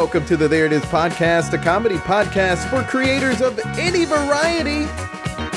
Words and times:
Welcome 0.00 0.24
to 0.28 0.36
the 0.38 0.48
There 0.48 0.64
It 0.64 0.72
Is 0.72 0.82
podcast, 0.84 1.52
a 1.52 1.58
comedy 1.58 1.96
podcast 1.96 2.70
for 2.70 2.82
creators 2.88 3.42
of 3.42 3.60
any 3.76 4.06
variety. 4.06 4.86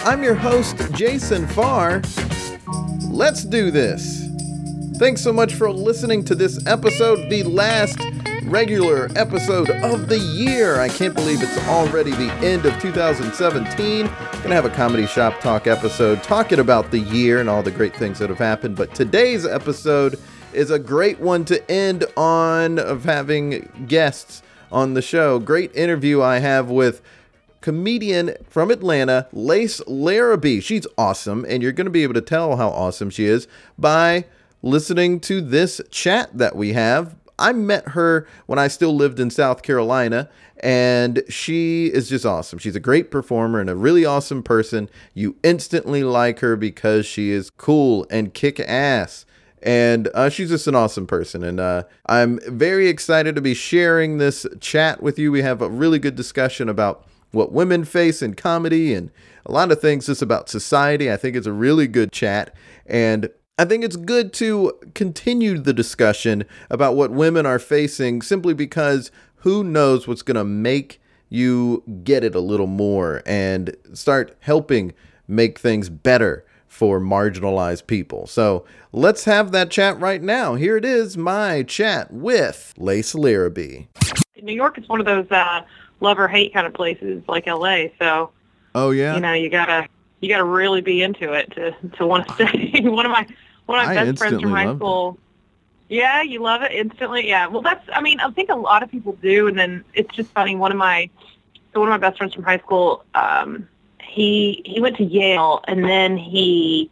I'm 0.03 0.21
your 0.21 0.35
host, 0.35 0.75
Jason 0.91 1.47
Farr. 1.47 2.01
Let's 3.07 3.45
do 3.45 3.71
this. 3.71 4.27
Thanks 4.97 5.21
so 5.21 5.31
much 5.31 5.53
for 5.53 5.71
listening 5.71 6.25
to 6.25 6.35
this 6.35 6.59
episode, 6.67 7.29
the 7.29 7.43
last 7.43 7.97
regular 8.43 9.09
episode 9.15 9.69
of 9.69 10.09
the 10.09 10.19
year. 10.19 10.81
I 10.81 10.89
can't 10.89 11.15
believe 11.15 11.41
it's 11.41 11.57
already 11.69 12.11
the 12.11 12.31
end 12.45 12.65
of 12.65 12.77
2017. 12.81 14.07
Gonna 14.07 14.55
have 14.55 14.65
a 14.65 14.69
comedy 14.71 15.07
shop 15.07 15.39
talk 15.39 15.67
episode 15.67 16.21
talking 16.21 16.59
about 16.59 16.91
the 16.91 16.99
year 16.99 17.39
and 17.39 17.49
all 17.49 17.63
the 17.63 17.71
great 17.71 17.95
things 17.95 18.19
that 18.19 18.29
have 18.29 18.39
happened. 18.39 18.75
But 18.75 18.93
today's 18.93 19.45
episode 19.45 20.19
is 20.53 20.71
a 20.71 20.79
great 20.79 21.19
one 21.19 21.45
to 21.45 21.71
end 21.71 22.05
on 22.15 22.79
of 22.79 23.03
having 23.03 23.85
guests 23.87 24.41
on 24.71 24.93
the 24.93 25.01
show. 25.01 25.39
Great 25.39 25.75
interview 25.75 26.21
I 26.21 26.39
have 26.39 26.69
with 26.69 27.01
comedian 27.61 28.35
from 28.49 28.71
Atlanta, 28.71 29.27
Lace 29.31 29.81
Larrabee. 29.87 30.59
She's 30.59 30.85
awesome, 30.97 31.45
and 31.47 31.63
you're 31.63 31.71
going 31.71 31.85
to 31.85 31.91
be 31.91 32.03
able 32.03 32.15
to 32.15 32.21
tell 32.21 32.57
how 32.57 32.69
awesome 32.69 33.09
she 33.09 33.25
is 33.25 33.47
by 33.77 34.25
listening 34.61 35.19
to 35.21 35.41
this 35.41 35.79
chat 35.89 36.37
that 36.37 36.55
we 36.55 36.73
have. 36.73 37.15
I 37.39 37.51
met 37.53 37.89
her 37.89 38.27
when 38.45 38.59
I 38.59 38.67
still 38.67 38.95
lived 38.95 39.19
in 39.19 39.29
South 39.29 39.63
Carolina, 39.63 40.29
and 40.59 41.23
she 41.29 41.87
is 41.87 42.09
just 42.09 42.25
awesome. 42.25 42.59
She's 42.59 42.75
a 42.75 42.79
great 42.79 43.11
performer 43.11 43.59
and 43.59 43.69
a 43.69 43.75
really 43.75 44.05
awesome 44.05 44.43
person. 44.43 44.89
You 45.13 45.35
instantly 45.43 46.03
like 46.03 46.39
her 46.39 46.55
because 46.55 47.05
she 47.05 47.31
is 47.31 47.49
cool 47.49 48.05
and 48.09 48.33
kick 48.33 48.59
ass 48.59 49.25
and 49.63 50.09
uh, 50.13 50.29
she's 50.29 50.49
just 50.49 50.67
an 50.67 50.75
awesome 50.75 51.07
person. 51.07 51.41
And 51.41 51.59
uh, 51.59 51.83
I'm 52.05 52.39
very 52.47 52.89
excited 52.89 53.33
to 53.35 53.41
be 53.41 53.53
sharing 53.53 54.17
this 54.17 54.45
chat 54.59 55.01
with 55.01 55.17
you. 55.17 55.31
We 55.31 55.41
have 55.41 55.61
a 55.61 55.69
really 55.69 55.99
good 55.99 56.15
discussion 56.15 56.67
about 56.67 57.07
what 57.31 57.53
women 57.53 57.85
face 57.85 58.21
in 58.21 58.35
comedy 58.35 58.93
and 58.93 59.09
a 59.45 59.51
lot 59.53 59.71
of 59.71 59.79
things 59.79 60.05
just 60.07 60.21
about 60.21 60.49
society. 60.49 61.09
I 61.09 61.15
think 61.15 61.37
it's 61.37 61.47
a 61.47 61.53
really 61.53 61.87
good 61.87 62.11
chat. 62.11 62.53
And 62.85 63.29
I 63.57 63.63
think 63.63 63.85
it's 63.85 63.95
good 63.95 64.33
to 64.33 64.73
continue 64.95 65.57
the 65.57 65.73
discussion 65.73 66.43
about 66.69 66.95
what 66.97 67.11
women 67.11 67.45
are 67.45 67.59
facing 67.59 68.21
simply 68.21 68.53
because 68.53 69.11
who 69.37 69.63
knows 69.63 70.07
what's 70.07 70.23
going 70.23 70.35
to 70.35 70.43
make 70.43 71.01
you 71.29 71.83
get 72.03 72.25
it 72.25 72.35
a 72.35 72.39
little 72.41 72.67
more 72.67 73.23
and 73.25 73.75
start 73.93 74.35
helping 74.41 74.93
make 75.27 75.57
things 75.57 75.89
better 75.89 76.45
for 76.73 76.99
marginalized 76.99 77.85
people. 77.85 78.25
So 78.25 78.65
let's 78.91 79.25
have 79.25 79.51
that 79.51 79.69
chat 79.69 79.99
right 79.99 80.21
now. 80.21 80.55
Here 80.55 80.75
it 80.75 80.83
is, 80.83 81.15
my 81.15 81.61
chat 81.61 82.11
with 82.11 82.73
Lace 82.77 83.13
Larrabee. 83.13 83.85
New 84.41 84.53
York 84.55 84.79
is 84.79 84.89
one 84.89 84.99
of 84.99 85.05
those 85.05 85.29
uh, 85.29 85.61
love 85.99 86.17
or 86.17 86.27
hate 86.27 86.51
kind 86.51 86.65
of 86.65 86.73
places 86.73 87.23
like 87.27 87.45
LA. 87.45 87.85
So 87.99 88.31
Oh 88.73 88.89
yeah. 88.89 89.13
you 89.13 89.21
know 89.21 89.33
you 89.33 89.51
gotta 89.51 89.87
you 90.19 90.29
gotta 90.29 90.43
really 90.43 90.81
be 90.81 91.03
into 91.03 91.31
it 91.33 91.51
to 91.51 91.71
to 91.97 92.07
want 92.07 92.27
to 92.27 92.33
stay. 92.33 92.81
one 92.89 93.05
of 93.05 93.11
my 93.11 93.27
one 93.67 93.79
of 93.79 93.85
my 93.85 93.91
I 93.91 94.05
best 94.05 94.17
friends 94.17 94.41
from 94.41 94.51
high 94.51 94.65
loved 94.65 94.77
it. 94.77 94.79
school. 94.79 95.17
Yeah, 95.89 96.23
you 96.23 96.41
love 96.41 96.63
it 96.63 96.71
instantly. 96.71 97.27
Yeah. 97.27 97.45
Well, 97.47 97.61
that's. 97.61 97.87
I 97.93 98.01
mean, 98.01 98.19
I 98.19 98.31
think 98.31 98.49
a 98.49 98.55
lot 98.55 98.81
of 98.81 98.89
people 98.89 99.13
do, 99.21 99.47
and 99.47 99.57
then 99.59 99.85
it's 99.93 100.13
just 100.15 100.31
funny. 100.31 100.55
One 100.55 100.71
of 100.71 100.77
my 100.77 101.07
so 101.71 101.79
one 101.79 101.89
of 101.89 101.91
my 102.01 102.09
best 102.09 102.17
friends 102.17 102.33
from 102.33 102.43
high 102.43 102.57
school. 102.57 103.05
Um, 103.13 103.67
he 104.13 104.61
he 104.65 104.79
went 104.79 104.97
to 104.97 105.03
Yale, 105.03 105.63
and 105.67 105.83
then 105.83 106.17
he 106.17 106.89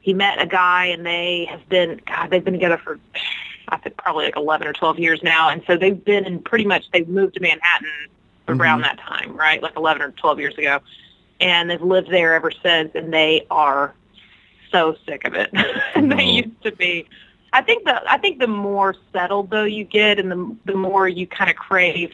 he 0.00 0.14
met 0.14 0.40
a 0.40 0.46
guy, 0.46 0.86
and 0.86 1.04
they 1.06 1.46
have 1.50 1.68
been 1.68 2.00
God. 2.06 2.30
They've 2.30 2.44
been 2.44 2.54
together 2.54 2.78
for 2.78 2.98
I 3.68 3.76
think 3.78 3.96
probably 3.96 4.24
like 4.26 4.36
eleven 4.36 4.66
or 4.66 4.72
twelve 4.72 4.98
years 4.98 5.20
now, 5.22 5.48
and 5.50 5.62
so 5.66 5.76
they've 5.76 6.02
been 6.04 6.24
in 6.24 6.40
pretty 6.40 6.64
much. 6.64 6.84
They've 6.92 7.08
moved 7.08 7.34
to 7.34 7.40
Manhattan 7.40 7.88
around 8.48 8.80
that 8.82 8.98
time, 8.98 9.36
right? 9.36 9.62
Like 9.62 9.76
eleven 9.76 10.02
or 10.02 10.10
twelve 10.12 10.38
years 10.40 10.56
ago, 10.58 10.80
and 11.40 11.70
they've 11.70 11.80
lived 11.82 12.10
there 12.10 12.34
ever 12.34 12.50
since, 12.50 12.90
and 12.94 13.12
they 13.12 13.46
are 13.50 13.94
so 14.72 14.96
sick 15.06 15.24
of 15.26 15.34
it. 15.34 15.50
and 15.94 16.10
they 16.18 16.24
used 16.24 16.62
to 16.64 16.72
be. 16.72 17.06
I 17.52 17.62
think 17.62 17.84
the 17.84 18.02
I 18.10 18.18
think 18.18 18.40
the 18.40 18.46
more 18.48 18.94
settled 19.12 19.50
though 19.50 19.64
you 19.64 19.84
get, 19.84 20.18
and 20.18 20.30
the 20.30 20.56
the 20.64 20.74
more 20.76 21.06
you 21.08 21.26
kind 21.26 21.50
of 21.50 21.56
crave 21.56 22.12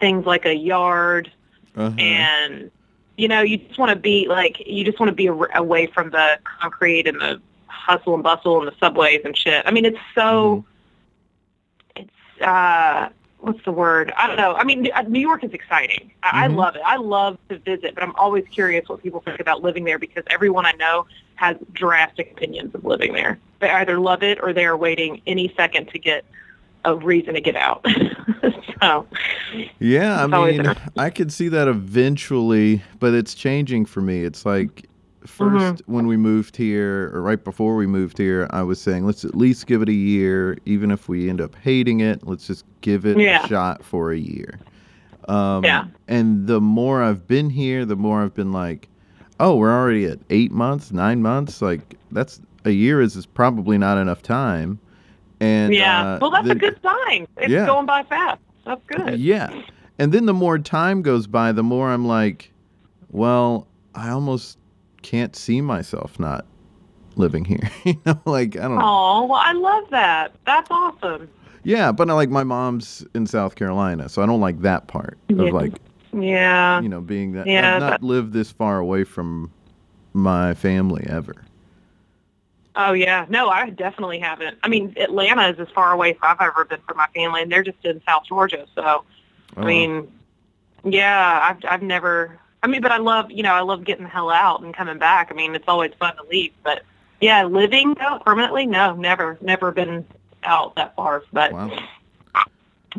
things 0.00 0.24
like 0.26 0.44
a 0.46 0.54
yard, 0.54 1.30
Uh-huh. 1.76 1.94
and 1.98 2.70
you 3.16 3.28
know 3.28 3.40
you 3.42 3.58
just 3.58 3.78
want 3.78 3.90
to 3.90 3.96
be 3.96 4.26
like 4.28 4.62
you 4.66 4.84
just 4.84 4.98
want 4.98 5.08
to 5.08 5.14
be 5.14 5.26
a- 5.26 5.58
away 5.58 5.86
from 5.86 6.10
the 6.10 6.38
concrete 6.60 7.06
and 7.06 7.20
the 7.20 7.40
hustle 7.66 8.14
and 8.14 8.22
bustle 8.22 8.58
and 8.60 8.68
the 8.68 8.74
subways 8.78 9.20
and 9.24 9.36
shit. 9.36 9.64
I 9.66 9.70
mean, 9.70 9.84
it's 9.84 9.98
so. 10.14 10.64
It's 11.96 12.40
uh, 12.40 13.08
what's 13.38 13.62
the 13.64 13.72
word? 13.72 14.12
I 14.16 14.26
don't 14.26 14.36
know. 14.36 14.54
I 14.54 14.64
mean, 14.64 14.88
uh, 14.92 15.02
New 15.02 15.20
York 15.20 15.44
is 15.44 15.52
exciting. 15.52 16.12
I, 16.22 16.44
I 16.44 16.48
Mhm. 16.48 16.56
love 16.56 16.76
it. 16.76 16.82
I 16.84 16.96
love 16.96 17.38
to 17.48 17.58
visit, 17.58 17.94
but 17.94 18.02
I'm 18.02 18.14
always 18.16 18.44
curious 18.50 18.88
what 18.88 19.02
people 19.02 19.20
think 19.20 19.40
about 19.40 19.62
living 19.62 19.84
there 19.84 19.98
because 19.98 20.24
everyone 20.30 20.64
I 20.64 20.72
know 20.72 21.06
has 21.36 21.56
drastic 21.72 22.32
opinions 22.32 22.74
of 22.74 22.84
living 22.84 23.12
there. 23.12 23.38
They 23.58 23.70
either 23.70 23.98
love 23.98 24.22
it 24.22 24.38
or 24.42 24.52
they 24.52 24.64
are 24.64 24.76
waiting 24.76 25.20
any 25.26 25.52
second 25.56 25.88
to 25.90 25.98
get 25.98 26.24
a 26.84 26.96
reason 26.96 27.34
to 27.34 27.40
get 27.40 27.56
out. 27.56 27.86
so, 28.80 29.06
Yeah, 29.78 30.24
I 30.24 30.26
mean. 30.26 30.74
I 30.96 31.10
could 31.10 31.32
see 31.32 31.48
that 31.48 31.68
eventually, 31.68 32.82
but 32.98 33.14
it's 33.14 33.34
changing 33.34 33.86
for 33.86 34.00
me. 34.00 34.24
It's 34.24 34.44
like 34.44 34.88
1st 35.26 35.38
Mm-hmm. 35.52 35.92
when 35.92 36.06
we 36.08 36.16
moved 36.16 36.56
here, 36.56 37.10
or 37.14 37.22
right 37.22 37.42
before 37.42 37.76
we 37.76 37.86
moved 37.86 38.18
here, 38.18 38.48
I 38.50 38.62
was 38.62 38.80
saying, 38.80 39.06
let's 39.06 39.24
at 39.24 39.36
least 39.36 39.66
give 39.66 39.80
it 39.82 39.88
a 39.88 39.92
year. 39.94 40.58
Even 40.66 40.90
if 40.90 41.08
we 41.08 41.28
end 41.30 41.40
up 41.40 41.54
hating 41.62 42.00
it, 42.00 42.26
let's 42.26 42.46
just 42.46 42.64
give 42.80 43.06
it 43.06 43.18
Yeah. 43.18 43.44
a 43.44 43.48
shot 43.48 43.84
for 43.84 44.10
a 44.12 44.18
year. 44.18 44.58
Um, 45.28 45.64
Yeah. 45.64 45.84
And 46.08 46.48
the 46.48 46.60
more 46.60 47.02
I've 47.02 47.26
been 47.28 47.50
here, 47.50 47.84
the 47.84 47.94
more 47.96 48.22
I've 48.24 48.34
been 48.34 48.50
like, 48.52 48.88
oh, 49.38 49.54
we're 49.56 49.70
already 49.72 50.06
at 50.06 50.18
eight 50.30 50.50
months, 50.50 50.90
nine 50.90 51.22
months. 51.22 51.62
Like, 51.62 51.96
that's 52.10 52.40
a 52.64 52.70
year 52.70 53.00
is, 53.00 53.14
is 53.16 53.26
probably 53.26 53.78
not 53.78 53.98
enough 53.98 54.22
time. 54.22 54.80
And 55.42 55.74
yeah. 55.74 56.14
uh, 56.14 56.18
well, 56.20 56.30
that's 56.30 56.48
a 56.48 56.54
good 56.54 56.78
sign. 56.82 57.26
It's 57.38 57.50
Yeah. 57.50 57.66
going 57.66 57.84
by 57.86 58.04
fast. 58.04 58.40
That's 58.64 58.80
good. 58.86 59.18
yeah. 59.18 59.62
And 59.98 60.12
then 60.12 60.26
the 60.26 60.32
more 60.34 60.56
time 60.58 61.02
goes 61.02 61.26
by, 61.26 61.50
the 61.52 61.64
more 61.64 61.90
I'm 61.90 62.06
like, 62.06 62.52
well, 63.10 63.66
I 63.94 64.10
almost 64.10 64.56
can't 65.02 65.34
see 65.34 65.60
myself 65.60 66.18
not 66.20 66.46
living 67.16 67.44
here. 67.44 67.68
you 67.84 68.00
know, 68.06 68.20
like 68.24 68.56
I 68.56 68.62
don't 68.62 68.76
know. 68.76 68.82
Oh, 68.84 69.26
well, 69.26 69.40
I 69.44 69.52
love 69.52 69.90
that. 69.90 70.32
That's 70.46 70.70
awesome. 70.70 71.28
Yeah, 71.64 71.90
but 71.92 72.08
I 72.08 72.12
like 72.12 72.30
my 72.30 72.44
mom's 72.44 73.04
in 73.14 73.26
South 73.26 73.54
Carolina, 73.56 74.08
so 74.08 74.22
I 74.22 74.26
don't 74.26 74.40
like 74.40 74.60
that 74.62 74.86
part 74.86 75.18
Yeah. 75.28 75.42
of 75.46 75.52
like, 75.54 75.72
Yeah. 76.12 76.80
you 76.80 76.88
know, 76.88 77.00
being 77.00 77.32
that 77.32 77.46
Yeah, 77.48 77.74
I've 77.74 77.80
not 77.80 77.90
that- 78.00 78.02
lived 78.02 78.32
this 78.32 78.52
far 78.52 78.78
away 78.78 79.02
from 79.04 79.50
my 80.12 80.54
family 80.54 81.04
ever. 81.08 81.34
Oh 82.74 82.92
yeah, 82.92 83.26
no, 83.28 83.48
I 83.48 83.70
definitely 83.70 84.18
haven't. 84.18 84.58
I 84.62 84.68
mean, 84.68 84.94
Atlanta 84.96 85.48
is 85.48 85.60
as 85.60 85.68
far 85.74 85.92
away 85.92 86.12
as 86.12 86.16
I've 86.22 86.40
ever 86.40 86.64
been 86.64 86.80
from 86.86 86.96
my 86.96 87.06
family, 87.14 87.42
and 87.42 87.52
they're 87.52 87.62
just 87.62 87.84
in 87.84 88.00
South 88.06 88.24
Georgia. 88.26 88.66
So, 88.74 89.04
Oh, 89.56 89.62
I 89.62 89.64
mean, 89.66 90.12
yeah, 90.84 91.40
I've 91.50 91.64
I've 91.70 91.82
never. 91.82 92.38
I 92.62 92.68
mean, 92.68 92.80
but 92.80 92.92
I 92.92 92.98
love 92.98 93.30
you 93.30 93.42
know 93.42 93.52
I 93.52 93.60
love 93.60 93.84
getting 93.84 94.04
the 94.04 94.10
hell 94.10 94.30
out 94.30 94.62
and 94.62 94.74
coming 94.74 94.98
back. 94.98 95.28
I 95.30 95.34
mean, 95.34 95.54
it's 95.54 95.68
always 95.68 95.92
fun 95.98 96.16
to 96.16 96.22
leave, 96.30 96.52
but 96.62 96.82
yeah, 97.20 97.44
living 97.44 97.94
though 97.94 98.18
permanently, 98.24 98.66
no, 98.66 98.94
never, 98.94 99.38
never 99.40 99.70
been 99.70 100.06
out 100.42 100.74
that 100.76 100.96
far. 100.96 101.22
But 101.32 101.52
wow. 101.52 101.70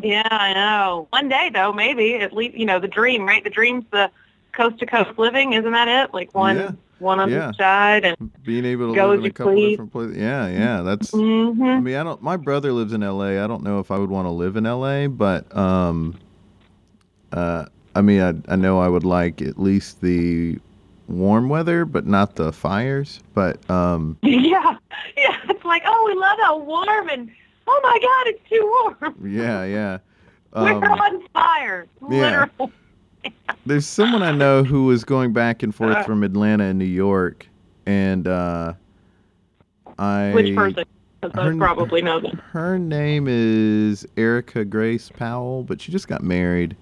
yeah, 0.02 0.28
I 0.30 0.54
know. 0.54 1.08
One 1.10 1.28
day 1.28 1.50
though, 1.52 1.72
maybe 1.72 2.14
at 2.16 2.32
least 2.32 2.56
you 2.56 2.66
know 2.66 2.78
the 2.78 2.88
dream, 2.88 3.26
right? 3.26 3.42
The 3.42 3.50
dream's 3.50 3.84
the 3.90 4.10
coast 4.56 4.78
to 4.78 4.86
coast 4.86 5.18
living, 5.18 5.52
isn't 5.52 5.72
that 5.72 5.88
it? 5.88 6.14
Like 6.14 6.34
one 6.34 6.56
Yeah. 6.56 6.70
one 6.98 7.20
on 7.20 7.30
Yeah. 7.30 7.50
each 7.50 7.56
side, 7.56 8.04
and 8.04 8.16
Being 8.44 8.64
able 8.64 8.88
to 8.90 8.94
Go 8.94 9.08
live 9.10 9.20
in 9.20 9.26
a 9.26 9.30
couple 9.30 9.54
please. 9.54 9.70
different 9.72 9.92
places. 9.92 10.16
Yeah, 10.16 10.48
yeah, 10.48 10.82
that's 10.82 11.10
hmm 11.10 11.62
I 11.62 11.80
mean, 11.80 11.96
I 11.96 12.04
don't. 12.04 12.22
My 12.22 12.36
brother 12.36 12.72
lives 12.72 12.92
in 12.92 13.02
L.A. 13.02 13.42
I 13.42 13.46
don't 13.46 13.62
know 13.62 13.78
if 13.80 13.90
I 13.90 13.98
would 13.98 14.10
want 14.10 14.26
to 14.26 14.30
live 14.30 14.56
in 14.56 14.64
L.A., 14.66 15.06
but 15.08 15.54
um, 15.56 16.18
uh, 17.32 17.66
I 17.94 18.00
mean, 18.02 18.20
I 18.20 18.52
I 18.52 18.56
know 18.56 18.78
I 18.78 18.88
would 18.88 19.04
like 19.04 19.42
at 19.42 19.58
least 19.58 20.00
the 20.00 20.58
warm 21.08 21.48
weather, 21.48 21.84
but 21.84 22.06
not 22.06 22.36
the 22.36 22.52
fires. 22.52 23.20
But 23.34 23.68
um, 23.70 24.16
Yeah, 24.22 24.76
yeah. 25.16 25.36
It's 25.48 25.64
like, 25.64 25.82
oh, 25.86 26.04
we 26.06 26.14
love 26.18 26.38
how 26.40 26.58
warm 26.58 27.08
and 27.08 27.30
oh 27.66 27.80
my 27.82 27.98
God, 28.00 28.26
it's 28.28 28.48
too 28.48 28.94
warm. 29.02 29.16
yeah, 29.24 29.64
yeah. 29.64 29.98
We're 30.54 30.70
Um, 30.70 30.84
on 30.84 31.28
fire. 31.32 31.86
yeah. 32.08 32.46
Literally. 32.56 32.72
There's 33.66 33.86
someone 33.86 34.22
I 34.22 34.32
know 34.32 34.62
who 34.64 34.84
was 34.86 35.04
going 35.04 35.32
back 35.32 35.62
and 35.62 35.74
forth 35.74 36.04
from 36.04 36.22
Atlanta 36.22 36.64
and 36.64 36.78
New 36.78 36.84
York, 36.84 37.46
and 37.86 38.26
uh, 38.28 38.74
I 39.98 40.32
Which 40.34 40.54
person? 40.54 40.84
I 41.22 41.42
her- 41.42 41.56
probably 41.56 42.02
know 42.02 42.20
them. 42.20 42.40
Her 42.52 42.78
name 42.78 43.26
is 43.28 44.06
Erica 44.16 44.64
Grace 44.64 45.08
Powell, 45.08 45.62
but 45.64 45.80
she 45.80 45.90
just 45.90 46.06
got 46.08 46.22
married, 46.22 46.76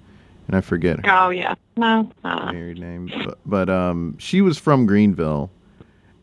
and 0.48 0.56
I 0.56 0.60
forget 0.60 1.04
her 1.06 1.12
Oh 1.26 1.30
yeah. 1.30 1.54
No. 1.76 2.10
Uh, 2.24 2.52
married 2.52 2.78
name. 2.78 3.10
But, 3.24 3.38
but 3.46 3.70
um, 3.70 4.16
she 4.18 4.40
was 4.40 4.58
from 4.58 4.84
Greenville, 4.86 5.50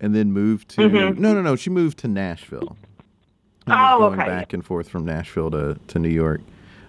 and 0.02 0.14
then 0.14 0.32
moved 0.34 0.70
to 0.70 0.82
Mhm. 0.82 1.18
no, 1.18 1.34
no, 1.34 1.42
no. 1.42 1.56
She 1.56 1.70
moved 1.70 1.98
to 2.00 2.08
Nashville. 2.08 2.76
Oh, 3.68 4.00
going 4.00 4.20
okay. 4.20 4.28
back 4.30 4.52
and 4.54 4.66
forth 4.66 4.90
from 4.90 5.06
Nashville 5.06 5.52
to 5.52 5.78
to 5.88 6.00
New 6.00 6.10
York 6.10 6.42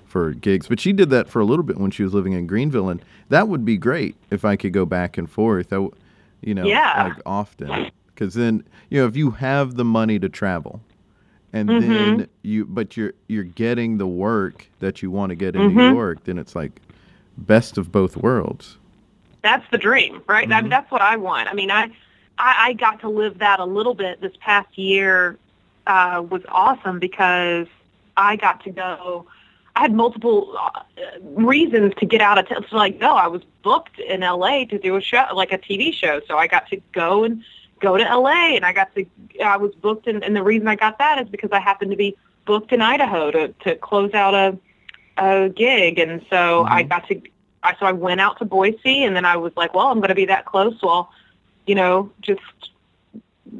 for 0.06 0.32
gigs. 0.32 0.66
But 0.66 0.80
she 0.80 0.92
did 0.92 1.10
that 1.10 1.28
for 1.28 1.38
a 1.40 1.44
little 1.44 1.62
bit 1.62 1.78
when 1.78 1.90
she 1.92 2.02
was 2.02 2.12
living 2.14 2.32
in 2.32 2.46
Greenville, 2.48 2.88
and 2.88 3.00
that 3.30 3.48
would 3.48 3.64
be 3.64 3.76
great 3.78 4.14
if 4.30 4.44
I 4.44 4.56
could 4.56 4.72
go 4.72 4.84
back 4.84 5.16
and 5.18 5.28
forth. 5.30 5.72
You 5.72 6.54
know, 6.54 6.66
Yeah. 6.66 7.04
like 7.04 7.22
often, 7.26 7.90
because 8.06 8.34
then 8.34 8.62
you 8.90 9.00
know 9.00 9.06
if 9.06 9.16
you 9.16 9.30
have 9.32 9.74
the 9.74 9.84
money 9.84 10.18
to 10.18 10.28
travel. 10.28 10.80
And 11.52 11.68
Mhm. 11.68 11.80
then 11.80 12.28
you, 12.42 12.64
but 12.64 12.96
you're 12.96 13.12
you're 13.26 13.42
getting 13.42 13.98
the 13.98 14.06
work 14.06 14.68
that 14.78 15.02
you 15.02 15.10
want 15.10 15.30
to 15.30 15.34
get 15.34 15.56
in 15.56 15.66
New 15.66 15.82
Mhm. 15.82 15.90
York. 15.90 16.22
Then 16.22 16.38
it's 16.38 16.54
like 16.54 16.80
best 17.38 17.76
of 17.78 17.90
both 17.90 18.16
worlds. 18.16 18.76
that's 19.42 19.64
the 19.70 19.78
dream, 19.78 20.20
right? 20.28 20.46
I 20.52 20.58
Mhm. 20.58 20.62
mean, 20.64 20.70
that's 20.70 20.90
what 20.92 21.00
I 21.00 21.16
want. 21.16 21.48
I 21.48 21.54
mean, 21.54 21.70
I, 21.70 21.84
I 22.38 22.54
I 22.68 22.72
got 22.74 23.00
to 23.00 23.08
live 23.08 23.38
that 23.38 23.58
a 23.58 23.64
little 23.64 23.94
bit 23.94 24.20
this 24.20 24.34
past 24.38 24.76
year. 24.78 25.38
Uh, 25.86 26.22
was 26.28 26.42
awesome 26.48 26.98
because 26.98 27.66
I 28.18 28.36
got 28.36 28.62
to 28.64 28.70
go. 28.70 29.26
I 29.80 29.84
had 29.84 29.94
multiple 29.94 30.54
uh, 30.58 30.82
reasons 31.22 31.94
to 32.00 32.04
get 32.04 32.20
out 32.20 32.36
of 32.36 32.46
town. 32.46 32.66
So 32.68 32.76
like, 32.76 32.98
no, 32.98 33.14
I 33.16 33.28
was 33.28 33.40
booked 33.62 33.98
in 33.98 34.20
LA 34.20 34.66
to 34.66 34.78
do 34.78 34.94
a 34.96 35.00
show, 35.00 35.24
like 35.34 35.52
a 35.52 35.58
TV 35.58 35.90
show. 35.94 36.20
So 36.28 36.36
I 36.36 36.48
got 36.48 36.68
to 36.68 36.82
go 36.92 37.24
and 37.24 37.42
go 37.80 37.96
to 37.96 38.04
LA, 38.04 38.56
and 38.56 38.66
I 38.66 38.74
got 38.74 38.94
to. 38.94 39.06
I 39.42 39.56
was 39.56 39.74
booked, 39.74 40.06
and, 40.06 40.22
and 40.22 40.36
the 40.36 40.42
reason 40.42 40.68
I 40.68 40.76
got 40.76 40.98
that 40.98 41.22
is 41.22 41.30
because 41.30 41.48
I 41.50 41.60
happened 41.60 41.92
to 41.92 41.96
be 41.96 42.14
booked 42.44 42.72
in 42.72 42.82
Idaho 42.82 43.30
to 43.30 43.48
to 43.64 43.74
close 43.76 44.12
out 44.12 44.34
a 44.34 44.58
a 45.16 45.48
gig, 45.48 45.98
and 45.98 46.20
so 46.28 46.66
I 46.66 46.82
Mhm. 46.84 46.88
got 46.90 47.08
to. 47.08 47.22
I 47.62 47.74
so 47.80 47.86
I 47.86 47.92
went 47.92 48.20
out 48.20 48.38
to 48.40 48.44
Boise, 48.44 49.02
and 49.04 49.16
then 49.16 49.24
I 49.24 49.38
was 49.38 49.52
like, 49.56 49.72
well, 49.72 49.86
I'm 49.86 50.00
going 50.00 50.10
to 50.10 50.14
be 50.14 50.26
that 50.26 50.44
close, 50.44 50.78
so 50.78 50.88
I'll, 50.90 51.10
you 51.66 51.74
know, 51.74 52.10
just 52.20 52.42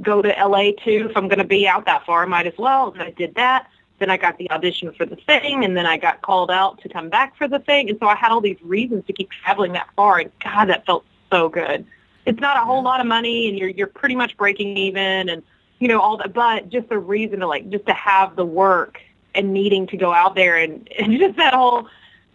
go 0.02 0.20
to 0.20 0.28
LA 0.28 0.72
too. 0.84 1.06
If 1.08 1.16
I'm 1.16 1.28
going 1.28 1.38
to 1.38 1.44
be 1.44 1.66
out 1.66 1.86
that 1.86 2.04
far, 2.04 2.24
I 2.24 2.26
might 2.26 2.46
as 2.46 2.58
well. 2.58 2.92
And 2.92 3.00
I 3.02 3.10
did 3.10 3.36
that. 3.36 3.68
Then 4.00 4.10
I 4.10 4.16
got 4.16 4.38
the 4.38 4.50
audition 4.50 4.92
for 4.94 5.04
the 5.06 5.16
thing, 5.16 5.64
and 5.64 5.76
then 5.76 5.84
I 5.86 5.98
got 5.98 6.22
called 6.22 6.50
out 6.50 6.80
to 6.80 6.88
come 6.88 7.10
back 7.10 7.36
for 7.36 7.46
the 7.46 7.58
thing, 7.60 7.90
and 7.90 7.98
so 8.00 8.08
I 8.08 8.16
had 8.16 8.32
all 8.32 8.40
these 8.40 8.60
reasons 8.62 9.06
to 9.06 9.12
keep 9.12 9.30
traveling 9.30 9.72
that 9.74 9.88
far. 9.94 10.18
And 10.18 10.32
God, 10.42 10.64
that 10.70 10.86
felt 10.86 11.04
so 11.30 11.50
good. 11.50 11.86
It's 12.24 12.40
not 12.40 12.56
a 12.56 12.60
whole 12.60 12.82
lot 12.82 13.00
of 13.00 13.06
money, 13.06 13.48
and 13.48 13.58
you're 13.58 13.68
you're 13.68 13.86
pretty 13.86 14.16
much 14.16 14.36
breaking 14.38 14.76
even, 14.78 15.28
and 15.28 15.42
you 15.80 15.88
know 15.88 16.00
all 16.00 16.16
that. 16.16 16.32
But 16.32 16.70
just 16.70 16.88
the 16.88 16.98
reason 16.98 17.40
to 17.40 17.46
like 17.46 17.68
just 17.70 17.86
to 17.86 17.92
have 17.92 18.36
the 18.36 18.44
work 18.44 18.98
and 19.34 19.52
needing 19.52 19.86
to 19.88 19.96
go 19.98 20.12
out 20.12 20.34
there, 20.34 20.56
and, 20.56 20.88
and 20.98 21.12
just 21.18 21.36
that 21.36 21.52
whole 21.54 21.86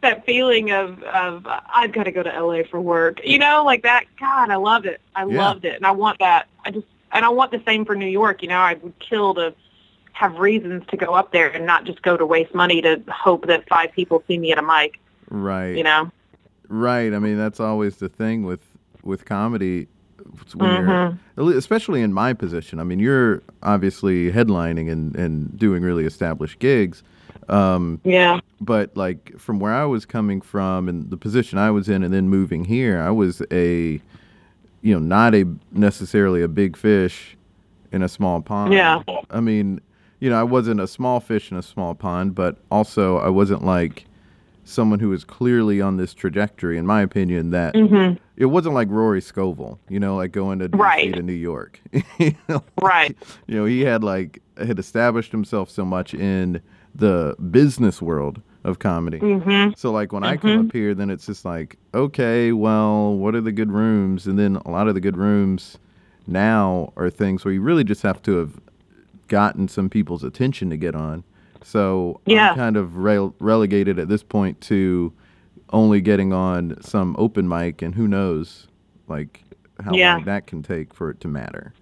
that 0.02 0.24
feeling 0.24 0.72
of 0.72 1.02
of 1.04 1.48
uh, 1.48 1.62
I've 1.74 1.92
got 1.92 2.04
to 2.04 2.12
go 2.12 2.22
to 2.22 2.30
LA 2.30 2.62
for 2.70 2.80
work. 2.80 3.20
You 3.24 3.40
know, 3.40 3.64
like 3.66 3.82
that. 3.82 4.06
God, 4.20 4.52
I 4.52 4.56
loved 4.56 4.86
it. 4.86 5.02
I 5.16 5.26
Yeah. 5.26 5.38
loved 5.38 5.66
it, 5.66 5.76
and 5.76 5.86
I 5.86 5.92
want 5.92 6.20
that. 6.20 6.48
I 6.64 6.70
just 6.70 6.86
and 7.12 7.26
I 7.26 7.30
want 7.30 7.52
the 7.52 7.62
same 7.66 7.86
for 7.86 7.96
New 7.96 8.06
York. 8.08 8.44
You 8.44 8.50
know, 8.50 8.60
I 8.60 8.76
would 8.76 8.98
kill 9.00 9.34
to 9.36 9.56
have 10.16 10.38
reasons 10.40 10.82
to 10.88 10.96
go 10.96 11.14
up 11.14 11.34
there 11.34 11.50
and 11.50 11.66
not 11.66 11.84
just 11.84 12.02
go 12.02 12.16
to 12.16 12.26
waste 12.26 12.56
money 12.56 12.82
to 12.82 13.02
hope 13.10 13.48
that 13.48 13.68
five 13.68 13.92
people 13.92 14.24
see 14.28 14.38
me 14.38 14.52
at 14.54 14.58
a 14.58 14.62
mic. 14.62 14.98
Right. 15.30 15.76
You 15.76 15.84
know. 15.84 16.10
Right. 16.70 17.14
I 17.14 17.20
mean, 17.20 17.38
that's 17.38 17.60
always 17.60 17.98
the 17.98 18.10
thing 18.10 18.44
with 18.44 18.62
with 19.04 19.26
comedy, 19.26 19.88
when 20.56 20.70
Mhm. 20.70 21.20
you're, 21.38 21.58
especially 21.58 22.02
in 22.02 22.12
my 22.14 22.34
position. 22.34 22.80
I 22.80 22.84
mean, 22.84 23.00
you're 23.00 23.44
obviously 23.62 24.32
headlining 24.32 24.90
and 24.90 25.16
and 25.16 25.56
doing 25.60 25.84
really 25.84 26.06
established 26.06 26.60
gigs, 26.60 27.04
um, 27.50 28.00
Yeah. 28.06 28.40
but 28.62 28.96
like 28.96 29.38
from 29.38 29.60
where 29.60 29.74
I 29.74 29.86
was 29.86 30.06
coming 30.06 30.40
from 30.42 30.88
and 30.90 31.10
the 31.12 31.18
position 31.18 31.60
I 31.60 31.70
was 31.72 31.90
in, 31.90 32.04
and 32.04 32.14
then 32.14 32.30
moving 32.30 32.64
here, 32.66 33.00
I 33.00 33.12
was 33.12 33.44
a, 33.52 34.00
you 34.82 34.94
know, 34.94 35.00
not 35.00 35.36
a 35.36 35.46
necessarily 35.74 36.42
a 36.42 36.48
big 36.48 36.78
fish 36.78 37.36
in 37.92 38.02
a 38.02 38.08
small 38.10 38.42
pond. 38.42 38.74
Yeah. 38.74 39.04
I 39.30 39.40
mean, 39.42 39.82
you 40.20 40.30
know, 40.30 40.40
I 40.40 40.44
wasn't 40.44 40.80
a 40.80 40.88
small 40.88 41.20
fish 41.20 41.52
in 41.52 41.58
a 41.58 41.62
small 41.64 41.94
pond, 41.96 42.36
but 42.36 42.58
also 42.72 43.18
I 43.18 43.30
wasn't 43.30 43.64
like 43.66 44.06
someone 44.64 45.00
who 45.00 45.10
was 45.10 45.24
clearly 45.24 45.80
on 45.80 45.98
this 45.98 46.14
trajectory, 46.14 46.78
in 46.78 46.86
my 46.88 47.02
opinion, 47.04 47.52
that 47.52 47.76
Mhm. 47.76 48.18
it 48.36 48.46
wasn't 48.48 48.74
like 48.74 48.90
Rory 48.90 49.22
Scovel, 49.22 49.80
you 49.90 50.00
know, 50.00 50.16
like 50.16 50.32
going 50.32 50.58
to 50.60 50.70
DC 50.70 50.80
Right. 50.82 51.14
to 51.14 51.22
New 51.22 51.34
York. 51.34 51.80
you, 52.18 52.34
know, 52.50 52.64
Right. 52.82 53.16
you 53.48 53.56
know, 53.56 53.66
he 53.66 53.82
had 53.82 54.04
like 54.04 54.42
had 54.58 54.80
established 54.80 55.32
himself 55.32 55.70
so 55.70 55.86
much 55.86 56.14
in 56.16 56.62
the 56.96 57.36
business 57.52 58.02
world 58.02 58.42
of 58.64 58.80
comedy. 58.80 59.20
Mhm. 59.20 59.78
So 59.78 59.92
like 59.92 60.12
when 60.12 60.24
I 60.24 60.38
come 60.38 60.66
up 60.68 60.72
here, 60.74 60.96
then 60.96 61.12
it's 61.12 61.28
just 61.28 61.46
like, 61.46 61.78
okay, 61.94 62.52
well, 62.52 63.14
what 63.16 63.36
are 63.36 63.42
the 63.42 63.52
good 63.52 63.72
rooms? 63.72 64.26
And 64.26 64.40
then 64.40 64.56
a 64.66 64.72
lot 64.72 64.88
of 64.88 64.96
the 64.96 65.02
good 65.02 65.18
rooms 65.18 65.78
now 66.26 66.92
are 66.98 67.12
things 67.12 67.46
where 67.46 67.54
you 67.54 67.62
really 67.62 67.84
just 67.84 68.02
have 68.02 68.22
to 68.24 68.38
have 68.38 68.60
gotten 69.28 69.68
some 69.68 69.90
people's 69.90 70.24
attention 70.24 70.70
to 70.70 70.78
get 70.78 70.96
on. 70.96 71.24
So 71.64 72.22
Yeah. 72.26 72.52
I'm 72.52 72.56
kind 72.56 72.78
of 72.78 72.92
rele- 72.92 73.34
relegated 73.40 73.98
at 74.00 74.08
this 74.08 74.24
point 74.24 74.62
to 74.62 75.12
only 75.72 76.00
getting 76.02 76.32
on 76.32 76.78
some 76.82 77.16
open 77.18 77.48
mic, 77.48 77.82
and 77.82 77.96
who 77.96 78.08
knows, 78.08 78.68
like 79.08 79.42
how 79.84 79.94
Yeah. 79.94 80.16
long 80.16 80.26
that 80.26 80.46
can 80.48 80.62
take 80.64 80.94
for 80.94 81.10
it 81.10 81.20
to 81.22 81.28
matter. 81.28 81.74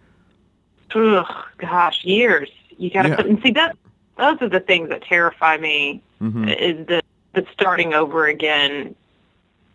Ugh, 0.95 1.25
gosh, 1.57 2.03
years. 2.03 2.49
You 2.77 2.89
got 2.89 3.03
to 3.03 3.09
Yeah. 3.09 3.15
put 3.17 3.25
and 3.25 3.41
see 3.41 3.51
that. 3.51 3.75
Those 4.17 4.41
are 4.41 4.49
the 4.49 4.59
things 4.59 4.89
that 4.89 5.03
terrify 5.03 5.57
me. 5.57 6.01
hmm 6.19 6.47
Is 6.47 6.85
the 6.87 7.01
the 7.33 7.45
starting 7.51 7.93
over 7.95 8.27
again, 8.27 8.95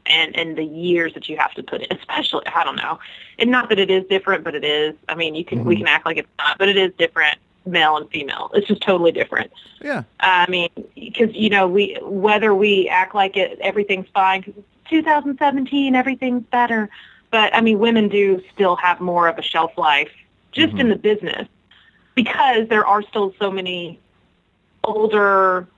and 0.07 0.35
and 0.37 0.57
the 0.57 0.63
years 0.65 1.13
that 1.15 1.29
you 1.29 1.37
have 1.37 1.53
to 1.55 1.63
put 1.63 1.83
in. 1.83 1.89
Especially, 1.97 2.47
I 2.47 2.65
don't 2.65 2.77
know, 2.77 2.99
and 3.39 3.51
not 3.51 3.69
that 3.69 3.79
it 3.79 3.91
is 3.91 4.05
different, 4.09 4.45
but 4.45 4.55
it 4.55 4.65
is. 4.65 4.95
I 5.09 5.15
mean, 5.17 5.35
you 5.35 5.45
can 5.45 5.65
we 5.65 5.75
Mhm. 5.75 5.79
can 5.81 5.89
act 5.89 6.07
like 6.07 6.17
it's 6.17 6.29
not, 6.39 6.57
but 6.57 6.69
it 6.69 6.77
is 6.77 6.93
different, 6.99 7.37
male 7.69 7.97
and 7.97 8.09
female. 8.11 8.51
It's 8.55 8.67
just 8.67 8.81
totally 8.83 9.13
different. 9.13 9.51
Yeah. 9.81 10.05
I 10.21 10.49
mean, 10.49 10.71
because 10.95 11.35
you 11.35 11.51
know, 11.51 11.69
we 11.69 11.97
whether 12.03 12.55
we 12.55 12.89
act 12.89 13.15
like 13.15 13.37
it, 13.37 13.59
everything's 13.61 14.09
fine 14.15 14.41
because 14.41 14.55
it's 14.59 14.91
2017, 14.91 15.95
everything's 15.95 16.45
better. 16.45 16.89
But 17.31 17.55
I 17.55 17.61
mean, 17.61 17.79
women 17.79 18.09
do 18.09 18.43
still 18.55 18.77
have 18.77 19.01
more 19.01 19.29
of 19.29 19.39
a 19.39 19.43
shelf 19.43 19.77
life 19.77 20.11
just 20.53 20.75
in 20.75 20.87
Mhm. 20.87 20.91
the 20.91 20.97
business 20.97 21.49
because 22.15 22.69
there 22.69 22.87
are 22.87 23.03
still 23.03 23.35
so 23.39 23.51
many 23.51 24.01
older, 24.83 25.69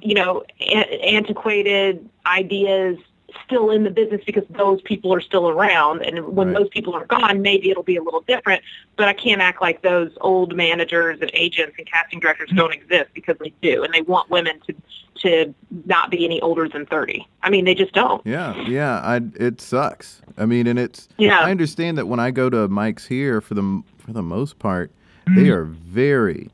you 0.00 0.14
know, 0.14 0.42
a- 0.60 1.04
antiquated 1.14 2.08
ideas 2.26 2.96
still 3.44 3.70
in 3.70 3.84
the 3.84 3.90
business 3.90 4.22
because 4.24 4.44
those 4.50 4.80
people 4.82 5.12
are 5.12 5.20
still 5.20 5.48
around. 5.48 6.02
And 6.02 6.26
when 6.28 6.48
Right. 6.48 6.56
those 6.56 6.68
people 6.68 6.94
are 6.94 7.06
gone, 7.06 7.42
maybe 7.42 7.70
it'll 7.70 7.82
be 7.82 7.96
a 7.96 8.02
little 8.02 8.22
different. 8.22 8.62
But 8.96 9.08
I 9.08 9.12
can't 9.12 9.40
act 9.40 9.60
like 9.60 9.82
those 9.82 10.10
old 10.20 10.56
managers 10.56 11.20
and 11.20 11.30
agents 11.34 11.74
and 11.78 11.86
casting 11.86 12.20
directors 12.20 12.50
don't 12.54 12.72
exist 12.72 13.10
because 13.14 13.36
they 13.38 13.52
do, 13.62 13.82
and 13.84 13.92
they 13.92 14.02
want 14.02 14.30
women 14.30 14.60
to 14.66 14.74
to 15.22 15.54
not 15.86 16.10
be 16.10 16.24
any 16.24 16.40
older 16.42 16.68
than 16.68 16.86
thirty. 16.86 17.26
I 17.42 17.50
mean, 17.50 17.64
they 17.64 17.74
just 17.74 17.92
don't. 17.92 18.24
Yeah, 18.26 18.54
yeah, 18.68 19.00
I 19.00 19.20
it 19.36 19.60
sucks. 19.60 20.20
I 20.36 20.46
mean, 20.46 20.66
and 20.66 20.78
it's 20.78 21.08
Yeah. 21.16 21.40
I 21.40 21.50
understand 21.50 21.96
that 21.98 22.06
when 22.06 22.20
I 22.20 22.30
go 22.30 22.50
to 22.50 22.68
mics 22.68 23.06
here 23.06 23.40
for 23.40 23.54
the 23.54 23.82
for 23.98 24.12
the 24.12 24.22
most 24.22 24.58
part, 24.58 24.90
they 25.26 25.32
mm-hmm. 25.32 25.52
are 25.52 25.64
very 25.64 26.50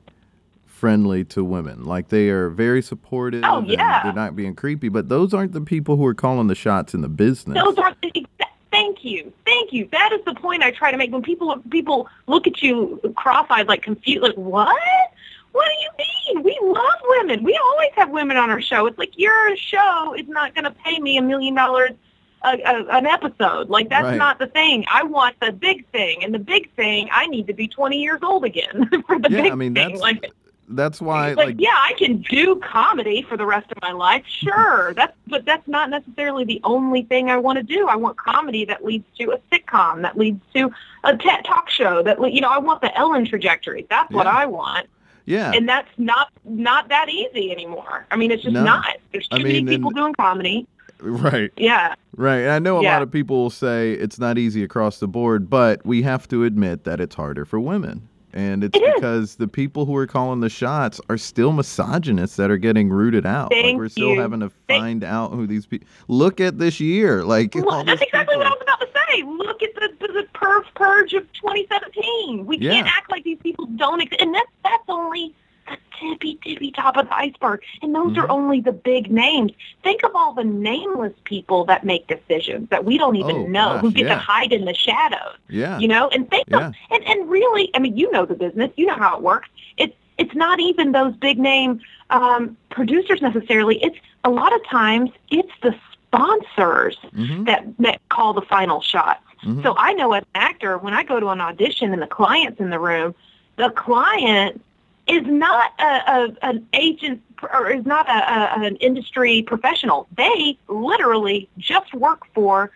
friendly 0.82 1.22
to 1.22 1.44
women. 1.44 1.84
Like 1.84 2.08
they 2.08 2.28
are 2.28 2.48
very 2.50 2.82
supportive. 2.82 3.44
Oh, 3.44 3.58
and 3.58 3.68
yeah. 3.68 4.02
they're 4.02 4.12
not 4.12 4.34
being 4.34 4.56
creepy. 4.56 4.88
But 4.88 5.08
those 5.08 5.32
aren't 5.32 5.52
the 5.52 5.60
people 5.60 5.96
who 5.96 6.04
are 6.04 6.12
calling 6.12 6.48
the 6.48 6.56
shots 6.56 6.92
in 6.92 7.02
the 7.02 7.08
business. 7.08 7.54
Those 7.54 7.78
are 7.78 7.94
thank 8.72 9.04
you, 9.04 9.32
thank 9.44 9.72
you. 9.72 9.88
That 9.92 10.10
is 10.12 10.24
the 10.24 10.34
point 10.34 10.64
I 10.64 10.72
try 10.72 10.90
to 10.90 10.96
make. 10.96 11.12
When 11.12 11.22
people 11.22 11.56
people 11.70 12.08
look 12.26 12.48
at 12.48 12.62
you 12.62 13.00
cross-eyed, 13.16 13.68
like 13.68 13.82
confused, 13.82 14.22
like 14.22 14.34
what? 14.34 14.76
What 15.52 15.68
do 15.68 15.72
you 15.84 16.34
mean? 16.34 16.42
We 16.42 16.58
love 16.64 17.00
women. 17.04 17.44
We 17.44 17.56
always 17.62 17.90
have 17.94 18.10
women 18.10 18.36
on 18.36 18.50
our 18.50 18.60
show. 18.60 18.86
It's 18.86 18.98
like 18.98 19.16
your 19.16 19.56
show 19.56 20.16
is 20.18 20.26
not 20.26 20.52
going 20.56 20.64
to 20.64 20.72
pay 20.72 20.98
me 20.98 21.16
a 21.16 21.22
million 21.22 21.54
dollars 21.54 21.92
a, 22.42 22.58
a, 22.64 22.86
an 22.98 23.06
episode. 23.06 23.68
Like 23.68 23.88
that's 23.88 24.02
Right. 24.04 24.16
not 24.16 24.40
the 24.40 24.48
thing. 24.48 24.84
I 24.90 25.04
want 25.04 25.36
the 25.40 25.52
big 25.52 25.86
thing, 25.92 26.24
and 26.24 26.34
the 26.34 26.40
big 26.40 26.74
thing, 26.74 27.08
I 27.12 27.26
need 27.28 27.46
to 27.46 27.52
be 27.54 27.68
20 27.68 27.98
years 27.98 28.18
old 28.22 28.44
again 28.44 28.88
for 29.06 29.20
the 29.20 29.30
yeah, 29.30 29.42
big 29.42 29.52
I 29.52 29.54
mean 29.54 29.74
thing. 29.74 29.90
that's 29.90 30.00
Like, 30.00 30.32
that's 30.68 31.00
why 31.00 31.28
like, 31.34 31.46
like 31.48 31.56
yeah, 31.58 31.76
I 31.76 31.92
can 31.98 32.22
do 32.22 32.56
comedy 32.56 33.22
for 33.22 33.36
the 33.36 33.44
rest 33.46 33.70
of 33.72 33.78
my 33.82 33.92
life, 33.92 34.24
sure. 34.26 34.92
That's 34.96 35.12
but 35.26 35.44
that's 35.44 35.66
not 35.68 35.90
necessarily 35.90 36.44
the 36.44 36.60
only 36.64 37.02
thing 37.02 37.30
I 37.30 37.36
want 37.38 37.56
to 37.58 37.62
do. 37.62 37.88
I 37.88 37.96
want 37.96 38.16
comedy 38.16 38.64
that 38.66 38.84
leads 38.84 39.04
to 39.18 39.32
a 39.32 39.38
sitcom, 39.50 40.02
that 40.02 40.16
leads 40.16 40.40
to 40.54 40.70
a 41.04 41.16
TED 41.16 41.44
talk 41.44 41.68
show. 41.70 42.02
That 42.02 42.18
you 42.32 42.40
know, 42.40 42.48
I 42.48 42.58
want 42.58 42.80
the 42.80 42.96
Ellen 42.96 43.24
trajectory. 43.26 43.86
That's 43.90 44.10
what 44.12 44.26
I 44.26 44.46
want, 44.46 44.86
yeah. 45.26 45.52
and 45.52 45.68
that's 45.68 45.88
not 45.98 46.28
not 46.44 46.88
that 46.88 47.08
easy 47.08 47.50
anymore. 47.50 48.06
I 48.10 48.16
mean, 48.16 48.30
it's 48.30 48.42
just 48.42 48.54
No. 48.54 48.64
not. 48.64 48.96
There's 49.12 49.28
too 49.28 49.36
I 49.36 49.42
many 49.42 49.64
people 49.64 49.88
and- 49.90 49.96
doing 49.96 50.14
comedy. 50.14 50.66
Right. 51.00 51.50
Yeah. 51.56 51.94
Right. 52.16 52.42
And 52.42 52.50
I 52.52 52.58
know 52.60 52.78
a 52.78 52.82
Yeah. 52.84 52.92
lot 52.92 53.02
of 53.02 53.10
people 53.10 53.36
will 53.36 53.50
say 53.50 53.92
it's 53.94 54.20
not 54.20 54.38
easy 54.38 54.62
across 54.62 55.00
the 55.00 55.08
board, 55.08 55.50
but 55.50 55.84
we 55.84 56.02
have 56.02 56.28
to 56.28 56.44
admit 56.44 56.84
that 56.84 57.00
it's 57.00 57.16
harder 57.16 57.44
for 57.44 57.58
women. 57.58 58.08
And 58.34 58.64
it's 58.64 58.76
It 58.78 58.82
is. 58.82 58.94
because 58.94 59.34
the 59.36 59.46
people 59.48 59.84
who 59.84 59.94
are 59.96 60.06
calling 60.06 60.40
the 60.40 60.48
shots 60.48 61.00
are 61.10 61.18
still 61.18 61.52
misogynists 61.52 62.36
that 62.36 62.50
are 62.50 62.56
getting 62.56 62.88
rooted 62.88 63.26
out. 63.26 63.50
like 63.52 63.62
Thank 63.62 63.78
we're 63.78 63.88
still 63.90 64.14
you. 64.14 64.20
having 64.20 64.40
to 64.40 64.50
Thank- 64.68 64.80
find 64.82 65.04
out 65.04 65.32
who 65.32 65.46
these 65.46 65.66
people. 65.66 65.86
Look 66.08 66.40
at 66.40 66.58
this 66.58 66.80
year. 66.80 67.24
Like 67.24 67.54
Well, 67.54 67.84
that's 67.84 68.00
exactly 68.00 68.36
what 68.36 68.46
I 68.46 68.50
was 68.50 68.58
about 68.62 68.80
to 68.80 68.86
say. 68.86 69.22
Look 69.22 69.62
at 69.62 69.74
the 69.74 69.90
the, 70.00 70.12
the 70.12 70.26
purge 70.74 71.12
of 71.12 71.30
2017. 71.34 72.46
We 72.46 72.58
can't 72.58 72.86
act 72.86 73.10
like 73.10 73.24
these 73.24 73.38
people 73.42 73.66
don't 73.76 74.00
exist, 74.00 74.20
and 74.20 74.34
that's 74.34 74.50
that's 74.64 74.84
only 74.88 75.34
the 75.68 75.76
tippy 75.98 76.38
tippy 76.42 76.70
top 76.72 76.96
of 76.96 77.06
the 77.08 77.16
iceberg. 77.16 77.62
And 77.82 77.94
those 77.94 78.16
are 78.18 78.26
Mhm. 78.26 78.30
only 78.30 78.60
the 78.60 78.72
big 78.72 79.10
names. 79.10 79.52
Think 79.82 80.02
of 80.02 80.10
all 80.14 80.32
the 80.32 80.44
nameless 80.44 81.12
people 81.24 81.64
that 81.66 81.84
make 81.84 82.06
decisions 82.06 82.68
that 82.70 82.84
we 82.84 82.98
don't 82.98 83.16
even 83.16 83.36
Oh, 83.36 83.46
know, 83.46 83.78
who 83.78 83.90
get 83.92 84.06
yeah. 84.06 84.14
to 84.14 84.20
hide 84.20 84.52
in 84.52 84.64
the 84.64 84.74
shadows. 84.74 85.36
Yeah. 85.48 85.78
You 85.78 85.88
know, 85.88 86.08
and 86.08 86.28
think 86.28 86.44
Yeah. 86.48 86.68
of 86.68 86.74
and 86.90 87.04
and 87.04 87.30
really, 87.30 87.70
I 87.74 87.78
mean, 87.78 87.96
you 87.96 88.10
know 88.10 88.24
the 88.26 88.34
business, 88.34 88.70
you 88.76 88.86
know 88.86 88.94
how 88.96 89.16
it 89.16 89.22
works. 89.22 89.48
It's 89.76 89.94
it's 90.18 90.34
not 90.34 90.60
even 90.60 90.92
those 90.92 91.14
big 91.16 91.38
name 91.38 91.80
um, 92.10 92.56
producers 92.68 93.22
necessarily. 93.22 93.82
It's 93.82 93.96
a 94.24 94.30
lot 94.30 94.52
of 94.54 94.62
times 94.66 95.10
it's 95.30 95.52
the 95.62 95.74
sponsors 96.02 96.96
Mhm. 97.16 97.46
that 97.46 97.64
that 97.78 98.00
call 98.10 98.34
the 98.34 98.42
final 98.42 98.80
shots. 98.82 99.22
Mhm. 99.44 99.62
So 99.62 99.74
I 99.78 99.92
know 99.94 100.12
as 100.12 100.22
an 100.22 100.28
actor, 100.34 100.76
when 100.78 100.94
I 100.94 101.02
go 101.04 101.18
to 101.18 101.28
an 101.28 101.40
audition 101.40 101.92
and 101.92 102.02
the 102.02 102.06
client's 102.06 102.60
in 102.60 102.70
the 102.70 102.78
room, 102.78 103.14
the 103.56 103.70
client 103.70 104.62
is 105.08 105.22
not 105.26 105.72
a, 105.78 105.84
a 105.84 106.36
an 106.42 106.66
agent 106.72 107.22
or 107.52 107.70
is 107.70 107.84
not 107.84 108.08
a, 108.08 108.12
a, 108.12 108.64
an 108.66 108.76
industry 108.76 109.42
professional. 109.42 110.06
They 110.16 110.56
literally 110.68 111.48
just 111.58 111.92
work 111.94 112.20
for 112.34 112.70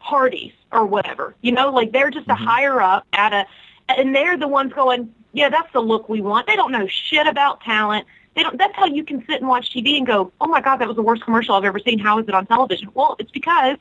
Hardee's 0.00 0.52
or 0.72 0.84
whatever. 0.84 1.34
You 1.40 1.52
know, 1.52 1.70
like 1.70 1.92
they're 1.92 2.10
just 2.10 2.26
Mhm. 2.28 2.32
a 2.32 2.36
higher 2.36 2.80
up 2.80 3.06
at 3.12 3.32
a, 3.32 3.46
and 3.88 4.14
they're 4.14 4.36
the 4.36 4.48
ones 4.48 4.72
going, 4.72 5.12
yeah, 5.32 5.48
that's 5.48 5.72
the 5.72 5.80
look 5.80 6.08
we 6.08 6.20
want. 6.20 6.46
They 6.46 6.56
don't 6.56 6.72
know 6.72 6.86
shit 6.86 7.26
about 7.26 7.60
talent. 7.62 8.06
They 8.34 8.42
don't. 8.42 8.58
That's 8.58 8.74
how 8.76 8.86
you 8.86 9.02
can 9.04 9.24
sit 9.26 9.40
and 9.40 9.48
watch 9.48 9.72
TV 9.74 9.96
and 9.96 10.06
go, 10.06 10.32
oh 10.40 10.46
my 10.46 10.60
god, 10.60 10.76
that 10.76 10.86
was 10.88 10.96
the 10.96 11.02
worst 11.02 11.22
commercial 11.24 11.54
I've 11.54 11.64
ever 11.64 11.78
seen. 11.78 11.98
How 11.98 12.18
is 12.18 12.28
it 12.28 12.34
on 12.34 12.46
television? 12.46 12.88
Well, 12.94 13.16
it's 13.18 13.30
because 13.30 13.76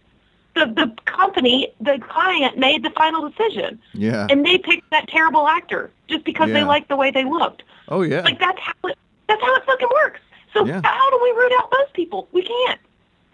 the 0.55 0.65
the 0.65 0.93
company, 1.05 1.71
the 1.79 1.99
client 2.09 2.57
made 2.57 2.83
the 2.83 2.89
final 2.91 3.29
decision, 3.29 3.79
yeah. 3.93 4.27
and 4.29 4.45
they 4.45 4.57
picked 4.57 4.89
that 4.91 5.07
terrible 5.07 5.47
actor 5.47 5.91
just 6.07 6.23
because 6.25 6.47
Yeah. 6.49 6.55
they 6.55 6.63
liked 6.63 6.89
the 6.89 6.95
way 6.95 7.11
they 7.11 7.23
looked. 7.25 7.63
oh 7.89 8.01
yeah. 8.01 8.21
Like 8.21 8.39
that's 8.39 8.59
how 8.59 8.73
it 8.89 8.97
that's 9.27 9.41
how 9.41 9.55
it 9.55 9.63
fucking 9.65 9.87
works. 10.03 10.19
So 10.53 10.65
Yeah. 10.65 10.81
how 10.83 11.09
do 11.11 11.19
we 11.21 11.29
root 11.31 11.51
out 11.59 11.71
those 11.71 11.91
people? 11.93 12.27
We 12.31 12.41
can't. 12.41 12.79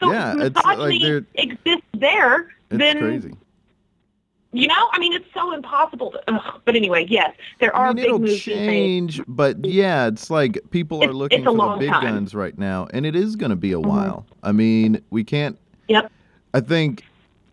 So 0.01 0.11
Yeah, 0.11 0.33
like 0.33 0.53
misogyny 0.53 0.99
they're- 1.03 1.25
exists 1.35 1.85
there, 1.93 2.49
it's 2.69 2.77
then 2.79 2.99
crazy. 2.99 3.33
you 4.51 4.67
know, 4.67 4.89
I 4.91 4.99
mean, 4.99 5.13
it's 5.13 5.25
so 5.33 5.53
impossible. 5.53 6.11
To, 6.11 6.21
ugh. 6.27 6.61
But 6.65 6.75
anyway, 6.75 7.05
yes, 7.09 7.33
there 7.59 7.73
are 7.75 7.85
I 7.87 7.89
mean, 7.89 7.95
big 7.97 8.05
it'll 8.05 8.19
moves 8.19 8.39
change, 8.41 9.21
but 9.27 9.63
yeah, 9.65 10.07
it's 10.07 10.29
like 10.29 10.59
people 10.71 10.99
are 10.99 11.03
It's- 11.05 11.15
looking 11.15 11.39
it's 11.39 11.45
for 11.45 11.55
the 11.55 11.77
big 11.79 11.89
time. 11.89 12.03
guns 12.03 12.35
right 12.35 12.57
now, 12.57 12.87
and 12.93 13.05
it 13.05 13.15
is 13.15 13.35
going 13.37 13.51
to 13.51 13.55
be 13.55 13.71
a 13.71 13.77
Mhm. 13.77 13.85
while. 13.85 14.25
I 14.43 14.51
mean, 14.51 15.01
we 15.09 15.23
can't. 15.23 15.57
Yep. 15.87 16.11
I 16.55 16.61
think 16.61 17.03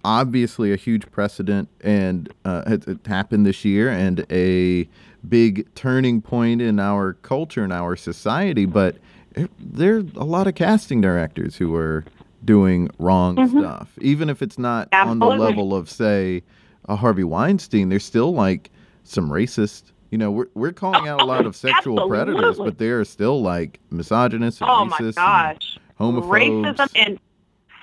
obviously 0.04 0.72
a 0.72 0.76
huge 0.76 1.10
precedent 1.10 1.68
and 1.80 2.32
uh, 2.44 2.62
it, 2.68 2.86
it 2.86 2.98
happened 3.06 3.44
this 3.46 3.64
year, 3.64 3.88
and 3.88 4.24
a 4.30 4.88
big 5.28 5.72
turning 5.74 6.22
point 6.22 6.62
in 6.62 6.78
our 6.78 7.14
culture 7.14 7.64
and 7.64 7.72
our 7.72 7.96
society. 7.96 8.64
But 8.64 8.96
it, 9.34 9.50
there 9.58 9.96
are 9.96 10.04
a 10.16 10.24
lot 10.24 10.46
of 10.46 10.54
casting 10.54 11.00
directors 11.00 11.56
who 11.56 11.74
are 11.74 12.04
doing 12.44 12.90
wrong 12.98 13.36
Mhm. 13.36 13.58
stuff, 13.58 13.92
even 14.00 14.30
if 14.30 14.40
it's 14.40 14.58
not 14.58 14.88
on 14.92 15.18
the 15.18 15.26
level 15.26 15.74
of 15.74 15.90
say 15.90 16.42
a 16.88 16.94
Harvey 16.94 17.24
Weinstein. 17.24 17.88
There's 17.88 18.04
still 18.04 18.32
like 18.32 18.70
some 19.02 19.30
racist. 19.30 19.84
You 20.12 20.18
know, 20.18 20.30
we're 20.30 20.46
we're 20.54 20.72
calling 20.72 21.08
out 21.08 21.20
a 21.22 21.24
lot 21.24 21.44
of 21.46 21.56
sexual 21.56 22.06
predators, 22.08 22.58
but 22.58 22.78
there 22.78 23.00
are 23.00 23.04
still 23.04 23.42
like 23.42 23.80
misogynists 23.90 24.60
and 24.60 24.70
Oh 24.70 24.84
my 24.84 24.96
racists 24.98 25.14
gosh, 25.16 25.78
and 25.98 26.14
homophobes. 26.16 26.76
racism 26.76 26.90
and 26.94 27.18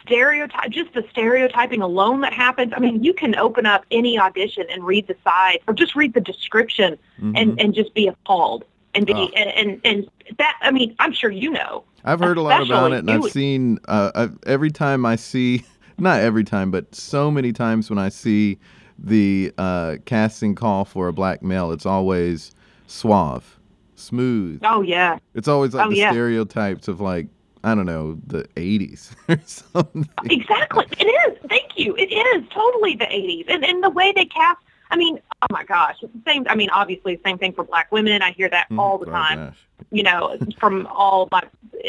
stereotype, 0.02 0.70
just 0.70 0.94
the 0.94 1.04
stereotyping 1.12 1.82
alone 1.82 2.22
that 2.22 2.34
happens. 2.34 2.74
I 2.76 2.80
mean, 2.80 3.04
you 3.04 3.14
can 3.14 3.36
open 3.36 3.66
up 3.66 3.86
any 3.92 4.18
audition 4.20 4.66
and 4.72 4.84
read 4.84 5.08
the 5.08 5.16
side 5.24 5.60
or 5.68 5.74
just 5.74 5.96
read 5.96 6.14
the 6.14 6.22
description 6.22 6.98
Mhm. 7.22 7.34
and, 7.36 7.62
and 7.62 7.74
just 7.74 7.94
be 7.94 8.08
appalled 8.08 8.64
and 8.96 9.06
be, 9.06 9.14
Oh. 9.14 9.30
and, 9.36 9.50
and, 9.52 9.82
and 9.86 10.10
that, 10.38 10.58
I 10.62 10.72
mean, 10.72 10.96
I'm 11.00 11.14
sure 11.14 11.30
you 11.32 11.52
know. 11.52 11.84
I've 12.06 12.20
heard 12.20 12.38
a 12.38 12.42
lot 12.42 12.66
about 12.66 12.92
it, 12.94 13.00
and 13.00 13.12
I've 13.12 13.26
seen 13.26 13.78
uh, 13.88 14.12
I've, 14.16 14.38
every 14.48 14.72
time 14.72 15.06
I 15.06 15.16
see, 15.18 15.64
not 15.98 16.22
every 16.22 16.44
time, 16.44 16.72
but 16.72 16.96
so 16.96 17.30
many 17.30 17.52
times 17.52 17.90
when 17.90 18.00
I 18.00 18.10
see 18.10 18.58
the 18.98 19.52
uh, 19.58 19.98
casting 20.06 20.56
call 20.56 20.86
for 20.86 21.08
a 21.10 21.14
black 21.14 21.44
male, 21.44 21.72
it's 21.72 21.86
always 21.86 22.52
suave, 22.88 23.60
smooth. 23.96 24.62
Oh 24.64 24.82
yeah. 24.82 25.20
It's 25.36 25.48
always 25.48 25.74
like 25.74 25.88
Oh, 25.88 25.90
the 25.90 25.98
yeah. 25.98 26.12
stereotypes 26.12 26.88
of 26.88 27.00
like 27.02 27.28
I 27.64 27.76
don't 27.76 27.86
know 27.86 28.18
the 28.26 28.44
'80s 28.56 29.12
or 29.30 29.40
something. 29.46 30.08
Exactly. 30.30 30.86
It 31.00 31.06
is. 31.06 31.38
Thank 31.50 31.78
you. 31.78 31.96
It 31.98 32.12
is 32.14 32.48
totally 32.50 32.96
the 32.96 33.06
80s. 33.06 33.46
And, 33.50 33.66
and 33.66 33.84
the 33.84 33.90
way 33.90 34.12
they 34.16 34.26
cast, 34.26 34.60
I 34.92 34.96
mean, 34.96 35.20
oh 35.42 35.48
my 35.52 35.64
gosh. 35.64 35.98
It's 36.02 36.14
the 36.14 36.22
same, 36.26 36.46
I 36.50 36.56
mean, 36.56 36.70
obviously 36.70 37.20
same 37.26 37.38
thing 37.38 37.54
for 37.54 37.64
black 37.64 37.92
women. 37.92 38.22
I 38.22 38.32
hear 38.32 38.50
that 38.50 38.68
all 38.78 38.98
the 38.98 39.08
Oh, 39.08 39.12
time. 39.12 39.38
gosh. 39.48 39.58
you 39.92 40.04
know, 40.04 40.38
from 40.60 40.88
all 40.88 41.28
my, 41.32 41.44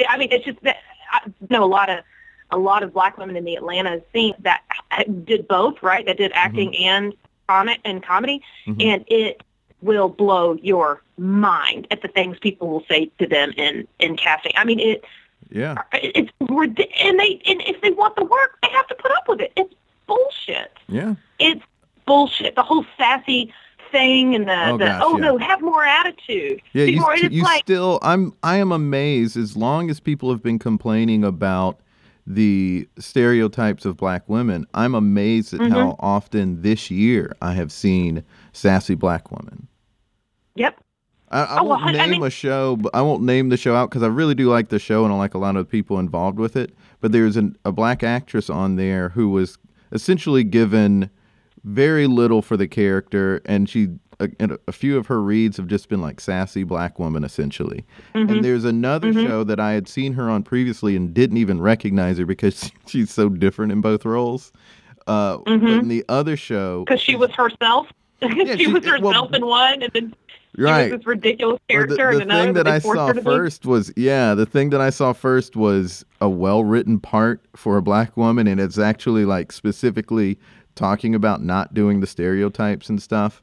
I 0.09 0.19
mean, 0.19 0.29
it's 0.33 0.45
just 0.45 0.61
that 0.63 0.79
I 1.13 1.21
know 1.51 1.63
a 1.65 1.67
lot 1.67 1.89
of, 1.89 2.01
a 2.51 2.59
lot 2.59 2.83
of 2.83 2.93
black 2.93 3.17
women 3.17 3.37
in 3.37 3.45
the 3.45 3.55
Atlanta 3.55 4.03
scene 4.13 4.35
that 4.41 4.63
did 5.25 5.47
both, 5.47 5.81
right? 5.85 6.05
That 6.05 6.17
did 6.17 6.33
acting 6.35 6.77
and 6.77 7.15
comic 7.49 7.79
and 7.85 8.03
comedy, 8.03 8.43
Mhm. 8.67 8.83
and 8.85 9.05
it 9.07 9.43
will 9.83 10.09
blow 10.09 10.55
your 10.61 11.01
mind 11.17 11.87
at 11.93 12.03
the 12.03 12.09
things 12.09 12.39
people 12.41 12.69
will 12.69 12.85
say 12.89 13.11
to 13.21 13.27
them 13.27 13.53
in 13.57 13.87
in 14.01 14.17
casting. 14.17 14.53
I 14.57 14.65
mean, 14.65 14.81
it 14.81 15.05
Yeah, 15.49 15.77
it's 15.93 16.31
and 16.41 17.19
they 17.19 17.41
and 17.47 17.63
if 17.63 17.81
they 17.81 17.91
want 17.91 18.17
the 18.17 18.25
work, 18.25 18.59
they 18.63 18.69
have 18.71 18.87
to 18.89 18.95
put 18.95 19.11
up 19.13 19.29
with 19.29 19.41
it. 19.41 19.53
It's 19.57 19.75
bullshit. 20.07 20.73
yeah. 20.89 21.15
It's 21.39 21.63
bullshit. 22.07 22.55
The 22.57 22.63
whole 22.63 22.85
sassy 22.97 23.53
thing 23.91 24.35
and 24.37 24.47
the 24.49 24.69
Oh, 24.69 24.79
the 24.79 24.85
gosh, 24.85 25.03
oh 25.05 25.17
yeah. 25.19 25.25
no, 25.25 25.39
have 25.39 25.61
more 25.63 25.85
attitude. 25.85 26.61
Yeah, 26.73 26.85
you, 26.85 27.01
more, 27.01 27.17
you 27.17 27.43
like 27.43 27.63
still. 27.65 27.99
I'm. 28.03 28.33
I 28.43 28.57
am 28.59 28.71
amazed. 28.73 29.37
As 29.37 29.57
long 29.57 29.91
as 29.91 29.99
people 30.01 30.31
have 30.31 30.43
been 30.43 30.59
complaining 30.59 31.25
about 31.25 31.81
the 32.27 32.89
stereotypes 32.99 33.85
of 33.85 33.97
black 33.97 34.29
women, 34.29 34.67
I'm 34.75 34.95
amazed 34.95 35.55
at 35.55 35.61
Mm-hmm. 35.61 35.73
how 35.73 35.97
often 35.99 36.63
this 36.63 36.91
year 36.91 37.35
I 37.43 37.55
have 37.55 37.73
seen 37.73 38.23
sassy 38.53 38.95
black 38.95 39.31
women. 39.33 39.67
yep. 40.55 40.79
I, 41.31 41.43
I 41.45 41.59
Oh, 41.61 41.65
won't 41.65 41.83
I- 41.85 41.89
I 41.89 41.93
name 41.93 42.11
mean- 42.11 42.23
a 42.25 42.31
show, 42.31 42.77
but 42.77 42.95
I 42.95 43.03
won't 43.03 43.23
name 43.23 43.49
the 43.51 43.57
show 43.57 43.75
out 43.75 43.91
because 43.91 44.03
I 44.03 44.09
really 44.09 44.35
do 44.35 44.49
like 44.49 44.69
the 44.69 44.79
show 44.79 45.05
and 45.05 45.13
I 45.13 45.17
like 45.17 45.35
a 45.35 45.39
lot 45.39 45.57
of 45.57 45.65
the 45.67 45.71
people 45.71 45.99
involved 45.99 46.39
with 46.39 46.57
it. 46.57 46.75
But 47.01 47.13
there's 47.13 47.37
an, 47.37 47.57
a 47.65 47.73
black 47.73 48.03
actress 48.03 48.51
on 48.51 48.77
there 48.77 49.09
who 49.11 49.29
was 49.31 49.57
essentially 49.93 50.45
given 50.45 51.09
very 51.65 52.07
little 52.07 52.43
for 52.43 52.57
the 52.57 52.67
character, 52.69 53.43
and 53.45 53.69
she 53.69 53.89
a, 54.19 54.29
and 54.39 54.59
a 54.69 54.73
few 54.73 54.99
of 54.99 55.07
her 55.07 55.23
reads 55.23 55.57
have 55.57 55.67
just 55.67 55.89
been 55.89 56.03
like 56.03 56.21
sassy 56.21 56.63
black 56.63 56.99
woman 56.99 57.25
essentially. 57.25 57.87
Mm-hmm. 58.15 58.31
And 58.33 58.45
there's 58.45 58.65
another 58.65 59.13
show 59.15 59.45
that 59.45 59.59
I 59.61 59.73
had 59.73 59.89
seen 59.89 60.13
her 60.15 60.29
on 60.29 60.43
previously 60.43 60.95
and 60.95 61.15
didn't 61.15 61.39
even 61.39 61.59
recognize 61.61 62.19
her 62.19 62.27
because 62.27 62.71
she's 62.87 63.11
so 63.11 63.29
different 63.31 63.73
in 63.73 63.81
both 63.81 64.05
roles. 64.05 64.53
Uh, 65.07 65.39
But 65.39 65.53
in 65.65 65.89
the 65.89 66.05
other 66.11 66.37
show, 66.37 66.85
because 66.85 67.01
she 67.01 67.17
was 67.17 67.31
herself. 67.31 67.89
she, 68.23 68.57
she- 68.59 68.67
was 68.67 68.85
well, 68.85 68.93
herself 68.99 69.33
in 69.35 69.47
one, 69.47 69.83
and 69.83 69.93
then 69.95 70.15
right? 70.59 70.91
this 70.91 71.07
ridiculous 71.07 71.61
Or 71.73 71.87
the, 71.87 71.97
character 71.97 72.17
the 72.19 72.23
in 72.23 72.29
thing 72.47 72.53
that 72.55 72.67
I 72.67 72.79
saw 72.79 73.13
be. 73.13 73.21
first 73.21 73.67
was 73.67 73.93
yeah, 73.97 74.35
the 74.35 74.47
thing 74.47 74.71
that 74.71 74.81
I 74.81 74.91
saw 74.91 75.13
first 75.13 75.57
was 75.57 76.05
a 76.21 76.29
well-written 76.29 77.01
part 77.01 77.45
for 77.57 77.77
a 77.77 77.83
black 77.83 78.17
woman, 78.17 78.47
and 78.47 78.61
it's 78.61 78.79
actually 78.79 79.25
like 79.25 79.53
specifically 79.53 80.39
talking 80.75 81.15
about 81.15 81.43
not 81.43 81.75
doing 81.75 82.01
the 82.01 82.07
stereotypes 82.07 82.89
and 82.89 83.01
stuff. 83.03 83.43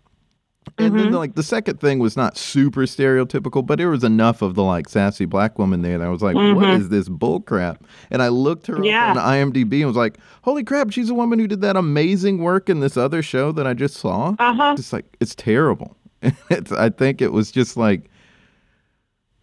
And 0.78 0.92
Mm-hmm. 0.94 0.98
then 0.98 1.12
like 1.14 1.36
the 1.36 1.44
second 1.44 1.80
thing 1.80 2.00
was 2.00 2.18
not 2.18 2.38
super 2.38 2.82
stereotypical, 2.82 3.66
but 3.66 3.78
there 3.78 3.90
was 3.90 4.04
enough 4.04 4.42
of 4.42 4.56
the 4.56 4.64
like 4.64 4.90
sassy 4.90 5.24
black 5.24 5.58
woman 5.58 5.82
there 5.82 5.98
that 5.98 6.06
I 6.06 6.10
was 6.10 6.22
like, 6.22 6.36
"What 6.36 6.70
is 6.72 6.90
this 6.90 7.08
bull 7.08 7.40
crap? 7.40 7.86
And 8.12 8.22
I 8.22 8.28
looked 8.28 8.68
her 8.68 8.74
Mm-hmm. 8.74 8.84
Yeah. 8.84 9.12
up 9.12 9.18
on 9.18 9.24
IMDb 9.24 9.78
and 9.78 9.86
was 9.88 9.96
like, 9.96 10.18
holy 10.42 10.66
crap, 10.66 10.92
she's 10.92 11.10
a 11.10 11.14
woman 11.14 11.40
who 11.40 11.48
did 11.48 11.62
that 11.62 11.78
amazing 11.78 12.40
work 12.40 12.70
in 12.70 12.82
this 12.82 12.98
other 12.98 13.22
show 13.22 13.54
that 13.54 13.66
I 13.66 13.74
just 13.74 13.96
saw. 13.96 14.36
Uh 14.40 14.54
huh. 14.54 14.76
Just 14.76 14.92
like 14.92 15.06
it's 15.22 15.36
terrible. 15.36 15.96
it's, 16.50 16.72
I 16.72 16.90
think 16.90 17.22
it 17.22 17.32
was 17.32 17.52
just 17.52 17.78
like 17.78 18.10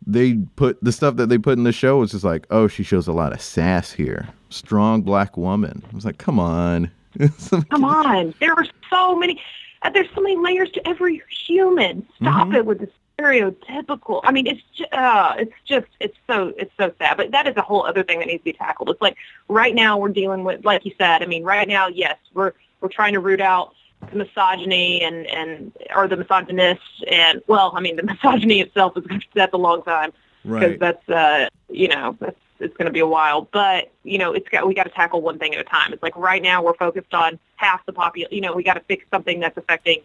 they 0.06 0.34
put 0.56 0.82
the 0.82 0.92
stuff 0.92 1.16
that 1.16 1.28
they 1.28 1.38
put 1.38 1.56
in 1.56 1.64
the 1.64 1.72
show 1.72 1.98
was 1.98 2.10
just 2.10 2.24
like, 2.24 2.46
oh, 2.50 2.68
she 2.68 2.82
shows 2.82 3.06
a 3.08 3.12
lot 3.12 3.32
of 3.32 3.40
sass 3.40 3.90
here. 3.92 4.28
Strong 4.50 5.02
black 5.02 5.36
woman. 5.36 5.82
I 5.90 5.94
was 5.94 6.04
like, 6.04 6.18
come 6.18 6.38
on. 6.38 6.90
Come 7.70 7.84
on, 7.84 8.34
there 8.40 8.52
are 8.54 8.66
so 8.90 9.14
many. 9.14 9.40
uh, 9.82 9.90
There's 9.90 10.08
so 10.16 10.20
many 10.20 10.36
layers 10.36 10.68
to 10.72 10.84
every 10.86 11.22
human. 11.46 12.04
Stop 12.20 12.48
Mhm. 12.48 12.56
it 12.56 12.66
with 12.66 12.80
the 12.80 12.88
stereotypical. 13.16 14.20
I 14.24 14.32
mean, 14.32 14.48
it's 14.48 14.60
just, 14.76 14.92
uh, 14.92 15.34
it's 15.38 15.52
just, 15.64 15.86
it's 16.00 16.16
so, 16.26 16.52
it's 16.58 16.72
so 16.76 16.92
sad. 16.98 17.16
But 17.16 17.30
that 17.30 17.46
is 17.46 17.56
a 17.56 17.62
whole 17.62 17.86
other 17.86 18.02
thing 18.02 18.18
that 18.18 18.26
needs 18.26 18.40
to 18.40 18.44
be 18.46 18.52
tackled. 18.52 18.90
It's 18.90 19.00
like 19.00 19.16
right 19.48 19.76
now 19.76 19.96
we're 19.96 20.08
dealing 20.08 20.42
with, 20.42 20.64
like 20.64 20.84
you 20.84 20.92
said. 20.98 21.22
I 21.22 21.26
mean, 21.26 21.44
right 21.44 21.68
now, 21.68 21.86
yes, 21.86 22.16
we're 22.34 22.52
we're 22.80 22.88
trying 22.88 23.12
to 23.12 23.20
root 23.20 23.40
out 23.40 23.74
misogyny 24.12 25.02
and 25.02 25.26
and 25.26 25.72
or 25.94 26.08
the 26.08 26.16
misogynist 26.16 26.82
and 27.08 27.42
well, 27.46 27.72
I 27.76 27.80
mean, 27.80 27.96
the 27.96 28.02
misogyny 28.12 28.60
itself 28.60 28.96
is 28.96 29.06
going 29.06 29.20
to 29.20 29.26
that's 29.34 29.54
a 29.54 29.58
long 29.58 29.82
time 29.82 30.12
because 30.42 30.60
Right. 30.62 30.80
that's 30.80 31.08
uh, 31.08 31.48
you 31.70 31.88
know, 31.88 32.16
that's 32.20 32.36
it's 32.60 32.76
going 32.76 32.86
to 32.86 32.92
be 32.92 33.00
a 33.00 33.06
while. 33.06 33.48
But 33.52 33.90
you 34.02 34.18
know, 34.18 34.32
it's 34.32 34.48
got 34.48 34.66
we 34.66 34.74
got 34.74 34.84
to 34.84 34.90
tackle 34.90 35.20
one 35.22 35.38
thing 35.38 35.54
at 35.54 35.60
a 35.60 35.64
time. 35.64 35.92
It's 35.92 36.02
like 36.02 36.16
right 36.16 36.42
now 36.42 36.62
we're 36.62 36.74
focused 36.74 37.14
on 37.14 37.38
half 37.56 37.84
the 37.86 37.92
popul. 37.92 38.26
You 38.30 38.40
know, 38.40 38.52
we 38.52 38.62
got 38.62 38.74
to 38.74 38.80
fix 38.80 39.04
something 39.10 39.40
that's 39.40 39.56
affecting 39.56 39.98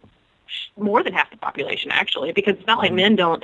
more 0.78 1.04
than 1.04 1.14
half 1.14 1.30
the 1.30 1.38
population 1.38 1.92
actually, 1.92 2.32
because 2.32 2.56
it's 2.58 2.68
not 2.68 2.80
like 2.80 2.94
men 2.94 3.16
don't 3.16 3.44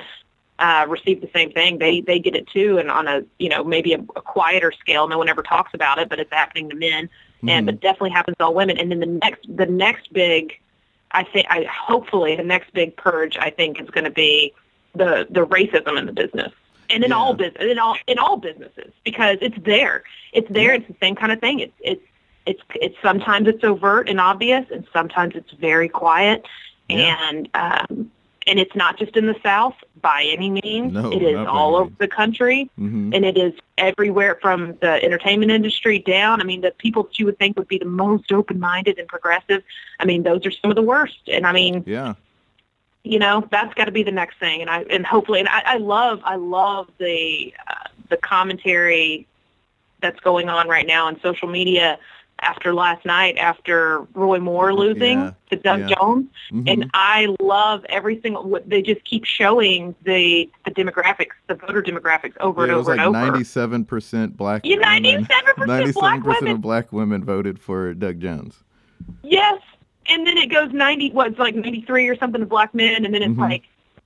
uh, 0.59 0.85
receive 0.88 1.21
the 1.21 1.29
same 1.33 1.51
thing. 1.51 1.77
They 1.77 2.01
they 2.01 2.19
get 2.19 2.35
it 2.35 2.47
too, 2.47 2.77
and 2.77 2.89
on 2.89 3.07
a 3.07 3.24
you 3.39 3.50
know 3.50 3.63
maybe 3.63 3.93
a, 3.93 4.00
a 4.00 4.21
quieter 4.21 4.71
scale. 4.71 5.07
No 5.07 5.17
one 5.17 5.29
ever 5.29 5.43
talks 5.43 5.74
about 5.74 6.00
it, 6.00 6.09
but 6.09 6.19
it's 6.19 6.31
happening 6.31 6.69
to 6.69 6.75
men, 6.75 7.09
and 7.49 7.67
Mhm. 7.67 7.69
it 7.69 7.81
definitely 7.81 8.11
happens 8.11 8.37
to 8.37 8.45
all 8.45 8.53
women. 8.53 8.77
And 8.77 8.91
then 8.91 8.99
the 8.99 9.05
next 9.05 9.45
the 9.55 9.65
next 9.65 10.11
big, 10.13 10.59
I 11.11 11.23
think, 11.23 11.47
I 11.49 11.63
hopefully 11.65 12.35
the 12.35 12.43
next 12.43 12.73
big 12.73 12.95
purge 12.95 13.37
I 13.37 13.49
think 13.49 13.79
is 13.81 13.89
going 13.89 14.05
to 14.05 14.09
be 14.11 14.53
the 14.93 15.27
the 15.29 15.45
racism 15.45 15.97
in 15.97 16.05
the 16.05 16.13
business. 16.13 16.51
And 16.89 17.03
in 17.03 17.09
Yeah. 17.09 17.17
all 17.17 17.33
business, 17.33 17.63
in 17.63 17.79
all 17.79 17.97
in 18.07 18.19
all 18.19 18.37
businesses, 18.37 18.91
because 19.03 19.37
it's 19.41 19.57
there, 19.63 20.03
it's 20.33 20.47
there. 20.49 20.73
It's 20.73 20.87
the 20.87 20.95
same 21.01 21.15
kind 21.15 21.31
of 21.31 21.39
thing. 21.39 21.59
It's 21.59 21.73
it's 21.79 22.03
it's 22.45 22.61
it's 22.75 22.95
sometimes 23.01 23.47
it's 23.47 23.63
overt 23.63 24.07
and 24.07 24.19
obvious, 24.19 24.65
and 24.71 24.85
sometimes 24.93 25.35
it's 25.35 25.51
very 25.53 25.89
quiet, 25.89 26.45
Yeah. 26.87 27.17
and 27.29 27.49
um, 27.55 28.11
and 28.47 28.59
it's 28.59 28.75
not 28.75 28.97
just 28.97 29.15
in 29.17 29.25
the 29.25 29.35
South 29.41 29.75
by 30.01 30.23
any 30.23 30.49
means. 30.49 30.93
No, 30.93 31.11
it 31.11 31.21
is 31.23 31.35
all 31.47 31.75
over 31.75 31.91
the 31.97 32.07
country, 32.07 32.69
Mhm. 32.79 33.15
and 33.15 33.25
it 33.25 33.37
is 33.37 33.53
everywhere 33.77 34.37
from 34.41 34.77
the 34.81 35.03
entertainment 35.03 35.51
industry 35.51 35.99
down. 35.99 36.41
I 36.41 36.43
mean, 36.43 36.61
the 36.61 36.71
people 36.71 37.03
that 37.03 37.17
you 37.17 37.25
would 37.25 37.39
think 37.39 37.57
would 37.57 37.67
be 37.67 37.79
the 37.79 37.85
most 37.85 38.31
open-minded 38.31 38.99
and 38.99 39.07
progressive. 39.07 39.63
I 39.99 40.05
mean, 40.05 40.23
those 40.23 40.45
are 40.45 40.51
some 40.51 40.69
of 40.69 40.75
the 40.75 40.83
worst. 40.83 41.19
And 41.27 41.47
I 41.47 41.51
mean, 41.53 41.83
Yeah. 41.87 42.13
you 43.03 43.19
know, 43.19 43.47
that's 43.51 43.73
got 43.73 43.85
to 43.85 43.91
be 43.91 44.03
the 44.03 44.11
next 44.11 44.37
thing. 44.39 44.61
And 44.61 44.69
I 44.69 44.81
and 44.89 45.05
hopefully, 45.05 45.39
and 45.39 45.49
I, 45.49 45.61
I 45.65 45.77
love, 45.77 46.21
I 46.23 46.35
love 46.35 46.89
the 46.97 47.53
uh, 47.67 47.89
the 48.09 48.17
commentary 48.17 49.25
that's 50.01 50.19
going 50.19 50.49
on 50.49 50.67
right 50.67 50.85
now 50.85 51.07
on 51.07 51.19
social 51.21 51.47
media 51.47 51.97
after 52.45 52.73
last 52.73 53.05
night, 53.05 53.37
after 53.37 54.01
Roy 54.13 54.39
Moore 54.39 54.73
losing 54.73 55.19
Yeah, 55.19 55.31
to 55.49 55.55
Doug 55.57 55.79
yeah. 55.89 55.95
Jones. 55.95 56.27
Mhm. 56.51 56.69
And 56.71 56.91
I 56.93 57.35
love 57.41 57.83
every 57.89 58.21
single. 58.21 58.43
what- 58.43 58.69
They 58.69 58.81
just 58.81 59.03
keep 59.03 59.25
showing 59.25 59.95
the 60.03 60.49
the 60.65 60.71
demographics, 60.71 61.31
the 61.47 61.55
voter 61.55 61.81
demographics 61.81 62.33
over 62.39 62.61
yeah, 62.61 62.63
and 62.65 62.71
it 62.73 62.75
was 62.77 62.87
over 62.87 62.97
like 62.97 63.05
and 63.07 63.15
over. 63.15 63.25
ninety-seven 63.31 63.85
percent 63.85 64.37
black. 64.37 64.63
Women. 64.63 64.81
ninety-seven 64.81 65.53
percent 65.55 65.93
black 65.95 66.23
women. 66.23 66.47
of 66.53 66.61
black 66.61 66.93
women 66.93 67.23
voted 67.23 67.59
for 67.59 67.93
Doug 67.93 68.19
Jones. 68.19 68.63
Yes, 69.23 69.61
and 70.07 70.25
then 70.25 70.37
it 70.37 70.47
goes 70.51 70.71
ninety. 70.71 71.11
What's 71.11 71.37
like 71.39 71.55
ninety-three 71.55 72.07
or 72.07 72.15
something 72.17 72.41
of 72.41 72.49
black 72.49 72.73
men, 72.73 73.05
and 73.05 73.13
then 73.13 73.21
it's 73.23 73.33
Mhm. 73.33 73.39
like, 73.49 73.63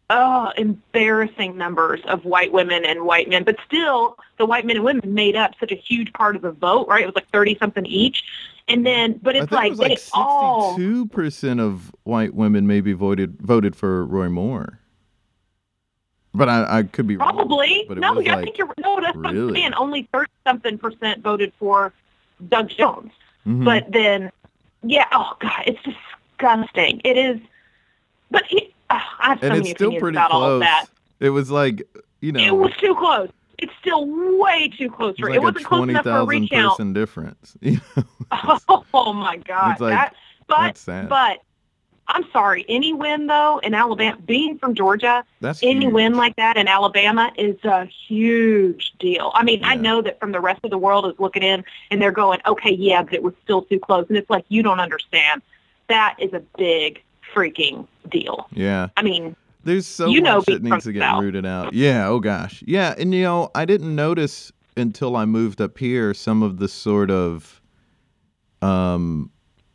oh, 0.10 0.52
embarrassing 0.58 1.58
numbers 1.58 2.02
of 2.06 2.26
white 2.26 2.52
women 2.52 2.86
and 2.86 3.04
white 3.04 3.30
men. 3.30 3.44
But 3.44 3.58
still, 3.66 4.18
the 4.38 4.46
white 4.46 4.66
men 4.66 4.76
and 4.78 4.86
women 4.86 5.14
made 5.14 5.36
up 5.36 5.52
such 5.60 5.72
a 5.72 5.76
huge 5.76 6.12
part 6.14 6.36
of 6.36 6.42
the 6.42 6.52
vote. 6.52 6.88
Right? 6.88 7.04
It 7.04 7.06
was 7.06 7.16
like 7.16 7.30
thirty 7.30 7.58
something 7.60 7.86
each, 7.86 8.24
and 8.68 8.86
then 8.86 9.20
but 9.22 9.36
it's 9.36 9.52
like, 9.52 9.68
it 9.68 9.70
was 9.72 9.80
like 9.80 9.98
they 9.98 10.04
all. 10.14 10.72
sixty-two 10.72 11.08
percent 11.08 11.60
of 11.60 11.94
white 12.04 12.34
women 12.34 12.68
maybe 12.68 12.94
voted 12.94 13.40
voted 13.40 13.76
for 13.76 14.06
Roy 14.06 14.30
Moore. 14.30 14.80
But 16.32 16.48
I, 16.48 16.80
I 16.80 16.84
could 16.84 17.08
be 17.08 17.18
wrong. 17.18 17.36
Probably. 17.36 17.86
But 17.88 17.98
no, 17.98 18.12
I 18.12 18.14
like, 18.14 18.44
think 18.44 18.58
you're 18.60 18.72
no. 18.78 19.02
That's 19.02 19.18
what 19.18 19.26
I'm 19.28 19.36
really? 19.36 19.62
saying. 19.62 19.74
Only 19.74 20.08
thirty 20.12 20.32
something 20.46 20.78
percent 20.78 21.24
voted 21.24 21.52
for 21.58 21.92
Doug 22.50 22.70
Jones. 22.70 23.12
Mhm. 23.48 23.66
But 23.66 23.92
then, 23.92 24.32
yeah. 24.84 25.08
Oh 25.12 25.36
God, 25.40 25.64
it's 25.66 25.80
disgusting. 25.82 27.02
It 27.04 27.18
is. 27.18 27.40
But 28.30 28.44
it, 28.52 28.72
uh, 28.90 29.00
I 29.20 29.28
have 29.30 29.40
so 29.40 29.46
and 29.48 29.54
many 29.58 29.70
it's 29.70 29.78
still 29.78 29.88
opinions 29.90 30.02
pretty 30.02 30.18
about 30.18 30.32
all 30.32 30.44
of 30.44 30.50
close. 30.50 30.62
that. 30.62 30.86
It 31.20 31.30
was 31.32 31.52
like 31.52 31.84
you 32.22 32.32
know, 32.32 32.40
It 32.44 32.56
was 32.56 32.72
too 32.80 32.96
close. 32.96 33.30
It's 33.58 33.72
still 33.82 34.06
way 34.40 34.70
too 34.78 34.90
close. 34.90 35.16
it 35.18 35.22
For, 35.22 35.28
was 35.30 35.36
it 35.36 35.40
like 35.40 35.40
a 35.40 35.42
wasn't 35.44 35.66
close 35.66 35.90
enough 35.90 36.04
for 36.04 36.10
a 36.12 36.26
recount. 36.26 36.72
person 36.72 36.94
difference. 36.94 37.58
You 37.62 37.80
know, 37.96 38.04
Oh, 38.94 39.14
my 39.14 39.38
God. 39.38 39.72
It's 39.74 39.82
like, 39.82 39.94
that, 39.94 40.16
but 40.48 40.84
but 41.10 41.40
I'm 42.08 42.24
sorry. 42.32 42.66
Any 42.70 42.94
win 42.94 43.28
though 43.28 43.60
in 43.64 43.74
Alabama, 43.74 44.18
being 44.26 44.58
from 44.58 44.76
Georgia, 44.76 45.24
That's 45.42 45.62
any 45.62 45.86
huge. 45.86 45.94
win 45.94 46.14
like 46.16 46.36
that 46.38 46.58
in 46.58 46.68
Alabama 46.68 47.32
is 47.38 47.56
a 47.66 47.86
huge 48.08 48.94
deal. 49.00 49.32
I 49.36 49.44
mean, 49.44 49.62
I 49.64 49.76
know 49.76 50.02
that 50.02 50.20
from 50.20 50.32
the 50.32 50.40
rest 50.40 50.62
of 50.64 50.72
the 50.72 50.78
world 50.78 51.06
is 51.06 51.14
looking 51.20 51.44
in 51.44 51.64
and 51.92 52.02
they're 52.02 52.12
going, 52.12 52.40
okay, 52.48 52.72
yeah, 52.72 53.04
but 53.04 53.14
it 53.14 53.24
was 53.24 53.34
still 53.44 53.62
too 53.64 53.80
close. 53.80 54.06
And 54.10 54.18
it's 54.18 54.30
like, 54.30 54.46
you 54.50 54.64
don't 54.64 54.80
understand. 54.80 55.42
That 55.88 56.16
is 56.20 56.34
a 56.34 56.42
big 56.58 57.04
freaking 57.34 57.88
deal. 58.10 58.48
Yeah. 58.54 58.88
I 58.98 59.02
mean, 59.04 59.36
There's 59.64 59.86
so 59.86 60.08
You 60.10 60.22
know 60.22 60.38
much 60.38 60.46
that 60.48 60.64
needs 60.64 60.84
to 60.86 60.94
get 60.94 61.02
South. 61.02 61.22
rooted 61.22 61.46
out. 61.46 61.74
Yeah, 61.74 62.08
oh 62.08 62.20
gosh. 62.20 62.64
Yeah, 62.66 62.96
and 62.98 63.14
you 63.14 63.24
know, 63.24 63.52
I 63.56 63.66
didn't 63.66 63.94
notice 63.96 64.52
until 64.78 65.16
I 65.18 65.26
moved 65.26 65.60
up 65.62 65.78
here 65.78 66.14
some 66.14 66.42
of 66.44 66.58
the 66.60 66.68
sort 66.70 67.12
of 67.12 67.60
um 68.62 69.30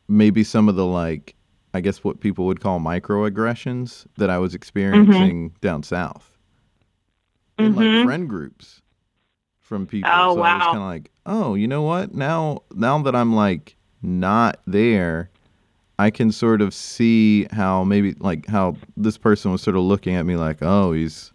maybe 0.09 0.45
some 0.45 0.69
of 0.69 0.77
the 0.77 0.87
like 0.87 1.35
I 1.75 1.81
guess 1.81 2.05
what 2.05 2.21
people 2.21 2.47
would 2.47 2.61
call 2.61 2.79
microaggressions 2.81 4.07
that 4.17 4.31
I 4.31 4.39
was 4.39 4.55
experiencing 4.55 5.51
Mm-hmm. 5.51 5.57
down 5.61 5.83
south. 5.83 6.39
In 7.59 7.75
like 7.75 7.87
Mhm. 7.87 8.05
friend 8.05 8.29
groups 8.29 8.81
from 9.61 9.87
people. 9.87 10.11
Oh, 10.13 10.35
so 10.37 10.43
I 10.43 10.55
was 10.55 10.61
wow. 10.61 10.67
kind 10.73 10.79
of 10.79 10.83
like, 10.85 11.11
"Oh, 11.27 11.55
you 11.55 11.67
know 11.69 11.83
what? 11.83 12.15
Now 12.15 12.63
now 12.75 13.01
that 13.03 13.15
I'm 13.17 13.35
like 13.35 13.77
not 14.03 14.61
there, 14.67 15.31
I 15.99 16.11
can 16.11 16.33
sort 16.33 16.61
of 16.61 16.75
see 16.75 17.47
how 17.53 17.85
maybe 17.85 18.15
like 18.19 18.47
how 18.47 18.77
this 18.97 19.17
person 19.17 19.53
was 19.53 19.63
sort 19.63 19.77
of 19.77 19.83
looking 19.83 20.15
at 20.17 20.27
me 20.27 20.37
like, 20.37 20.59
oh, 20.61 20.93
he's 20.93 21.33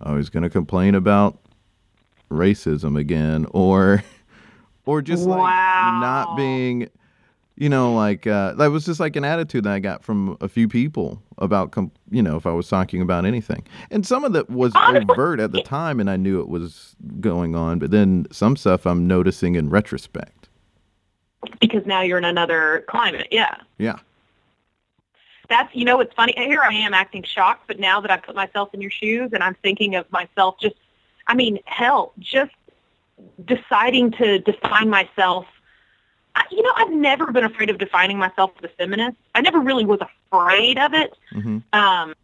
oh, 0.00 0.16
he's 0.16 0.28
gonna 0.30 0.50
complain 0.50 0.94
about 0.94 1.38
racism 2.30 2.98
again, 2.98 3.46
or 3.50 4.02
or 4.86 5.02
just 5.02 5.26
like 5.26 5.38
not 6.00 6.36
being, 6.36 6.88
you 7.56 7.68
know, 7.68 7.92
like 7.92 8.26
uh, 8.26 8.54
that 8.54 8.68
was 8.68 8.84
just 8.84 9.00
like 9.00 9.16
an 9.16 9.24
attitude 9.24 9.64
that 9.64 9.72
I 9.72 9.80
got 9.80 10.04
from 10.04 10.36
a 10.40 10.48
few 10.48 10.68
people 10.68 11.20
about, 11.38 11.72
com- 11.72 11.90
you 12.10 12.22
know, 12.22 12.36
if 12.36 12.46
I 12.46 12.52
was 12.52 12.68
talking 12.68 13.02
about 13.02 13.24
anything, 13.26 13.66
and 13.90 14.06
some 14.06 14.24
of 14.24 14.32
that 14.34 14.48
was 14.48 14.72
overt 14.76 15.40
at 15.40 15.50
the 15.50 15.62
time, 15.62 15.98
and 15.98 16.08
I 16.08 16.16
knew 16.16 16.40
it 16.40 16.48
was 16.48 16.94
going 17.20 17.56
on, 17.56 17.80
but 17.80 17.90
then 17.90 18.26
some 18.30 18.56
stuff 18.56 18.86
I'm 18.86 19.08
noticing 19.08 19.56
in 19.56 19.70
retrospect. 19.70 20.37
Because 21.60 21.86
now 21.86 22.02
you're 22.02 22.18
in 22.18 22.24
another 22.24 22.84
climate. 22.88 23.28
Yeah. 23.30 23.54
Yeah. 23.78 23.96
That's 25.48 25.74
you 25.74 25.84
know 25.84 26.00
it's 26.00 26.12
funny. 26.14 26.34
Here 26.36 26.60
I 26.60 26.74
am 26.74 26.92
acting 26.92 27.22
shocked, 27.22 27.64
but 27.66 27.80
now 27.80 28.00
that 28.00 28.10
I 28.10 28.18
put 28.18 28.34
myself 28.34 28.74
in 28.74 28.80
your 28.82 28.90
shoes 28.90 29.30
and 29.32 29.42
I'm 29.42 29.54
thinking 29.62 29.94
of 29.94 30.10
myself, 30.12 30.56
just 30.60 30.76
I 31.26 31.34
mean, 31.34 31.58
hell, 31.64 32.12
just 32.18 32.52
deciding 33.44 34.12
to 34.12 34.38
define 34.40 34.90
myself. 34.90 35.46
I, 36.34 36.44
you 36.50 36.62
know, 36.62 36.72
I've 36.76 36.90
never 36.92 37.32
been 37.32 37.44
afraid 37.44 37.70
of 37.70 37.78
defining 37.78 38.18
myself 38.18 38.52
as 38.58 38.64
a 38.64 38.68
feminist. 38.68 39.16
I 39.34 39.40
never 39.40 39.58
really 39.58 39.86
was 39.86 40.00
afraid 40.00 40.78
of 40.78 40.92
it. 40.92 41.16
hmm 41.32 41.58
Um, 41.72 42.14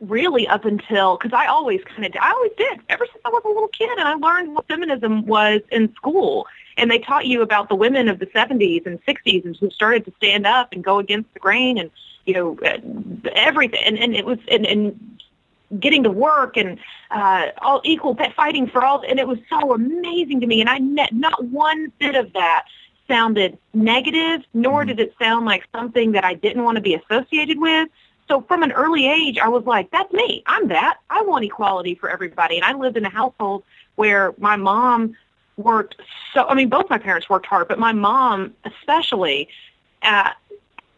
really, 0.00 0.46
up 0.46 0.64
until 0.64 1.16
because 1.16 1.32
I 1.32 1.46
always 1.46 1.80
kind 1.84 2.06
of 2.06 2.12
I 2.20 2.30
always 2.30 2.52
did 2.56 2.80
ever 2.88 3.06
since 3.06 3.20
I 3.24 3.30
was 3.30 3.42
a 3.44 3.48
little 3.48 3.68
kid, 3.68 3.90
and 3.98 4.06
I 4.06 4.14
learned 4.14 4.54
what 4.54 4.68
feminism 4.68 5.26
was 5.26 5.60
in 5.72 5.92
school 5.94 6.46
and 6.80 6.90
they 6.90 6.98
taught 6.98 7.26
you 7.26 7.42
about 7.42 7.68
the 7.68 7.74
women 7.74 8.08
of 8.08 8.18
the 8.18 8.26
70s 8.26 8.86
and 8.86 8.98
60s 9.04 9.44
and 9.44 9.56
who 9.56 9.70
started 9.70 10.04
to 10.06 10.12
stand 10.16 10.46
up 10.46 10.72
and 10.72 10.82
go 10.82 10.98
against 10.98 11.32
the 11.34 11.40
grain 11.40 11.78
and 11.78 11.90
you 12.26 12.34
know 12.34 12.58
uh, 12.64 12.78
everything. 13.34 13.82
And, 13.84 13.98
and 13.98 14.14
it 14.16 14.24
was 14.26 14.38
and, 14.50 14.66
and 14.66 15.18
getting 15.78 16.02
to 16.04 16.10
work 16.10 16.56
and 16.56 16.78
uh, 17.10 17.48
all 17.62 17.80
equal 17.84 18.14
pet 18.14 18.34
fighting 18.34 18.66
for 18.68 18.84
all 18.84 19.02
and 19.08 19.20
it 19.20 19.28
was 19.28 19.38
so 19.48 19.72
amazing 19.74 20.40
to 20.40 20.46
me. 20.46 20.60
And 20.60 20.68
I 20.70 20.78
met 20.80 21.12
not 21.12 21.44
one 21.44 21.92
bit 22.00 22.16
of 22.16 22.32
that 22.32 22.64
sounded 23.06 23.58
negative 23.74 24.42
nor 24.54 24.84
Mhm. 24.84 24.88
did 24.88 25.00
it 25.00 25.14
sound 25.20 25.44
like 25.46 25.64
something 25.74 26.12
that 26.12 26.24
I 26.24 26.34
didn't 26.34 26.64
want 26.64 26.76
to 26.76 26.82
be 26.82 26.94
associated 26.94 27.60
with. 27.60 27.88
So 28.28 28.40
from 28.42 28.62
an 28.62 28.72
early 28.72 29.06
age 29.08 29.38
I 29.38 29.48
was 29.48 29.64
like 29.64 29.90
that's 29.90 30.12
me. 30.12 30.42
I'm 30.46 30.68
that. 30.68 30.98
I 31.10 31.22
want 31.22 31.44
equality 31.44 31.94
for 31.94 32.08
everybody. 32.08 32.56
And 32.56 32.64
I 32.64 32.72
lived 32.72 32.96
in 32.96 33.04
a 33.04 33.10
household 33.10 33.64
where 33.96 34.34
my 34.38 34.56
mom 34.56 35.16
worked 35.62 35.96
so 36.34 36.46
I 36.46 36.54
mean 36.54 36.68
both 36.68 36.88
my 36.90 36.98
parents 36.98 37.28
worked 37.28 37.46
hard, 37.46 37.68
but 37.68 37.78
my 37.78 37.92
mom 37.92 38.54
especially 38.64 39.48
uh 40.02 40.30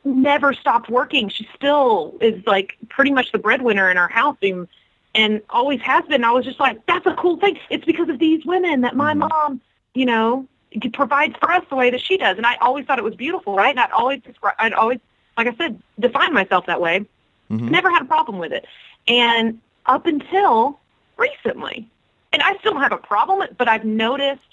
never 0.05 0.53
stopped 0.53 0.88
working. 0.88 1.29
She 1.29 1.46
still 1.55 2.16
is 2.20 2.44
like 2.46 2.77
pretty 2.88 3.11
much 3.12 3.33
the 3.33 3.38
breadwinner 3.38 3.90
in 3.90 3.96
our 3.96 4.09
house 4.09 4.37
and, 4.42 4.66
and 5.14 5.40
always 5.51 5.81
has 5.83 6.05
been. 6.07 6.25
I 6.25 6.33
was 6.33 6.44
just 6.44 6.59
like, 6.61 6.85
that's 6.87 7.07
a 7.07 7.14
cool 7.14 7.37
thing. 7.37 7.59
It's 7.70 7.85
because 7.85 8.09
of 8.09 8.18
these 8.18 8.44
women 8.44 8.81
that 8.83 8.96
my 8.96 9.14
Mhm. 9.14 9.29
mom, 9.31 9.61
you 9.94 10.07
know, 10.07 10.46
provides 10.92 11.37
for 11.38 11.51
us 11.53 11.64
the 11.68 11.77
way 11.77 11.90
that 11.90 12.01
she 12.01 12.16
does. 12.16 12.37
And 12.37 12.46
I 12.46 12.57
always 12.57 12.87
thought 12.87 12.98
it 12.98 13.05
was 13.05 13.14
beautiful, 13.14 13.55
right? 13.55 13.70
And 13.70 13.79
I'd 13.81 13.92
always 13.92 14.20
describe, 14.22 14.55
I'd 14.59 14.72
always, 14.72 14.98
like 15.37 15.46
I 15.46 15.55
said, 15.57 15.81
define 16.01 16.33
myself 16.33 16.66
that 16.66 16.81
way 16.81 17.05
hmm 17.48 17.70
never 17.70 17.90
had 17.90 18.03
a 18.03 18.07
problem 18.07 18.38
with 18.38 18.53
it. 18.53 18.66
And 19.07 19.61
up 19.87 20.07
until 20.07 20.81
recently, 21.16 21.88
and 22.33 22.42
I 22.42 22.57
still 22.59 22.79
have 22.79 22.92
a 22.92 22.96
problem 22.96 23.46
but 23.57 23.68
I've 23.68 23.85
noticed 23.85 24.51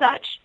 such 0.00 0.40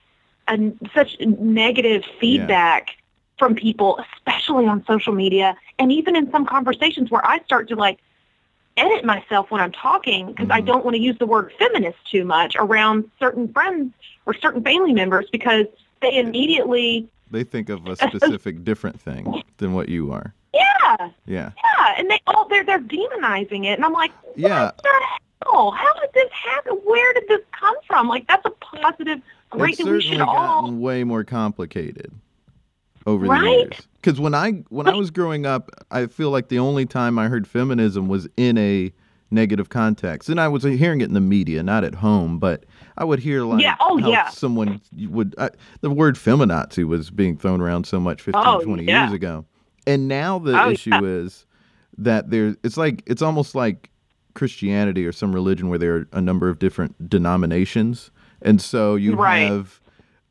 a, 0.48 0.72
such 0.94 1.20
negative 1.22 2.04
feedback 2.20 2.92
from 3.40 3.56
people, 3.56 4.00
especially 4.16 4.66
on 4.68 4.86
social 4.86 5.14
media, 5.14 5.58
and 5.80 5.92
even 5.92 6.16
in 6.16 6.30
some 6.32 6.46
conversations 6.46 7.10
where 7.10 7.26
I 7.26 7.40
start 7.46 7.68
to 7.70 7.76
like 7.76 8.00
edit 8.78 9.04
myself 9.06 9.50
when 9.52 9.62
I'm 9.62 9.72
talking 9.72 10.28
because 10.28 10.50
I 10.52 10.62
Mhm. 10.62 10.66
don't 10.66 10.86
want 10.86 10.96
to 10.96 11.02
use 11.02 11.18
the 11.18 11.26
word 11.26 11.52
feminist 11.58 11.98
too 12.12 12.26
much 12.26 12.56
around 12.58 13.10
certain 13.20 13.52
friends 13.52 13.94
or 14.26 14.34
certain 14.34 14.62
family 14.64 14.94
members 14.94 15.26
because 15.32 15.66
they 16.02 16.18
immediately, 16.18 17.08
They 17.32 17.44
think 17.44 17.70
of 17.70 17.88
a 17.88 17.96
specific 17.96 18.64
different 18.64 19.00
thing 19.02 19.42
than 19.58 19.74
what 19.74 19.90
you 19.90 20.12
are. 20.12 20.34
yeah, 20.54 21.10
Yeah. 21.26 21.52
yeah, 21.64 21.96
and 21.98 22.10
they 22.12 22.20
all 22.28 22.48
they're 22.48 22.64
they're 22.64 22.80
demonizing 22.80 23.66
it, 23.66 23.74
and 23.78 23.84
I'm 23.86 23.94
like, 23.94 24.12
what 24.24 24.36
Yeah. 24.38 24.72
the 24.84 24.90
hell? 25.46 25.72
How 25.72 25.94
did 25.96 26.10
this 26.14 26.30
happen? 26.32 26.74
Where 26.84 27.14
did 27.14 27.28
this 27.28 27.42
come 27.52 27.76
from? 27.88 28.08
Like 28.08 28.28
that's 28.28 28.46
a 28.46 28.52
positive, 28.52 29.22
great 29.50 29.72
it's 29.74 29.78
certainly 29.80 30.02
should 30.02 30.22
all 30.22 30.62
gotten 30.64 30.80
way 30.82 31.04
more 31.04 31.24
complicated 31.24 32.12
over 33.06 33.28
the 33.28 33.34
years. 33.36 33.88
Because 34.02 34.20
when 34.20 34.34
I 34.36 34.52
when 34.70 34.88
I 34.88 34.94
was 34.96 35.12
growing 35.12 35.46
up, 35.46 35.70
I 35.92 36.08
feel 36.08 36.30
like 36.32 36.50
the 36.50 36.60
only 36.60 36.86
time 36.86 37.18
I 37.20 37.28
heard 37.28 37.48
feminism 37.48 38.08
was 38.08 38.28
in 38.38 38.58
a 38.58 38.92
negative 39.32 39.70
context, 39.70 40.30
and 40.30 40.40
I 40.40 40.48
was 40.48 40.64
hearing 40.64 41.02
it 41.02 41.06
in 41.06 41.14
the 41.14 41.20
media, 41.22 41.64
not 41.64 41.84
at 41.84 41.96
home, 41.96 42.38
but 42.40 42.66
I 42.98 43.04
would 43.04 43.20
hear 43.20 43.44
like 43.44 43.62
Yeah, 43.62 43.76
oh, 43.80 43.98
yeah. 43.98 44.30
someone 44.30 44.80
would 45.10 45.34
I, 45.38 45.50
the 45.82 45.90
word 45.90 46.16
feminazi 46.16 46.86
was 46.86 47.10
being 47.10 47.36
thrown 47.38 47.60
around 47.62 47.86
so 47.88 48.00
much 48.00 48.22
15, 48.22 48.44
Oh, 48.46 48.62
20 48.62 48.84
yeah. 48.84 49.04
years 49.06 49.14
ago, 49.14 49.46
and 49.88 50.08
now 50.08 50.38
the 50.40 50.62
Oh, 50.62 50.70
issue 50.72 50.92
yeah. 50.92 51.02
is 51.02 51.46
that 51.98 52.30
there 52.30 52.56
it's 52.64 52.78
like 52.78 53.02
it's 53.08 53.22
almost 53.24 53.56
like 53.56 53.90
Christianity 54.36 55.06
or 55.06 55.12
some 55.12 55.34
religion 55.34 55.70
where 55.70 55.80
there 55.80 55.96
are 55.96 56.08
a 56.14 56.22
number 56.22 56.48
of 56.50 56.60
different 56.60 57.10
denominations, 57.10 58.12
and 58.46 58.62
so 58.62 58.96
you 58.96 59.16
Right. 59.16 59.40
have 59.50 59.82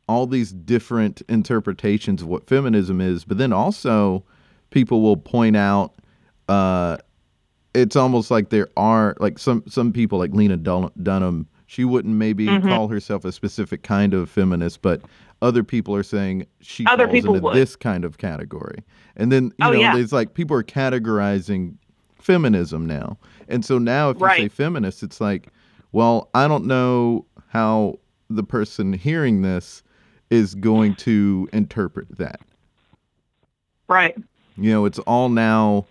all 0.09 0.27
these 0.27 0.53
different 0.53 1.21
interpretations 1.29 2.23
of 2.23 2.29
what 2.29 2.47
feminism 2.47 3.01
is, 3.01 3.25
but 3.25 3.37
then 3.39 3.53
also 3.53 4.25
people 4.71 5.03
will 5.03 5.17
point 5.17 5.57
out 5.57 5.93
uh, 6.49 6.97
it's 7.75 7.97
almost 7.97 8.31
like 8.31 8.51
there 8.51 8.69
are 8.77 9.17
like 9.19 9.39
some 9.39 9.63
some 9.67 9.93
people 9.93 10.19
like 10.19 10.33
Lena 10.33 10.57
Dun- 10.57 10.91
Dunham. 11.03 11.47
She 11.67 11.85
wouldn't 11.85 12.15
maybe 12.15 12.47
Mm-hmm. 12.47 12.69
call 12.69 12.89
herself 12.89 13.25
a 13.25 13.33
specific 13.33 13.83
kind 13.83 14.15
of 14.15 14.29
feminist, 14.31 14.83
but 14.83 15.01
other 15.43 15.65
people 15.65 15.95
are 15.97 16.03
saying 16.05 16.47
she 16.61 16.85
Other 16.87 17.07
falls 17.09 17.25
into 17.25 17.41
would. 17.41 17.55
this 17.57 17.75
kind 17.75 18.05
of 18.05 18.19
category. 18.19 18.79
And 19.17 19.33
then 19.33 19.45
you 19.45 19.51
Oh, 19.67 19.71
know, 19.73 19.79
yeah. 19.81 19.97
it's 19.97 20.13
like 20.13 20.35
people 20.35 20.57
are 20.57 20.63
categorizing 20.63 21.75
feminism 22.21 22.87
now. 22.87 23.19
And 23.49 23.65
so 23.65 23.79
now 23.79 24.11
if 24.11 24.17
you 24.17 24.21
say 24.21 24.43
Right. 24.43 24.53
feminist, 24.53 25.03
it's 25.03 25.21
like, 25.21 25.49
well, 25.93 26.29
I 26.35 26.47
don't 26.49 26.67
know 26.67 27.25
how 27.49 27.99
the 28.35 28.43
person 28.45 28.93
hearing 28.93 29.43
this 29.43 29.83
is 30.31 30.55
going 30.55 30.95
to 30.97 31.49
interpret 31.53 32.07
that. 32.19 32.41
right. 33.89 34.17
You 34.57 34.71
know, 34.71 34.85
it's 34.85 35.01
all 35.01 35.29
now. 35.29 35.85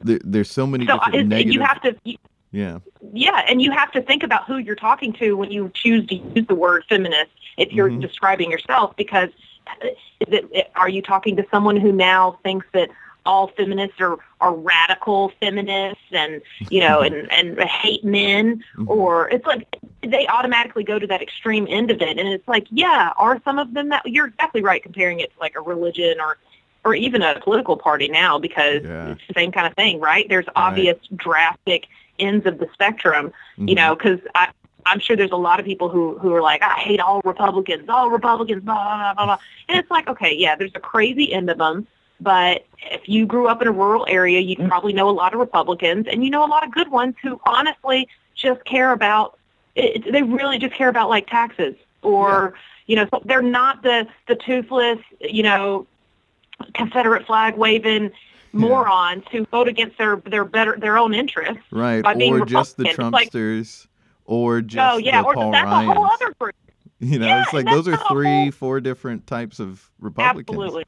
There, 0.00 0.20
there's 0.24 0.50
so 0.50 0.66
many 0.66 0.86
So 0.86 0.94
different 0.94 1.14
I, 1.16 1.22
negative. 1.22 1.52
you 1.54 1.60
have 1.60 1.82
to. 1.82 1.96
You, 2.04 2.16
yeah, 2.52 2.78
Yeah, 3.12 3.44
and 3.48 3.60
you 3.60 3.72
have 3.72 3.90
to 3.92 4.00
think 4.02 4.22
about 4.22 4.46
who 4.46 4.58
you're 4.58 4.76
talking 4.76 5.12
to 5.14 5.36
when 5.36 5.50
you 5.50 5.70
choose 5.74 6.06
to 6.06 6.14
use 6.14 6.46
the 6.46 6.54
word 6.54 6.84
feminist 6.88 7.30
if 7.56 7.72
you're 7.72 7.90
Mhm. 7.90 8.00
describing 8.00 8.50
yourself 8.50 8.94
because 8.96 9.28
uh, 9.66 9.88
it, 10.20 10.70
are 10.76 10.88
you 10.88 11.02
talking 11.02 11.36
to 11.36 11.44
someone 11.50 11.76
who 11.76 11.92
now 11.92 12.38
thinks 12.44 12.66
that 12.72 12.88
all 13.28 13.48
feminists 13.48 14.00
are, 14.00 14.16
are 14.40 14.54
radical 14.54 15.30
feminists 15.38 16.00
and 16.12 16.40
you 16.70 16.80
know 16.80 17.00
and, 17.02 17.30
and 17.38 17.60
hate 17.60 18.02
men 18.04 18.64
Mhm. 18.76 18.88
or 18.88 19.28
it's 19.30 19.46
like 19.46 19.66
they 20.02 20.26
automatically 20.28 20.82
go 20.82 20.98
to 20.98 21.06
that 21.06 21.20
extreme 21.20 21.66
end 21.68 21.90
of 21.90 22.00
it 22.00 22.18
and 22.18 22.26
it's 22.28 22.48
like 22.48 22.66
yeah 22.70 23.12
are 23.18 23.40
some 23.44 23.58
of 23.58 23.74
them 23.74 23.90
that 23.90 24.02
you're 24.06 24.28
exactly 24.28 24.62
right 24.62 24.82
comparing 24.82 25.20
it 25.20 25.30
to 25.34 25.38
like 25.40 25.54
a 25.56 25.60
religion 25.60 26.14
or 26.20 26.38
or 26.84 26.94
even 26.94 27.20
a 27.22 27.38
political 27.40 27.76
party 27.76 28.08
now 28.08 28.38
because 28.38 28.82
Yeah. 28.82 29.10
it's 29.12 29.20
the 29.28 29.34
same 29.34 29.52
kind 29.52 29.66
of 29.66 29.74
thing 29.74 30.00
right 30.00 30.26
there's 30.28 30.46
obvious 30.56 30.96
drastic 31.14 31.86
ends 32.18 32.46
of 32.46 32.58
the 32.58 32.68
spectrum 32.72 33.32
you 33.58 33.74
Mhm. 33.74 33.76
know 33.76 33.94
because 33.94 34.20
i 34.34 34.48
i'm 34.86 35.00
sure 35.00 35.16
there's 35.16 35.32
a 35.32 35.44
lot 35.48 35.60
of 35.60 35.66
people 35.66 35.88
who 35.90 36.16
who 36.18 36.32
are 36.34 36.40
like 36.40 36.62
i 36.62 36.78
hate 36.78 37.00
all 37.00 37.20
republicans 37.24 37.88
all 37.90 38.08
republicans 38.08 38.62
blah 38.64 38.74
blah 38.74 38.96
blah 38.98 39.14
blah, 39.14 39.26
blah. 39.26 39.38
and 39.68 39.78
it's 39.78 39.90
like 39.90 40.08
okay 40.08 40.32
yeah 40.34 40.54
there's 40.56 40.74
a 40.74 40.80
crazy 40.80 41.30
end 41.38 41.50
of 41.50 41.58
them 41.58 41.86
but 42.20 42.66
if 42.78 43.08
you 43.08 43.26
grew 43.26 43.48
up 43.48 43.62
in 43.62 43.68
a 43.68 43.72
rural 43.72 44.06
area 44.08 44.40
you 44.40 44.56
mm-hmm. 44.56 44.68
probably 44.68 44.92
know 44.92 45.08
a 45.08 45.12
lot 45.12 45.32
of 45.32 45.40
republicans 45.40 46.06
and 46.10 46.24
you 46.24 46.30
know 46.30 46.44
a 46.44 46.48
lot 46.48 46.64
of 46.64 46.72
good 46.72 46.90
ones 46.90 47.14
who 47.22 47.40
honestly 47.46 48.08
just 48.34 48.64
care 48.64 48.92
about 48.92 49.38
it, 49.74 50.10
they 50.12 50.22
really 50.22 50.58
just 50.58 50.74
care 50.74 50.88
about 50.88 51.08
like 51.08 51.26
taxes 51.28 51.74
or 52.02 52.54
you 52.86 52.96
know 52.96 53.06
they're 53.24 53.42
not 53.42 53.82
the 53.82 54.06
the 54.26 54.36
toothless 54.36 54.98
you 55.20 55.42
know 55.42 55.86
confederate 56.74 57.26
flag 57.26 57.56
waving 57.56 58.10
morons 58.52 59.24
who 59.30 59.44
vote 59.46 59.68
against 59.68 59.96
their 59.98 60.16
their 60.26 60.44
better 60.44 60.76
their 60.78 60.98
own 60.98 61.14
interests 61.14 61.62
right. 61.70 62.02
by 62.02 62.14
being 62.14 62.32
Or 62.32 62.46
just 62.46 62.76
the. 62.76 62.86
It's 62.86 62.98
like- 62.98 63.30
Trumpsters, 63.30 63.86
or 64.24 64.60
just 64.62 64.92
oh 64.92 64.96
yeah 64.96 65.22
or 65.22 65.34
Paul 65.34 65.52
that's 65.52 65.64
Ryans. 65.64 65.90
a 65.90 65.94
whole 65.94 66.06
other 66.06 66.34
group 66.38 66.54
you 67.00 67.18
know, 67.18 67.26
yeah, 67.26 67.42
it's 67.42 67.52
like 67.52 67.66
those 67.66 67.86
are 67.86 67.92
a 67.92 67.96
whole- 67.96 68.16
three, 68.16 68.50
four 68.50 68.80
different 68.80 69.26
types 69.26 69.60
of 69.60 69.88
Republicans. 70.00 70.48
Absolutely. 70.48 70.84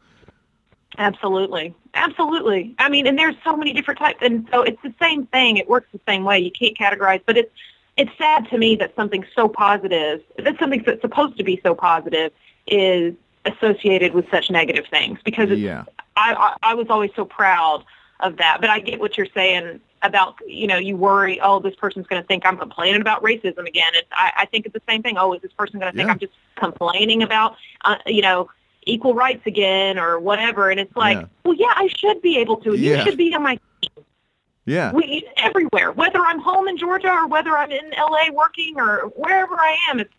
Absolutely. 0.99 1.75
Absolutely. 1.95 2.75
I 2.79 2.89
mean, 2.89 3.07
and 3.07 3.19
there's 3.19 3.37
so 3.45 3.57
many 3.57 3.73
different 3.73 3.99
types. 3.99 4.19
And 4.23 4.49
so 4.53 4.63
it's 4.63 4.81
the 4.83 4.93
same 5.01 5.27
thing. 5.27 5.57
It 5.57 5.69
works 5.69 5.89
the 5.93 6.01
same 6.07 6.25
way. 6.25 6.39
You 6.39 6.51
can't 6.51 6.77
categorize, 6.77 7.23
but 7.25 7.37
it's, 7.37 7.51
it's 7.97 8.11
sad 8.19 8.49
to 8.51 8.59
me 8.59 8.77
that 8.77 8.95
something 8.97 9.25
so 9.35 9.49
positive, 9.49 10.23
that 10.39 10.59
something 10.59 10.83
that's 10.85 11.01
supposed 11.01 11.37
to 11.39 11.45
be 11.45 11.61
so 11.63 11.75
positive 11.75 12.33
is 12.67 13.15
associated 13.45 14.15
with 14.15 14.29
such 14.31 14.51
negative 14.51 14.85
things 14.91 15.19
because 15.25 15.51
it's, 15.51 15.61
Yeah. 15.61 15.85
I, 16.17 16.35
I, 16.63 16.71
I 16.71 16.75
was 16.75 16.89
always 16.91 17.11
so 17.17 17.25
proud 17.25 17.85
of 18.21 18.37
that. 18.37 18.59
But 18.61 18.71
I 18.71 18.81
get 18.81 19.01
what 19.01 19.17
you're 19.17 19.27
saying 19.35 19.81
about, 20.03 20.37
you 20.47 20.67
know, 20.67 20.77
you 20.77 20.97
worry, 20.97 21.41
oh, 21.41 21.61
this 21.61 21.75
person's 21.75 22.07
going 22.07 22.21
to 22.23 22.27
think 22.27 22.45
I'm 22.47 22.57
complaining 22.57 23.01
about 23.01 23.23
racism 23.23 23.67
again. 23.67 23.93
It's, 23.95 24.09
I, 24.13 24.33
I 24.39 24.47
think 24.47 24.67
it's 24.67 24.73
the 24.73 24.83
same 24.89 25.03
thing. 25.03 25.17
Oh, 25.19 25.33
is 25.35 25.43
this 25.43 25.53
person 25.53 25.79
going 25.79 25.93
to 25.93 25.97
think 25.97 26.07
Yeah. 26.07 26.13
I'm 26.13 26.19
just 26.19 26.33
complaining 26.57 27.23
about, 27.23 27.57
uh, 27.85 27.97
you 28.07 28.23
know, 28.23 28.51
equal 28.91 29.15
rights 29.15 29.43
again 29.47 29.99
or 29.99 30.19
whatever? 30.19 30.71
And 30.71 30.79
it's 30.81 30.95
like, 30.97 31.19
Yeah. 31.19 31.27
well, 31.45 31.55
yeah, 31.55 31.73
I 31.77 31.89
should 31.97 32.21
be 32.23 32.37
able 32.39 32.57
to. 32.59 32.75
You 32.77 32.93
Yeah. 32.97 33.05
should 33.05 33.17
be 33.17 33.35
on 33.35 33.43
my 33.43 33.59
team. 33.81 34.05
Yeah. 34.67 34.93
we 34.93 35.27
everywhere, 35.39 35.91
whether 35.93 36.21
I'm 36.21 36.39
home 36.39 36.69
in 36.69 36.77
Georgia 36.77 37.11
or 37.11 37.27
whether 37.27 37.57
I'm 37.57 37.71
in 37.73 37.91
LA 37.97 38.31
working 38.33 38.75
or 38.79 39.11
wherever 39.17 39.55
I 39.55 39.77
am. 39.91 40.01
It's, 40.01 40.13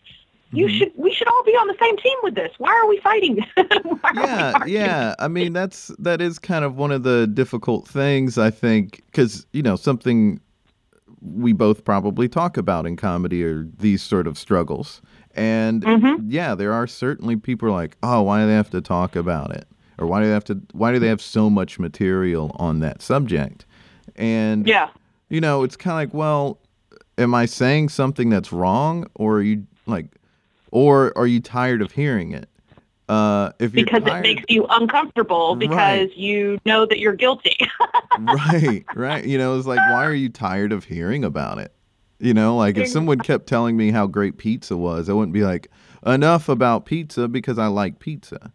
you 0.53 0.65
Mhm. 0.67 0.77
should 0.77 0.91
we 0.97 1.13
should 1.13 1.27
all 1.29 1.43
be 1.45 1.51
on 1.51 1.67
the 1.67 1.75
same 1.79 1.95
team 1.97 2.17
with 2.23 2.35
this. 2.35 2.51
Why 2.57 2.71
are 2.73 2.85
we 2.87 2.97
fighting? 2.99 3.39
Are 3.57 3.63
we 3.85 3.99
yeah 4.15 4.51
arguing? 4.55 4.81
yeah 4.81 5.15
i 5.19 5.27
mean 5.29 5.53
that's 5.53 5.87
that 5.99 6.19
is 6.21 6.37
kind 6.39 6.65
of 6.65 6.75
one 6.75 6.91
of 6.91 7.03
the 7.03 7.25
difficult 7.27 7.87
things 7.87 8.37
i 8.37 8.49
think 8.49 9.01
because 9.05 9.45
you 9.53 9.61
know 9.61 9.77
something 9.77 10.41
we 11.21 11.53
both 11.53 11.85
probably 11.85 12.27
talk 12.27 12.57
about 12.57 12.85
in 12.85 12.97
comedy 12.97 13.43
are 13.45 13.65
these 13.79 14.01
sort 14.01 14.27
of 14.27 14.37
struggles 14.37 15.01
and 15.35 15.83
Mhm. 15.83 16.25
yeah 16.27 16.55
there 16.55 16.73
are 16.73 16.87
certainly 16.87 17.35
people 17.35 17.71
like 17.71 17.97
oh 18.03 18.21
why 18.21 18.41
do 18.41 18.47
they 18.47 18.53
have 18.53 18.69
to 18.71 18.81
talk 18.81 19.15
about 19.15 19.55
it 19.55 19.65
or 19.97 20.07
why 20.07 20.19
do 20.21 20.27
they 20.27 20.33
have 20.33 20.43
to 20.45 20.59
why 20.73 20.91
do 20.91 20.99
they 20.99 21.07
have 21.07 21.21
so 21.21 21.49
much 21.49 21.79
material 21.79 22.55
on 22.59 22.79
that 22.79 23.01
subject 23.01 23.65
and 24.15 24.67
Yeah. 24.67 24.89
you 25.29 25.39
know, 25.39 25.63
it's 25.63 25.77
kind 25.77 25.93
of 25.93 25.97
like, 25.97 26.13
well, 26.13 26.59
am 27.17 27.33
I 27.33 27.45
saying 27.45 27.87
something 27.89 28.29
that's 28.29 28.51
wrong, 28.51 29.05
or 29.15 29.35
are 29.37 29.41
you 29.41 29.65
like, 29.85 30.07
or 30.71 31.17
are 31.17 31.25
you 31.27 31.39
tired 31.39 31.81
of 31.81 31.93
hearing 31.93 32.33
it? 32.33 32.49
Uh, 33.07 33.51
Because 33.59 34.03
it 34.05 34.21
makes 34.21 34.43
you 34.49 34.65
uncomfortable 34.69 35.55
because 35.55 35.77
Right. 36.09 36.17
you 36.17 36.59
know 36.65 36.85
that 36.85 36.99
you're 36.99 37.13
guilty. 37.15 37.55
right, 38.19 38.83
right, 38.95 39.25
you 39.25 39.37
know, 39.37 39.57
it's 39.57 39.67
like, 39.67 39.79
why 39.79 40.05
are 40.05 40.13
you 40.13 40.27
tired 40.29 40.71
of 40.73 40.83
hearing 40.83 41.23
about 41.23 41.57
it? 41.57 41.73
You 42.21 42.35
know, 42.35 42.55
like 42.55 42.77
if 42.77 42.87
someone 42.87 43.19
kept 43.19 43.47
telling 43.47 43.75
me 43.75 43.89
how 43.89 44.05
great 44.05 44.37
pizza 44.37 44.77
was, 44.77 45.09
I 45.09 45.13
wouldn't 45.13 45.33
be 45.33 45.41
like, 45.41 45.69
enough 46.05 46.49
about 46.49 46.85
pizza 46.85 47.27
because 47.27 47.57
I 47.57 47.65
like 47.65 47.97
pizza, 47.97 48.53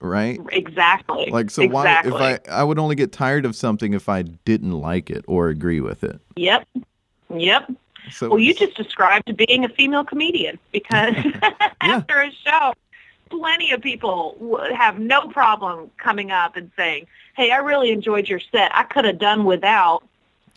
right? 0.00 0.38
exactly. 0.50 1.30
Like, 1.30 1.50
so 1.50 1.62
exactly. 1.62 2.12
why 2.12 2.32
if 2.34 2.40
I 2.46 2.60
I 2.60 2.62
would 2.62 2.78
only 2.78 2.94
get 2.94 3.12
tired 3.12 3.46
of 3.46 3.56
something 3.56 3.94
if 3.94 4.10
I 4.10 4.20
didn't 4.20 4.72
like 4.72 5.08
it 5.08 5.24
or 5.26 5.48
agree 5.48 5.80
with 5.80 6.04
it. 6.04 6.20
Yep. 6.36 6.68
Yep. 7.34 7.72
So 8.10 8.28
Well, 8.28 8.38
you 8.38 8.52
just 8.52 8.76
described 8.76 9.34
being 9.34 9.64
a 9.64 9.70
female 9.70 10.04
comedian 10.04 10.58
because 10.70 11.14
after 11.80 12.20
a 12.20 12.30
show, 12.30 12.74
plenty 13.30 13.72
of 13.72 13.80
people 13.80 14.36
would 14.38 14.72
have 14.72 14.98
no 14.98 15.26
problem 15.28 15.90
coming 15.96 16.30
up 16.30 16.56
and 16.56 16.70
saying, 16.76 17.06
"Hey, 17.34 17.50
I 17.50 17.56
really 17.56 17.92
enjoyed 17.92 18.28
your 18.28 18.40
set. 18.52 18.74
I 18.74 18.82
could 18.82 19.06
have 19.06 19.18
done 19.18 19.46
without 19.46 20.02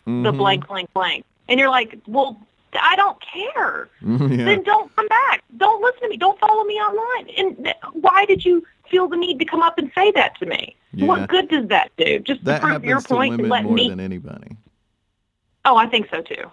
the 0.05 0.11
Mhm. 0.11 0.37
blank, 0.37 0.67
blank, 0.67 0.93
blank." 0.93 1.23
And 1.47 1.57
you're 1.57 1.69
like, 1.69 1.97
"Well, 2.05 2.39
I 2.73 2.95
don't 2.95 3.17
care. 3.21 3.89
yeah. 4.01 4.45
Then 4.45 4.63
don't 4.63 4.93
come 4.95 5.07
back. 5.07 5.43
Don't 5.57 5.81
listen 5.81 6.01
to 6.01 6.09
me. 6.09 6.17
Don't 6.17 6.39
follow 6.39 6.63
me 6.63 6.75
online." 6.75 7.29
And 7.37 7.73
why 7.93 8.25
did 8.25 8.43
you 8.45 8.65
feel 8.89 9.07
the 9.07 9.17
need 9.17 9.39
to 9.39 9.45
come 9.45 9.61
up 9.61 9.77
and 9.77 9.91
say 9.95 10.11
that 10.11 10.37
to 10.39 10.45
me? 10.45 10.75
Yeah. 10.93 11.07
What 11.07 11.29
good 11.29 11.49
does 11.49 11.67
that 11.67 11.91
do? 11.97 12.19
Just 12.19 12.43
that 12.45 12.61
to 12.61 12.67
prove 12.67 12.85
your 12.85 13.01
to 13.01 13.07
point 13.07 13.39
and 13.39 13.49
let 13.49 13.63
more 13.63 13.73
me 13.73 13.89
than 13.89 13.99
anybody. 13.99 14.57
Oh, 15.65 15.75
I 15.75 15.87
think 15.87 16.07
so 16.09 16.21
too. 16.21 16.49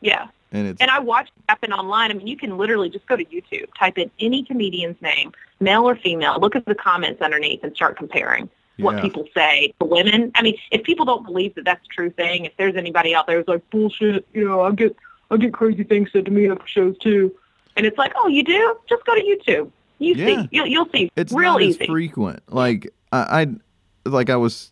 Yeah. 0.00 0.28
And 0.52 0.68
it's 0.68 0.80
And 0.80 0.90
I 0.90 0.98
watched 0.98 1.32
it 1.36 1.44
happen 1.48 1.72
online. 1.72 2.10
I 2.10 2.14
mean, 2.14 2.26
you 2.26 2.36
can 2.36 2.56
literally 2.58 2.90
just 2.90 3.06
go 3.06 3.16
to 3.16 3.24
YouTube, 3.24 3.68
type 3.78 3.98
in 3.98 4.10
any 4.18 4.44
comedian's 4.44 5.00
name, 5.00 5.32
male 5.60 5.88
or 5.88 5.96
female, 5.96 6.38
look 6.40 6.56
at 6.56 6.66
the 6.66 6.74
comments 6.74 7.22
underneath 7.22 7.62
and 7.62 7.74
start 7.74 7.96
comparing 7.96 8.48
what 8.78 8.96
Yeah. 8.96 9.02
people 9.02 9.28
say 9.34 9.72
to 9.78 9.86
women. 9.86 10.32
I 10.34 10.42
mean, 10.42 10.56
if 10.70 10.82
people 10.82 11.04
don't 11.04 11.24
believe 11.24 11.54
that 11.54 11.64
that's 11.64 11.84
a 11.84 11.88
true 11.88 12.10
thing, 12.10 12.46
if 12.46 12.56
there's 12.56 12.76
anybody 12.76 13.14
out 13.14 13.26
there 13.26 13.38
who's 13.38 13.48
like, 13.48 13.68
bullshit, 13.70 14.26
you 14.32 14.48
know, 14.48 14.62
I 14.62 14.72
get, 14.72 14.96
I 15.30 15.36
get 15.36 15.52
crazy 15.52 15.84
things 15.84 16.10
said 16.12 16.24
to 16.26 16.30
me 16.30 16.48
after 16.50 16.66
shows 16.66 16.98
too. 16.98 17.34
And 17.76 17.86
it's 17.86 17.96
like, 17.98 18.12
oh, 18.16 18.26
you 18.28 18.42
do? 18.42 18.76
Just 18.88 19.04
go 19.06 19.14
to 19.14 19.20
YouTube. 19.22 19.70
You 19.98 20.14
Yeah. 20.14 20.26
see, 20.42 20.48
you'll, 20.50 20.66
you'll 20.66 20.88
see. 20.90 21.10
it's 21.16 21.32
real 21.32 21.52
not 21.52 21.62
easy. 21.62 21.80
as 21.82 21.86
frequent. 21.86 22.42
Like 22.48 22.88
I, 23.12 23.42
I 23.42 24.08
like 24.08 24.30
I 24.30 24.36
was, 24.36 24.70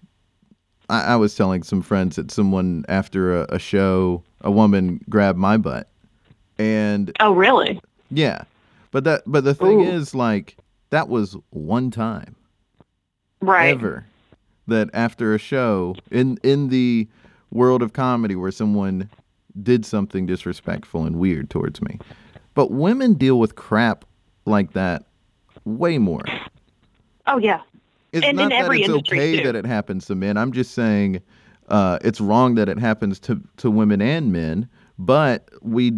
I, 0.89 1.03
I 1.03 1.17
was 1.17 1.35
telling 1.37 1.63
some 1.63 1.83
friends 1.83 2.17
that 2.17 2.31
someone 2.31 2.85
after 2.89 3.43
a, 3.43 3.47
a 3.51 3.59
show, 3.59 4.23
a 4.41 4.51
woman 4.51 5.01
grabbed 5.09 5.39
my 5.39 5.57
butt, 5.59 5.89
and 6.59 7.13
oh, 7.21 7.33
really? 7.33 7.81
yeah, 8.11 8.43
but 8.91 9.05
that 9.05 9.23
but 9.27 9.45
the 9.45 9.55
thing 9.55 9.81
Ooh. 9.81 9.85
is 9.91 10.15
like 10.15 10.57
that 10.91 11.09
was 11.09 11.37
one 11.51 11.91
time 11.91 12.35
Right. 13.41 13.69
ever 13.69 14.07
that 14.67 14.89
after 14.95 15.35
a 15.35 15.39
show 15.39 15.95
in 16.11 16.39
in 16.43 16.69
the 16.71 17.07
world 17.53 17.83
of 17.83 17.93
comedy 17.93 18.35
where 18.35 18.51
someone 18.51 19.09
did 19.63 19.85
something 19.85 20.27
disrespectful 20.27 21.05
and 21.05 21.17
weird 21.17 21.51
towards 21.51 21.81
me. 21.83 21.99
But 22.55 22.71
women 22.71 23.15
deal 23.15 23.39
with 23.39 23.55
crap 23.55 24.05
like 24.45 24.73
that 24.73 25.05
way 25.65 25.99
more. 25.99 26.25
Oh, 27.27 27.39
yeah. 27.39 27.61
It's 28.13 28.25
And 28.25 28.37
not 28.37 28.45
in 28.45 28.49
that 28.51 28.65
every 28.65 28.81
it's 28.83 28.89
okay 28.91 29.39
too. 29.39 29.45
that 29.45 29.55
it 29.55 29.67
happens 29.67 30.07
to 30.07 30.15
men. 30.15 30.37
I'm 30.37 30.53
just 30.53 30.73
saying 30.73 31.21
uh, 31.69 31.99
it's 32.03 32.21
wrong 32.21 32.55
that 32.55 32.69
it 32.69 32.79
happens 32.79 33.21
to, 33.21 33.41
to 33.59 33.71
women 33.71 34.01
and 34.01 34.33
men, 34.33 34.69
but 34.99 35.49
we 35.61 35.93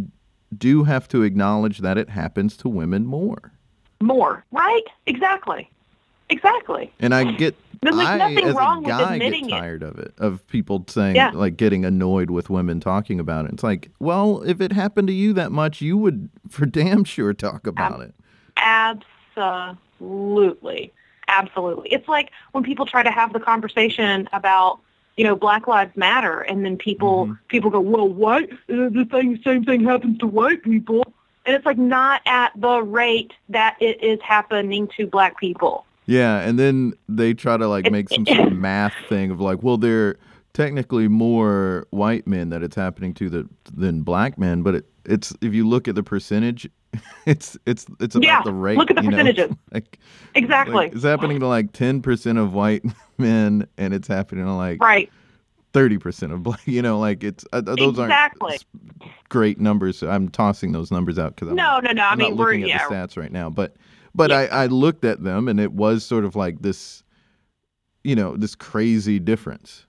do 0.58 0.82
have 0.82 1.06
to 1.08 1.22
acknowledge 1.22 1.78
that 1.78 1.96
it 1.96 2.10
happens 2.10 2.56
to 2.58 2.68
women 2.68 3.06
more. 3.06 3.52
More. 4.00 4.44
Right? 4.50 4.82
Exactly. 5.06 5.70
Exactly. 6.28 6.92
And 6.98 7.14
I 7.14 7.30
get, 7.32 7.54
There's, 7.82 7.96
like, 7.96 8.08
I 8.08 8.18
nothing 8.18 8.44
as 8.44 8.54
wrong 8.54 8.78
a 8.78 8.80
with 8.80 8.88
guy 8.88 8.98
get 8.98 9.12
admitting 9.12 9.46
it. 9.46 9.50
tired 9.52 9.82
of 9.82 9.98
it, 9.98 10.12
of 10.18 10.46
people 10.48 10.84
saying, 10.88 11.16
Yeah. 11.16 11.30
like 11.30 11.56
getting 11.56 11.86
annoyed 11.86 12.28
with 12.30 12.50
women 12.50 12.78
talking 12.78 13.18
about 13.18 13.46
it. 13.46 13.52
It's 13.52 13.62
like, 13.62 13.90
well, 14.00 14.42
if 14.42 14.60
it 14.60 14.72
happened 14.72 15.08
to 15.08 15.14
you 15.14 15.32
that 15.32 15.50
much, 15.50 15.80
you 15.80 15.96
would 15.96 16.28
for 16.50 16.66
damn 16.66 17.04
sure 17.04 17.32
talk 17.32 17.66
about 17.66 18.02
it. 18.02 18.12
Absolutely. 18.56 20.92
Absolutely. 21.28 21.90
It's 21.92 22.08
like 22.08 22.30
when 22.52 22.64
people 22.64 22.86
try 22.86 23.02
to 23.02 23.10
have 23.10 23.32
the 23.32 23.40
conversation 23.40 24.28
about, 24.32 24.80
you 25.16 25.24
know, 25.24 25.36
Black 25.36 25.66
Lives 25.68 25.96
Matter 25.96 26.40
and 26.40 26.64
then 26.64 26.76
people 26.76 27.26
Mm-hmm. 27.26 27.34
people 27.48 27.70
go, 27.70 27.80
"Well, 27.80 28.08
what? 28.08 28.44
Uh, 28.68 28.88
The 28.90 29.06
thing 29.10 29.38
same 29.44 29.64
thing 29.64 29.84
happens 29.84 30.18
to 30.18 30.26
white 30.26 30.62
people." 30.62 31.04
And 31.46 31.54
it's 31.56 31.64
like 31.64 31.78
not 31.78 32.20
at 32.26 32.52
the 32.56 32.82
rate 32.82 33.32
that 33.48 33.76
it 33.80 34.02
is 34.02 34.20
happening 34.22 34.88
to 34.96 35.06
black 35.06 35.38
people. 35.38 35.86
Yeah, 36.10 36.40
and 36.40 36.58
then 36.58 36.94
they 37.08 37.34
try 37.34 37.56
to 37.56 37.68
like 37.68 37.90
make 37.90 38.08
some 38.08 38.26
sort 38.26 38.40
of 38.48 38.52
math 38.58 38.94
thing 39.08 39.30
of 39.30 39.40
like, 39.40 39.62
well, 39.62 39.76
there 39.76 40.08
are 40.08 40.18
technically 40.54 41.06
more 41.06 41.86
white 41.90 42.26
men 42.26 42.48
that 42.50 42.64
it's 42.64 42.74
happening 42.74 43.14
to 43.14 43.30
the, 43.30 43.48
than 43.72 44.02
black 44.02 44.36
men, 44.36 44.62
but 44.62 44.74
it, 44.74 44.86
it's 45.04 45.32
if 45.40 45.54
you 45.54 45.68
look 45.68 45.86
at 45.86 45.94
the 45.94 46.02
percentage, 46.02 46.68
it's 47.26 47.56
it's 47.64 47.86
it's 48.00 48.16
about 48.16 48.26
Yeah, 48.26 48.42
the 48.42 48.52
rate. 48.52 48.76
look 48.76 48.90
at 48.90 48.96
the 48.96 49.02
percentages. 49.02 49.52
Like, 49.72 50.00
Exactly. 50.34 50.74
like, 50.74 50.92
it's 50.94 51.04
happening 51.04 51.38
to 51.40 51.46
like 51.46 51.72
ten 51.72 52.02
percent 52.02 52.38
of 52.38 52.52
white 52.54 52.82
men, 53.18 53.66
and 53.78 53.94
it's 53.94 54.08
happening 54.08 54.44
to 54.46 54.52
like 54.52 54.82
right. 54.82 55.08
thirty 55.72 55.96
percent 55.98 56.32
of 56.32 56.42
black. 56.42 56.60
You 56.66 56.82
know, 56.82 56.98
like 56.98 57.22
it's 57.22 57.44
uh, 57.52 57.60
those 57.60 57.78
Exactly. 58.00 58.58
aren't 59.00 59.12
great 59.28 59.60
numbers. 59.60 60.02
I'm 60.02 60.28
tossing 60.28 60.72
those 60.72 60.90
numbers 60.90 61.20
out 61.20 61.36
because 61.36 61.54
No, 61.54 61.78
no, 61.78 61.92
no. 61.92 62.02
I 62.02 62.10
I'm 62.10 62.18
mean, 62.18 62.30
not 62.30 62.38
we're 62.38 62.46
looking 62.46 62.62
at 62.64 62.68
yeah. 62.68 62.88
the 62.88 62.94
stats 62.96 63.16
right 63.16 63.30
now, 63.30 63.48
but 63.48 63.76
but 64.14 64.32
I, 64.32 64.46
I 64.46 64.66
looked 64.66 65.04
at 65.04 65.22
them 65.22 65.48
and 65.48 65.60
it 65.60 65.72
was 65.72 66.04
sort 66.04 66.24
of 66.24 66.36
like 66.36 66.62
this, 66.62 67.02
you 68.04 68.14
know, 68.14 68.36
this 68.36 68.54
crazy 68.54 69.18
difference. 69.18 69.86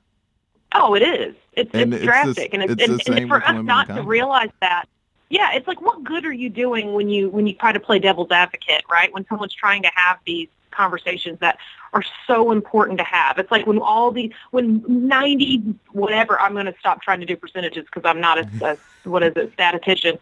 Oh, 0.74 0.94
it 0.96 1.02
is. 1.02 1.36
It's, 1.54 1.70
And 1.74 1.94
it's 1.94 2.04
it's 2.04 2.06
drastic, 2.06 2.54
and 2.54 2.64
it's, 2.64 2.82
it's 2.82 3.10
and, 3.10 3.20
and 3.20 3.30
for 3.30 3.44
us 3.44 3.64
not 3.64 3.88
to 3.88 4.04
realize 4.04 4.52
that. 4.62 4.86
Yeah, 5.30 5.54
it's 5.54 5.68
like 5.68 5.82
what 5.82 6.04
good 6.04 6.26
are 6.26 6.32
you 6.32 6.50
doing 6.50 6.94
when 6.94 7.10
you 7.10 7.30
when 7.30 7.48
you 7.48 7.54
try 7.54 7.72
to 7.72 7.80
play 7.80 8.00
devil's 8.00 8.32
advocate, 8.32 8.84
right? 8.90 9.14
When 9.14 9.26
someone's 9.28 9.54
trying 9.54 9.82
to 9.84 9.92
have 9.96 10.20
these 10.26 10.48
conversations 10.72 11.40
that 11.40 11.58
are 11.94 12.04
so 12.26 12.52
important 12.52 12.98
to 13.00 13.04
have. 13.04 13.38
It's 13.38 13.52
like 13.52 13.68
when 13.68 13.80
all 13.80 14.12
the 14.12 14.34
when 14.52 14.84
ninety 14.88 15.60
whatever. 15.92 16.40
I'm 16.40 16.54
going 16.54 16.66
to 16.66 16.76
stop 16.80 17.02
trying 17.02 17.20
to 17.20 17.26
do 17.26 17.36
percentages 17.36 17.86
because 17.86 18.04
I'm 18.06 18.22
not 18.22 18.40
a, 18.40 18.78
a 19.06 19.10
what 19.10 19.24
is 19.24 19.34
it 19.36 19.52
statistician 19.54 20.18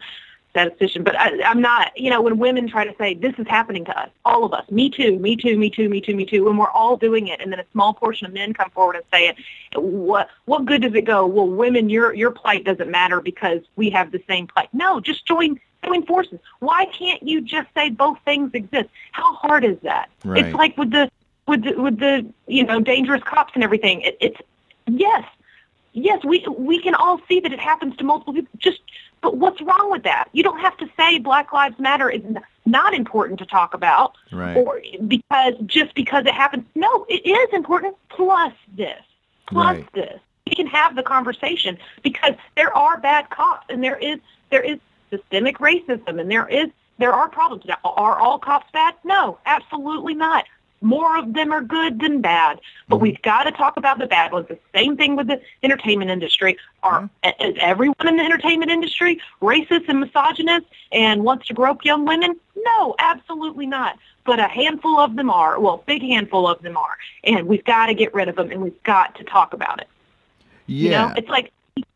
statistician, 0.50 1.02
but 1.02 1.18
I, 1.18 1.42
I'm 1.42 1.60
not. 1.60 1.98
You 1.98 2.10
know, 2.10 2.20
when 2.20 2.38
women 2.38 2.68
try 2.68 2.84
to 2.84 2.94
say 2.96 3.14
this 3.14 3.34
is 3.38 3.46
happening 3.46 3.84
to 3.86 3.98
us, 3.98 4.10
all 4.24 4.44
of 4.44 4.52
us, 4.52 4.70
me 4.70 4.90
too, 4.90 5.18
me 5.18 5.36
too, 5.36 5.56
me 5.56 5.70
too, 5.70 5.88
me 5.88 6.00
too, 6.00 6.14
me 6.14 6.26
too, 6.26 6.48
and 6.48 6.58
we're 6.58 6.70
all 6.70 6.96
doing 6.96 7.28
it, 7.28 7.40
and 7.40 7.52
then 7.52 7.60
a 7.60 7.66
small 7.72 7.94
portion 7.94 8.26
of 8.26 8.32
men 8.32 8.52
come 8.52 8.70
forward 8.70 8.96
and 8.96 9.04
say 9.12 9.28
it. 9.28 9.36
What 9.80 10.28
what 10.44 10.64
good 10.64 10.82
does 10.82 10.94
it 10.94 11.04
go? 11.04 11.26
Well, 11.26 11.48
women, 11.48 11.88
your 11.88 12.14
your 12.14 12.30
plight 12.30 12.64
doesn't 12.64 12.90
matter 12.90 13.20
because 13.20 13.60
we 13.76 13.90
have 13.90 14.12
the 14.12 14.22
same 14.28 14.46
plight. 14.46 14.68
No, 14.72 15.00
just 15.00 15.26
join 15.26 15.60
join 15.84 16.04
forces. 16.04 16.38
Why 16.58 16.86
can't 16.86 17.22
you 17.22 17.40
just 17.40 17.68
say 17.74 17.90
both 17.90 18.18
things 18.24 18.50
exist? 18.54 18.88
How 19.12 19.34
hard 19.34 19.64
is 19.64 19.78
that? 19.82 20.10
Right. 20.24 20.44
It's 20.44 20.54
like 20.54 20.76
with 20.76 20.90
the 20.90 21.10
with 21.46 21.64
the, 21.64 21.80
with 21.80 21.98
the 21.98 22.26
you 22.46 22.64
know 22.64 22.80
dangerous 22.80 23.22
cops 23.22 23.52
and 23.54 23.64
everything. 23.64 24.02
It, 24.02 24.16
it's 24.20 24.40
yes, 24.86 25.24
yes, 25.92 26.24
we 26.24 26.44
we 26.56 26.80
can 26.80 26.94
all 26.94 27.20
see 27.28 27.40
that 27.40 27.52
it 27.52 27.60
happens 27.60 27.96
to 27.96 28.04
multiple 28.04 28.34
people. 28.34 28.50
Just 28.58 28.80
but 29.22 29.36
what's 29.36 29.60
wrong 29.60 29.90
with 29.90 30.02
that? 30.04 30.28
You 30.32 30.42
don't 30.42 30.60
have 30.60 30.76
to 30.78 30.88
say 30.96 31.18
Black 31.18 31.52
Lives 31.52 31.78
Matter 31.78 32.10
is 32.10 32.22
not 32.66 32.94
important 32.94 33.38
to 33.40 33.46
talk 33.46 33.74
about, 33.74 34.16
Right. 34.32 34.56
or 34.56 34.80
because 35.06 35.54
just 35.66 35.94
because 35.94 36.24
it 36.26 36.34
happens. 36.34 36.64
No, 36.74 37.04
it 37.08 37.26
is 37.26 37.48
important. 37.52 37.96
Plus 38.08 38.52
this, 38.76 39.02
plus 39.46 39.76
Right. 39.76 39.92
this. 39.92 40.20
We 40.46 40.54
can 40.54 40.66
have 40.66 40.96
the 40.96 41.02
conversation 41.02 41.78
because 42.02 42.34
there 42.56 42.76
are 42.76 42.98
bad 42.98 43.30
cops 43.30 43.66
and 43.68 43.82
there 43.84 43.96
is 43.96 44.18
there 44.50 44.62
is 44.62 44.78
systemic 45.10 45.58
racism 45.58 46.18
and 46.20 46.30
there 46.30 46.48
is 46.48 46.68
there 46.98 47.12
are 47.12 47.28
problems. 47.28 47.64
Now, 47.64 47.78
are 47.84 48.18
all 48.18 48.38
cops 48.38 48.70
bad? 48.72 48.94
No, 49.04 49.38
absolutely 49.46 50.14
not. 50.14 50.44
More 50.82 51.18
of 51.18 51.34
them 51.34 51.52
are 51.52 51.60
good 51.60 52.00
than 52.00 52.20
bad, 52.20 52.58
but 52.88 52.96
Mhm. 52.96 53.00
we've 53.00 53.22
got 53.22 53.42
to 53.44 53.52
talk 53.52 53.76
about 53.76 53.98
the 53.98 54.06
bad 54.06 54.32
ones. 54.32 54.48
The 54.48 54.58
same 54.74 54.96
thing 54.96 55.14
with 55.14 55.26
the 55.26 55.40
entertainment 55.62 56.10
industry. 56.10 56.56
Are 56.82 57.08
is 57.38 57.56
everyone 57.60 58.08
in 58.08 58.16
the 58.16 58.24
entertainment 58.24 58.70
industry 58.70 59.20
racist 59.42 59.88
and 59.88 60.00
misogynist 60.00 60.66
and 60.92 61.22
wants 61.22 61.46
to 61.48 61.54
grope 61.54 61.84
young 61.84 62.06
women? 62.06 62.34
No, 62.56 62.94
absolutely 62.98 63.66
not. 63.66 63.98
But 64.24 64.38
a 64.38 64.48
handful 64.48 64.98
of 64.98 65.16
them 65.16 65.30
are. 65.30 65.60
Well, 65.60 65.74
a 65.74 65.86
big 65.86 66.02
handful 66.02 66.48
of 66.48 66.62
them 66.62 66.76
are, 66.76 66.96
and 67.24 67.46
we've 67.46 67.64
got 67.64 67.86
to 67.86 67.94
get 67.94 68.14
rid 68.14 68.28
of 68.28 68.36
them, 68.36 68.50
and 68.50 68.62
we've 68.62 68.82
got 68.84 69.14
to 69.16 69.24
talk 69.24 69.52
about 69.52 69.80
it. 69.80 69.88
Yeah. 70.66 70.84
You 70.84 70.90
know, 70.90 71.14
it's 71.16 71.28
like 71.28 71.52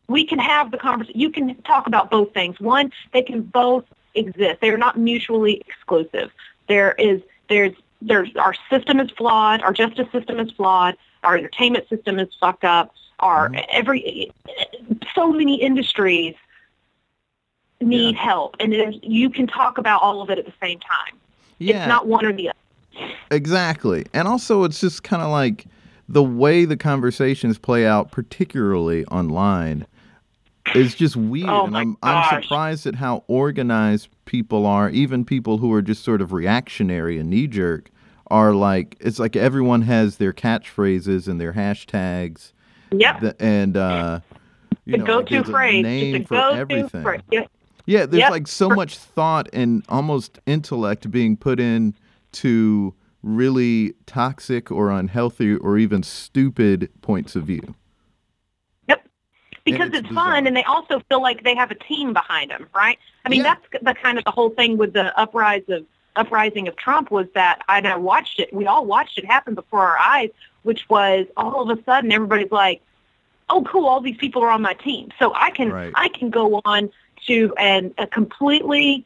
we 0.07 0.25
can 0.25 0.39
have 0.39 0.71
the 0.71 0.77
conversation. 0.77 1.19
You 1.19 1.31
can 1.31 1.55
talk 1.63 1.87
about 1.87 2.11
both 2.11 2.33
things. 2.33 2.59
One, 2.59 2.91
they 3.13 3.21
can 3.21 3.41
both 3.41 3.85
exist. 4.13 4.61
They 4.61 4.69
are 4.69 4.77
not 4.77 4.97
mutually 4.97 5.63
exclusive. 5.67 6.31
There 6.67 6.93
is 6.93 7.21
there's 7.47 7.73
there's 8.05 8.35
our 8.35 8.53
system 8.69 8.99
is 8.99 9.09
flawed. 9.11 9.61
Our 9.61 9.73
justice 9.73 10.07
system 10.11 10.39
is 10.39 10.51
flawed. 10.51 10.95
Our 11.23 11.37
entertainment 11.37 11.89
system 11.89 12.19
is 12.19 12.29
fucked 12.39 12.63
up. 12.63 12.93
Our 13.19 13.49
mm-hmm. 13.49 13.61
every 13.71 14.31
so 15.13 15.31
many 15.31 15.61
industries 15.61 16.35
need 17.81 18.15
Yeah. 18.15 18.21
help, 18.21 18.55
and 18.59 18.71
there's, 18.71 18.95
you 19.01 19.29
can 19.29 19.47
talk 19.47 19.77
about 19.77 20.01
all 20.01 20.21
of 20.21 20.29
it 20.29 20.39
at 20.39 20.45
the 20.45 20.53
same 20.61 20.79
time. 20.79 21.19
yeah. 21.59 21.79
It's 21.79 21.87
not 21.87 22.07
one 22.07 22.25
or 22.25 22.33
the 22.33 22.49
other. 22.49 23.13
Exactly. 23.31 24.05
And 24.13 24.27
also, 24.27 24.63
it's 24.63 24.79
just 24.79 25.03
kind 25.03 25.21
of 25.21 25.29
like 25.29 25.65
the 26.07 26.23
way 26.23 26.65
the 26.65 26.77
conversations 26.77 27.57
play 27.57 27.85
out, 27.85 28.11
particularly 28.11 29.05
online, 29.07 29.85
is 30.73 30.95
just 30.95 31.15
weird. 31.15 31.49
Oh 31.49 31.65
and 31.65 31.77
I'm, 31.77 31.97
I'm 32.03 32.41
surprised 32.41 32.85
at 32.87 32.95
how 32.95 33.23
organized 33.27 34.09
people 34.25 34.65
are, 34.65 34.89
even 34.89 35.25
people 35.25 35.57
who 35.57 35.73
are 35.73 35.81
just 35.81 36.03
sort 36.03 36.21
of 36.21 36.31
reactionary 36.33 37.17
and 37.17 37.29
knee 37.29 37.47
jerk 37.47 37.89
are 38.27 38.53
like, 38.53 38.97
it's 38.99 39.19
like 39.19 39.35
everyone 39.35 39.81
has 39.83 40.17
their 40.17 40.33
catchphrases 40.33 41.27
and 41.27 41.39
their 41.39 41.53
hashtags. 41.53 42.51
Yep. 42.91 43.21
The, 43.21 43.35
and, 43.41 43.77
uh, 43.77 44.19
you 44.85 44.93
the 44.93 44.97
know, 44.99 45.17
like 45.17 45.29
go-to 45.29 45.41
a 45.41 45.43
phrase. 45.43 45.83
name 45.83 46.25
for 46.25 46.35
everything. 46.35 47.01
phrase. 47.03 47.21
Yeah. 47.31 47.45
Yeah, 47.87 48.05
there's 48.07 48.21
Yep. 48.21 48.31
like 48.31 48.47
so 48.47 48.69
much 48.69 48.97
thought 48.97 49.47
and 49.53 49.83
almost 49.89 50.39
intellect 50.47 51.11
being 51.11 51.37
put 51.37 51.59
in 51.59 51.93
to 52.33 52.93
really 53.21 53.93
toxic 54.07 54.71
or 54.71 54.91
unhealthy 54.91 55.55
or 55.55 55.77
even 55.77 56.01
stupid 56.03 56.89
points 57.01 57.35
of 57.35 57.43
view. 57.43 57.75
Yep. 58.87 59.07
Because 59.65 59.89
it's 59.89 59.99
it's, 59.99 60.07
bizarre. 60.09 60.25
fun, 60.35 60.47
and 60.47 60.55
they 60.55 60.63
also 60.63 61.01
feel 61.09 61.21
like 61.21 61.43
they 61.43 61.55
have 61.55 61.71
a 61.71 61.75
team 61.75 62.13
behind 62.13 62.51
them, 62.51 62.67
right? 62.75 62.97
I 63.25 63.29
mean, 63.29 63.43
Yeah. 63.43 63.55
that's 63.71 63.83
the 63.83 63.93
kind 63.95 64.17
of 64.17 64.23
the 64.23 64.31
whole 64.31 64.49
thing 64.49 64.77
with 64.77 64.93
the 64.93 65.17
uprise 65.19 65.63
of 65.69 65.85
uprising 66.15 66.67
of 66.67 66.75
Trump 66.75 67.11
was 67.11 67.27
that 67.33 67.61
I 67.67 67.81
know 67.81 67.99
watched 67.99 68.39
it. 68.39 68.53
We 68.53 68.65
all 68.65 68.85
watched 68.85 69.17
it 69.17 69.25
happen 69.25 69.55
before 69.55 69.81
our 69.81 69.97
eyes, 69.97 70.29
which 70.63 70.89
was 70.89 71.27
all 71.37 71.69
of 71.69 71.77
a 71.77 71.83
sudden 71.83 72.11
everybody's 72.11 72.51
like, 72.51 72.81
oh, 73.49 73.63
cool, 73.63 73.85
all 73.85 74.01
these 74.01 74.17
people 74.17 74.43
are 74.43 74.49
on 74.49 74.61
my 74.61 74.73
team, 74.73 75.11
so 75.19 75.33
I 75.35 75.51
can 75.51 75.71
Right. 75.71 75.93
I 75.95 76.09
can 76.09 76.29
go 76.29 76.61
on 76.65 76.89
to 77.27 77.53
an 77.57 77.93
a 77.97 78.07
completely 78.07 79.05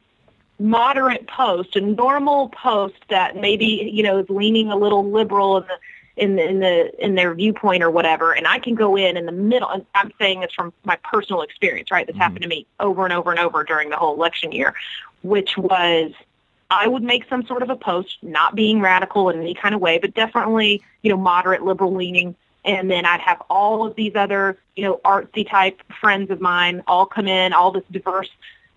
moderate 0.58 1.26
post, 1.26 1.76
a 1.76 1.80
normal 1.80 2.48
post 2.50 2.96
that 3.08 3.36
maybe 3.36 3.90
you 3.92 4.02
know 4.02 4.18
is 4.18 4.28
leaning 4.28 4.70
a 4.70 4.76
little 4.76 5.10
liberal 5.10 5.58
in 5.58 5.64
the 5.66 5.78
in 6.16 6.36
the, 6.36 6.48
in 6.48 6.60
the 6.60 7.04
in 7.04 7.14
their 7.14 7.34
viewpoint 7.34 7.82
or 7.82 7.90
whatever, 7.90 8.32
and 8.32 8.46
I 8.46 8.58
can 8.58 8.74
go 8.74 8.96
in 8.96 9.16
in 9.16 9.26
the 9.26 9.32
middle. 9.32 9.68
And 9.70 9.86
I'm 9.94 10.12
saying 10.18 10.40
this 10.40 10.52
from 10.52 10.72
my 10.84 10.96
personal 11.02 11.42
experience, 11.42 11.90
right? 11.90 12.06
This 12.06 12.16
Mhm. 12.16 12.20
happened 12.20 12.42
to 12.42 12.48
me 12.48 12.66
over 12.78 13.04
and 13.04 13.12
over 13.12 13.30
and 13.30 13.40
over 13.40 13.64
during 13.64 13.88
the 13.88 13.96
whole 13.96 14.14
election 14.14 14.52
year, 14.52 14.74
which 15.22 15.56
was 15.56 16.12
I 16.70 16.86
would 16.86 17.02
make 17.02 17.28
some 17.28 17.44
sort 17.46 17.62
of 17.62 17.70
a 17.70 17.76
post, 17.76 18.18
not 18.22 18.54
being 18.54 18.80
radical 18.80 19.28
in 19.30 19.40
any 19.40 19.54
kind 19.54 19.74
of 19.74 19.80
way, 19.80 19.98
but 19.98 20.14
definitely 20.14 20.82
you 21.02 21.10
know 21.10 21.16
moderate 21.16 21.62
liberal 21.62 21.94
leaning. 21.94 22.34
And 22.64 22.90
then 22.90 23.06
I'd 23.06 23.20
have 23.20 23.42
all 23.48 23.86
of 23.86 23.96
these 23.96 24.14
other, 24.14 24.58
you 24.76 24.84
know, 24.84 25.00
artsy 25.04 25.48
type 25.48 25.80
friends 25.98 26.30
of 26.30 26.42
mine 26.42 26.82
all 26.86 27.06
come 27.06 27.26
in, 27.26 27.54
all 27.54 27.70
this 27.70 27.84
diverse, 27.90 28.28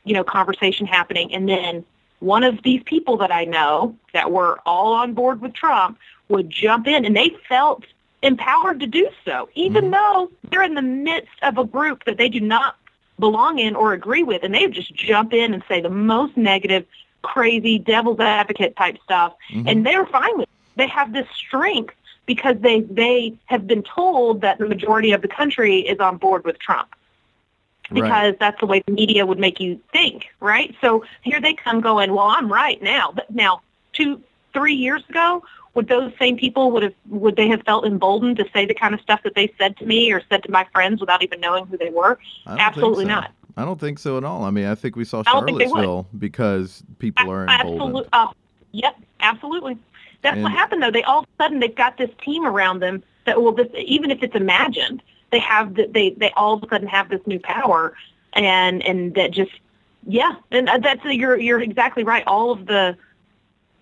you 0.06 0.14
know, 0.14 0.24
conversation 0.24 0.88
happening. 0.88 1.34
And 1.34 1.50
then 1.50 1.84
one 2.20 2.44
of 2.44 2.64
these 2.64 2.82
people 2.86 3.18
that 3.18 3.32
I 3.32 3.44
know 3.44 3.96
that 4.14 4.32
were 4.32 4.60
all 4.66 4.94
on 4.94 5.14
board 5.14 5.42
with 5.42 5.54
Trump 5.54 5.98
would 6.30 6.50
jump 6.50 6.88
in 6.88 7.04
and 7.04 7.16
they 7.16 7.36
felt 7.50 7.84
empowered 8.22 8.80
to 8.80 8.88
do 8.88 9.10
so, 9.26 9.50
even 9.54 9.86
Mhm. 9.86 9.92
though 9.92 10.32
they're 10.50 10.64
in 10.64 10.76
the 10.76 10.82
midst 10.82 11.34
of 11.42 11.58
a 11.58 11.66
group 11.66 12.06
that 12.06 12.18
they 12.18 12.30
do 12.30 12.40
not 12.40 12.78
belong 13.20 13.60
in 13.60 13.76
or 13.76 13.92
agree 13.92 14.24
with. 14.24 14.44
And 14.44 14.56
they 14.56 14.66
would 14.66 14.74
just 14.74 14.96
jump 14.96 15.34
in 15.34 15.54
and 15.54 15.62
say 15.68 15.82
the 15.82 15.90
most 15.90 16.38
negative, 16.38 16.86
crazy, 17.24 17.80
devil's 17.80 18.20
advocate 18.20 18.76
type 18.76 18.98
stuff. 19.04 19.34
Mhm. 19.52 19.70
And 19.70 19.86
they're 19.86 20.06
fine 20.06 20.38
with 20.38 20.44
it. 20.44 20.76
They 20.76 20.88
have 20.88 21.14
this 21.14 21.28
strength 21.36 21.96
because 22.26 22.56
they, 22.60 22.82
they 22.82 23.34
have 23.46 23.68
been 23.68 23.84
told 23.84 24.42
that 24.42 24.60
the 24.60 24.68
majority 24.68 25.12
of 25.12 25.22
the 25.22 25.28
country 25.28 25.80
is 25.80 26.00
on 26.00 26.18
board 26.18 26.46
with 26.46 26.60
Trump 26.60 26.96
because 27.92 28.10
right. 28.10 28.40
that's 28.40 28.60
the 28.60 28.66
way 28.66 28.82
the 28.86 28.92
media 28.94 29.26
would 29.26 29.40
make 29.40 29.60
you 29.60 29.80
think, 29.92 30.28
right? 30.40 30.76
So 30.82 31.04
here 31.22 31.42
they 31.42 31.54
come 31.54 31.82
going, 31.82 32.14
well, 32.14 32.28
I'm 32.28 32.52
right 32.52 32.82
now. 32.82 33.12
But 33.14 33.30
now, 33.30 33.62
two, 33.92 34.22
three 34.54 34.74
years 34.74 35.04
ago, 35.10 35.44
would 35.74 35.88
those 35.88 36.12
same 36.20 36.38
people 36.38 36.72
would 36.72 36.84
have 36.84 36.94
would 37.10 37.36
they 37.36 37.48
have 37.48 37.64
felt 37.64 37.86
emboldened 37.86 38.38
to 38.38 38.46
say 38.54 38.66
the 38.66 38.76
kind 38.76 38.94
of 38.94 39.02
stuff 39.02 39.22
that 39.24 39.34
they 39.36 39.52
said 39.58 39.76
to 39.78 39.86
me 39.86 40.12
or 40.12 40.22
said 40.30 40.44
to 40.44 40.52
my 40.52 40.66
friends 40.72 41.02
without 41.02 41.24
even 41.24 41.40
knowing 41.40 41.66
who 41.66 41.78
they 41.78 41.90
were? 41.90 42.20
I 42.46 42.50
don't 42.50 42.58
think 42.58 42.68
absolutely 42.68 43.06
so. 43.06 43.10
not. 43.10 43.32
I 43.56 43.66
don't 43.66 43.80
think 43.80 44.00
so 44.00 44.18
at 44.18 44.24
all. 44.24 44.44
I 44.44 44.50
mean, 44.50 44.66
I 44.66 44.76
think 44.76 44.96
we 44.96 45.06
saw 45.06 45.22
I 45.28 45.32
don't 45.32 45.46
think 45.46 45.60
they 45.60 45.66
would. 45.66 45.72
Charlottesville 45.84 46.08
because 46.18 46.84
people 47.00 47.30
are 47.32 47.48
emboldened. 47.48 47.74
Absolutely. 47.82 48.10
Uh, 48.14 48.28
yep, 48.72 48.96
absolutely. 49.20 49.78
That's 50.22 50.42
what 50.42 50.52
happened 50.52 50.82
though. 50.82 50.92
They 50.92 51.04
all 51.04 51.20
of 51.20 51.26
a 51.26 51.44
sudden 51.44 51.60
they've 51.60 51.76
got 51.76 51.98
this 51.98 52.10
team 52.22 52.46
around 52.46 52.80
them 52.80 53.04
that 53.26 53.42
will 53.42 53.52
this 53.52 53.68
even 53.78 54.10
if 54.10 54.24
it's 54.24 54.36
imagined, 54.36 55.04
they 55.32 55.40
have 55.40 55.76
the, 55.76 55.88
they 55.88 56.12
they 56.12 56.32
all 56.32 56.54
of 56.56 56.64
a 56.64 56.68
sudden 56.70 56.88
have 56.88 57.10
this 57.10 57.22
new 57.28 57.40
power 57.40 57.94
and 58.34 58.82
and 58.84 59.14
that 59.16 59.32
just 59.32 59.52
yeah, 60.06 60.36
and 60.52 60.70
uh, 60.70 60.78
that's 60.80 61.04
you're 61.06 61.38
you're 61.38 61.62
exactly 61.62 62.04
right. 62.04 62.24
All 62.26 62.52
of 62.52 62.66
the 62.66 62.98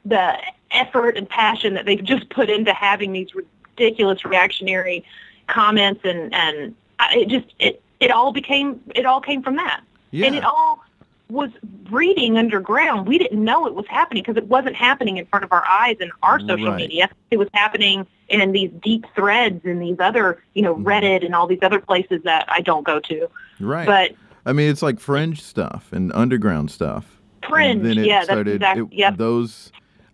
the 0.03 0.37
effort 0.71 1.15
and 1.17 1.29
passion 1.29 1.73
that 1.75 1.85
they've 1.85 2.03
just 2.03 2.29
put 2.29 2.49
into 2.49 2.73
having 2.73 3.13
these 3.13 3.29
ridiculous 3.35 4.25
reactionary 4.25 5.03
comments 5.47 6.01
and 6.03 6.33
and 6.33 6.75
I- 6.99 7.17
it 7.19 7.27
just 7.27 7.47
it 7.59 7.81
it 8.01 8.11
all 8.11 8.33
became 8.33 8.81
it 8.95 9.05
all 9.05 9.21
came 9.21 9.41
from 9.41 9.55
that. 9.55 9.81
Yeah. 10.11 10.25
And 10.27 10.35
it 10.35 10.43
all 10.43 10.83
was 11.29 11.49
breeding 11.63 12.37
underground. 12.37 13.07
We 13.07 13.17
didn't 13.17 13.41
know 13.41 13.65
it 13.65 13.73
was 13.73 13.85
happening 13.87 14.21
because 14.23 14.35
it 14.35 14.47
wasn't 14.47 14.75
happening 14.75 15.15
in 15.15 15.25
front 15.27 15.45
of 15.45 15.53
our 15.53 15.65
eyes 15.65 15.95
in 16.01 16.11
our 16.23 16.41
social 16.41 16.67
Right. 16.67 16.75
media. 16.75 17.09
It 17.29 17.37
was 17.37 17.47
happening 17.53 18.05
in 18.27 18.51
these 18.51 18.69
deep 18.83 19.05
threads 19.15 19.61
and 19.63 19.81
these 19.81 19.95
other, 19.99 20.43
you 20.55 20.61
know, 20.61 20.75
Mhm. 20.75 20.83
Reddit 20.83 21.25
and 21.25 21.33
all 21.33 21.47
these 21.47 21.61
other 21.61 21.79
places 21.79 22.21
that 22.23 22.45
I 22.49 22.59
don't 22.59 22.83
go 22.85 22.99
to. 22.99 23.27
right. 23.61 23.85
But 23.85 24.11
I 24.45 24.51
mean, 24.53 24.69
it's 24.69 24.81
like 24.81 24.99
fringe 24.99 25.41
stuff 25.41 25.93
and 25.93 26.11
underground 26.13 26.69
stuff. 26.71 27.21
And 27.43 27.49
fringe, 27.51 27.83
then 27.83 27.97
it 27.99 28.05
yeah, 28.07 28.15
that's 28.19 28.25
started, 28.25 28.55
exactly. 28.55 28.83
it- 28.91 28.93
Yep. 28.97 29.17
Those 29.17 29.71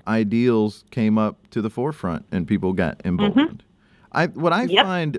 ideals 0.08 0.84
came 0.92 1.18
up 1.18 1.50
to 1.52 1.62
the 1.62 1.70
forefront, 1.70 2.26
and 2.32 2.48
people 2.48 2.74
got 2.74 3.02
emboldened. 3.06 3.64
I 4.12 4.28
what 4.28 4.54
I 4.54 4.64
Mm-hmm. 4.66 4.72
Yep. 4.72 4.86
find 4.86 5.18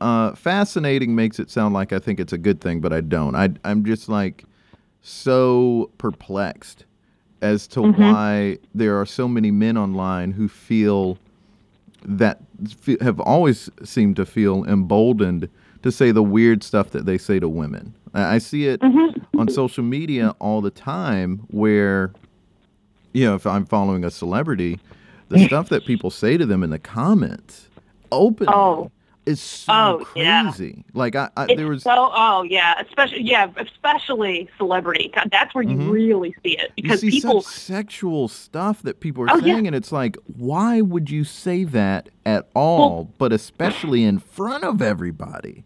uh, 0.00 0.34
fascinating 0.34 1.14
makes 1.14 1.38
it 1.38 1.50
sound 1.50 1.74
like 1.74 1.92
I 1.92 1.98
think 1.98 2.20
it's 2.20 2.32
a 2.32 2.38
good 2.38 2.60
thing, 2.60 2.80
but 2.80 2.92
I 2.92 3.00
don't. 3.00 3.34
I 3.34 3.50
I'm 3.64 3.84
just 3.84 4.08
like 4.08 4.44
so 5.02 5.90
perplexed 5.98 6.84
as 7.40 7.66
to 7.68 7.80
Mhm. 7.80 7.98
why 7.98 8.58
there 8.74 9.00
are 9.00 9.06
so 9.06 9.28
many 9.28 9.50
men 9.50 9.76
online 9.76 10.32
who 10.32 10.48
feel 10.48 11.18
that 12.04 12.40
fe- 12.80 12.96
have 13.00 13.20
always 13.20 13.70
seemed 13.84 14.16
to 14.16 14.26
feel 14.26 14.64
emboldened 14.64 15.48
to 15.82 15.92
say 15.92 16.10
the 16.10 16.22
weird 16.22 16.62
stuff 16.62 16.90
that 16.90 17.06
they 17.06 17.16
say 17.18 17.38
to 17.38 17.48
women. 17.48 17.94
I 18.14 18.34
I 18.34 18.38
see 18.38 18.66
it 18.66 18.80
Mhm. 18.80 19.20
on 19.38 19.48
social 19.48 19.84
media 19.84 20.34
all 20.40 20.60
the 20.60 20.70
time 20.70 21.40
where 21.48 22.12
you 23.14 23.24
know 23.24 23.34
if 23.34 23.46
i'm 23.46 23.64
following 23.64 24.04
a 24.04 24.10
celebrity 24.10 24.78
the 25.30 25.38
stuff 25.48 25.68
that 25.70 25.86
people 25.86 26.10
say 26.10 26.36
to 26.36 26.44
them 26.44 26.62
in 26.62 26.70
the 26.70 26.78
comments 26.78 27.68
openly 28.12 28.52
Oh. 28.52 28.90
Is 29.28 29.40
so 29.40 29.72
Oh, 29.72 30.06
yeah. 30.16 30.44
crazy 30.44 30.84
like 30.94 31.14
i, 31.14 31.28
I 31.36 31.46
there 31.54 31.68
was 31.68 31.82
so 31.82 32.10
oh 32.14 32.42
yeah, 32.42 32.80
especially 32.80 33.22
yeah, 33.22 33.50
especially 33.56 34.48
celebrity. 34.56 35.12
God, 35.14 35.28
That's 35.30 35.54
where 35.54 35.62
you 35.64 35.76
Mhm. 35.76 35.90
really 35.92 36.34
see 36.42 36.56
it 36.58 36.72
because 36.76 37.00
see 37.00 37.10
people 37.10 37.42
sexual 37.42 38.28
stuff 38.28 38.82
that 38.82 39.00
people 39.00 39.24
are 39.24 39.30
Oh, 39.30 39.36
yeah. 39.36 39.54
saying 39.54 39.66
and 39.66 39.76
it's 39.76 39.92
like 39.92 40.16
why 40.26 40.80
would 40.80 41.10
you 41.10 41.24
say 41.24 41.64
that 41.64 42.08
at 42.24 42.48
all 42.54 43.12
but 43.18 43.32
especially 43.32 44.02
in 44.04 44.18
front 44.18 44.64
of 44.64 44.80
everybody 44.82 45.64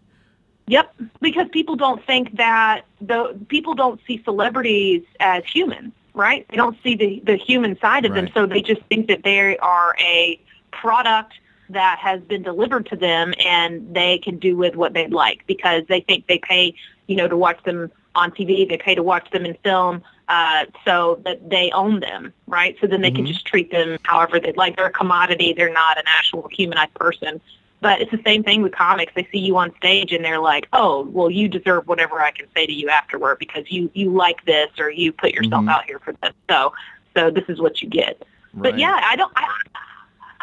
Yep, 0.68 0.94
because 1.20 1.48
people 1.52 1.74
don't 1.76 2.04
think 2.06 2.36
that 2.36 2.82
the 3.00 3.36
people 3.48 3.74
don't 3.74 4.00
see 4.06 4.22
celebrities 4.24 5.02
as 5.18 5.42
humans, 5.44 5.92
right? 6.14 6.46
They 6.48 6.56
don't 6.56 6.76
see 6.84 6.94
the 6.94 7.20
the 7.26 7.36
human 7.36 7.76
side 7.80 8.04
of 8.04 8.14
them, 8.14 8.28
so 8.32 8.46
they 8.46 8.62
just 8.62 8.80
think 8.88 9.08
that 9.08 9.24
they 9.24 9.58
are 9.58 9.96
a 9.98 10.40
product 10.70 11.34
that 11.70 11.98
has 11.98 12.20
been 12.22 12.42
delivered 12.42 12.86
to 12.86 12.96
them 12.96 13.32
and 13.44 13.94
they 13.94 14.18
can 14.18 14.38
do 14.38 14.56
with 14.56 14.76
what 14.76 14.92
they'd 14.92 15.12
like 15.12 15.46
because 15.46 15.84
they 15.88 16.00
think 16.00 16.26
they 16.26 16.38
pay, 16.38 16.74
you 17.06 17.16
know, 17.16 17.28
to 17.28 17.36
watch 17.36 17.62
them 17.64 17.90
on 18.14 18.30
TV, 18.30 18.68
they 18.68 18.76
pay 18.76 18.94
to 18.94 19.02
watch 19.02 19.30
them 19.30 19.46
in 19.46 19.54
film, 19.64 20.02
uh, 20.28 20.66
so 20.84 21.20
that 21.24 21.48
they 21.48 21.70
own 21.70 22.00
them, 22.00 22.32
right? 22.46 22.76
So 22.80 22.86
then 22.86 23.00
they 23.00 23.10
can 23.10 23.24
Mhm. 23.24 23.28
just 23.28 23.46
treat 23.46 23.70
them 23.70 23.96
however 24.02 24.38
they'd 24.38 24.56
like. 24.56 24.76
They're 24.76 24.86
a 24.86 24.90
commodity. 24.90 25.52
They're 25.52 25.72
not 25.72 25.96
an 25.98 26.04
actual 26.06 26.48
humanized 26.52 26.94
person. 26.94 27.40
But 27.80 28.00
it's 28.00 28.12
the 28.12 28.20
same 28.24 28.44
thing 28.44 28.62
with 28.62 28.72
comics. 28.72 29.12
They 29.14 29.26
see 29.32 29.38
you 29.40 29.56
on 29.56 29.74
stage 29.76 30.12
and 30.12 30.24
they're 30.24 30.38
like, 30.38 30.68
"Oh, 30.72 31.02
well, 31.10 31.28
you 31.30 31.48
deserve 31.48 31.88
whatever 31.88 32.20
I 32.20 32.30
can 32.30 32.46
say 32.54 32.64
to 32.64 32.72
you 32.72 32.88
afterward 32.90 33.38
because 33.40 33.72
you 33.72 33.90
you 33.92 34.10
like 34.10 34.44
this 34.44 34.68
or 34.78 34.88
you 34.88 35.10
put 35.12 35.32
yourself 35.32 35.64
Mhm. 35.64 35.70
out 35.70 35.84
here 35.86 35.98
for 35.98 36.12
this. 36.22 36.32
So, 36.48 36.72
so 37.16 37.30
this 37.30 37.44
is 37.48 37.60
what 37.60 37.82
you 37.82 37.88
get." 37.88 38.22
But 38.54 38.78
yeah, 38.78 39.00
I 39.02 39.16
don't, 39.16 39.32
I, 39.34 39.48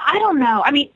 I 0.06 0.20
don't 0.20 0.40
know. 0.40 0.62
I 0.66 0.72
mean, 0.72 0.90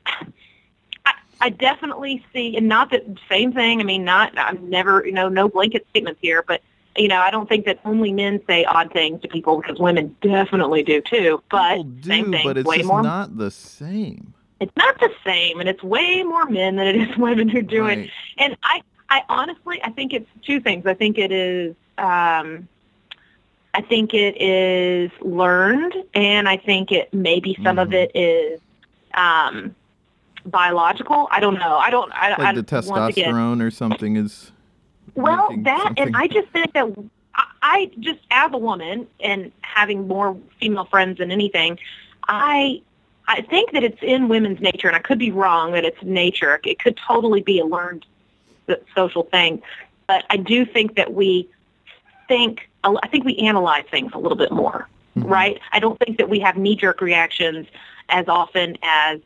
I, 1.06 1.14
I 1.40 1.50
definitely 1.50 2.24
see, 2.32 2.56
and 2.56 2.68
not 2.68 2.90
that 2.90 3.04
same 3.28 3.52
thing. 3.52 3.80
I 3.80 3.84
mean, 3.84 4.04
not 4.04 4.36
I'm 4.38 4.68
never, 4.70 5.04
you 5.04 5.12
know, 5.12 5.28
no 5.28 5.48
blanket 5.48 5.86
statements 5.90 6.20
here, 6.22 6.44
but 6.46 6.62
you 6.96 7.08
know, 7.08 7.18
I 7.18 7.30
don't 7.30 7.48
think 7.48 7.66
that 7.66 7.80
only 7.84 8.12
men 8.12 8.40
say 8.46 8.64
odd 8.64 8.92
things 8.92 9.20
to 9.22 9.28
people 9.28 9.60
because 9.60 9.78
women 9.80 10.16
definitely 10.20 10.82
do 10.84 11.00
too. 11.00 11.42
But 11.50 11.76
people 11.76 11.90
do 11.90 12.08
same 12.08 12.32
thing, 12.32 12.46
but 12.46 12.56
it's 12.56 12.68
way 12.68 12.82
more. 12.82 13.02
not 13.02 13.36
the 13.36 13.50
same 13.50 14.32
it's 14.60 14.76
not 14.76 14.98
the 15.00 15.10
same, 15.24 15.60
and 15.60 15.68
it's 15.68 15.82
way 15.82 16.22
more 16.22 16.46
men 16.46 16.76
than 16.76 16.86
it 16.86 16.96
is 16.96 17.16
women 17.18 17.48
who 17.48 17.62
do 17.62 17.86
it. 17.86 18.10
And 18.38 18.56
I, 18.62 18.82
I 19.10 19.22
honestly, 19.28 19.80
I 19.82 19.90
think 19.90 20.12
it's 20.12 20.28
two 20.42 20.60
things. 20.60 20.86
I 20.86 20.94
think 20.94 21.18
it 21.18 21.32
is, 21.32 21.74
um, 21.98 22.68
I 23.74 23.82
think 23.82 24.14
it 24.14 24.40
is 24.40 25.10
learned, 25.20 25.94
and 26.14 26.48
I 26.48 26.56
think 26.56 26.92
it 26.92 27.12
maybe 27.12 27.58
some 27.62 27.78
of 27.78 27.88
Mhm. 27.88 27.94
it 27.94 28.12
is 28.14 28.60
um, 29.14 29.74
biological. 30.46 31.28
I 31.30 31.40
don't 31.40 31.58
know. 31.58 31.76
I 31.78 31.90
don't. 31.90 32.12
I, 32.12 32.30
like 32.30 32.38
I 32.40 32.52
the 32.54 32.62
testosterone 32.62 33.62
or 33.62 33.70
something 33.70 34.16
is 34.16 34.52
well, 35.14 35.48
that 35.58 35.82
something- 35.82 36.02
and 36.06 36.16
I 36.16 36.26
just 36.26 36.48
think 36.48 36.72
that 36.74 36.86
I, 37.34 37.44
I 37.62 37.90
just 38.00 38.20
as 38.30 38.50
a 38.52 38.58
woman 38.58 39.06
and 39.20 39.52
having 39.62 40.06
more 40.06 40.36
female 40.60 40.84
friends 40.86 41.18
than 41.18 41.30
anything, 41.30 41.78
I 42.28 42.82
I 43.26 43.42
think 43.42 43.72
that 43.72 43.82
it's 43.82 44.02
in 44.02 44.28
women's 44.28 44.60
nature, 44.60 44.86
and 44.88 44.96
I 44.96 45.00
could 45.00 45.18
be 45.18 45.30
wrong 45.30 45.72
that 45.72 45.84
it's 45.84 46.02
nature. 46.02 46.60
It 46.64 46.78
could 46.78 46.98
totally 47.06 47.40
be 47.42 47.58
a 47.58 47.64
learned 47.64 48.04
social 48.94 49.24
thing, 49.24 49.62
but 50.06 50.24
I 50.30 50.36
do 50.36 50.64
think 50.64 50.96
that 50.96 51.14
we 51.14 51.48
think 52.28 52.68
I 52.82 53.08
think 53.08 53.24
we 53.24 53.36
analyze 53.38 53.84
things 53.90 54.12
a 54.14 54.18
little 54.18 54.36
bit 54.36 54.52
more, 54.52 54.88
Mhm. 55.16 55.30
right? 55.30 55.58
I 55.72 55.80
don't 55.80 55.98
think 55.98 56.18
that 56.18 56.28
we 56.28 56.38
have 56.40 56.58
knee 56.58 56.76
jerk 56.76 57.00
reactions 57.00 57.66
as 58.08 58.26
often 58.28 58.76
as 58.82 59.20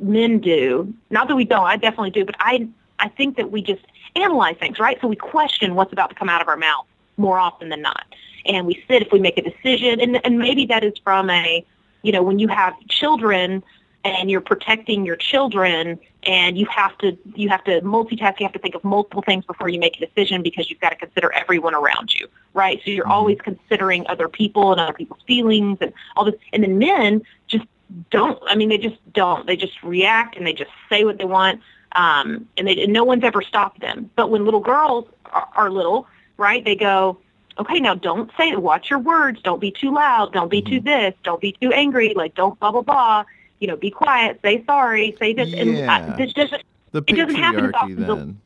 men 0.00 0.38
do. 0.38 0.92
Not 1.10 1.28
that 1.28 1.36
we 1.36 1.44
don't, 1.44 1.64
I 1.64 1.76
definitely 1.76 2.10
do, 2.10 2.24
but 2.24 2.36
I 2.38 2.68
I 2.98 3.08
think 3.08 3.36
that 3.36 3.50
we 3.52 3.62
just 3.62 3.84
analyze 4.16 4.56
things, 4.58 4.78
right? 4.78 4.98
So 5.00 5.06
we 5.06 5.16
question 5.16 5.74
what's 5.74 5.92
about 5.92 6.10
to 6.10 6.16
come 6.16 6.28
out 6.28 6.42
of 6.42 6.48
our 6.48 6.56
mouth 6.56 6.86
more 7.16 7.38
often 7.38 7.68
than 7.68 7.82
not. 7.82 8.04
And 8.46 8.66
we 8.66 8.82
sit 8.88 9.02
if 9.02 9.12
we 9.12 9.20
make 9.20 9.38
a 9.38 9.42
decision 9.42 10.00
and 10.00 10.24
and 10.24 10.38
maybe 10.38 10.66
that 10.66 10.84
is 10.84 10.94
from 11.04 11.30
a 11.30 11.64
you 12.02 12.12
know, 12.12 12.22
when 12.22 12.38
you 12.38 12.48
have 12.48 12.74
children 12.88 13.62
and 14.04 14.30
you're 14.30 14.40
protecting 14.40 15.04
your 15.04 15.16
children 15.16 15.98
and 16.22 16.56
you 16.56 16.66
have 16.66 16.96
to 16.98 17.16
you 17.34 17.48
have 17.48 17.64
to 17.64 17.80
multitask. 17.80 18.38
You 18.40 18.46
have 18.46 18.52
to 18.52 18.58
think 18.58 18.74
of 18.74 18.84
multiple 18.84 19.22
things 19.22 19.44
before 19.44 19.68
you 19.68 19.78
make 19.78 20.00
a 20.00 20.06
decision 20.06 20.42
because 20.42 20.70
you've 20.70 20.80
got 20.80 20.90
to 20.90 20.96
consider 20.96 21.32
everyone 21.32 21.74
around 21.74 22.14
you, 22.14 22.28
right? 22.54 22.80
So 22.84 22.90
you're 22.90 23.06
Mhm. 23.06 23.10
always 23.10 23.38
considering 23.40 24.06
other 24.08 24.28
people 24.28 24.72
and 24.72 24.80
other 24.80 24.92
people's 24.92 25.22
feelings 25.26 25.78
and 25.80 25.92
all 26.16 26.24
this. 26.24 26.34
And 26.52 26.62
then 26.62 26.78
men 26.78 27.22
just 27.48 27.64
don't. 28.10 28.40
I 28.46 28.54
mean, 28.54 28.68
they 28.68 28.78
just 28.78 28.96
don't. 29.12 29.46
They 29.46 29.56
just 29.56 29.82
react 29.82 30.36
and 30.36 30.46
they 30.46 30.52
just 30.52 30.70
say 30.88 31.04
what 31.04 31.18
they 31.18 31.24
want, 31.24 31.60
um, 31.92 32.48
and, 32.56 32.68
they, 32.68 32.82
and 32.82 32.92
no 32.92 33.04
one's 33.04 33.24
ever 33.24 33.42
stopped 33.42 33.80
them. 33.80 34.10
But 34.16 34.30
when 34.30 34.44
little 34.44 34.60
girls 34.60 35.06
are, 35.32 35.48
are 35.54 35.70
little, 35.70 36.06
right? 36.36 36.64
They 36.64 36.76
go, 36.76 37.18
okay, 37.58 37.80
now 37.80 37.94
don't 37.94 38.30
say, 38.36 38.54
watch 38.56 38.90
your 38.90 38.98
words. 38.98 39.40
Don't 39.42 39.60
be 39.60 39.70
too 39.70 39.92
loud. 39.92 40.32
Don't 40.32 40.50
be 40.50 40.62
too 40.62 40.80
this. 40.80 41.14
Don't 41.24 41.40
be 41.40 41.52
too 41.60 41.72
angry. 41.72 42.14
Like 42.14 42.34
don't 42.34 42.58
blah 42.60 42.72
blah 42.72 42.82
blah. 42.82 43.24
You 43.60 43.68
know, 43.68 43.76
be 43.76 43.90
quiet. 43.90 44.38
Say 44.42 44.64
sorry. 44.64 45.16
Say 45.18 45.32
this. 45.32 45.52
And 45.52 45.76
Yeah. 45.76 46.14
I, 46.14 46.16
this 46.16 46.32
doesn't. 46.32 46.62
The 46.92 47.04
It 47.06 47.16
doesn't 47.16 47.34
happen 47.34 47.66
as 47.66 47.72
patriarchy 47.72 48.08
often, 48.08 48.18
then. 48.18 48.40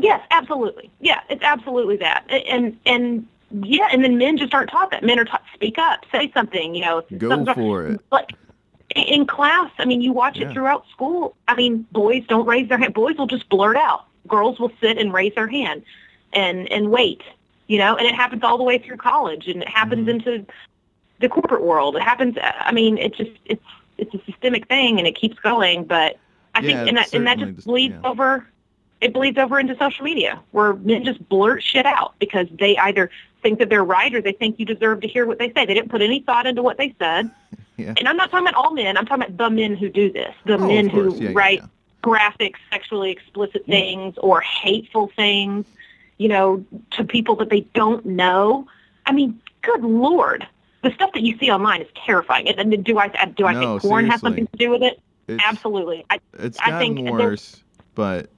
Yes, 0.00 0.22
absolutely. 0.30 0.90
Yeah, 1.00 1.20
it's 1.28 1.42
absolutely 1.42 1.96
that. 1.98 2.24
And 2.30 2.78
and 2.86 3.26
yeah, 3.50 3.88
and 3.92 4.02
then 4.04 4.18
men 4.18 4.36
just 4.38 4.52
aren't 4.54 4.70
taught 4.70 4.90
that. 4.90 5.02
Men 5.04 5.18
are 5.18 5.24
taught 5.24 5.42
speak 5.54 5.78
up, 5.78 6.04
say 6.12 6.30
something. 6.32 6.74
You 6.74 6.84
know, 6.84 7.02
Go 7.18 7.28
wrong- 7.28 7.54
for 7.54 7.86
it. 7.88 8.00
Like 8.10 8.32
in 8.94 9.26
class, 9.26 9.70
I 9.78 9.84
mean, 9.84 10.00
you 10.00 10.12
watch 10.12 10.38
Yeah. 10.38 10.48
it 10.48 10.52
throughout 10.52 10.84
school. 10.88 11.36
I 11.48 11.54
mean, 11.54 11.86
boys 11.92 12.24
don't 12.28 12.46
raise 12.46 12.68
their 12.68 12.78
hand. 12.78 12.94
Boys 12.94 13.16
will 13.16 13.26
just 13.26 13.48
blurt 13.48 13.76
out. 13.76 14.04
Girls 14.28 14.58
will 14.58 14.72
sit 14.80 14.98
and 14.98 15.12
raise 15.12 15.34
their 15.34 15.46
hand 15.48 15.82
and 16.32 16.70
and 16.72 16.90
wait. 16.90 17.22
You 17.68 17.78
know, 17.78 17.96
and 17.96 18.06
it 18.06 18.14
happens 18.14 18.42
all 18.44 18.58
the 18.58 18.64
way 18.64 18.78
through 18.78 18.96
college, 18.98 19.48
and 19.48 19.62
it 19.62 19.68
happens 19.68 20.06
Mhm. 20.06 20.10
into 20.10 20.46
the 21.20 21.28
corporate 21.28 21.62
world. 21.62 21.96
It 21.96 22.02
happens. 22.02 22.36
I 22.40 22.72
mean, 22.72 22.98
it 22.98 23.14
just 23.14 23.30
it's 23.44 23.64
it's 23.98 24.14
a 24.14 24.20
systemic 24.30 24.66
thing, 24.68 24.98
and 24.98 25.06
it 25.06 25.16
keeps 25.16 25.38
going. 25.38 25.84
But 25.84 26.16
I 26.54 26.60
Yeah, 26.60 26.66
think, 26.76 26.88
and 26.88 26.96
that 26.98 27.14
and 27.14 27.26
that 27.26 27.38
just 27.38 27.54
just- 27.56 27.66
bleeds 27.66 27.94
yeah. 28.02 28.08
over. 28.10 28.46
It 29.00 29.12
bleeds 29.12 29.36
over 29.36 29.58
into 29.60 29.76
social 29.76 30.04
media, 30.04 30.38
where 30.52 30.72
men 30.74 31.04
just 31.04 31.26
blurt 31.28 31.62
shit 31.62 31.84
out 31.84 32.14
because 32.18 32.46
they 32.50 32.76
either 32.78 33.10
think 33.46 33.60
that 33.60 33.68
they're 33.68 33.84
right 33.84 34.12
or 34.12 34.20
they 34.20 34.32
think 34.32 34.58
you 34.58 34.66
deserve 34.66 35.00
to 35.02 35.06
hear 35.06 35.24
what 35.24 35.38
they 35.38 35.52
say. 35.52 35.64
They 35.64 35.74
didn't 35.74 35.90
put 35.90 36.02
any 36.02 36.18
thought 36.20 36.46
into 36.46 36.62
what 36.62 36.78
they 36.78 36.94
said. 36.98 37.30
Yeah. 37.78 37.92
And 37.98 38.08
I'm 38.08 38.16
not 38.16 38.30
talking 38.30 38.46
about 38.48 38.54
all 38.54 38.72
men. 38.72 38.96
I'm 38.96 39.04
talking 39.04 39.24
about 39.24 39.36
the 39.36 39.50
men 39.50 39.76
who 39.76 39.90
do 39.90 40.10
this. 40.10 40.34
The 40.46 40.54
Oh, 40.54 40.66
men 40.66 40.88
who 40.88 41.14
Yeah, 41.20 41.32
write 41.34 41.58
yeah. 41.58 41.66
graphic, 42.00 42.54
sexually 42.72 43.10
explicit 43.10 43.66
things 43.66 44.14
or 44.16 44.40
hateful 44.40 45.12
things, 45.14 45.66
you 46.16 46.26
know, 46.26 46.64
to 46.92 47.04
people 47.04 47.36
that 47.36 47.50
they 47.50 47.60
don't 47.74 48.06
know. 48.06 48.66
I 49.04 49.12
mean, 49.12 49.38
good 49.60 49.82
lord, 49.84 50.46
the 50.82 50.90
stuff 50.94 51.12
that 51.12 51.22
you 51.22 51.36
see 51.36 51.50
online 51.50 51.82
is 51.82 51.88
terrifying. 52.06 52.48
And, 52.48 52.72
and 52.72 52.82
do 52.82 52.96
I 52.98 53.08
do 53.36 53.44
I 53.44 53.52
No, 53.52 53.60
think 53.60 53.82
porn 53.82 54.06
has 54.06 54.22
something 54.22 54.46
to 54.46 54.56
do 54.56 54.70
with 54.70 54.82
it? 54.82 54.98
It's, 55.28 55.44
Absolutely. 55.44 56.02
I, 56.08 56.18
It's 56.38 56.58
I 56.60 56.70
gotten 56.70 56.96
think 56.96 57.10
worse, 57.10 57.62
but 57.94 58.30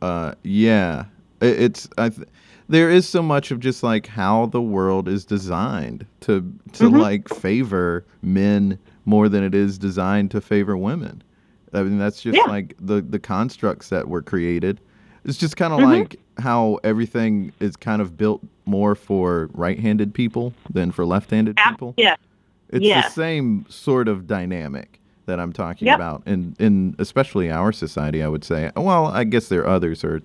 uh, 0.00 0.32
yeah, 0.42 1.04
it, 1.42 1.60
it's 1.60 1.86
I. 1.98 2.08
Th- 2.08 2.26
there 2.70 2.88
is 2.90 3.08
so 3.08 3.22
much 3.22 3.50
of 3.50 3.60
just 3.60 3.82
like 3.82 4.06
how 4.06 4.46
the 4.46 4.62
world 4.62 5.08
is 5.08 5.24
designed 5.24 6.06
to 6.20 6.52
to 6.72 6.84
Mhm. 6.84 7.00
like 7.00 7.28
favor 7.28 8.04
men 8.22 8.78
more 9.04 9.28
than 9.28 9.42
it 9.44 9.54
is 9.54 9.78
designed 9.78 10.30
to 10.30 10.40
favor 10.40 10.76
women. 10.76 11.22
I 11.72 11.82
mean, 11.82 11.98
that's 11.98 12.22
just 12.22 12.36
Yeah. 12.36 12.44
like 12.44 12.74
the 12.80 13.00
the 13.02 13.18
constructs 13.18 13.88
that 13.88 14.08
were 14.08 14.22
created. 14.22 14.80
It's 15.24 15.36
just 15.36 15.56
kind 15.56 15.72
of 15.72 15.80
Mhm. 15.80 15.84
like 16.00 16.16
how 16.38 16.78
everything 16.84 17.52
is 17.60 17.76
kind 17.76 18.00
of 18.00 18.16
built 18.16 18.40
more 18.64 18.94
for 18.94 19.50
right-handed 19.52 20.14
people 20.14 20.54
than 20.72 20.90
for 20.92 21.04
left-handed 21.04 21.58
ab- 21.58 21.72
people. 21.74 21.92
yeah. 21.98 22.14
It's 22.70 22.84
Yeah. 22.84 23.02
the 23.02 23.10
same 23.10 23.66
sort 23.68 24.08
of 24.08 24.26
dynamic 24.26 25.00
that 25.26 25.38
I'm 25.40 25.52
talking 25.52 25.86
Yep. 25.86 25.96
about, 25.96 26.22
in 26.26 26.54
in 26.58 26.94
especially 26.98 27.50
our 27.50 27.72
society. 27.72 28.22
I 28.22 28.28
would 28.28 28.44
say. 28.44 28.70
Well, 28.76 29.06
I 29.06 29.24
guess 29.24 29.48
there 29.48 29.62
are 29.62 29.66
others, 29.68 30.02
or 30.04 30.22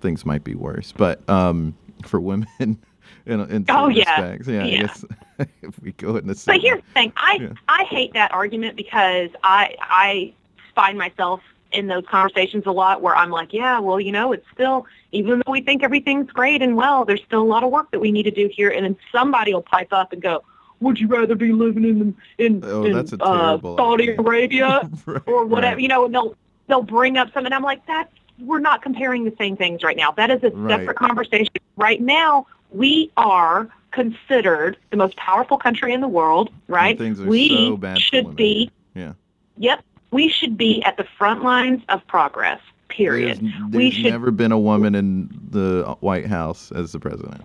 things 0.00 0.24
might 0.26 0.44
be 0.44 0.54
worse, 0.54 0.92
but 0.92 1.28
um, 1.28 1.74
for 2.04 2.20
women, 2.20 2.46
in, 2.60 2.78
in 3.26 3.64
Oh, 3.68 3.88
yeah. 3.88 4.20
respects, 4.20 4.48
yeah, 4.48 4.64
I 4.64 4.66
Yeah. 4.68 4.80
guess 4.86 5.04
if 5.62 5.80
we 5.82 5.92
go 5.92 6.16
into. 6.16 6.34
But 6.46 6.60
here's 6.60 6.82
the 6.82 6.92
thing. 6.92 7.12
I 7.16 7.38
Yeah. 7.40 7.52
I 7.68 7.84
hate 7.84 8.12
that 8.14 8.32
argument 8.32 8.76
because 8.76 9.30
I 9.42 9.74
I 9.80 10.32
find 10.74 10.98
myself 10.98 11.40
in 11.72 11.88
those 11.88 12.04
conversations 12.08 12.64
a 12.66 12.70
lot 12.72 13.02
where 13.02 13.16
I'm 13.16 13.30
like, 13.30 13.52
yeah, 13.52 13.80
well, 13.80 14.00
you 14.00 14.12
know, 14.12 14.32
it's 14.32 14.46
still 14.52 14.86
even 15.12 15.42
though 15.44 15.52
we 15.52 15.60
think 15.60 15.82
everything's 15.82 16.30
great 16.30 16.62
and 16.62 16.76
well, 16.76 17.04
there's 17.04 17.22
still 17.24 17.42
a 17.42 17.44
lot 17.44 17.64
of 17.64 17.70
work 17.70 17.90
that 17.90 18.00
we 18.00 18.12
need 18.12 18.22
to 18.24 18.30
do 18.30 18.48
here. 18.52 18.70
And 18.70 18.84
then 18.84 18.96
somebody 19.10 19.52
will 19.52 19.62
pipe 19.62 19.92
up 19.92 20.12
and 20.12 20.22
go, 20.22 20.42
would 20.80 21.00
you 21.00 21.08
rather 21.08 21.34
be 21.34 21.52
living 21.52 21.84
in 21.84 22.16
in, 22.38 22.62
Oh, 22.64 22.84
in 22.84 22.92
that's 22.92 23.12
a 23.12 23.22
uh, 23.22 23.58
Saudi 23.60 24.10
idea. 24.10 24.20
Arabia 24.20 24.90
Right, 25.06 25.22
or 25.26 25.44
whatever? 25.46 25.74
right. 25.76 25.82
You 25.82 25.88
know, 25.88 26.04
and 26.04 26.14
they'll 26.14 26.36
they'll 26.68 26.82
bring 26.82 27.16
up 27.16 27.32
something. 27.32 27.52
I'm 27.52 27.62
like, 27.62 27.84
that's 27.86 28.12
we're 28.40 28.60
not 28.60 28.82
comparing 28.82 29.24
the 29.24 29.34
same 29.38 29.56
things 29.56 29.82
right 29.82 29.96
now. 29.96 30.10
That 30.12 30.30
is 30.30 30.42
a 30.42 30.50
Right. 30.50 30.78
separate 30.78 30.96
conversation. 30.96 31.52
Right 31.76 32.00
now, 32.00 32.46
we 32.70 33.10
are 33.16 33.68
considered 33.92 34.76
the 34.90 34.96
most 34.96 35.16
powerful 35.16 35.56
country 35.56 35.92
in 35.92 36.00
the 36.00 36.08
world, 36.08 36.50
right? 36.68 36.98
things 36.98 37.20
are 37.20 37.26
we 37.26 37.48
so 37.48 37.94
should 37.96 38.36
be, 38.36 38.70
Yeah. 38.94 39.12
yep, 39.56 39.82
we 40.10 40.28
should 40.28 40.56
be 40.58 40.82
at 40.84 40.96
the 40.96 41.04
front 41.16 41.42
lines 41.42 41.82
of 41.88 42.06
progress, 42.06 42.60
period. 42.88 43.38
There's, 43.40 43.52
we 43.70 43.78
there's 43.84 43.94
should 43.94 44.04
never 44.12 44.30
been 44.30 44.52
a 44.52 44.58
woman 44.58 44.94
in 44.94 45.28
the 45.50 45.96
White 46.00 46.26
House 46.26 46.72
as 46.72 46.92
the 46.92 47.00
president. 47.00 47.42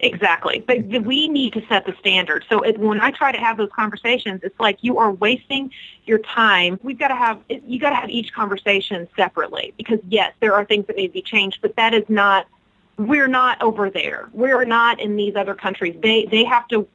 Exactly. 0.00 0.62
But 0.66 0.84
we 1.04 1.28
need 1.28 1.52
to 1.54 1.66
set 1.68 1.86
the 1.86 1.94
standard. 1.98 2.44
So 2.48 2.60
it, 2.60 2.78
when 2.78 3.00
I 3.00 3.10
try 3.10 3.32
to 3.32 3.38
have 3.38 3.56
those 3.56 3.70
conversations, 3.74 4.40
it's 4.42 4.58
like 4.60 4.78
you 4.82 4.98
are 4.98 5.10
wasting 5.12 5.70
your 6.04 6.18
time. 6.18 6.78
We've 6.82 6.98
got 6.98 7.08
to 7.08 7.16
have, 7.16 7.40
you 7.48 7.78
got 7.78 7.90
to 7.90 7.96
have 7.96 8.10
each 8.10 8.32
conversation 8.32 9.08
separately 9.16 9.72
because 9.76 10.00
yes, 10.08 10.34
there 10.40 10.54
are 10.54 10.64
things 10.64 10.86
that 10.88 10.96
need 10.96 11.08
to 11.08 11.12
be 11.12 11.22
changed, 11.22 11.58
but 11.62 11.76
that 11.76 11.94
is 11.94 12.04
not, 12.08 12.46
we're 12.98 13.28
not 13.28 13.60
over 13.62 13.90
there. 13.90 14.28
We're 14.32 14.64
not 14.64 15.00
in 15.00 15.16
these 15.16 15.34
other 15.36 15.54
countries. 15.54 15.96
They, 16.02 16.26
they 16.26 16.44
have 16.44 16.68
to, 16.68 16.86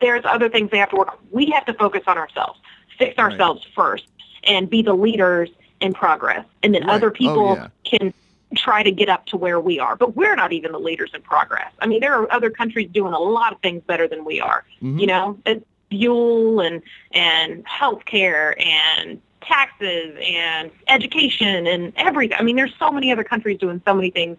there's 0.00 0.24
other 0.24 0.48
things 0.48 0.70
they 0.70 0.78
have 0.78 0.90
to 0.90 0.96
work 0.96 1.08
on. 1.08 1.18
We 1.30 1.46
have 1.50 1.64
to 1.66 1.74
focus 1.74 2.02
on 2.06 2.18
ourselves, 2.18 2.60
fix 2.98 3.16
Right. 3.16 3.30
ourselves 3.30 3.66
first 3.74 4.04
and 4.44 4.68
be 4.68 4.82
the 4.82 4.94
leaders 4.94 5.50
in 5.80 5.92
progress. 5.92 6.44
And 6.62 6.74
then 6.74 6.82
Right. 6.86 6.94
other 6.94 7.08
Oh, 7.08 7.12
people 7.12 7.54
yeah. 7.56 7.68
can 7.84 8.12
try 8.56 8.82
to 8.82 8.90
get 8.90 9.08
up 9.08 9.26
to 9.26 9.36
where 9.36 9.60
we 9.60 9.78
are. 9.78 9.96
But 9.96 10.16
we're 10.16 10.34
not 10.34 10.52
even 10.52 10.72
the 10.72 10.78
leaders 10.80 11.10
in 11.14 11.22
progress. 11.22 11.70
I 11.80 11.86
mean, 11.86 12.00
there 12.00 12.14
are 12.14 12.30
other 12.32 12.50
countries 12.50 12.88
doing 12.92 13.12
a 13.12 13.18
lot 13.18 13.52
of 13.52 13.60
things 13.60 13.82
better 13.86 14.08
than 14.08 14.24
we 14.24 14.40
are. 14.40 14.64
Mhm. 14.82 15.00
You 15.00 15.06
know, 15.06 15.38
it's 15.46 15.64
fuel 15.90 16.60
and 16.60 16.82
and 17.12 17.64
healthcare 17.66 18.54
and 18.64 19.20
taxes 19.42 20.16
and 20.22 20.70
education 20.88 21.66
and 21.66 21.92
everything. 21.96 22.36
I 22.38 22.42
mean, 22.42 22.56
there's 22.56 22.74
so 22.78 22.90
many 22.90 23.10
other 23.12 23.24
countries 23.24 23.58
doing 23.58 23.80
so 23.86 23.94
many 23.94 24.10
things. 24.10 24.36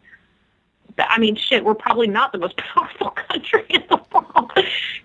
That, 0.97 1.09
I 1.09 1.19
mean, 1.19 1.35
shit, 1.37 1.63
we're 1.63 1.73
probably 1.73 2.07
not 2.07 2.33
the 2.33 2.37
most 2.37 2.57
powerful 2.75 3.11
country 3.11 3.65
in 3.69 3.83
the 3.89 3.99
world. 4.13 4.51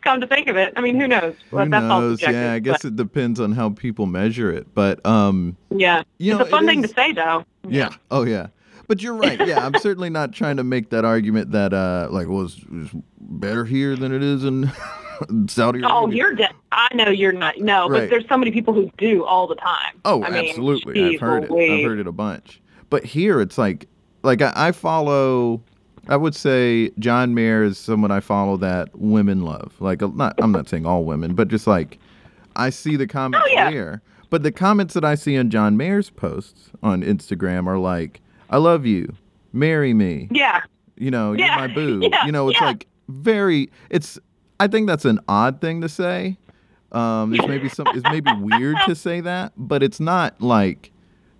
Come 0.02 0.20
to 0.20 0.26
think 0.26 0.48
of 0.48 0.56
it, 0.56 0.72
I 0.76 0.80
mean, 0.80 1.00
who 1.00 1.06
knows? 1.08 1.34
Who 1.50 1.56
Well, 1.56 1.66
knows? 1.66 2.20
Yeah, 2.22 2.52
I 2.52 2.58
guess 2.58 2.84
it 2.84 2.96
depends 2.96 3.38
on 3.40 3.52
how 3.52 3.70
people 3.70 4.06
measure 4.06 4.50
it. 4.52 4.66
But 4.74 5.04
um, 5.06 5.56
yeah, 5.70 6.02
you 6.18 6.32
know, 6.34 6.40
it's 6.40 6.48
a 6.48 6.50
fun 6.50 6.64
it 6.64 6.66
thing 6.68 6.84
is- 6.84 6.90
to 6.90 6.94
say, 6.94 7.12
though. 7.12 7.44
Yeah. 7.68 7.90
Oh 8.10 8.24
yeah. 8.24 8.48
But 8.88 9.02
you're 9.02 9.14
right. 9.14 9.44
Yeah, 9.46 9.64
I'm 9.66 9.74
certainly 9.80 10.10
not 10.10 10.32
trying 10.32 10.56
to 10.58 10.64
make 10.64 10.90
that 10.90 11.04
argument 11.04 11.50
that 11.52 11.72
uh 11.74 12.08
like 12.10 12.28
well 12.28 12.44
it's, 12.44 12.56
it's 12.72 12.90
better 13.20 13.64
here 13.64 13.96
than 13.96 14.12
it 14.12 14.22
is 14.22 14.44
in 14.44 14.70
Saudi 15.48 15.80
Arabia. 15.80 15.88
Oh, 15.94 16.10
you're 16.10 16.34
dead. 16.34 16.52
I 16.72 16.88
know 16.94 17.08
you're 17.10 17.32
not. 17.32 17.58
No, 17.58 17.88
Right. 17.88 18.00
but 18.02 18.10
there's 18.10 18.28
so 18.28 18.36
many 18.36 18.50
people 18.50 18.74
who 18.74 18.90
do 18.98 19.24
all 19.24 19.46
the 19.46 19.54
time. 19.56 20.00
Oh, 20.04 20.22
I 20.22 20.30
mean, 20.30 20.48
absolutely. 20.50 21.14
I've 21.14 21.20
heard 21.20 21.44
it. 21.44 21.50
I've 21.52 21.84
heard 21.84 21.98
it 21.98 22.06
a 22.06 22.12
bunch. 22.12 22.60
But 22.90 23.04
here 23.04 23.40
it's 23.40 23.58
like 23.58 23.88
like 24.22 24.42
I, 24.42 24.52
I 24.54 24.72
follow 24.72 25.62
I 26.08 26.16
would 26.16 26.36
say 26.36 26.90
John 27.00 27.34
Mayer 27.34 27.64
is 27.64 27.78
someone 27.78 28.10
I 28.12 28.20
follow 28.20 28.56
that 28.58 28.96
women 28.96 29.42
love. 29.42 29.72
Like 29.80 30.02
uh, 30.02 30.08
not 30.14 30.34
I'm 30.38 30.52
not 30.52 30.68
saying 30.68 30.86
all 30.86 31.04
women, 31.04 31.34
but 31.34 31.48
just 31.48 31.66
like 31.66 31.98
I 32.54 32.70
see 32.70 32.94
the 32.96 33.06
comments 33.08 33.46
Oh, 33.50 33.52
yeah. 33.52 33.70
there. 33.70 34.02
But 34.30 34.42
the 34.42 34.52
comments 34.52 34.94
that 34.94 35.04
I 35.04 35.14
see 35.14 35.36
on 35.38 35.50
John 35.50 35.76
Mayer's 35.76 36.10
posts 36.10 36.70
on 36.82 37.02
Instagram 37.02 37.66
are 37.66 37.78
like, 37.78 38.20
I 38.50 38.58
love 38.58 38.86
you. 38.86 39.14
Marry 39.52 39.94
me. 39.94 40.28
Yeah, 40.30 40.62
you 40.96 41.10
know, 41.10 41.32
Yeah, 41.32 41.46
you're 41.58 41.68
my 41.68 41.74
boo. 41.74 42.00
yeah, 42.10 42.26
you 42.26 42.32
know, 42.32 42.48
it's 42.48 42.60
yeah. 42.60 42.66
like 42.66 42.86
very 43.08 43.70
it's 43.90 44.18
I 44.58 44.66
think 44.66 44.86
that's 44.86 45.04
an 45.04 45.20
odd 45.28 45.60
thing 45.60 45.80
to 45.82 45.88
say. 45.88 46.38
Um 46.92 47.34
it's 47.34 47.46
maybe 47.46 47.68
some 47.68 47.86
it's 47.88 48.04
maybe 48.04 48.30
weird 48.40 48.76
to 48.86 48.94
say 48.94 49.20
that, 49.20 49.52
but 49.56 49.82
it's 49.82 50.00
not 50.00 50.40
like 50.40 50.92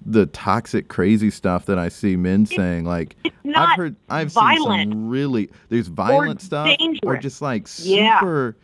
the 0.05 0.27
toxic 0.27 0.89
crazy 0.89 1.31
stuff 1.31 1.67
that 1.67 1.79
I 1.79 1.89
see 1.89 2.17
men 2.17 2.47
saying 2.47 2.85
like 2.85 3.17
it's. 3.43 3.59
I've 3.59 3.77
heard 3.77 3.97
I've 4.09 4.33
seen 4.33 4.63
some 4.63 5.09
really 5.09 5.51
there's 5.69 5.89
violent 5.89 6.41
stuff 6.41 6.69
or 7.05 7.17
just 7.17 7.43
like 7.43 7.67
super 7.67 8.57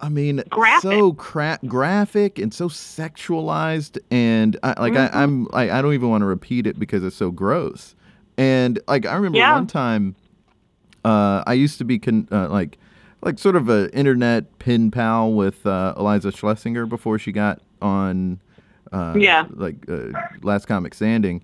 I 0.00 0.08
mean, 0.10 0.42
Graphic. 0.50 0.82
so 0.82 1.12
cra- 1.14 1.58
graphic 1.66 2.38
and 2.38 2.52
so 2.52 2.68
sexualized, 2.68 3.98
and 4.10 4.56
I, 4.62 4.80
like 4.80 4.92
Mm-hmm. 4.92 5.16
I, 5.16 5.22
I'm, 5.22 5.48
I, 5.52 5.78
I 5.78 5.82
don't 5.82 5.94
even 5.94 6.10
want 6.10 6.22
to 6.22 6.26
repeat 6.26 6.66
it 6.66 6.78
because 6.78 7.02
it's 7.04 7.16
so 7.16 7.30
gross. 7.30 7.94
And 8.36 8.78
like 8.88 9.06
I 9.06 9.14
remember 9.14 9.38
Yeah. 9.38 9.54
one 9.54 9.66
time, 9.66 10.14
uh, 11.04 11.42
I 11.46 11.54
used 11.54 11.78
to 11.78 11.84
be 11.84 11.98
con- 11.98 12.28
uh, 12.30 12.48
like, 12.48 12.78
like 13.22 13.38
sort 13.38 13.56
of 13.56 13.68
a 13.70 13.90
internet 13.96 14.58
pin 14.58 14.90
pal 14.90 15.32
with 15.32 15.66
uh, 15.66 15.94
Iliza 15.96 16.30
Shlesinger 16.32 16.86
before 16.88 17.18
she 17.18 17.32
got 17.32 17.60
on 17.80 18.38
uh, 18.92 19.14
Yeah. 19.18 19.46
like 19.50 19.76
uh, 19.88 20.08
Last 20.42 20.66
Comic 20.66 20.94
Standing. 20.94 21.42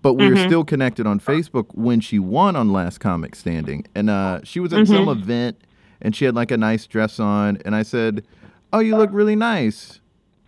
But 0.00 0.14
we 0.14 0.28
were 0.28 0.34
Mhm. 0.34 0.46
still 0.46 0.64
connected 0.64 1.06
on 1.06 1.20
Facebook 1.20 1.66
when 1.74 2.00
she 2.00 2.18
won 2.18 2.56
on 2.56 2.72
Last 2.72 2.98
Comic 2.98 3.36
Standing, 3.36 3.86
and 3.94 4.10
uh, 4.10 4.40
she 4.42 4.58
was 4.58 4.72
at 4.72 4.86
some 4.88 5.06
Mhm. 5.06 5.12
event, 5.12 5.60
and 6.02 6.14
she 6.14 6.24
had 6.26 6.34
like 6.34 6.50
a 6.50 6.56
nice 6.58 6.86
dress 6.86 7.18
on, 7.18 7.58
and 7.64 7.74
I 7.74 7.82
said, 7.82 8.24
"Oh, 8.72 8.80
you 8.80 8.96
look 8.96 9.10
really 9.12 9.36
nice," 9.36 10.00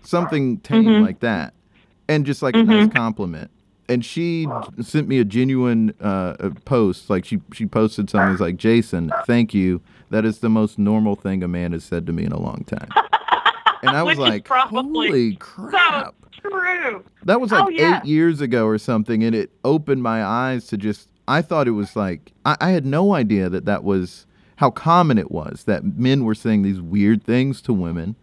something 0.03 0.59
tame 0.59 0.85
Mhm. 0.85 1.03
like 1.03 1.21
that, 1.21 1.55
and 2.09 2.27
just 2.27 2.43
like 2.43 2.55
a 2.55 2.63
nice 2.63 2.93
compliment. 2.93 3.51
And 3.89 4.03
she 4.05 4.47
sent 4.81 5.09
me 5.09 5.19
a 5.19 5.25
genuine 5.25 5.93
uh, 6.01 6.51
post, 6.65 7.09
like 7.11 7.25
she 7.25 7.41
she 7.53 7.67
posted 7.67 8.09
something 8.11 8.31
that's 8.31 8.41
like, 8.41 8.57
"Jason, 8.57 9.13
thank 9.27 9.53
you. 9.55 9.81
That 10.11 10.25
is 10.25 10.39
the 10.39 10.49
most 10.51 10.79
normal 10.79 11.17
thing 11.17 11.43
a 11.43 11.49
man 11.49 11.73
has 11.73 11.85
said 11.85 12.07
to 12.07 12.13
me 12.13 12.25
in 12.25 12.33
a 12.33 12.41
long 12.41 12.65
time." 12.65 12.89
And 13.83 13.91
I 13.97 14.03
was 14.11 14.19
like, 14.19 14.47
"Holy 14.49 15.37
crap!" 15.37 16.15
True. 16.41 17.03
That 17.25 17.41
was 17.41 17.51
like 17.53 17.65
Oh, 17.65 17.69
yeah. 17.71 17.99
eight 18.01 18.05
years 18.07 18.41
ago 18.43 18.67
or 18.67 18.77
something, 18.79 19.23
and 19.25 19.35
it 19.35 19.51
opened 19.65 20.03
my 20.03 20.23
eyes 20.25 20.67
to 20.69 20.77
just. 20.77 21.09
I 21.27 21.41
thought 21.41 21.67
it 21.67 21.71
was 21.73 21.97
like 21.97 22.33
I, 22.45 22.57
I 22.61 22.71
had 22.71 22.85
no 22.85 23.15
idea 23.15 23.49
that 23.49 23.65
that 23.65 23.83
was 23.83 24.27
how 24.57 24.71
common 24.71 25.19
it 25.19 25.31
was 25.31 25.65
that 25.65 25.85
men 25.85 26.25
were 26.25 26.35
saying 26.35 26.63
these 26.63 26.81
weird 26.81 27.23
things 27.25 27.61
to 27.63 27.73
women. 27.73 28.17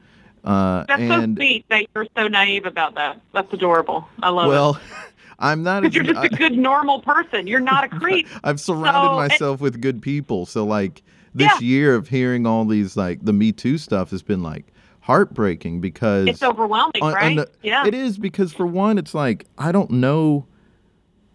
Uh, 0.44 0.86
That's 0.88 1.02
and 1.02 1.38
so 1.38 1.42
sweet 1.42 1.66
that 1.70 1.86
you're 1.94 2.08
so 2.18 2.28
naive 2.28 2.66
about 2.66 2.96
that. 2.96 3.22
That's 3.34 3.52
adorable. 3.54 4.08
I 4.24 4.30
love 4.30 4.46
it. 4.46 4.50
well, 4.50 4.80
I'm 5.40 5.62
not. 5.64 5.82
Because 5.84 5.96
you're 5.96 6.04
just 6.04 6.24
a 6.26 6.30
good 6.30 6.58
normal 6.58 7.02
person. 7.02 7.48
You're 7.48 7.60
not 7.60 7.84
a 7.84 7.90
creep. 8.00 8.28
I've 8.44 8.60
surrounded 8.60 8.92
So, 9.08 9.20
and- 9.20 9.30
myself 9.30 9.62
with 9.62 9.82
good 9.82 10.02
people, 10.02 10.46
so 10.46 10.66
like 10.66 11.04
this 11.36 11.52
Yeah. 11.62 11.68
year 11.68 11.96
of 11.96 12.08
hearing 12.10 12.46
all 12.48 12.66
these 12.66 12.98
like 12.98 13.24
the 13.24 13.34
Me 13.34 13.52
Too 13.52 13.78
stuff 13.78 14.10
has 14.12 14.22
been 14.24 14.42
like 14.44 14.66
heartbreaking 15.02 15.82
because 15.82 16.28
It's 16.28 16.44
overwhelming, 16.44 17.02
on- 17.02 17.10
on 17.10 17.14
right? 17.16 17.36
the- 17.38 17.50
yeah. 17.64 17.86
It 17.86 17.94
is 17.94 18.18
because 18.18 18.54
for 18.54 18.66
one, 18.66 18.98
it's 18.98 19.14
like 19.14 19.46
I 19.58 19.72
don't 19.72 19.92
know, 19.92 20.46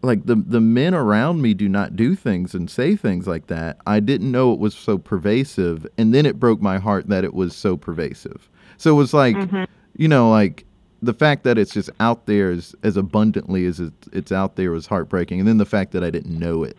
like 0.02 0.26
the 0.26 0.36
the 0.36 0.60
men 0.60 0.94
around 0.94 1.42
me 1.42 1.54
do 1.54 1.68
not 1.68 1.96
do 1.96 2.14
things 2.14 2.54
and 2.54 2.70
say 2.70 2.96
things 2.96 3.26
like 3.26 3.46
that. 3.48 3.78
I 3.86 4.00
didn't 4.00 4.30
know 4.30 4.52
it 4.52 4.58
was 4.58 4.74
so 4.74 4.98
pervasive, 4.98 5.86
and 5.98 6.14
then 6.14 6.26
it 6.26 6.38
broke 6.38 6.60
my 6.60 6.78
heart 6.78 7.08
that 7.08 7.24
it 7.24 7.34
was 7.34 7.54
so 7.56 7.76
pervasive. 7.76 8.48
So 8.76 8.92
it 8.92 8.96
was 8.96 9.14
like, 9.14 9.36
Mhm. 9.36 9.66
you 9.96 10.06
know, 10.08 10.30
like 10.30 10.64
the 11.02 11.14
fact 11.14 11.44
that 11.44 11.58
it's 11.58 11.72
just 11.72 11.90
out 12.00 12.26
there 12.26 12.50
as 12.50 12.74
as 12.82 12.96
abundantly 12.96 13.64
as 13.66 13.80
it's, 13.80 14.08
it's 14.12 14.32
out 14.32 14.56
there 14.56 14.70
was 14.70 14.86
heartbreaking, 14.86 15.40
and 15.40 15.48
then 15.48 15.58
the 15.58 15.64
fact 15.66 15.92
that 15.92 16.04
I 16.04 16.10
didn't 16.10 16.38
know 16.38 16.62
it 16.62 16.76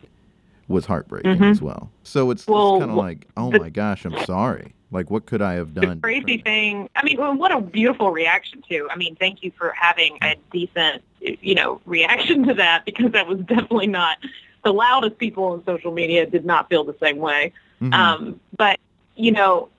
was 0.68 0.86
heartbreaking 0.86 1.38
Mhm. 1.38 1.52
as 1.52 1.62
well. 1.62 1.90
So 2.04 2.30
it's, 2.30 2.46
Well, 2.46 2.80
kind 2.80 2.92
of 2.92 2.98
like, 2.98 3.26
oh 3.38 3.52
my 3.52 3.70
gosh, 3.70 4.04
I'm 4.06 4.18
sorry. 4.26 4.74
Like, 4.92 5.10
what 5.10 5.26
could 5.26 5.42
I 5.42 5.54
have 5.54 5.74
done? 5.74 6.00
crazy 6.02 6.38
thing 6.38 6.90
i 6.96 7.04
mean 7.04 7.18
well, 7.18 7.34
what 7.36 7.52
a 7.52 7.60
beautiful 7.60 8.12
reaction 8.12 8.64
too 8.70 8.88
i 8.90 8.96
mean 8.96 9.16
thank 9.18 9.44
you 9.44 9.52
for 9.58 9.74
having 9.76 10.18
a 10.22 10.36
decent 10.52 11.04
you 11.22 11.56
know 11.56 11.82
reaction 11.86 12.46
to 12.48 12.54
that 12.54 12.86
because 12.86 13.12
that 13.12 13.28
was 13.28 13.40
definitely 13.40 13.88
not 13.88 14.18
the 14.64 14.72
loudest 14.74 15.18
people 15.18 15.46
on 15.46 15.64
social 15.66 15.92
media 15.92 16.26
did 16.26 16.46
not 16.46 16.70
feel 16.70 16.84
the 16.84 16.96
same 17.02 17.18
way 17.18 17.52
Mhm. 17.82 17.94
um 17.94 18.40
but 18.58 18.80
you 19.16 19.32
know 19.32 19.70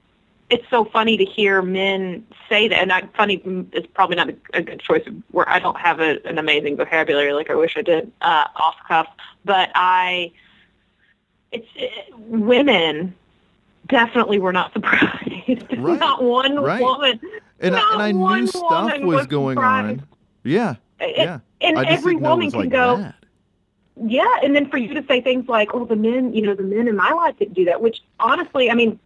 it's 0.50 0.64
so 0.70 0.84
funny 0.84 1.16
to 1.18 1.24
hear 1.24 1.60
men 1.62 2.24
say 2.48 2.68
that 2.68 2.78
and 2.78 2.90
I, 2.92 3.02
funny 3.16 3.34
is 3.72 3.86
probably 3.86 4.16
not 4.16 4.30
a, 4.30 4.36
a 4.54 4.62
good 4.62 4.80
choice 4.80 5.06
where 5.30 5.48
i 5.48 5.58
don't 5.58 5.78
have 5.78 6.00
a, 6.00 6.24
an 6.26 6.38
amazing 6.38 6.76
vocabulary 6.76 7.32
like 7.32 7.50
i 7.50 7.54
wish 7.54 7.76
i 7.76 7.82
did 7.82 8.10
uh 8.22 8.46
off 8.56 8.76
cuff 8.86 9.06
but 9.44 9.70
i 9.74 10.32
it's 11.52 11.66
it, 11.76 11.90
women 12.18 13.14
definitely 13.88 14.38
were 14.38 14.52
not 14.52 14.72
surprised. 14.74 15.64
Right. 15.78 15.98
not 15.98 16.22
one 16.22 16.56
Right. 16.62 16.82
woman. 16.82 17.20
and, 17.60 17.74
I, 17.74 17.92
and 17.94 18.02
I 18.02 18.12
knew 18.12 18.46
stuff 18.46 18.92
was 19.00 19.16
was 19.16 19.26
going 19.26 19.56
surprised. 19.56 20.00
on. 20.00 20.08
Yeah, 20.44 20.74
yeah. 21.00 21.38
And 21.60 21.76
every 21.78 22.14
didn't 22.14 22.22
know 22.22 22.28
it 22.28 22.30
woman 22.32 22.50
can 22.50 22.60
like 22.60 22.70
go, 22.70 22.96
that. 22.98 23.14
yeah. 24.04 24.36
And 24.42 24.54
then 24.54 24.68
for 24.70 24.76
you 24.78 24.94
to 24.94 25.04
say 25.06 25.20
things 25.20 25.48
like, 25.48 25.74
"Oh, 25.74 25.84
the 25.84 25.96
men, 25.96 26.32
you 26.34 26.42
know, 26.42 26.54
the 26.54 26.62
men 26.62 26.88
in 26.88 26.96
my 26.96 27.10
life 27.12 27.38
didn't 27.38 27.54
do 27.54 27.64
that," 27.66 27.80
which 27.80 28.00
honestly, 28.20 28.70
I 28.70 28.74
mean, 28.74 28.98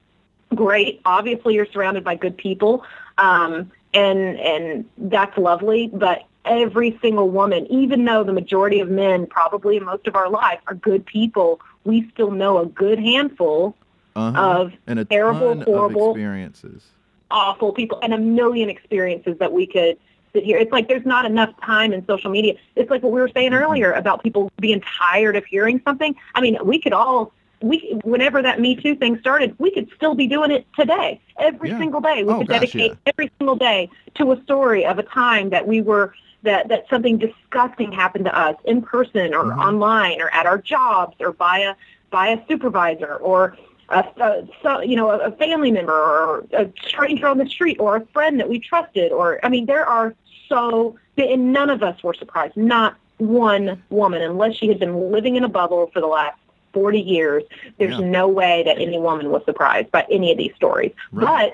great. 0.54 1.00
Obviously, 1.04 1.54
you're 1.54 1.66
surrounded 1.66 2.04
by 2.04 2.14
good 2.14 2.36
people, 2.36 2.84
um, 3.18 3.70
and 3.94 4.38
and 4.40 4.84
that's 4.98 5.36
lovely. 5.38 5.88
But 5.92 6.24
every 6.44 6.98
single 7.00 7.28
woman, 7.30 7.66
even 7.68 8.04
though 8.04 8.24
the 8.24 8.32
majority 8.32 8.80
of 8.80 8.90
men, 8.90 9.26
probably 9.26 9.76
in 9.76 9.84
most 9.84 10.06
of 10.06 10.16
our 10.16 10.28
life, 10.28 10.58
are 10.66 10.74
good 10.74 11.06
people, 11.06 11.60
we 11.84 12.08
still 12.10 12.30
know 12.32 12.58
a 12.58 12.66
good 12.66 12.98
handful 12.98 13.76
Uh-huh. 14.16 14.40
of 14.60 14.72
and 14.86 14.98
a 14.98 15.04
terrible, 15.04 15.62
horrible- 15.62 16.10
experiences. 16.10 16.82
awful 17.30 17.72
people 17.72 17.98
and 18.02 18.12
a 18.12 18.18
million 18.18 18.68
experiences 18.68 19.38
that 19.38 19.52
we 19.52 19.66
could 19.66 19.96
sit 20.32 20.44
here. 20.44 20.58
It's 20.58 20.72
like 20.72 20.88
there's 20.88 21.04
not 21.06 21.24
enough 21.24 21.50
time 21.64 21.92
in 21.92 22.04
social 22.06 22.30
media. 22.30 22.54
It's 22.76 22.90
like 22.90 23.02
what 23.02 23.12
we 23.12 23.20
were 23.20 23.30
saying 23.34 23.52
Mhm. 23.52 23.60
earlier 23.62 23.92
about 23.92 24.22
people 24.22 24.50
being 24.60 24.80
tired 24.80 25.36
of 25.36 25.44
hearing 25.44 25.80
something. 25.84 26.14
I 26.34 26.40
mean, 26.40 26.58
we 26.64 26.78
could 26.80 26.92
all 26.92 27.32
we 27.60 27.98
whenever 28.02 28.42
that 28.42 28.60
Me 28.60 28.74
Too 28.74 28.94
thing 28.96 29.18
started, 29.20 29.54
we 29.58 29.70
could 29.70 29.88
still 29.94 30.14
be 30.14 30.26
doing 30.26 30.50
it 30.50 30.66
today. 30.76 31.20
Every 31.38 31.70
Yeah. 31.70 31.78
single 31.78 32.00
day. 32.00 32.24
We 32.24 32.32
Oh, 32.32 32.38
could 32.38 32.48
gosh, 32.48 32.60
dedicate 32.60 32.92
yeah. 32.92 33.12
every 33.12 33.30
single 33.38 33.56
day 33.56 33.88
to 34.16 34.32
a 34.32 34.42
story 34.42 34.84
of 34.84 34.98
a 34.98 35.02
time 35.04 35.50
that 35.50 35.66
we 35.66 35.80
were 35.80 36.14
that 36.42 36.68
that 36.68 36.88
something 36.88 37.18
disgusting 37.18 37.92
happened 37.92 38.24
to 38.24 38.36
us 38.36 38.56
in 38.64 38.82
person 38.82 39.32
or 39.34 39.44
Mhm. 39.44 39.58
online 39.64 40.20
or 40.20 40.28
at 40.34 40.46
our 40.46 40.58
jobs 40.58 41.14
or 41.20 41.32
by 41.32 41.58
a 41.58 41.74
by 42.10 42.28
a 42.28 42.38
supervisor 42.48 43.14
or 43.16 43.56
a, 43.92 44.04
a 44.20 44.48
so, 44.62 44.80
you 44.80 44.96
know 44.96 45.10
a 45.10 45.30
family 45.32 45.70
member 45.70 45.92
or 45.92 46.44
a 46.52 46.70
stranger 46.86 47.28
on 47.28 47.38
the 47.38 47.46
street 47.48 47.78
or 47.78 47.96
a 47.96 48.06
friend 48.06 48.40
that 48.40 48.48
we 48.48 48.58
trusted 48.58 49.12
or 49.12 49.38
I 49.44 49.48
mean 49.48 49.66
there 49.66 49.86
are 49.86 50.14
so 50.48 50.96
and 51.16 51.52
none 51.52 51.70
of 51.70 51.82
us 51.82 52.02
were 52.02 52.14
surprised 52.14 52.56
not 52.56 52.96
one 53.18 53.82
woman 53.90 54.22
unless 54.22 54.56
she 54.56 54.66
had 54.68 54.78
been 54.78 55.12
living 55.12 55.36
in 55.36 55.44
a 55.44 55.48
bubble 55.48 55.90
for 55.92 56.00
the 56.00 56.06
last 56.06 56.38
40 56.72 57.00
years 57.00 57.42
there's 57.78 57.98
Yeah. 57.98 58.06
no 58.06 58.28
way 58.28 58.62
that 58.64 58.78
any 58.78 58.98
woman 58.98 59.30
was 59.30 59.44
surprised 59.44 59.90
by 59.90 60.06
any 60.10 60.32
of 60.32 60.38
these 60.38 60.54
stories 60.56 60.92
Right. 61.12 61.52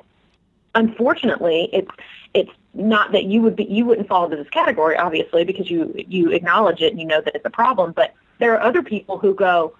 but 0.74 0.80
unfortunately 0.80 1.68
it's 1.72 1.90
it's 2.34 2.50
not 2.74 3.12
that 3.12 3.24
you 3.24 3.42
would 3.42 3.56
be 3.56 3.64
you 3.64 3.84
wouldn't 3.84 4.06
fall 4.08 4.24
into 4.24 4.36
this 4.36 4.48
category 4.50 4.96
obviously 4.96 5.44
because 5.44 5.70
you 5.70 5.92
you 6.08 6.30
acknowledge 6.30 6.80
it 6.82 6.92
and 6.92 7.00
you 7.00 7.06
know 7.06 7.20
that 7.20 7.34
it's 7.34 7.44
a 7.44 7.50
problem 7.50 7.92
but 7.92 8.14
there 8.38 8.54
are 8.54 8.60
other 8.60 8.82
people 8.82 9.18
who 9.18 9.34
go 9.34 9.74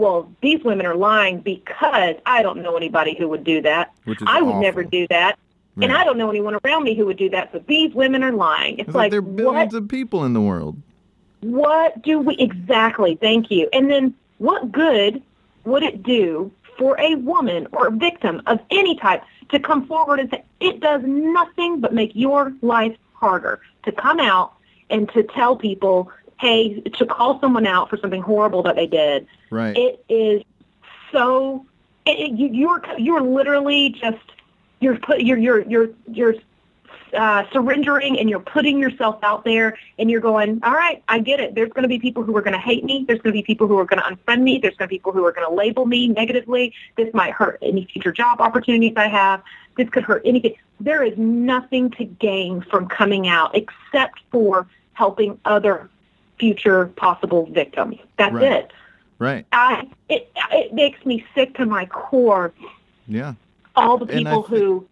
well 0.00 0.30
these 0.42 0.62
women 0.64 0.86
are 0.86 0.96
lying 0.96 1.40
because 1.40 2.16
i 2.26 2.42
don't 2.42 2.60
know 2.62 2.76
anybody 2.76 3.14
who 3.16 3.28
would 3.28 3.44
do 3.44 3.62
that 3.62 3.92
Which 4.04 4.20
is 4.20 4.26
i 4.28 4.40
would 4.42 4.50
awful. 4.50 4.62
never 4.62 4.82
do 4.82 5.06
that 5.08 5.38
and 5.80 5.92
i 5.92 6.04
don't 6.04 6.18
know 6.18 6.28
anyone 6.30 6.56
around 6.64 6.82
me 6.84 6.94
who 6.94 7.06
would 7.06 7.16
do 7.16 7.30
that 7.30 7.52
but 7.52 7.66
these 7.66 7.94
women 7.94 8.22
are 8.24 8.32
lying 8.32 8.78
it's, 8.78 8.88
It's 8.88 8.94
like, 8.96 9.04
like, 9.04 9.10
there 9.12 9.20
are 9.20 9.22
what 9.22 9.36
billions 9.36 9.74
of 9.74 9.88
people 9.88 10.24
in 10.24 10.32
the 10.32 10.40
world. 10.40 10.76
what 11.40 12.02
do 12.02 12.18
we 12.18 12.36
exactly? 12.36 13.16
Thank 13.16 13.50
you. 13.50 13.68
And 13.72 13.90
then 13.90 14.14
what 14.38 14.70
good 14.72 15.22
would 15.64 15.82
it 15.82 16.02
do 16.02 16.50
for 16.78 16.98
a 17.00 17.14
woman 17.16 17.66
or 17.72 17.86
a 17.88 17.90
victim 17.90 18.42
of 18.46 18.58
any 18.70 18.96
type 18.96 19.22
to 19.50 19.58
come 19.58 19.86
forward 19.86 20.20
and 20.20 20.30
say 20.30 20.42
it 20.60 20.80
does 20.80 21.02
nothing 21.04 21.80
but 21.80 21.92
make 21.94 22.12
your 22.14 22.52
life 22.62 22.96
harder 23.14 23.60
to 23.84 23.92
come 23.92 24.18
out 24.20 24.54
and 24.90 25.08
to 25.10 25.22
tell 25.22 25.56
people, 25.56 26.10
hey, 26.40 26.80
to 26.80 27.06
call 27.06 27.38
someone 27.40 27.66
out 27.66 27.90
for 27.90 27.98
something 27.98 28.22
horrible 28.22 28.62
that 28.62 28.74
they 28.74 28.86
did. 28.86 29.26
Right. 29.50 29.76
It 29.76 30.04
is 30.08 30.42
so 31.12 31.66
it, 32.06 32.30
you, 32.30 32.48
you're 32.48 32.82
you're 32.98 33.20
literally 33.20 33.90
just 33.90 34.18
you're 34.80 34.98
put 34.98 35.20
you're 35.20 35.38
you're 35.38 35.60
you're 35.68 35.90
you're 36.10 36.34
uh, 37.12 37.44
surrendering 37.52 38.18
and 38.18 38.30
you're 38.30 38.40
putting 38.40 38.78
yourself 38.78 39.18
out 39.24 39.44
there 39.44 39.76
and 39.98 40.10
you're 40.10 40.20
going, 40.20 40.60
all 40.62 40.72
right, 40.72 41.02
I 41.08 41.18
get 41.18 41.40
it. 41.40 41.56
There's 41.56 41.70
going 41.70 41.82
to 41.82 41.88
be 41.88 41.98
people 41.98 42.22
who 42.22 42.36
are 42.36 42.40
going 42.40 42.54
to 42.54 42.60
hate 42.60 42.84
me. 42.84 43.04
There's 43.06 43.20
going 43.20 43.32
to 43.32 43.38
be 43.38 43.42
people 43.42 43.66
who 43.66 43.76
are 43.78 43.84
going 43.84 44.00
to 44.00 44.16
unfriend 44.16 44.42
me. 44.42 44.58
There's 44.58 44.76
going 44.76 44.88
to 44.88 44.90
be 44.90 44.96
people 44.96 45.12
who 45.12 45.24
are 45.26 45.32
going 45.32 45.46
to 45.46 45.52
label 45.52 45.86
me 45.86 46.06
negatively. 46.06 46.72
This 46.96 47.12
might 47.12 47.32
hurt 47.32 47.58
any 47.62 47.84
future 47.84 48.12
job 48.12 48.40
opportunities 48.40 48.92
I 48.96 49.08
have. 49.08 49.42
This 49.76 49.88
could 49.88 50.04
hurt 50.04 50.22
anything. 50.24 50.54
There 50.78 51.02
is 51.02 51.18
nothing 51.18 51.90
to 51.92 52.04
gain 52.04 52.62
from 52.62 52.88
coming 52.88 53.26
out 53.26 53.56
except 53.56 54.20
for 54.30 54.68
helping 54.92 55.38
other 55.44 55.90
future 56.40 56.86
possible 56.96 57.46
victims. 57.52 57.98
That's 58.18 58.34
Right. 58.34 58.52
it. 58.52 58.72
right. 59.20 59.46
I 59.52 59.86
it 60.08 60.32
it 60.50 60.72
makes 60.74 61.04
me 61.06 61.24
sick 61.34 61.54
to 61.58 61.66
my 61.66 61.86
core. 61.86 62.52
Yeah. 63.06 63.34
All 63.76 63.98
the 63.98 64.06
people 64.06 64.42
thi- 64.42 64.56
who 64.56 64.86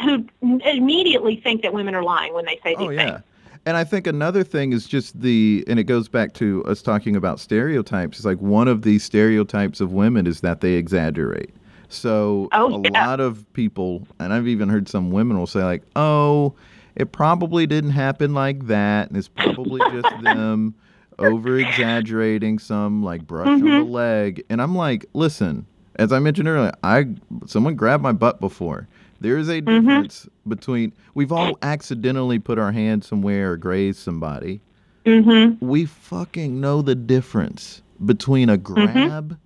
who 0.00 0.24
immediately 0.64 1.36
think 1.36 1.62
that 1.62 1.74
women 1.74 1.94
are 1.94 2.02
lying 2.02 2.32
when 2.32 2.44
they 2.46 2.58
say 2.62 2.74
these 2.76 2.86
Oh 2.86 2.90
yeah. 2.90 3.04
things. 3.12 3.22
And 3.66 3.76
I 3.76 3.82
think 3.82 4.06
another 4.06 4.44
thing 4.44 4.72
is 4.72 4.86
just 4.86 5.20
the, 5.20 5.64
and 5.66 5.80
it 5.80 5.84
goes 5.84 6.06
back 6.06 6.34
to 6.34 6.62
us 6.66 6.82
talking 6.82 7.16
about 7.16 7.40
stereotypes. 7.40 8.18
It's 8.18 8.24
like 8.24 8.38
one 8.40 8.68
of 8.68 8.82
these 8.82 9.02
stereotypes 9.02 9.80
of 9.80 9.92
women 9.92 10.24
is 10.28 10.40
that 10.42 10.60
they 10.60 10.74
exaggerate. 10.74 11.50
So 11.88 12.48
Oh, 12.52 12.76
a 12.76 12.80
yeah. 12.92 13.06
lot 13.08 13.18
of 13.18 13.44
people, 13.54 14.06
and 14.20 14.32
I've 14.32 14.46
even 14.46 14.68
heard 14.68 14.88
some 14.88 15.10
women 15.10 15.36
will 15.36 15.48
say 15.48 15.64
like, 15.64 15.82
"Oh, 15.96 16.54
it 16.96 17.12
probably 17.12 17.66
didn't 17.66 17.90
happen 17.90 18.34
like 18.34 18.66
that, 18.66 19.08
and 19.08 19.16
it's 19.16 19.28
probably 19.28 19.80
just 19.92 20.08
them 20.22 20.74
over 21.18 21.58
exaggerating 21.58 22.58
some 22.58 23.02
like 23.02 23.26
brush 23.26 23.46
on 23.48 23.60
the 23.60 23.66
Mhm. 23.66 23.90
leg." 23.90 24.44
And 24.50 24.60
I'm 24.60 24.74
like, 24.74 25.06
"Listen, 25.14 25.66
as 25.96 26.12
I 26.12 26.18
mentioned 26.18 26.48
earlier, 26.48 26.72
I 26.82 27.06
someone 27.46 27.74
grabbed 27.74 28.02
my 28.02 28.12
butt 28.12 28.40
before. 28.40 28.88
There 29.20 29.38
is 29.38 29.48
a 29.48 29.62
Mm-hmm. 29.62 29.86
difference 29.86 30.28
between 30.46 30.92
we've 31.14 31.32
all 31.32 31.56
accidentally 31.62 32.38
put 32.38 32.58
our 32.58 32.72
hand 32.72 33.02
somewhere 33.04 33.52
or 33.52 33.56
grazed 33.56 33.98
somebody. 34.00 34.60
Mm-hmm. 35.06 35.64
We 35.66 35.86
fucking 35.86 36.60
know 36.60 36.82
the 36.82 36.94
difference 36.94 37.80
between 38.04 38.50
a 38.50 38.56
grab 38.58 39.38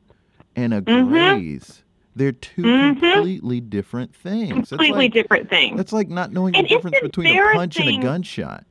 and 0.57 0.75
a 0.75 0.81
graze. 0.81 1.83
They're 2.21 2.33
2 2.33 2.63
Mhm. 2.63 3.01
completely 3.01 3.63
different 3.63 4.15
things. 4.15 4.69
Completely 4.69 5.05
like, 5.05 5.13
different 5.15 5.49
things. 5.49 5.79
That's 5.79 5.95
like 5.95 6.11
not 6.11 6.31
knowing 6.35 6.55
And 6.55 6.67
the 6.67 6.69
difference 6.69 7.01
between 7.01 7.35
a 7.35 7.53
punch 7.55 7.79
and 7.79 7.89
a 7.89 7.97
gunshot. 7.97 8.65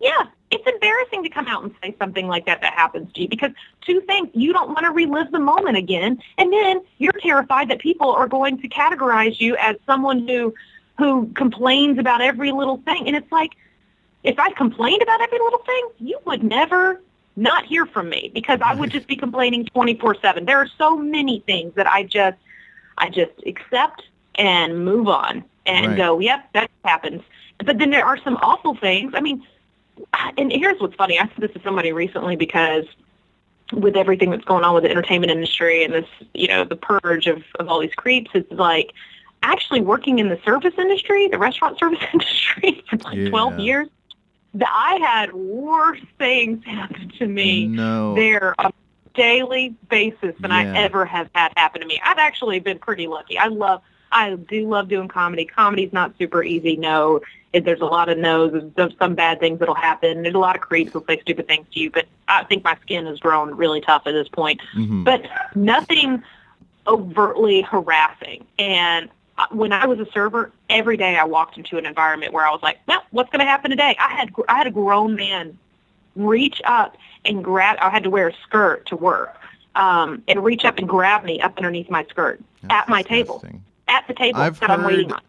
Yeah, 0.00 0.24
it's 0.50 0.66
embarrassing 0.66 1.22
to 1.22 1.30
come 1.30 1.46
out 1.46 1.62
and 1.62 1.74
say 1.82 1.96
something 1.98 2.28
like 2.28 2.44
that 2.44 2.60
that 2.60 2.74
happens 2.74 3.10
to 3.14 3.22
you 3.22 3.28
because 3.28 3.52
two 3.80 4.02
things, 4.02 4.28
you 4.34 4.52
don't 4.52 4.68
want 4.68 4.80
to 4.80 4.90
relive 4.90 5.30
the 5.32 5.38
moment 5.38 5.78
again, 5.78 6.22
and 6.36 6.52
then 6.52 6.82
you're 6.98 7.14
terrified 7.22 7.70
that 7.70 7.78
people 7.78 8.12
are 8.12 8.28
going 8.28 8.60
to 8.60 8.68
categorize 8.68 9.40
you 9.40 9.56
as 9.56 9.76
someone 9.86 10.28
who 10.28 10.52
who 10.98 11.28
complains 11.28 11.98
about 11.98 12.20
every 12.20 12.52
little 12.52 12.82
thing. 12.84 13.06
And 13.06 13.16
it's 13.16 13.32
like, 13.32 13.52
if 14.24 14.38
I 14.38 14.50
complained 14.50 15.00
about 15.00 15.22
every 15.22 15.38
little 15.38 15.60
thing, 15.60 15.88
you 16.00 16.18
would 16.26 16.42
never 16.42 17.00
not 17.34 17.64
hear 17.64 17.86
from 17.86 18.10
me 18.10 18.30
because 18.34 18.60
I 18.62 18.74
would 18.74 18.90
just 18.96 19.06
be 19.06 19.16
complaining 19.16 19.64
24/7. 19.74 20.44
There 20.44 20.58
are 20.58 20.68
so 20.76 20.98
many 20.98 21.40
things 21.46 21.72
that 21.76 21.86
I 21.86 22.02
just 22.02 22.36
I 22.98 23.08
just 23.08 23.32
accept 23.46 24.02
and 24.36 24.84
move 24.84 25.08
on 25.08 25.44
and 25.66 25.86
Right. 25.86 25.96
go, 25.96 26.18
yep, 26.20 26.48
that 26.54 26.70
happens. 26.84 27.22
But 27.64 27.78
then 27.78 27.90
there 27.90 28.04
are 28.04 28.18
some 28.18 28.36
awful 28.36 28.76
things. 28.76 29.12
I 29.14 29.20
mean, 29.20 29.44
and 30.36 30.52
here's 30.52 30.80
what's 30.80 30.94
funny. 30.94 31.18
I 31.18 31.24
said 31.24 31.38
this 31.38 31.52
to 31.52 31.60
somebody 31.62 31.92
recently 31.92 32.36
because 32.36 32.84
with 33.72 33.96
everything 33.96 34.30
that's 34.30 34.44
going 34.44 34.64
on 34.64 34.74
with 34.74 34.84
the 34.84 34.90
entertainment 34.90 35.30
industry 35.30 35.84
and 35.84 35.92
this, 35.92 36.06
you 36.34 36.48
know, 36.48 36.64
the 36.64 36.76
purge 36.76 37.26
of, 37.26 37.42
of 37.58 37.68
all 37.68 37.80
these 37.80 37.94
creeps, 37.94 38.30
it's 38.34 38.50
like 38.52 38.92
actually 39.42 39.80
working 39.80 40.18
in 40.18 40.28
the 40.28 40.38
service 40.44 40.74
industry, 40.78 41.28
the 41.28 41.38
restaurant 41.38 41.78
service 41.80 41.98
industry 42.12 42.82
for 42.88 42.96
like 42.98 43.28
12 43.28 43.58
years, 43.58 43.88
that 44.54 44.70
I 44.72 44.94
had 45.06 45.32
worse 45.34 46.00
things 46.18 46.64
happen 46.64 47.12
to 47.18 47.26
me 47.26 47.66
No. 47.66 48.14
there 48.14 48.54
on 48.58 48.72
daily 49.18 49.74
basis 49.90 50.34
than 50.40 50.50
I 50.52 50.64
ever 50.76 51.04
have 51.04 51.28
had 51.34 51.52
happen 51.56 51.80
to 51.82 51.86
me. 51.86 52.00
I've 52.02 52.18
actually 52.18 52.60
been 52.60 52.78
pretty 52.78 53.06
lucky. 53.06 53.36
I 53.38 53.48
love, 53.48 53.82
I 54.10 54.34
do 54.34 54.66
love 54.68 54.88
doing 54.88 55.08
comedy. 55.08 55.44
Comedy's 55.44 55.92
not 55.92 56.12
super 56.18 56.42
easy. 56.42 56.76
No, 56.76 57.20
It- 57.52 57.64
there's 57.64 57.80
a 57.80 57.86
lot 57.86 58.08
of 58.10 58.18
no's. 58.18 58.52
There's 58.76 58.92
some 58.98 59.14
bad 59.14 59.40
things 59.40 59.58
that'll 59.58 59.74
happen. 59.74 60.22
There's 60.22 60.34
a 60.34 60.38
lot 60.38 60.54
of 60.54 60.60
creeps 60.62 60.92
who'll 60.92 61.04
say 61.06 61.18
stupid 61.20 61.46
things 61.48 61.66
to 61.72 61.80
you. 61.80 61.90
But 61.90 62.06
I 62.28 62.44
think 62.44 62.62
my 62.62 62.76
skin 62.82 63.06
has 63.06 63.18
grown 63.20 63.54
really 63.54 63.80
tough 63.80 64.02
at 64.06 64.12
this 64.12 64.28
point. 64.28 64.60
Mhm. 64.76 65.04
But 65.04 65.22
nothing 65.54 66.22
overtly 66.86 67.62
harassing. 67.62 68.44
And 68.58 69.08
uh, 69.38 69.46
when 69.50 69.72
I 69.72 69.86
was 69.86 69.98
a 69.98 70.06
server, 70.12 70.50
every 70.68 70.96
day 70.96 71.16
I 71.16 71.24
walked 71.24 71.56
into 71.56 71.78
an 71.78 71.86
environment 71.86 72.32
where 72.32 72.46
I 72.46 72.50
was 72.50 72.62
like, 72.62 72.78
well, 72.86 73.02
what's 73.12 73.30
going 73.30 73.40
to 73.40 73.46
happen 73.46 73.70
today? 73.70 73.96
I 73.98 74.08
had 74.14 74.30
I 74.48 74.56
had 74.58 74.66
a 74.66 74.70
grown 74.70 75.14
man 75.14 75.56
reach 76.16 76.60
up 76.64 76.96
and 77.24 77.42
grab. 77.44 77.76
I 77.80 77.90
had 77.90 78.02
to 78.04 78.10
wear 78.10 78.28
a 78.28 78.34
skirt 78.44 78.86
to 78.86 78.96
work, 78.96 79.36
um, 79.76 80.22
and 80.28 80.42
reach 80.44 80.64
up 80.64 80.78
and 80.78 80.88
grab 80.88 81.24
me 81.24 81.40
up 81.40 81.56
underneath 81.56 81.90
my 81.90 82.04
skirt 82.10 82.40
That's 82.62 82.74
at 82.84 82.88
my 82.88 83.02
table, 83.02 83.42
at 83.88 84.06
the 84.08 84.14
table 84.14 84.40
I've 84.40 84.58
that 84.60 84.70
I'm 84.70 84.84
waiting 84.84 85.10
heard 85.10 85.20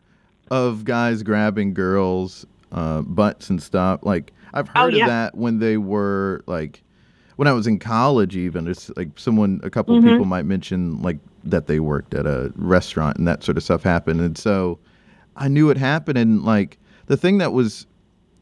on. 0.52 0.58
of 0.70 0.84
guys 0.86 1.24
grabbing 1.24 1.74
girls' 1.74 2.46
uh, 2.72 3.02
butts 3.02 3.50
and 3.50 3.62
stuff. 3.62 4.02
Like 4.04 4.32
I've 4.54 4.68
heard 4.68 4.94
Oh, 4.96 5.00
of 5.02 5.08
that 5.08 5.36
when 5.36 5.60
they 5.60 5.78
were 5.78 6.44
like 6.48 6.82
when 7.36 7.48
I 7.48 7.54
was 7.54 7.68
in 7.68 7.80
college. 7.80 8.36
Even 8.36 8.68
it's 8.68 8.90
like 8.98 9.10
someone, 9.16 9.60
a 9.64 9.70
couple 9.70 9.96
Mhm. 10.00 10.12
people 10.12 10.26
might 10.26 10.46
mention 10.46 11.02
like 11.02 11.18
that 11.44 11.68
they 11.68 11.80
worked 11.80 12.14
at 12.14 12.26
a 12.26 12.52
restaurant 12.56 13.18
and 13.18 13.28
that 13.28 13.44
sort 13.44 13.58
of 13.58 13.64
stuff 13.64 13.82
happened. 13.84 14.20
And 14.22 14.38
so 14.38 14.78
I 15.38 15.48
knew 15.48 15.70
it 15.70 15.78
happened. 15.78 16.18
And 16.18 16.44
like 16.44 16.78
the 17.06 17.16
thing 17.16 17.38
that 17.38 17.54
was, 17.54 17.86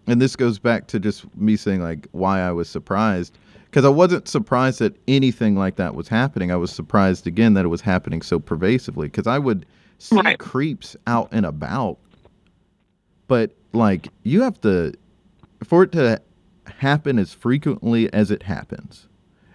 and 0.07 0.21
this 0.21 0.35
goes 0.35 0.57
back 0.59 0.87
to 0.87 0.99
just 0.99 1.25
me 1.37 1.55
saying 1.55 1.81
like 1.81 2.07
why 2.11 2.39
I 2.41 2.51
was 2.51 2.69
surprised. 2.69 3.37
Because 3.65 3.83
I 3.83 3.89
wasn't 3.89 4.27
surprised 4.27 4.79
that 4.79 4.95
anything 5.09 5.55
like 5.55 5.75
that 5.75 5.93
was 5.93 6.07
happening. 6.07 6.51
I 6.51 6.55
was 6.55 6.71
surprised 6.71 7.27
again 7.27 7.53
that 7.55 7.65
it 7.65 7.67
was 7.67 7.81
happening 7.81 8.21
so 8.21 8.39
pervasively. 8.39 9.07
Because 9.07 9.27
I 9.27 9.37
would 9.39 9.65
see 9.99 10.15
Right. 10.15 10.39
creeps 10.39 10.95
out 11.05 11.27
and 11.31 11.45
about, 11.45 11.97
but 13.27 13.51
like 13.73 14.07
you 14.23 14.41
have 14.41 14.59
to 14.61 14.93
for 15.63 15.83
it 15.83 15.91
to 15.91 16.21
happen 16.65 17.17
as 17.19 17.33
frequently 17.33 18.11
as 18.13 18.31
it 18.31 18.43
happens, 18.43 19.07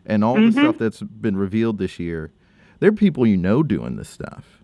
and 0.05 0.23
all 0.25 0.35
the 0.35 0.41
Mhm. 0.43 0.53
stuff 0.53 0.79
that's 0.79 1.01
been 1.01 1.37
revealed 1.37 1.79
this 1.79 1.99
year, 1.99 2.31
there 2.81 2.89
are 2.91 2.93
people 2.93 3.27
you 3.27 3.37
know 3.37 3.63
doing 3.63 3.97
this 3.97 4.09
stuff. 4.09 4.63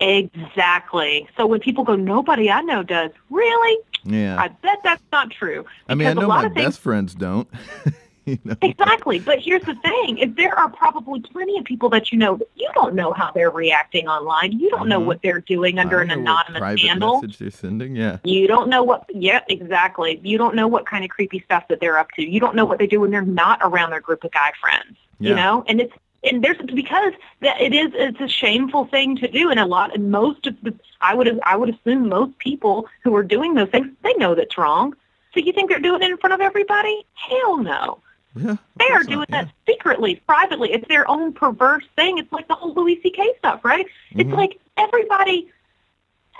Exactly. 0.00 1.28
So 1.36 1.46
when 1.46 1.60
people 1.60 1.84
go, 1.84 1.94
nobody 1.96 2.50
I 2.50 2.60
know 2.62 2.82
does. 2.82 3.10
Really? 3.30 3.78
Yeah, 4.04 4.40
I 4.40 4.48
bet 4.48 4.78
that's 4.82 5.02
not 5.12 5.30
true. 5.30 5.64
I 5.88 5.94
mean, 5.94 6.08
I 6.08 6.12
know 6.14 6.26
lot 6.28 6.42
my 6.42 6.46
of 6.46 6.54
things 6.54 6.66
best 6.66 6.80
friends 6.80 7.14
don't. 7.14 7.48
you 8.24 8.38
know, 8.44 8.54
Exactly. 8.62 9.18
But 9.18 9.40
here's 9.40 9.62
the 9.62 9.74
thing. 9.76 10.18
If 10.18 10.34
there 10.36 10.56
are 10.58 10.68
probably 10.70 11.20
plenty 11.20 11.58
of 11.58 11.64
people 11.64 11.88
that 11.90 12.12
you 12.12 12.18
know, 12.18 12.36
that 12.36 12.48
you 12.54 12.68
don't 12.74 12.94
know 12.94 13.12
how 13.12 13.30
they're 13.32 13.50
reacting 13.50 14.06
online. 14.08 14.52
You 14.58 14.70
don't 14.70 14.88
know 14.88 15.00
Mhm. 15.00 15.06
what 15.06 15.22
they're 15.22 15.40
doing 15.40 15.78
under 15.78 16.00
an 16.00 16.10
anonymous 16.10 16.60
private 16.60 16.80
handle. 16.80 17.20
message 17.20 17.38
they're 17.38 17.50
sending. 17.50 17.96
Yeah, 17.96 18.18
You 18.24 18.46
don't 18.46 18.68
know 18.68 18.82
what, 18.84 19.06
yeah, 19.12 19.40
exactly. 19.48 20.20
You 20.22 20.38
don't 20.38 20.54
know 20.54 20.68
what 20.68 20.86
kind 20.86 21.04
of 21.04 21.10
creepy 21.10 21.40
stuff 21.40 21.66
that 21.68 21.80
they're 21.80 21.98
up 21.98 22.10
to. 22.12 22.28
You 22.28 22.38
don't 22.40 22.54
know 22.54 22.64
what 22.64 22.78
they 22.78 22.86
do 22.86 23.00
when 23.00 23.10
they're 23.10 23.22
not 23.22 23.58
around 23.62 23.90
their 23.90 24.00
group 24.00 24.22
of 24.24 24.30
guy 24.32 24.52
friends, 24.60 24.96
Yeah. 25.18 25.30
you 25.30 25.34
know? 25.36 25.64
And 25.66 25.80
it's, 25.80 25.92
and 26.24 26.42
there's, 26.42 26.56
because 26.58 27.12
that 27.40 27.60
it 27.60 27.72
is, 27.72 27.90
it's 27.94 28.20
a 28.20 28.28
shameful 28.28 28.84
thing 28.86 29.16
to 29.16 29.28
do. 29.28 29.50
And 29.50 29.58
a 29.58 29.66
lot, 29.66 29.94
and 29.94 30.10
most 30.10 30.46
of 30.46 30.56
the, 30.62 30.74
I 31.00 31.14
would, 31.14 31.40
I 31.44 31.56
would 31.56 31.70
assume 31.70 32.08
most 32.08 32.38
people 32.38 32.86
who 33.02 33.14
are 33.16 33.22
doing 33.24 33.54
those 33.54 33.68
things, 33.70 33.88
they 34.02 34.14
know 34.14 34.34
that's 34.34 34.56
wrong. 34.56 34.94
So 35.34 35.40
you 35.40 35.52
think 35.52 35.70
they're 35.70 35.80
doing 35.80 36.02
it 36.02 36.10
in 36.10 36.16
front 36.18 36.34
of 36.34 36.40
everybody? 36.40 37.04
Hell 37.14 37.58
no. 37.58 37.98
yeah. 38.36 38.56
They 38.76 38.88
are 38.90 39.02
doing 39.02 39.26
not, 39.30 39.30
yeah. 39.30 39.44
that 39.44 39.52
secretly, 39.66 40.22
privately. 40.26 40.72
It's 40.72 40.86
their 40.88 41.08
own 41.10 41.32
perverse 41.32 41.84
thing. 41.96 42.18
It's 42.18 42.30
like 42.32 42.48
the 42.48 42.54
whole 42.54 42.74
Louis 42.74 43.00
C.K. 43.02 43.34
stuff, 43.38 43.64
right? 43.64 43.86
It's 44.12 44.28
Mhm. 44.30 44.36
like 44.36 44.60
everybody, 44.76 45.50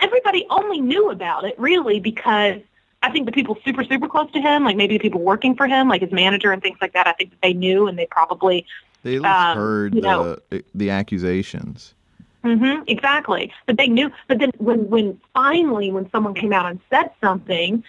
everybody 0.01 0.47
only 0.51 0.81
knew 0.81 1.11
about 1.11 1.45
it 1.45 1.59
really 1.59 2.01
because 2.01 2.61
I 3.03 3.11
think 3.11 3.27
the 3.27 3.33
people 3.33 3.59
super, 3.65 3.83
super 3.83 4.09
close 4.09 4.31
to 4.33 4.41
him, 4.41 4.65
like 4.65 4.77
maybe 4.77 4.97
the 4.97 5.03
people 5.03 5.21
working 5.21 5.57
for 5.57 5.67
him, 5.67 5.89
like 5.89 6.03
his 6.03 6.13
manager 6.13 6.53
and 6.53 6.63
things 6.63 6.79
like 6.81 6.93
that, 6.93 7.07
I 7.09 7.13
think 7.13 7.31
that 7.31 7.43
they 7.43 7.53
knew 7.53 7.89
and 7.89 7.99
they 7.99 8.07
probably, 8.07 8.65
They 9.03 9.17
at 9.17 9.23
least 9.23 9.35
um, 9.35 9.57
heard 9.57 9.95
you 9.95 10.01
the 10.01 10.07
know- 10.09 10.37
the 10.75 10.91
accusations. 10.91 11.95
hmm 12.43 12.83
exactly. 12.87 13.53
But 13.67 13.77
they 13.77 13.89
knew. 13.89 14.11
But 14.29 14.39
then 14.39 14.51
when, 14.59 14.89
when 14.91 15.21
finally, 15.35 15.91
when 15.93 16.11
someone 16.11 16.35
came 16.35 16.53
out 16.53 16.67
and 16.67 16.81
said 16.91 17.11
something, 17.21 17.83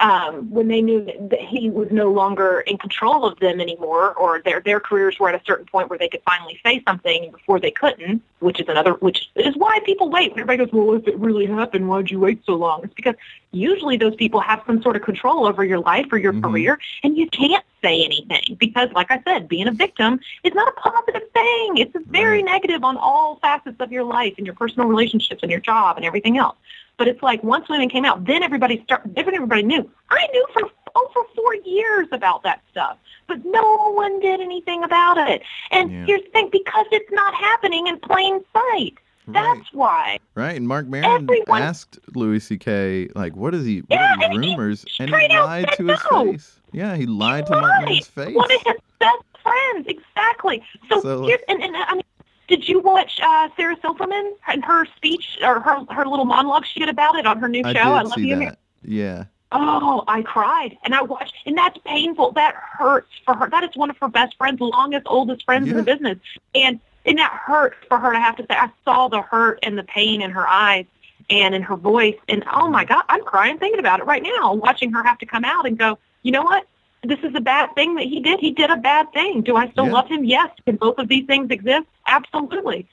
um, 0.00 0.50
when 0.50 0.68
they 0.68 0.80
knew 0.80 1.04
that, 1.04 1.40
he 1.40 1.70
was 1.70 1.88
no 1.90 2.10
longer 2.10 2.60
in 2.60 2.78
control 2.78 3.24
of 3.24 3.38
them 3.38 3.60
anymore, 3.60 4.14
or 4.14 4.40
their 4.42 4.60
their 4.60 4.80
careers 4.80 5.18
were 5.20 5.28
at 5.28 5.40
a 5.40 5.44
certain 5.44 5.66
point 5.66 5.90
where 5.90 5.98
they 5.98 6.08
could 6.08 6.22
finally 6.24 6.58
say 6.64 6.82
something 6.86 7.30
before 7.30 7.60
they 7.60 7.70
couldn't, 7.70 8.22
which 8.40 8.60
is 8.60 8.68
another, 8.68 8.94
which 8.94 9.30
is 9.36 9.54
why 9.56 9.78
people 9.84 10.10
wait. 10.10 10.32
Everybody 10.32 10.58
goes, 10.58 10.72
well, 10.72 10.94
if 10.94 11.06
it 11.06 11.18
really 11.18 11.46
happened, 11.46 11.88
why'd 11.88 12.10
you 12.10 12.18
wait 12.18 12.44
so 12.44 12.54
long? 12.54 12.80
It's 12.82 12.94
because 12.94 13.14
usually 13.52 13.96
those 13.96 14.16
people 14.16 14.40
have 14.40 14.62
some 14.66 14.82
sort 14.82 14.96
of 14.96 15.02
control 15.02 15.46
over 15.46 15.64
your 15.64 15.80
life 15.80 16.06
or 16.12 16.18
your 16.18 16.32
Mhm. 16.32 16.42
career, 16.42 16.78
and 17.02 17.16
you 17.16 17.26
can't 17.28 17.64
say 17.82 18.04
anything 18.04 18.56
because, 18.58 18.90
like 18.92 19.10
I 19.10 19.20
said, 19.24 19.48
being 19.48 19.66
a 19.68 19.72
victim 19.72 20.20
is 20.44 20.54
not 20.54 20.68
a 20.68 20.72
positive 20.72 21.22
thing. 21.32 21.76
It's 21.76 21.94
very 22.08 22.38
Right. 22.38 22.44
negative 22.44 22.84
on 22.84 22.96
all 22.96 23.36
facets 23.36 23.80
of 23.80 23.92
your 23.92 24.04
life 24.04 24.34
and 24.38 24.46
your 24.46 24.54
personal 24.54 24.88
relationships 24.88 25.42
and 25.42 25.50
your 25.50 25.60
job 25.60 25.96
and 25.96 26.04
everything 26.04 26.36
else. 26.38 26.56
But 27.00 27.08
it's 27.08 27.22
like 27.22 27.42
once 27.42 27.66
women 27.70 27.88
came 27.88 28.04
out, 28.04 28.26
then 28.26 28.42
everybody 28.42 28.82
start. 28.84 29.00
Then 29.06 29.24
everybody 29.34 29.62
knew. 29.62 29.90
I 30.10 30.26
knew 30.34 30.46
for 30.52 30.60
oh, 30.94 31.08
over 31.16 31.26
four 31.34 31.54
years 31.64 32.06
about 32.12 32.42
that 32.42 32.60
stuff, 32.70 32.98
but 33.26 33.42
no 33.42 33.92
one 33.94 34.20
did 34.20 34.38
anything 34.38 34.84
about 34.84 35.16
it. 35.16 35.40
And 35.70 35.90
Yeah. 35.90 36.04
here's 36.04 36.20
the 36.24 36.28
thing: 36.28 36.50
because 36.52 36.84
it's 36.92 37.10
not 37.10 37.32
happening 37.34 37.86
in 37.86 37.98
plain 38.00 38.44
sight. 38.52 38.98
Right. 39.26 39.32
That's 39.32 39.72
why. 39.72 40.18
Right, 40.34 40.54
and 40.58 40.68
Marc 40.68 40.88
Maron 40.88 41.22
Everyone- 41.22 41.62
asked 41.62 41.98
Louis 42.14 42.38
C.K. 42.40 43.08
like, 43.14 43.34
"What 43.34 43.54
is 43.54 43.64
he? 43.64 43.78
What 43.80 43.86
Yeah, 43.92 44.12
are 44.12 44.16
these 44.18 44.24
and 44.36 44.44
he 44.44 44.50
rumors?" 44.50 44.84
And 44.98 45.08
he 45.08 45.28
lied 45.38 45.72
to 45.78 45.86
his 45.86 46.00
no. 46.10 46.32
face. 46.32 46.60
Yeah, 46.72 46.96
he 46.96 47.06
lied 47.06 47.46
to 47.46 47.54
He 47.54 47.60
Marc. 47.62 47.80
Maron's 47.80 48.08
face. 48.08 48.34
One 48.36 48.52
of 48.52 48.60
his 48.66 48.76
best 48.98 49.24
friends, 49.42 49.86
exactly. 49.88 50.62
So, 50.90 51.00
So- 51.00 51.22
here's 51.24 51.40
and, 51.48 51.62
and 51.62 51.74
I 51.74 51.94
mean, 51.94 52.02
did 52.50 52.68
you 52.68 52.80
watch 52.80 53.20
uh, 53.22 53.48
Sarah 53.56 53.76
Silverman 53.80 54.34
and 54.48 54.64
her 54.64 54.84
speech 54.96 55.38
or 55.42 55.60
her 55.60 55.84
her 55.90 56.04
little 56.04 56.24
monologue 56.26 56.66
she 56.66 56.80
did 56.80 56.88
about 56.90 57.14
it 57.14 57.24
on 57.24 57.38
her 57.38 57.48
new 57.48 57.62
I 57.64 57.72
show? 57.72 57.78
did 57.78 57.78
I 57.78 58.02
love 58.02 58.12
see 58.14 58.28
you. 58.28 58.36
that. 58.40 58.58
Yeah, 58.82 59.24
Oh, 59.52 60.04
I 60.06 60.22
cried 60.22 60.76
and 60.84 60.94
I 60.94 61.02
watched, 61.02 61.34
and 61.46 61.56
that's 61.56 61.78
painful. 61.84 62.32
That 62.32 62.54
hurts 62.54 63.08
for 63.24 63.34
her. 63.34 63.48
That 63.48 63.64
is 63.64 63.70
one 63.74 63.90
of 63.90 63.96
her 63.98 64.08
best 64.08 64.36
friends, 64.36 64.60
longest, 64.60 65.06
oldest 65.06 65.44
friends 65.44 65.68
in 65.68 65.76
the 65.76 65.82
business, 65.82 66.18
and 66.54 66.80
and 67.06 67.18
that 67.18 67.32
hurts 67.32 67.76
for 67.88 67.98
her 67.98 68.12
to 68.12 68.20
have 68.20 68.36
to 68.36 68.42
say. 68.42 68.54
I 68.54 68.70
saw 68.84 69.08
the 69.08 69.22
hurt 69.22 69.60
and 69.62 69.78
the 69.78 69.84
pain 69.84 70.22
in 70.22 70.30
her 70.32 70.46
eyes 70.46 70.86
and 71.30 71.54
in 71.54 71.62
her 71.62 71.76
voice, 71.76 72.16
and 72.28 72.44
oh 72.52 72.68
my 72.68 72.84
God, 72.84 73.04
I'm 73.08 73.22
crying 73.22 73.58
thinking 73.58 73.80
about 73.80 74.00
it 74.00 74.06
right 74.06 74.22
now. 74.22 74.54
Watching 74.54 74.92
her 74.92 75.02
have 75.02 75.18
to 75.18 75.26
come 75.26 75.44
out 75.44 75.66
and 75.66 75.78
go, 75.78 75.98
you 76.22 76.32
know 76.32 76.42
what? 76.42 76.66
This 77.02 77.18
is 77.20 77.34
a 77.34 77.40
bad 77.40 77.74
thing 77.74 77.94
that 77.94 78.04
he 78.04 78.20
did. 78.20 78.40
He 78.40 78.50
did 78.50 78.70
a 78.70 78.76
bad 78.76 79.12
thing. 79.12 79.40
Do 79.42 79.56
I 79.56 79.70
still 79.70 79.86
Yeah. 79.86 79.92
love 79.92 80.08
him? 80.08 80.24
Yes. 80.24 80.50
Can 80.66 80.76
both 80.76 80.98
of 80.98 81.08
these 81.08 81.24
things 81.26 81.50
exist? 81.50 81.86
Absolutely. 82.06 82.86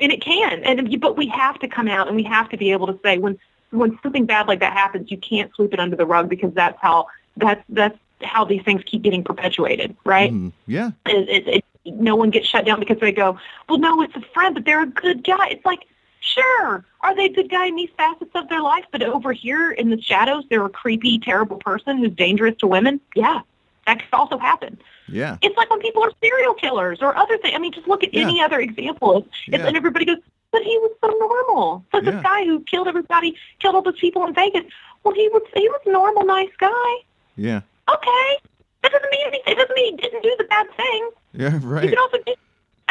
and 0.00 0.10
it 0.10 0.20
can. 0.20 0.64
And 0.64 1.00
but 1.00 1.16
we 1.16 1.28
have 1.28 1.58
to 1.60 1.68
come 1.68 1.86
out 1.86 2.08
and 2.08 2.16
we 2.16 2.24
have 2.24 2.48
to 2.48 2.56
be 2.56 2.72
able 2.72 2.88
to 2.88 2.98
say 3.04 3.18
when 3.18 3.38
when 3.70 3.98
something 4.02 4.26
bad 4.26 4.48
like 4.48 4.58
that 4.60 4.72
happens, 4.72 5.10
you 5.12 5.16
can't 5.16 5.54
sweep 5.54 5.72
it 5.72 5.78
under 5.78 5.94
the 5.96 6.04
rug 6.06 6.28
because 6.28 6.52
that's 6.54 6.76
how 6.80 7.06
that's 7.36 7.62
that's 7.68 7.96
how 8.22 8.44
these 8.44 8.62
things 8.62 8.82
keep 8.84 9.02
getting 9.02 9.22
perpetuated, 9.22 9.94
right? 10.04 10.32
Mhm. 10.32 10.52
Yeah. 10.66 10.90
It, 11.06 11.28
it, 11.28 11.64
it, 11.84 11.94
no 11.94 12.16
one 12.16 12.30
gets 12.30 12.46
shut 12.48 12.64
down 12.64 12.80
because 12.80 12.98
they 13.00 13.12
go, 13.12 13.38
well, 13.68 13.78
no, 13.78 14.02
it's 14.02 14.14
a 14.16 14.20
friend, 14.34 14.54
but 14.54 14.64
they're 14.64 14.82
a 14.82 14.86
good 14.86 15.22
guy. 15.24 15.48
It's 15.48 15.64
like, 15.64 15.80
sure, 16.22 16.84
are 17.00 17.14
they 17.14 17.26
a 17.26 17.32
good 17.32 17.50
guy 17.50 17.66
in 17.66 17.76
these 17.76 17.90
facets 17.96 18.30
of 18.34 18.48
their 18.48 18.62
life? 18.62 18.84
But 18.90 19.02
over 19.02 19.32
here 19.32 19.70
in 19.72 19.90
the 19.90 20.00
shadows, 20.00 20.44
they're 20.48 20.64
a 20.64 20.70
creepy, 20.70 21.18
terrible 21.18 21.56
person 21.58 21.98
who's 21.98 22.12
dangerous 22.12 22.56
to 22.58 22.66
women. 22.66 23.00
Yeah, 23.14 23.40
that 23.86 23.98
could 23.98 24.08
also 24.16 24.38
happen. 24.38 24.78
Yeah. 25.08 25.36
It's 25.42 25.56
like 25.56 25.68
when 25.68 25.80
people 25.80 26.02
are 26.04 26.12
serial 26.22 26.54
killers 26.54 26.98
or 27.02 27.16
other 27.16 27.36
things. 27.38 27.54
I 27.54 27.58
mean, 27.58 27.72
just 27.72 27.88
look 27.88 28.02
at 28.04 28.14
Yeah. 28.14 28.22
any 28.22 28.40
other 28.40 28.60
example. 28.60 29.18
It's, 29.18 29.28
Yeah. 29.48 29.66
And 29.66 29.76
everybody 29.76 30.04
goes, 30.06 30.18
but 30.52 30.62
he 30.62 30.78
was 30.78 30.92
so 31.00 31.08
normal. 31.08 31.84
So 31.92 32.00
Yeah. 32.00 32.12
this 32.12 32.22
guy 32.22 32.44
who 32.44 32.60
killed 32.60 32.88
everybody, 32.88 33.36
killed 33.60 33.74
all 33.74 33.82
those 33.82 33.98
people 33.98 34.24
in 34.26 34.32
Vegas, 34.32 34.64
well, 35.04 35.14
he 35.14 35.28
was 35.28 35.42
he 35.54 35.68
was 35.68 35.80
a 35.86 35.90
normal, 35.90 36.24
nice 36.24 36.54
guy. 36.58 36.92
Yeah. 37.36 37.60
Okay. 37.92 38.38
That 38.82 38.92
doesn't 38.92 39.10
mean 39.10 39.26
anything. 39.26 39.52
It 39.52 39.56
doesn't 39.56 39.74
mean 39.74 39.98
he 39.98 40.02
didn't 40.08 40.22
do 40.22 40.34
the 40.38 40.44
bad 40.44 40.66
thing. 40.76 41.10
Yeah. 41.34 41.58
right. 41.62 41.84
You 41.84 41.90
can 41.90 41.98
also 41.98 42.18
do, 42.24 42.34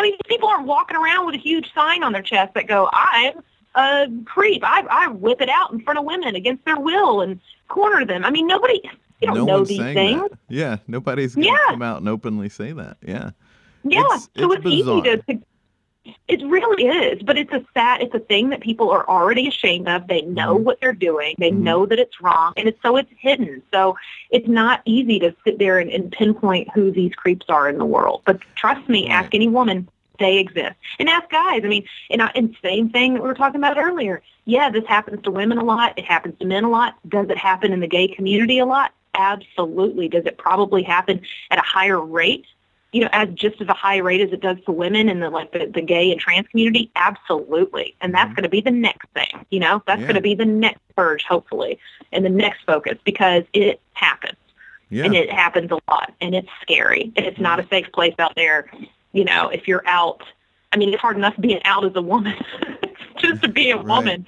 I 0.01 0.03
mean, 0.03 0.15
people 0.27 0.49
aren't 0.49 0.65
walking 0.65 0.97
around 0.97 1.27
with 1.27 1.35
a 1.35 1.37
huge 1.37 1.71
sign 1.75 2.03
on 2.03 2.11
their 2.11 2.23
chest 2.23 2.55
that 2.55 2.65
go, 2.67 2.89
I'm 2.91 3.33
a 3.75 4.07
creep. 4.25 4.63
I, 4.65 4.83
I 4.89 5.07
whip 5.09 5.41
it 5.41 5.49
out 5.49 5.71
in 5.71 5.79
front 5.81 5.99
of 5.99 6.05
women 6.05 6.33
against 6.35 6.65
their 6.65 6.79
will 6.79 7.21
and 7.21 7.39
corner 7.67 8.03
them. 8.03 8.25
I 8.25 8.31
mean, 8.31 8.47
nobody, 8.47 8.81
you 9.21 9.27
don't 9.27 9.35
no 9.37 9.45
know 9.45 9.63
these 9.63 9.77
things. 9.77 10.21
that. 10.21 10.37
Yeah. 10.49 10.77
Nobody's 10.87 11.35
gonna 11.35 11.47
Yeah. 11.47 11.57
come 11.69 11.83
out 11.83 11.97
and 11.99 12.09
openly 12.09 12.49
say 12.49 12.71
that. 12.71 12.97
Yeah. 13.05 13.29
Yeah, 13.83 13.99
It's- 13.99 14.29
so 14.37 14.51
it's 14.53 14.65
it's, 14.65 14.73
easy 14.73 15.01
to, 15.03 15.17
to. 15.17 15.41
It 16.27 16.41
really 16.47 16.87
is, 16.87 17.21
but 17.21 17.37
it's 17.37 17.51
a 17.51 17.63
sad. 17.73 18.01
It's 18.01 18.13
a 18.15 18.19
thing 18.19 18.49
that 18.49 18.61
people 18.61 18.89
are 18.89 19.07
already 19.07 19.47
ashamed 19.47 19.87
of. 19.87 20.07
They 20.07 20.21
know 20.21 20.57
Mhm. 20.57 20.63
what 20.63 20.81
they're 20.81 20.93
doing. 20.93 21.35
They 21.37 21.51
Mhm. 21.51 21.59
know 21.59 21.85
that 21.85 21.99
it's 21.99 22.19
wrong, 22.21 22.53
and 22.57 22.67
it's 22.67 22.81
so 22.81 22.97
it's 22.97 23.11
hidden. 23.19 23.61
So 23.71 23.95
it's 24.31 24.47
not 24.47 24.81
easy 24.85 25.19
to 25.19 25.35
sit 25.43 25.59
there 25.59 25.77
and, 25.77 25.91
and 25.91 26.11
pinpoint 26.11 26.69
who 26.73 26.89
these 26.89 27.13
creeps 27.13 27.45
are 27.49 27.69
in 27.69 27.77
the 27.77 27.85
world. 27.85 28.21
But 28.25 28.39
trust 28.55 28.87
me, 28.89 29.09
ask 29.09 29.35
any 29.35 29.47
woman. 29.47 29.87
They 30.19 30.37
exist, 30.37 30.75
and 30.99 31.09
ask 31.09 31.29
guys. 31.29 31.61
I 31.63 31.67
mean, 31.67 31.83
and, 32.11 32.21
I, 32.21 32.31
and 32.35 32.55
same 32.63 32.89
thing 32.89 33.13
that 33.15 33.23
we 33.23 33.27
were 33.27 33.33
talking 33.33 33.59
about 33.59 33.77
earlier. 33.77 34.21
Yeah, 34.45 34.69
this 34.69 34.85
happens 34.85 35.21
to 35.23 35.31
women 35.31 35.57
a 35.57 35.63
lot. 35.63 35.97
It 35.97 36.05
happens 36.05 36.37
to 36.39 36.45
men 36.45 36.63
a 36.63 36.69
lot. 36.69 36.95
Does 37.09 37.29
it 37.29 37.37
happen 37.37 37.73
in 37.73 37.79
the 37.79 37.87
gay 37.87 38.07
community 38.07 38.59
a 38.59 38.65
lot? 38.65 38.91
Absolutely. 39.15 40.07
Does 40.07 40.25
it 40.25 40.37
probably 40.37 40.83
happen 40.83 41.21
at 41.49 41.57
a 41.57 41.63
higher 41.63 41.99
rate? 41.99 42.45
You 42.91 43.01
know, 43.01 43.09
as 43.13 43.29
just 43.29 43.61
as 43.61 43.67
a 43.69 43.73
high 43.73 43.97
rate 43.97 44.19
as 44.21 44.31
it 44.33 44.41
does 44.41 44.57
to 44.65 44.71
women 44.71 45.07
in 45.07 45.19
the 45.21 45.29
like 45.29 45.51
the, 45.53 45.65
the 45.73 45.81
gay 45.81 46.11
and 46.11 46.19
trans 46.19 46.47
community? 46.49 46.91
Absolutely. 46.95 47.95
And 48.01 48.13
that's 48.13 48.31
Mhm. 48.31 48.35
going 48.35 48.43
to 48.43 48.49
be 48.49 48.61
the 48.61 48.71
next 48.71 49.07
thing, 49.13 49.45
you 49.49 49.59
know, 49.59 49.81
that's 49.87 49.99
Yeah. 50.01 50.07
going 50.07 50.15
to 50.15 50.21
be 50.21 50.35
the 50.35 50.45
next 50.45 50.81
purge, 50.95 51.23
hopefully, 51.23 51.79
and 52.11 52.25
the 52.25 52.29
next 52.29 52.63
focus 52.65 52.97
because 53.05 53.43
it 53.53 53.79
happens 53.93 54.37
Yeah. 54.89 55.05
and 55.05 55.15
it 55.15 55.31
happens 55.31 55.71
a 55.71 55.79
lot 55.89 56.13
and 56.19 56.35
it's 56.35 56.49
scary 56.61 57.11
and 57.15 57.25
it's 57.25 57.39
not 57.39 57.59
a 57.59 57.67
safe 57.69 57.89
place 57.93 58.15
out 58.19 58.35
there. 58.35 58.69
You 59.13 59.23
know, 59.25 59.49
if 59.49 59.67
you're 59.67 59.83
out, 59.87 60.21
I 60.73 60.77
mean, 60.77 60.89
it's 60.93 61.01
hard 61.01 61.15
enough 61.17 61.35
being 61.39 61.61
out 61.63 61.85
as 61.85 61.91
a 61.95 62.01
woman 62.01 62.35
just 63.19 63.41
to 63.43 63.47
be 63.49 63.71
a 63.71 63.77
Right. 63.77 63.85
woman 63.85 64.25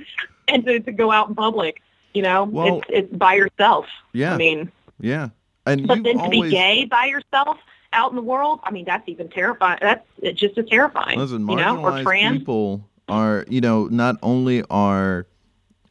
and 0.47 0.65
to, 0.65 0.79
to 0.79 0.91
go 0.91 1.11
out 1.11 1.27
in 1.29 1.35
public, 1.35 1.81
you 2.13 2.21
know, 2.21 2.45
Well- 2.45 2.77
it's, 2.77 2.87
it's 3.07 3.13
by 3.13 3.33
yourself. 3.33 3.87
yeah. 4.13 4.33
I 4.35 4.37
mean, 4.37 4.71
yeah. 5.01 5.29
And 5.65 5.87
but 5.87 6.03
then 6.03 6.17
to 6.17 6.23
always 6.23 6.41
be 6.43 6.49
gay 6.51 6.85
by 6.85 7.05
yourself 7.05 7.57
out 7.93 8.09
in 8.11 8.15
the 8.15 8.21
world, 8.21 8.59
I 8.63 8.71
mean, 8.71 8.85
that's 8.85 9.07
even 9.07 9.29
terrifying. 9.29 9.79
That's 9.81 10.05
just 10.33 10.57
as 10.57 10.65
terrifying. 10.67 11.17
Listen, 11.19 11.47
you 11.47 11.55
know, 11.55 11.77
or 11.77 12.03
trans. 12.03 12.39
people 12.39 12.89
are, 13.07 13.45
you 13.47 13.61
know, 13.61 13.85
not 13.87 14.17
only 14.23 14.63
are 14.69 15.27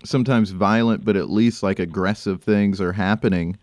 sometimes 0.05 0.51
violent, 0.51 1.05
but 1.05 1.17
at 1.17 1.31
least 1.31 1.63
like 1.63 1.79
aggressive 1.79 2.43
things 2.43 2.81
are 2.81 2.93
happening 2.93 3.57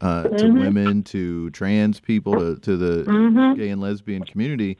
uh, 0.00 0.28
to 0.30 0.46
Mhm. 0.46 0.58
women, 0.58 1.02
to 1.04 1.50
trans 1.50 2.00
people, 2.00 2.34
to, 2.34 2.56
to 2.60 2.76
the 2.76 3.04
hmm 3.10 3.54
gay 3.54 3.68
and 3.68 3.80
lesbian 3.80 4.24
community. 4.24 4.76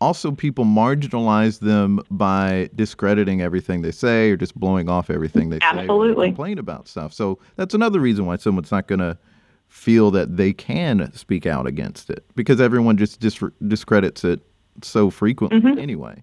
Also, 0.00 0.30
people 0.30 0.64
marginalize 0.64 1.58
them 1.60 1.98
by 2.10 2.68
discrediting 2.76 3.40
everything 3.40 3.80
they 3.82 3.90
say 3.90 4.30
or 4.30 4.36
just 4.36 4.54
blowing 4.54 4.88
off 4.88 5.08
everything 5.10 5.48
they 5.48 5.58
say. 5.58 5.66
Absolutely. 5.66 6.28
Complain 6.28 6.58
about 6.58 6.86
stuff. 6.86 7.12
So 7.14 7.38
that's 7.56 7.74
another 7.74 7.98
reason 7.98 8.26
why 8.26 8.36
someone's 8.36 8.70
not 8.70 8.86
going 8.86 9.00
to 9.00 9.16
feel 9.68 10.10
that 10.10 10.36
they 10.36 10.52
can 10.52 11.12
speak 11.12 11.46
out 11.46 11.66
against 11.66 12.10
it 12.10 12.24
because 12.34 12.60
everyone 12.60 12.96
just 12.96 13.20
dis- 13.20 13.42
discredits 13.66 14.24
it 14.24 14.40
so 14.82 15.10
frequently 15.10 15.60
Mhm. 15.60 15.78
anyway. 15.78 16.22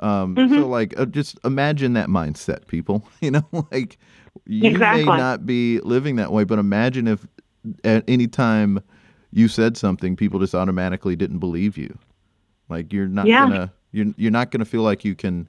Um, 0.00 0.34
Mhm. 0.36 0.48
So, 0.50 0.68
like, 0.68 0.98
uh, 0.98 1.06
just 1.06 1.38
imagine 1.44 1.92
that 1.94 2.08
mindset, 2.08 2.66
people. 2.66 3.06
You 3.20 3.30
know, 3.32 3.68
like 3.72 3.98
you 4.46 4.68
Exactly. 4.68 5.04
may 5.04 5.16
not 5.16 5.46
be 5.46 5.78
living 5.80 6.16
that 6.16 6.32
way, 6.32 6.44
but 6.44 6.58
imagine 6.58 7.06
if 7.06 7.26
at 7.84 8.04
any 8.08 8.26
time 8.26 8.80
you 9.32 9.46
said 9.48 9.76
something, 9.76 10.16
people 10.16 10.40
just 10.40 10.54
automatically 10.54 11.14
didn't 11.16 11.38
believe 11.38 11.78
you. 11.78 11.96
Like 12.68 12.92
you're 12.92 13.08
not 13.08 13.26
Yeah. 13.26 13.48
gonna 13.48 13.72
you're 13.92 14.06
you're 14.16 14.30
not 14.32 14.50
gonna 14.50 14.64
feel 14.64 14.82
like 14.82 15.04
you 15.04 15.14
can 15.14 15.48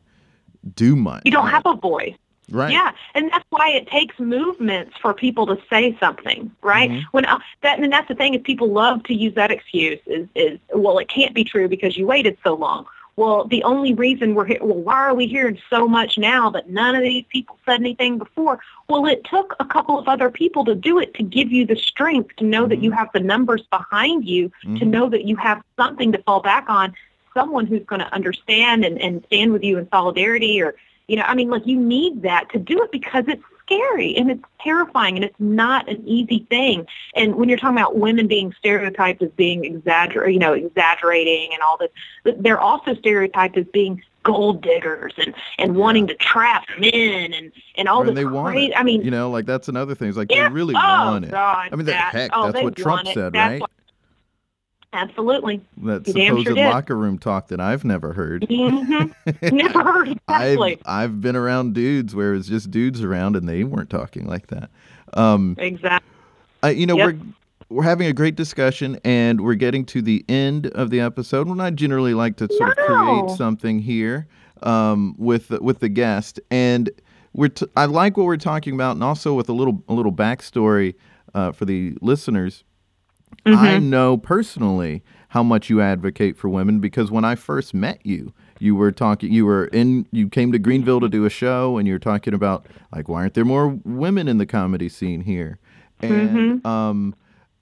do 0.75 0.95
much. 0.95 1.23
You 1.25 1.31
don't 1.31 1.47
have 1.49 1.63
a 1.65 1.75
voice. 1.75 2.15
Right. 2.51 2.71
Yeah, 2.71 2.91
and 3.15 3.31
that's 3.31 3.45
why 3.49 3.69
it 3.69 3.87
takes 3.87 4.19
movements 4.19 4.97
for 5.01 5.13
people 5.13 5.45
to 5.47 5.57
say 5.69 5.97
something, 5.99 6.51
right? 6.61 6.89
Mhm. 6.89 7.03
When 7.11 7.25
uh, 7.25 7.39
that 7.61 7.79
and 7.79 7.91
that's 7.91 8.07
the 8.07 8.15
thing 8.15 8.33
is 8.33 8.41
people 8.41 8.67
love 8.67 9.03
to 9.03 9.13
use 9.13 9.33
that 9.35 9.51
excuse 9.51 9.99
is 10.05 10.27
is 10.35 10.59
well 10.73 10.97
it 10.99 11.07
can't 11.07 11.33
be 11.33 11.43
true 11.43 11.67
because 11.67 11.97
you 11.97 12.05
waited 12.05 12.37
so 12.43 12.53
long. 12.53 12.85
Well, 13.15 13.45
the 13.45 13.63
only 13.63 13.93
reason 13.93 14.33
we're 14.33 14.45
here, 14.45 14.57
well, 14.59 14.79
why 14.79 14.95
are 14.95 15.13
we 15.13 15.27
hearing 15.27 15.59
so 15.69 15.87
much 15.87 16.17
now 16.17 16.49
that 16.49 16.71
none 16.71 16.95
of 16.95 17.03
these 17.03 17.25
people 17.29 17.59
said 17.63 17.79
anything 17.79 18.17
before? 18.17 18.59
Well, 18.89 19.05
it 19.05 19.23
took 19.23 19.55
a 19.59 19.65
couple 19.65 19.99
of 19.99 20.07
other 20.07 20.31
people 20.31 20.65
to 20.65 20.73
do 20.73 20.97
it 20.97 21.13
to 21.15 21.23
give 21.23 21.51
you 21.51 21.63
the 21.63 21.75
strength 21.75 22.35
to 22.37 22.43
know 22.43 22.65
that 22.65 22.79
you 22.79 22.89
have 22.89 23.09
the 23.13 23.19
numbers 23.19 23.61
behind 23.69 24.25
you, 24.25 24.49
to 24.63 24.67
Mhm. 24.67 24.87
know 24.87 25.09
that 25.09 25.25
you 25.25 25.35
have 25.35 25.61
something 25.77 26.11
to 26.11 26.17
fall 26.23 26.39
back 26.41 26.65
on, 26.69 26.95
someone 27.35 27.67
who's 27.67 27.83
going 27.85 28.01
to 28.01 28.11
understand 28.11 28.83
and, 28.83 28.99
and 28.99 29.23
stand 29.27 29.53
with 29.53 29.63
you 29.63 29.77
in 29.77 29.87
solidarity 29.89 30.59
or, 30.59 30.73
you 31.07 31.15
know, 31.15 31.23
I 31.23 31.35
mean, 31.35 31.49
like 31.49 31.65
you 31.65 31.79
need 31.79 32.21
that 32.23 32.49
to 32.51 32.59
do 32.59 32.81
it 32.83 32.91
because 32.91 33.25
it's 33.27 33.43
scary 33.65 34.15
and 34.15 34.29
it's 34.29 34.43
terrifying 34.61 35.15
and 35.15 35.23
it's 35.23 35.39
not 35.39 35.87
an 35.89 36.03
easy 36.07 36.45
thing. 36.49 36.85
And 37.15 37.35
when 37.35 37.49
you're 37.49 37.57
talking 37.57 37.77
about 37.77 37.97
women 37.97 38.27
being 38.27 38.53
stereotyped 38.57 39.21
as 39.21 39.31
being 39.31 39.63
exagger, 39.63 40.31
you 40.31 40.39
know, 40.39 40.53
exaggerating 40.53 41.49
and 41.53 41.61
all 41.61 41.77
this, 41.77 42.35
they're 42.39 42.59
also 42.59 42.93
stereotyped 42.95 43.57
as 43.57 43.65
being 43.73 44.01
gold 44.23 44.61
diggers 44.61 45.13
and, 45.17 45.33
and 45.57 45.75
wanting 45.75 46.07
to 46.07 46.15
trap 46.15 46.63
men 46.79 47.33
and, 47.33 47.51
and 47.75 47.87
all 47.89 48.01
and 48.01 48.09
this 48.09 48.15
they 48.15 48.25
want 48.25 48.53
crazy. 48.53 48.75
I 48.75 48.83
mean, 48.83 49.01
you 49.01 49.11
know, 49.11 49.29
like 49.29 49.45
that's 49.45 49.67
another 49.67 49.95
thing. 49.95 50.09
It's 50.09 50.17
like 50.17 50.31
yeah, 50.31 50.47
they 50.47 50.53
really 50.53 50.75
oh, 50.75 50.79
want 50.79 51.25
it. 51.25 51.31
God, 51.31 51.69
I 51.71 51.75
mean, 51.75 51.85
that- 51.87 52.13
heck, 52.13 52.31
oh, 52.33 52.51
that's 52.51 52.63
what 52.63 52.75
Trump 52.75 53.07
said, 53.07 53.33
That's 53.33 53.51
right? 53.51 53.61
what- 53.61 53.71
absolutely. 54.93 55.59
That 55.83 56.03
damn 56.03 56.37
supposed 56.37 56.47
sure 56.47 56.55
locker 56.55 56.95
room 56.95 57.17
talk 57.17 57.47
that 57.49 57.59
I've 57.59 57.83
never 57.83 58.13
heard. 58.13 58.45
hmm 58.49 59.05
Never 59.41 59.83
heard 59.83 60.07
exactly. 60.09 60.79
I've 60.85 61.11
I've 61.11 61.21
been 61.21 61.35
around 61.35 61.73
dudes 61.73 62.15
where 62.15 62.33
it's 62.35 62.47
just 62.47 62.71
dudes 62.71 63.03
around 63.03 63.35
and 63.35 63.47
they 63.49 63.63
weren't 63.63 63.89
talking 63.89 64.25
like 64.25 64.47
that. 64.47 64.69
Um, 65.13 65.55
Exactly. 65.59 66.09
Uh, 66.63 66.67
you 66.69 66.85
know, 66.85 66.95
Yep. 66.97 67.05
we're 67.15 67.19
we're 67.69 67.83
having 67.83 68.07
a 68.07 68.13
great 68.13 68.35
discussion, 68.35 68.99
and 69.03 69.41
we're 69.41 69.55
getting 69.55 69.83
to 69.85 70.01
the 70.01 70.23
end 70.29 70.67
of 70.67 70.91
the 70.91 70.99
episode. 70.99 71.47
When 71.49 71.59
I 71.59 71.71
generally 71.71 72.13
like 72.13 72.35
to 72.37 72.47
sort 72.53 72.77
of 72.77 72.85
create 72.85 73.31
something 73.37 73.79
here 73.79 74.27
um, 74.61 75.15
with 75.17 75.47
the- 75.47 75.61
with 75.61 75.79
the 75.79 75.89
guest, 75.89 76.39
and 76.51 76.89
we're 77.33 77.47
t- 77.49 77.65
I 77.75 77.85
like 77.85 78.15
what 78.15 78.27
we're 78.27 78.37
talking 78.37 78.75
about, 78.75 78.91
and 78.91 79.03
also 79.03 79.33
with 79.33 79.49
a 79.49 79.53
little 79.53 79.83
a 79.89 79.93
little 79.93 80.11
backstory 80.11 80.93
uh, 81.33 81.51
for 81.51 81.65
the 81.65 81.97
listeners. 82.01 82.63
I 83.45 83.51
Mm-hmm. 83.51 83.89
know 83.89 84.17
personally 84.17 85.03
how 85.29 85.43
much 85.43 85.69
you 85.69 85.81
advocate 85.81 86.37
for 86.37 86.47
women 86.49 86.79
because 86.79 87.09
when 87.11 87.25
I 87.25 87.35
first 87.35 87.73
met 87.73 88.05
you, 88.05 88.33
you 88.59 88.75
were 88.75 88.91
talking, 88.91 89.31
you 89.31 89.45
were 89.45 89.65
in, 89.67 90.05
you 90.11 90.29
came 90.29 90.51
to 90.51 90.59
Greenville 90.59 90.99
to 91.01 91.09
do 91.09 91.25
a 91.25 91.29
show, 91.29 91.77
and 91.77 91.87
you 91.87 91.93
were 91.95 91.99
talking 91.99 92.33
about 92.33 92.65
like, 92.93 93.09
why 93.09 93.21
aren't 93.21 93.33
there 93.33 93.43
more 93.45 93.79
women 93.83 94.27
in 94.27 94.37
the 94.37 94.45
comedy 94.45 94.89
scene 94.89 95.21
here? 95.21 95.57
And 96.01 96.61
Mm-hmm. 96.61 96.67
um, 96.67 97.15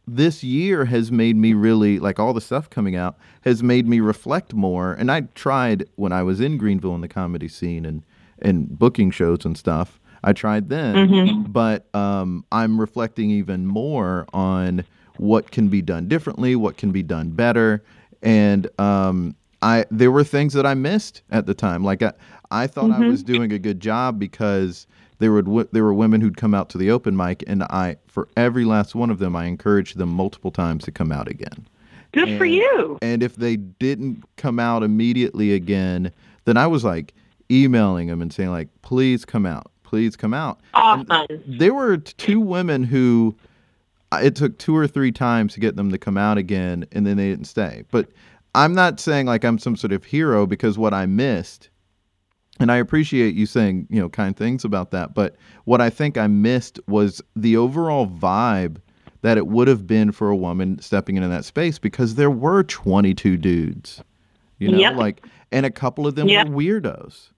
this 0.07 0.43
year 0.43 0.86
has 0.86 1.11
made 1.11 1.38
me 1.38 1.53
really 1.53 1.97
like 1.99 2.19
all 2.19 2.34
the 2.34 2.41
stuff 2.41 2.69
coming 2.69 2.95
out 2.95 3.17
has 3.41 3.63
made 3.63 3.88
me 3.88 3.99
reflect 3.99 4.53
more. 4.53 4.93
And 4.93 5.09
I 5.11 5.22
tried 5.36 5.88
when 5.95 6.11
I 6.11 6.24
was 6.24 6.41
in 6.41 6.57
Greenville 6.57 6.95
in 6.95 7.01
the 7.01 7.07
comedy 7.07 7.47
scene 7.47 7.86
and 7.86 8.03
and 8.41 8.78
booking 8.78 9.11
shows 9.11 9.45
and 9.45 9.57
stuff. 9.57 9.99
I 10.24 10.34
tried 10.34 10.69
then, 10.69 10.95
Mm-hmm. 10.95 11.51
but 11.51 11.88
um, 11.95 12.43
I'm 12.51 12.80
reflecting 12.82 13.30
even 13.32 13.65
more 13.67 14.26
on 14.34 14.84
what 15.22 15.51
can 15.51 15.67
be 15.67 15.84
done 15.84 16.07
differently, 16.07 16.55
what 16.55 16.78
can 16.78 16.91
be 16.91 17.03
done 17.03 17.30
better, 17.30 17.84
and 18.24 18.67
um, 18.80 19.36
I 19.61 19.86
there 19.91 20.11
were 20.11 20.24
things 20.24 20.53
that 20.53 20.65
I 20.65 20.74
missed 20.74 21.22
at 21.30 21.45
the 21.45 21.53
time. 21.53 21.84
Like 21.84 22.01
I, 22.01 22.13
I 22.49 22.65
thought 22.65 22.89
I 22.89 23.07
was 23.07 23.22
doing 23.22 23.51
a 23.51 23.59
good 23.59 23.80
job 23.80 24.17
because 24.17 24.88
there 25.19 25.32
would 25.32 25.69
there 25.72 25.84
were 25.84 25.93
women 25.93 26.22
who'd 26.22 26.38
come 26.38 26.55
out 26.55 26.69
to 26.72 26.80
the 26.80 26.89
open 26.89 27.15
mic, 27.15 27.43
and 27.45 27.61
I 27.63 27.97
for 28.07 28.28
every 28.36 28.65
last 28.65 28.95
one 28.95 29.11
of 29.11 29.19
them, 29.19 29.36
I 29.36 29.45
encouraged 29.45 29.97
them 29.99 30.09
multiple 30.09 30.49
times 30.49 30.86
to 30.86 30.91
come 30.91 31.11
out 31.11 31.28
again. 31.28 31.67
Good 32.13 32.36
for 32.39 32.45
you. 32.45 32.97
And 33.03 33.22
if 33.22 33.36
they 33.36 33.57
didn't 33.57 34.24
come 34.38 34.57
out 34.57 34.82
immediately 34.82 35.53
again, 35.53 36.11
then 36.45 36.57
I 36.57 36.65
was 36.65 36.84
like, 36.84 37.13
emailing 37.51 38.07
them 38.07 38.24
and 38.24 38.34
saying 38.34 38.49
like, 38.49 38.69
"Please 38.82 39.24
come 39.24 39.45
out, 39.45 39.72
please 39.84 40.15
come 40.15 40.34
out." 40.34 40.59
And 40.74 41.05
Awesome. 41.11 41.43
there 41.45 41.76
were 41.76 41.97
two 41.97 42.39
women 42.39 42.84
who 42.84 43.36
uh, 43.38 43.47
it 44.14 44.36
took 44.36 44.57
two 44.57 44.76
or 44.76 44.88
three 44.88 45.12
times 45.12 45.53
to 45.53 45.59
get 45.59 45.76
them 45.76 45.91
to 45.91 45.97
come 45.97 46.18
out 46.18 46.38
again, 46.38 46.86
and 46.91 47.05
then 47.05 47.18
they 47.18 47.30
didn't 47.30 47.45
stay. 47.45 47.84
But 47.91 48.09
I'm 48.55 48.74
not 48.74 48.99
saying 48.99 49.26
like 49.28 49.43
I'm 49.45 49.57
some 49.57 49.76
sort 49.76 49.93
of 49.93 50.03
hero 50.03 50.45
because 50.45 50.78
what 50.78 50.93
I 50.93 51.05
missed, 51.05 51.70
and 52.59 52.72
I 52.72 52.78
appreciate 52.78 53.34
you 53.36 53.45
saying 53.45 53.88
you 53.89 53.99
know 53.99 54.09
kind 54.09 54.36
things 54.36 54.66
about 54.66 54.91
that. 54.91 55.14
But 55.14 55.36
what 55.66 55.80
I 55.82 55.89
think 55.89 56.18
I 56.18 56.28
missed 56.28 56.80
was 56.88 57.22
the 57.36 57.55
overall 57.57 58.07
vibe 58.07 58.78
that 59.22 59.38
it 59.38 59.47
would 59.47 59.68
have 59.68 59.86
been 59.86 60.12
for 60.12 60.30
a 60.30 60.36
woman 60.36 60.80
stepping 60.82 61.16
into 61.16 61.30
that 61.30 61.45
space 61.45 61.78
because 61.78 62.16
there 62.16 62.32
were 62.32 62.64
22 62.64 63.38
dudes, 63.38 64.01
you 64.57 64.68
know, 64.72 64.80
Yep. 64.80 64.95
like, 64.95 65.26
and 65.51 65.64
a 65.64 65.70
couple 65.70 66.07
of 66.07 66.16
them 66.16 66.28
Yep. 66.28 66.47
were 66.49 66.55
weirdos, 66.55 67.30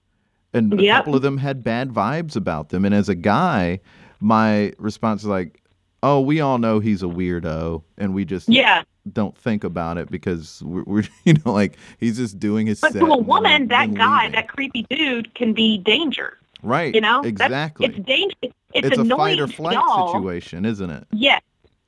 and 0.54 0.72
a 0.72 0.82
Yep. 0.82 0.96
couple 0.96 1.14
of 1.14 1.20
them 1.20 1.36
had 1.36 1.62
bad 1.62 1.90
vibes 1.90 2.36
about 2.36 2.70
them. 2.70 2.86
And 2.86 2.94
as 2.94 3.10
a 3.10 3.14
guy, 3.14 3.80
my 4.18 4.72
response 4.78 5.20
is 5.24 5.28
like, 5.28 5.60
"Oh, 6.04 6.20
we 6.20 6.40
all 6.40 6.58
know 6.58 6.78
he's 6.80 7.02
a 7.02 7.06
weirdo, 7.06 7.82
and 7.98 8.14
we 8.14 8.24
just 8.24 8.48
Yeah. 8.48 8.82
don't 9.12 9.36
think 9.36 9.64
about 9.64 9.96
it 9.98 10.10
because 10.10 10.62
we're, 10.64 10.84
we're 10.84 11.02
you 11.24 11.34
know 11.34 11.52
like 11.52 11.76
he's 11.98 12.16
just 12.18 12.38
doing 12.38 12.66
his 12.66 12.80
But 12.80 12.92
to 12.92 13.06
a 13.06 13.18
woman, 13.18 13.68
that 13.68 13.94
guy, 13.94 14.24
leaving. 14.24 14.32
that 14.32 14.48
creepy 14.48 14.82
dude, 14.90 15.34
can 15.34 15.52
be 15.54 15.78
danger. 15.78 16.38
right 16.62 16.94
You 16.94 17.00
know, 17.00 17.22
That's- 17.22 17.30
exactly 17.32 17.86
it's 17.86 17.98
dangerous. 18.06 18.52
It's, 18.74 18.88
it's 18.88 18.98
a 18.98 19.04
fight 19.04 19.38
or 19.40 19.46
flight 19.48 19.78
situation 20.12 20.64
isn't 20.64 20.90
it 20.90 21.06
Yes. 21.12 21.40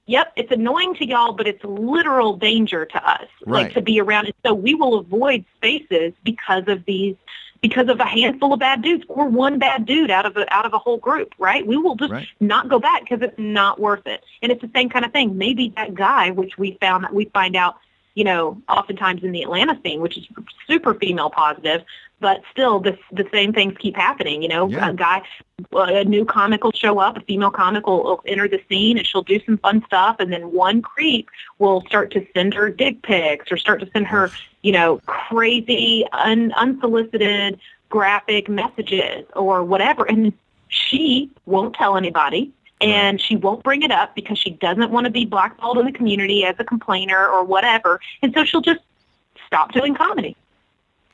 Yep. 0.08 0.34
It's 0.36 0.52
annoying 0.52 0.94
to 0.96 1.04
y'all, 1.06 1.32
but 1.32 1.48
it's 1.48 1.64
literal 1.64 2.36
danger 2.36 2.84
to 2.86 3.10
us, 3.10 3.26
Right. 3.44 3.64
like 3.64 3.74
to 3.74 3.80
be 3.80 4.00
around. 4.00 4.26
And 4.26 4.34
so 4.46 4.54
we 4.54 4.72
will 4.74 4.98
avoid 5.00 5.44
spaces 5.56 6.12
because 6.22 6.62
of 6.68 6.84
these, 6.84 7.16
because 7.60 7.88
of 7.88 8.00
a 8.00 8.04
handful 8.04 8.52
of 8.52 8.60
bad 8.60 8.82
dudes 8.82 9.04
or 9.08 9.28
one 9.28 9.58
bad 9.58 9.86
dude 9.86 10.10
out 10.10 10.26
of 10.26 10.36
a 10.36 10.52
out 10.52 10.66
of 10.66 10.72
a 10.74 10.78
whole 10.78 10.98
group, 10.98 11.34
right? 11.38 11.66
We 11.66 11.76
will 11.76 11.96
just 11.96 12.12
Right. 12.12 12.28
not 12.40 12.68
go 12.68 12.78
back 12.78 13.02
because 13.02 13.22
it's 13.22 13.38
not 13.38 13.80
worth 13.80 14.06
it. 14.06 14.22
And 14.42 14.52
it's 14.52 14.60
the 14.62 14.70
same 14.74 14.88
kind 14.88 15.04
of 15.04 15.12
thing. 15.12 15.36
Maybe 15.38 15.72
that 15.76 15.94
guy, 15.94 16.30
which 16.30 16.58
we 16.58 16.76
found 16.80 17.04
that 17.04 17.14
we 17.14 17.26
find 17.26 17.56
out, 17.56 17.76
you 18.14 18.24
know, 18.24 18.60
oftentimes 18.68 19.22
in 19.22 19.32
the 19.32 19.42
Atlanta 19.42 19.78
scene, 19.84 20.00
which 20.00 20.16
is 20.16 20.26
super 20.66 20.94
female 20.94 21.30
positive, 21.30 21.84
but 22.20 22.40
still 22.50 22.80
the 22.80 22.98
the 23.12 23.26
same 23.32 23.52
things 23.52 23.74
keep 23.78 23.96
happening. 23.96 24.42
You 24.42 24.48
know, 24.48 24.68
Yeah. 24.68 24.90
a 24.90 24.94
guy, 24.94 25.22
a 25.72 26.04
new 26.04 26.24
comic 26.24 26.64
will 26.64 26.72
show 26.72 26.98
up, 26.98 27.16
a 27.16 27.20
female 27.20 27.50
comic 27.50 27.86
will, 27.86 28.02
will 28.02 28.22
enter 28.26 28.48
the 28.48 28.60
scene, 28.68 28.98
and 28.98 29.06
she'll 29.06 29.22
do 29.22 29.40
some 29.44 29.58
fun 29.58 29.82
stuff, 29.86 30.16
and 30.18 30.32
then 30.32 30.52
one 30.52 30.82
creep 30.82 31.28
will 31.58 31.82
start 31.82 32.10
to 32.12 32.26
send 32.34 32.54
her 32.54 32.70
dick 32.70 33.02
pics 33.02 33.50
or 33.52 33.56
start 33.56 33.80
to 33.80 33.90
send 33.92 34.06
her, 34.06 34.30
you 34.62 34.72
know, 34.72 35.00
crazy, 35.06 36.04
un, 36.12 36.52
unsolicited, 36.52 37.58
graphic 37.88 38.48
messages 38.48 39.26
or 39.34 39.62
whatever, 39.62 40.04
and 40.04 40.32
she 40.68 41.30
won't 41.46 41.74
tell 41.74 41.96
anybody. 41.96 42.50
And 42.82 43.18
she 43.18 43.36
won't 43.36 43.62
bring 43.62 43.80
it 43.80 43.90
up 43.90 44.14
because 44.14 44.38
she 44.38 44.50
doesn't 44.50 44.90
want 44.90 45.06
to 45.06 45.10
be 45.10 45.24
blackballed 45.24 45.78
in 45.78 45.86
the 45.86 45.92
community 45.92 46.44
as 46.44 46.56
a 46.58 46.64
complainer 46.64 47.26
or 47.26 47.42
whatever. 47.42 48.00
And 48.20 48.34
so 48.34 48.44
she'll 48.44 48.60
just 48.60 48.80
stop 49.46 49.72
doing 49.72 49.94
comedy. 49.94 50.36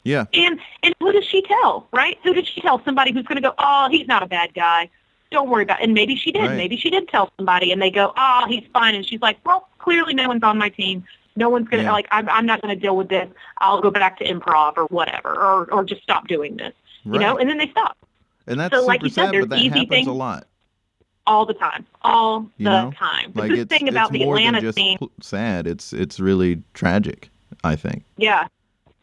Yeah 0.05 0.24
And 0.34 0.59
and 0.82 0.94
who 1.00 1.12
does 1.12 1.24
she 1.24 1.42
tell, 1.42 1.86
right? 1.92 2.18
Who 2.24 2.32
did 2.34 2.46
she 2.46 2.61
tell? 2.61 2.82
Somebody 2.84 3.12
who's 3.12 3.24
going 3.26 3.36
to 3.40 3.48
go, 3.48 3.55
oh, 3.59 3.88
he's 3.90 4.07
not 4.09 4.22
a 4.22 4.26
bad 4.26 4.55
guy. 4.55 4.90
Don't 5.30 5.48
worry 5.48 5.62
about 5.62 5.80
it. 5.80 5.84
And 5.84 5.94
maybe 5.94 6.14
she 6.16 6.30
did. 6.32 6.42
Right. 6.42 6.57
Maybe 6.57 6.76
she 6.76 6.90
did 6.90 7.09
tell 7.09 7.30
somebody, 7.38 7.72
and 7.72 7.80
they 7.80 7.90
go, 7.90 8.12
oh, 8.16 8.44
he's 8.48 8.64
fine. 8.72 8.94
And 8.94 9.07
she's 9.07 9.20
like, 9.22 9.38
well, 9.46 9.68
clearly 9.78 10.12
no 10.14 10.28
one's 10.28 10.42
on 10.42 10.59
my 10.59 10.68
team. 10.68 11.05
No 11.36 11.48
one's 11.48 11.66
going 11.68 11.78
to, 11.82 11.84
Yeah. 11.84 11.92
like, 11.92 12.07
I'm, 12.11 12.28
I'm 12.28 12.44
not 12.44 12.61
going 12.61 12.74
to 12.74 12.80
deal 12.80 12.94
with 12.96 13.09
this. 13.09 13.28
I'll 13.59 13.80
go 13.80 13.90
back 13.90 14.18
to 14.18 14.24
improv 14.26 14.74
or 14.76 14.84
whatever, 14.86 15.30
or, 15.30 15.72
or 15.72 15.84
just 15.84 16.03
stop 16.03 16.28
doing 16.28 16.57
this, 16.59 16.74
you 17.05 17.18
know? 17.18 17.38
And 17.38 17.48
then 17.48 17.57
they 17.57 17.68
stop 17.70 17.96
and 18.46 18.61
that's 18.61 18.74
so, 18.76 18.84
like 18.84 19.03
you 19.03 19.09
said, 19.09 19.26
sad 19.26 19.34
there's 19.34 19.44
but 19.46 19.50
that 19.57 19.59
easy 19.61 19.68
happens 19.70 19.88
things- 19.88 20.07
a 20.09 20.12
lot 20.12 20.46
all 21.26 21.46
the 21.46 21.55
time, 21.55 21.86
all 22.03 22.50
You 22.59 22.64
the 22.64 22.70
know? 22.82 22.90
time. 22.90 23.32
The 23.32 23.40
like 23.40 23.50
good 23.50 23.59
it's, 23.61 23.68
thing 23.70 23.88
about 23.88 24.11
the 24.12 24.24
Atlanta 24.24 24.72
scene 24.72 24.98
sad 25.22 25.66
it's 25.68 25.92
it's 25.92 26.18
really 26.18 26.61
tragic 26.74 27.30
i 27.64 27.76
think 27.76 28.05
Yeah. 28.16 28.48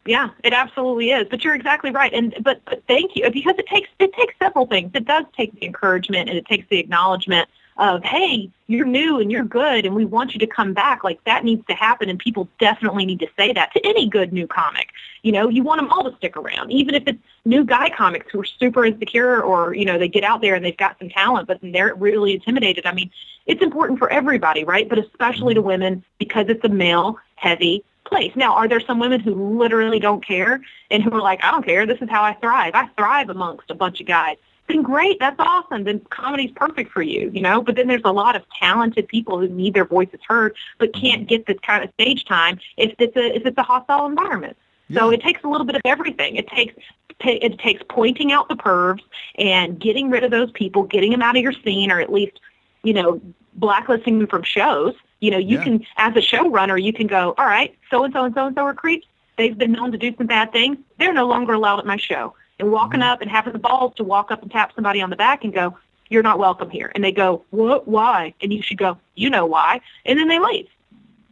Yeah, 0.09 0.29
it 0.43 0.53
absolutely 0.53 1.11
is. 1.11 1.27
But 1.29 1.43
you're 1.43 1.53
exactly 1.53 1.91
right. 1.91 2.11
And 2.11 2.35
but 2.41 2.65
but 2.65 2.83
thank 2.87 3.15
you 3.15 3.29
because 3.29 3.53
it 3.59 3.67
takes 3.67 3.89
it 3.99 4.11
takes 4.13 4.33
several 4.41 4.65
things. 4.65 4.89
It 4.95 5.05
does 5.05 5.25
take 5.37 5.53
the 5.59 5.63
encouragement 5.67 6.29
and 6.29 6.35
it 6.35 6.47
takes 6.47 6.67
the 6.69 6.79
acknowledgement 6.79 7.47
of, 7.77 8.03
hey, 8.03 8.49
you're 8.65 8.87
new 8.87 9.19
and 9.19 9.31
you're 9.31 9.43
good 9.43 9.85
and 9.85 9.93
we 9.93 10.05
want 10.05 10.33
you 10.33 10.39
to 10.39 10.47
come 10.47 10.73
back. 10.73 11.03
Like 11.03 11.23
that 11.25 11.45
needs 11.45 11.63
to 11.67 11.75
happen 11.75 12.09
and 12.09 12.17
people 12.17 12.49
definitely 12.59 13.05
need 13.05 13.19
to 13.19 13.27
say 13.37 13.53
that 13.53 13.71
to 13.73 13.85
any 13.85 14.09
good 14.09 14.33
new 14.33 14.47
comic. 14.47 14.89
You 15.21 15.31
know, 15.31 15.47
you 15.47 15.61
want 15.61 15.79
them 15.79 15.91
all 15.91 16.03
to 16.09 16.17
stick 16.17 16.35
around, 16.35 16.71
even 16.71 16.95
if 16.95 17.03
it's 17.05 17.19
new 17.45 17.63
guy 17.63 17.91
comics 17.91 18.31
who 18.31 18.41
are 18.41 18.45
super 18.45 18.85
insecure 18.85 19.43
or, 19.43 19.75
you 19.75 19.85
know, 19.85 19.99
they 19.99 20.07
get 20.07 20.23
out 20.23 20.41
there 20.41 20.55
and 20.55 20.65
they've 20.65 20.75
got 20.75 20.97
some 20.97 21.09
talent, 21.09 21.47
but 21.47 21.59
they're 21.61 21.93
really 21.93 22.33
intimidated. 22.33 22.87
I 22.87 22.93
mean, 22.95 23.11
it's 23.45 23.61
important 23.61 23.99
for 23.99 24.09
everybody, 24.09 24.63
right? 24.63 24.89
But 24.89 24.97
especially 24.97 25.53
to 25.53 25.61
women 25.61 26.03
because 26.17 26.47
it's 26.49 26.63
a 26.65 26.69
male 26.69 27.19
heavy 27.35 27.83
place. 28.09 28.33
Now, 28.35 28.53
are 28.55 28.67
there 28.67 28.81
some 28.81 28.99
women 28.99 29.19
who 29.21 29.57
literally 29.57 29.99
don't 29.99 30.25
care 30.25 30.61
and 30.91 31.01
who 31.03 31.11
are 31.11 31.21
like, 31.21 31.43
I 31.43 31.51
don't 31.51 31.65
care. 31.65 31.85
This 31.85 31.99
is 32.01 32.09
how 32.09 32.23
I 32.23 32.33
thrive. 32.33 32.73
I 32.75 32.87
thrive 32.97 33.29
amongst 33.29 33.69
a 33.69 33.75
bunch 33.75 34.01
of 34.01 34.07
guys. 34.07 34.37
Then 34.67 34.81
great. 34.83 35.19
That's 35.19 35.39
awesome. 35.39 35.83
Then 35.83 35.99
comedy's 36.11 36.51
perfect 36.51 36.91
for 36.91 37.01
you, 37.01 37.31
you 37.33 37.41
know? 37.41 37.61
But 37.61 37.75
then 37.75 37.87
there's 37.87 38.01
a 38.05 38.11
lot 38.11 38.35
of 38.35 38.43
talented 38.59 39.07
people 39.07 39.39
who 39.39 39.47
need 39.47 39.73
their 39.73 39.85
voices 39.85 40.19
heard 40.27 40.55
but 40.77 40.93
can't 40.93 41.27
get 41.27 41.45
this 41.45 41.57
kind 41.65 41.83
of 41.83 41.89
stage 41.93 42.25
time 42.25 42.59
if 42.77 42.93
it's 42.99 43.15
a, 43.15 43.35
if 43.35 43.45
it's 43.45 43.57
a 43.57 43.63
hostile 43.63 44.05
environment. 44.05 44.57
So 44.93 45.09
Yeah. 45.09 45.15
it 45.15 45.21
takes 45.21 45.43
a 45.43 45.47
little 45.47 45.65
bit 45.65 45.75
of 45.75 45.81
everything. 45.85 46.35
It 46.35 46.47
takes 46.47 46.73
it 47.21 47.59
takes 47.59 47.83
pointing 47.89 48.31
out 48.31 48.47
the 48.47 48.55
pervs 48.55 49.01
and 49.37 49.77
getting 49.77 50.09
rid 50.09 50.23
of 50.23 50.31
those 50.31 50.51
people, 50.51 50.83
getting 50.83 51.11
them 51.11 51.21
out 51.21 51.35
of 51.35 51.43
your 51.43 51.51
scene, 51.51 51.91
or 51.91 51.99
at 51.99 52.11
least, 52.13 52.39
you 52.83 52.93
know, 52.93 53.19
blacklisting 53.59 54.19
them 54.19 54.27
from 54.27 54.43
shows. 54.43 54.93
You 55.19 55.31
know, 55.31 55.37
you 55.37 55.57
Yeah. 55.57 55.63
can, 55.65 55.85
as 55.97 56.15
a 56.15 56.19
showrunner, 56.21 56.81
you 56.81 56.93
can 56.93 57.07
go, 57.07 57.33
all 57.37 57.45
right, 57.45 57.75
so 57.91 58.03
and 58.03 58.13
so 58.13 58.23
and 58.23 58.33
so 58.33 58.47
and 58.47 58.55
so 58.55 58.63
are 58.63 58.73
creeps. 58.73 59.05
They've 59.37 59.57
been 59.57 59.71
known 59.73 59.91
to 59.91 59.97
do 59.97 60.13
some 60.17 60.27
bad 60.27 60.51
things. 60.51 60.77
They're 60.97 61.13
no 61.13 61.27
longer 61.27 61.53
allowed 61.53 61.79
at 61.79 61.85
my 61.85 61.97
show. 61.97 62.33
And 62.59 62.71
walking 62.71 62.99
Mm-hmm. 62.99 63.09
up 63.09 63.21
and 63.21 63.29
having 63.31 63.53
the 63.53 63.59
balls 63.59 63.93
to 63.95 64.03
walk 64.03 64.31
up 64.31 64.41
and 64.41 64.51
tap 64.51 64.71
somebody 64.75 65.01
on 65.01 65.09
the 65.09 65.15
back 65.15 65.43
and 65.45 65.53
go, 65.53 65.77
you're 66.09 66.23
not 66.23 66.39
welcome 66.39 66.69
here. 66.69 66.91
And 66.95 67.03
they 67.03 67.11
go, 67.11 67.43
what? 67.51 67.87
Why? 67.87 68.33
And 68.41 68.51
you 68.51 68.61
should 68.61 68.77
go, 68.77 68.97
you 69.15 69.29
know 69.29 69.45
why? 69.45 69.79
And 70.05 70.17
then 70.19 70.27
they 70.27 70.39
leave. 70.39 70.67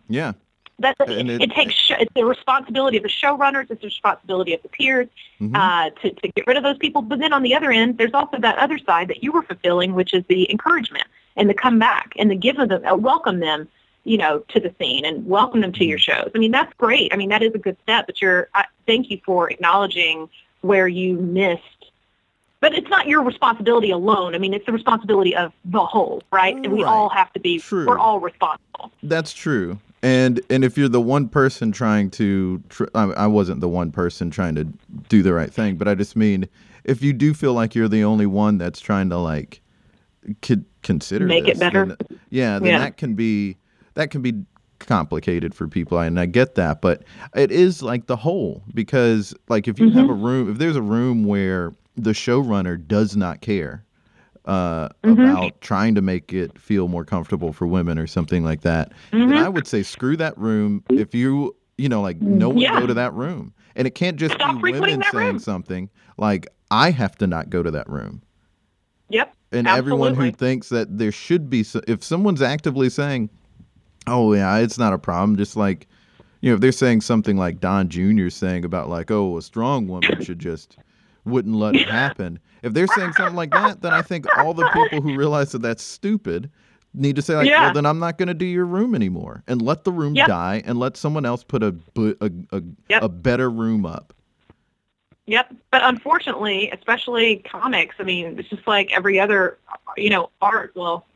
yeah 0.08 0.34
That 0.80 0.96
it, 1.08 1.30
it- 1.42 1.52
takes 1.52 1.74
sh- 1.74 1.92
it's 2.00 2.14
the 2.14 2.24
responsibility 2.24 2.96
of 2.98 3.04
the 3.04 3.10
showrunners. 3.10 3.70
It's 3.72 3.82
the 3.82 3.88
responsibility 3.88 4.54
of 4.54 4.62
the 4.62 4.70
peers 4.70 5.08
Mhm. 5.42 5.56
uh, 5.56 5.90
to 6.02 6.12
to 6.12 6.28
get 6.30 6.46
rid 6.48 6.56
of 6.58 6.64
those 6.64 6.78
people. 6.78 7.02
But 7.02 7.20
then 7.20 7.34
on 7.34 7.42
the 7.44 7.56
other 7.56 7.72
end, 7.72 7.98
there's 7.98 8.14
also 8.14 8.38
that 8.40 8.58
other 8.60 8.78
side 8.78 9.08
that 9.10 9.24
you 9.24 9.32
were 9.32 9.42
fulfilling, 9.44 9.96
which 9.96 10.14
is 10.14 10.24
the 10.30 10.50
encouragement 10.52 11.06
and 11.38 11.48
to 11.48 11.54
come 11.54 11.80
back 11.80 12.14
and 12.18 12.30
the 12.30 12.36
give 12.36 12.58
them 12.58 12.72
uh, 12.86 12.96
welcome 12.96 13.40
them, 13.40 13.68
you 14.04 14.18
know, 14.18 14.40
to 14.50 14.60
the 14.60 14.74
scene 14.80 15.06
and 15.06 15.26
welcome 15.26 15.62
them 15.62 15.72
to 15.74 15.86
your 15.86 15.98
Mm-hmm. 16.00 16.24
shows. 16.24 16.32
I 16.36 16.38
mean, 16.40 16.52
that's 16.52 16.74
great. 16.74 17.14
I 17.14 17.16
mean, 17.16 17.30
that 17.30 17.42
is 17.44 17.54
a 17.56 17.58
good 17.60 17.78
step. 17.84 18.08
But 18.08 18.22
you're 18.22 18.50
I, 18.54 18.66
thank 18.86 19.10
you 19.10 19.20
for 19.26 19.50
acknowledging 19.50 20.30
where 20.62 20.88
you 20.88 21.16
missed. 21.16 21.62
But 22.60 22.74
it's 22.74 22.90
not 22.90 23.08
your 23.08 23.22
responsibility 23.24 23.92
alone. 23.92 24.34
I 24.34 24.40
mean, 24.40 24.52
it's 24.54 24.66
the 24.66 24.72
responsibility 24.72 25.36
of 25.36 25.54
the 25.64 25.86
whole, 25.86 26.24
right? 26.32 26.56
And 26.56 26.72
we 26.74 26.84
Right. 26.84 26.90
all 26.90 27.08
have 27.10 27.32
to 27.34 27.40
be. 27.40 27.60
True. 27.60 27.86
We're 27.86 28.00
all 28.00 28.20
responsible. 28.20 28.92
That's 29.04 29.32
true. 29.32 29.78
And 30.02 30.42
and 30.50 30.64
if 30.64 30.76
you're 30.78 30.90
the 30.90 31.02
one 31.02 31.28
person 31.30 31.72
trying 31.72 32.10
to, 32.12 32.62
tr- 32.70 32.86
I, 32.96 33.04
I 33.04 33.28
wasn't 33.28 33.62
the 33.62 33.70
one 33.70 33.92
person 33.92 34.32
trying 34.32 34.56
to 34.56 34.64
do 35.08 35.22
the 35.22 35.34
right 35.34 35.54
thing, 35.54 35.76
but 35.76 35.88
I 35.88 35.94
just 35.96 36.16
mean 36.16 36.48
if 36.84 37.02
you 37.04 37.14
do 37.14 37.34
feel 37.34 37.54
like 37.54 37.76
you're 37.76 37.88
the 37.88 38.04
only 38.04 38.26
one 38.26 38.58
that's 38.58 38.80
trying 38.80 39.10
to 39.10 39.18
like 39.18 39.62
could 40.42 40.66
consider 40.84 41.26
Make 41.26 41.48
it 41.48 41.60
better. 41.60 41.86
then- 41.86 41.98
yeah, 42.30 42.60
then 42.60 42.68
Yeah. 42.70 42.80
that 42.80 42.98
can 42.98 43.14
be 43.16 43.58
that 43.96 44.12
can 44.12 44.22
be 44.22 44.34
complicated 44.80 45.56
for 45.56 45.68
people, 45.68 45.98
and 45.98 46.20
I 46.20 46.28
get 46.28 46.54
that, 46.56 46.82
but 46.82 47.04
it 47.36 47.52
is 47.52 47.82
like 47.82 48.06
the 48.06 48.16
whole 48.16 48.64
because 48.74 49.34
like 49.50 49.68
if 49.68 49.80
you 49.80 49.90
have 49.92 50.10
a 50.10 50.14
Mm-hmm. 50.14 50.24
room, 50.26 50.52
if 50.52 50.58
there's 50.60 50.76
a 50.76 50.82
room 50.82 51.24
where 51.24 51.74
the 51.96 52.12
showrunner 52.12 52.78
does 52.88 53.16
not 53.18 53.42
care 53.42 53.84
uh, 54.46 54.88
Mm-hmm. 55.04 55.20
about 55.22 55.60
trying 55.62 55.94
to 55.96 56.02
make 56.02 56.32
it 56.32 56.58
feel 56.60 56.88
more 56.88 57.04
comfortable 57.04 57.52
for 57.52 57.68
women 57.68 57.98
or 58.00 58.08
something 58.08 58.44
like 58.44 58.62
that, 58.62 58.94
Mm-hmm. 59.12 59.34
I 59.34 59.50
would 59.50 59.68
say 59.68 59.82
screw 59.84 60.16
that 60.18 60.38
room. 60.38 60.84
If 60.90 61.14
you, 61.16 61.56
you 61.78 61.90
know, 61.90 62.02
like 62.02 62.22
no 62.22 62.50
one 62.50 62.60
Yeah. 62.60 62.80
go 62.80 62.86
to 62.88 62.94
that 62.94 63.14
room, 63.14 63.54
and 63.76 63.88
it 63.88 63.96
can't 63.96 64.16
just 64.18 64.36
Stop 64.36 64.62
be 64.62 64.72
women 64.74 65.04
saying 65.12 65.26
room. 65.26 65.40
something 65.40 65.90
like 66.18 66.48
I 66.72 66.92
have 66.92 67.16
to 67.18 67.28
not 67.28 67.50
go 67.50 67.62
to 67.64 67.72
that 67.72 67.90
room. 67.90 68.22
Yep. 69.10 69.34
And 69.52 69.68
everyone 69.68 70.14
who 70.16 70.32
thinks 70.32 70.70
that 70.70 70.98
there 70.98 71.12
should 71.12 71.50
be, 71.50 71.64
so- 71.64 71.82
if 71.88 72.04
someone's 72.04 72.42
actively 72.42 72.90
saying, 72.90 73.30
"Oh 74.08 74.34
yeah, 74.34 74.58
it's 74.58 74.78
not 74.78 74.94
a 74.94 74.98
problem," 74.98 75.38
just 75.38 75.56
like, 75.56 75.88
you 76.42 76.50
know, 76.50 76.56
if 76.56 76.62
they're 76.62 76.72
saying 76.72 77.02
something 77.02 77.38
like 77.38 77.60
Don 77.60 77.88
Jr. 77.90 78.30
saying 78.30 78.66
about 78.66 78.90
like, 78.90 79.10
"Oh, 79.12 79.38
a 79.38 79.42
strong 79.42 79.88
woman 79.88 80.22
should 80.24 80.40
just." 80.40 80.78
wouldn't 81.26 81.56
let 81.56 81.76
it 81.76 81.90
happen. 81.90 82.40
If 82.64 82.72
they're 82.72 82.88
saying 82.88 83.12
something 83.12 83.36
like 83.36 83.52
that, 83.52 83.82
then 83.82 83.94
I 83.94 84.02
think 84.02 84.26
all 84.38 84.54
the 84.54 84.66
people 84.70 85.02
who 85.02 85.14
realize 85.18 85.52
that 85.52 85.62
that's 85.62 85.84
stupid 85.84 86.50
need 86.94 87.18
to 87.18 87.22
say 87.22 87.36
like, 87.36 87.50
Yeah. 87.50 87.66
well, 87.66 87.74
then 87.74 87.86
I'm 87.86 88.00
not 88.00 88.18
going 88.18 88.30
to 88.30 88.34
do 88.34 88.46
your 88.46 88.64
room 88.66 88.96
anymore, 88.96 89.44
and 89.46 89.62
let 89.62 89.84
the 89.84 89.92
room 89.92 90.16
Yep. 90.16 90.28
die, 90.30 90.62
and 90.66 90.80
let 90.80 90.96
someone 90.96 91.26
else 91.26 91.44
put 91.44 91.64
a 91.64 91.76
a 91.98 92.32
a, 92.54 92.62
Yep. 92.88 93.04
a 93.04 93.10
better 93.10 93.50
room 93.52 93.86
up. 93.86 94.14
Yep. 95.28 95.54
But 95.72 95.82
unfortunately, 95.84 96.72
especially 96.72 97.38
comics, 97.38 97.96
I 98.00 98.04
mean, 98.04 98.40
it's 98.40 98.50
just 98.50 98.66
like 98.66 98.92
every 98.96 99.20
other, 99.20 99.58
you 99.98 100.10
know, 100.10 100.30
art. 100.42 100.72
Well, 100.74 101.06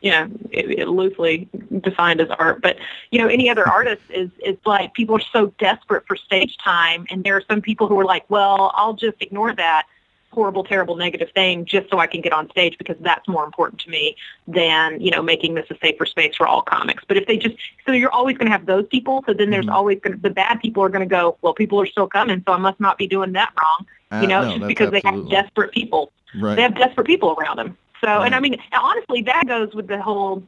you 0.00 0.10
it, 0.50 0.78
it 0.78 0.88
loosely 0.88 1.48
defined 1.80 2.20
as 2.20 2.28
art, 2.38 2.62
but 2.62 2.76
you 3.10 3.18
know, 3.18 3.26
any 3.26 3.50
other 3.50 3.68
artist 3.68 4.02
is 4.10 4.30
is 4.44 4.56
like 4.64 4.94
people 4.94 5.16
are 5.16 5.22
so 5.32 5.46
desperate 5.58 6.06
for 6.06 6.14
stage 6.14 6.56
time, 6.58 7.06
and 7.10 7.24
there 7.24 7.36
are 7.36 7.42
some 7.48 7.60
people 7.60 7.88
who 7.88 7.98
are 7.98 8.04
like, 8.04 8.24
well, 8.30 8.70
I'll 8.76 8.94
just 8.94 9.20
ignore 9.20 9.52
that 9.56 9.86
horrible, 10.34 10.64
terrible, 10.64 10.96
negative 10.96 11.30
thing 11.34 11.64
just 11.64 11.88
so 11.90 11.98
I 11.98 12.06
can 12.06 12.20
get 12.20 12.32
on 12.32 12.50
stage 12.50 12.76
because 12.76 12.96
that's 13.00 13.26
more 13.28 13.44
important 13.44 13.80
to 13.82 13.90
me 13.90 14.16
than, 14.46 15.00
you 15.00 15.10
know, 15.10 15.22
making 15.22 15.54
this 15.54 15.66
a 15.70 15.76
safer 15.80 16.04
space 16.04 16.34
for 16.36 16.46
all 16.46 16.62
comics. 16.62 17.04
But 17.06 17.16
if 17.16 17.26
they 17.26 17.36
just, 17.36 17.56
so 17.86 17.92
you're 17.92 18.12
always 18.12 18.36
going 18.36 18.46
to 18.46 18.52
have 18.52 18.66
those 18.66 18.86
people. 18.88 19.24
So 19.26 19.32
then 19.32 19.50
there's 19.50 19.66
mm-hmm. 19.66 19.74
always 19.74 20.00
going 20.00 20.16
to, 20.16 20.20
the 20.20 20.30
bad 20.30 20.60
people 20.60 20.82
are 20.82 20.88
going 20.88 21.08
to 21.08 21.12
go, 21.12 21.38
well, 21.40 21.54
people 21.54 21.80
are 21.80 21.86
still 21.86 22.08
coming, 22.08 22.42
so 22.46 22.52
I 22.52 22.58
must 22.58 22.80
not 22.80 22.98
be 22.98 23.06
doing 23.06 23.32
that 23.32 23.52
wrong. 23.60 23.86
Uh, 24.10 24.20
you 24.20 24.28
know, 24.28 24.42
no, 24.42 24.58
just 24.58 24.66
because 24.66 24.92
absolutely. 24.92 25.30
they 25.30 25.36
have 25.36 25.44
desperate 25.44 25.72
people. 25.72 26.12
Right. 26.38 26.56
They 26.56 26.62
have 26.62 26.74
desperate 26.74 27.06
people 27.06 27.36
around 27.38 27.58
them. 27.58 27.78
So, 28.00 28.08
right. 28.08 28.26
and 28.26 28.34
I 28.34 28.40
mean, 28.40 28.56
honestly, 28.72 29.22
that 29.22 29.46
goes 29.46 29.74
with 29.74 29.86
the 29.86 30.02
whole 30.02 30.42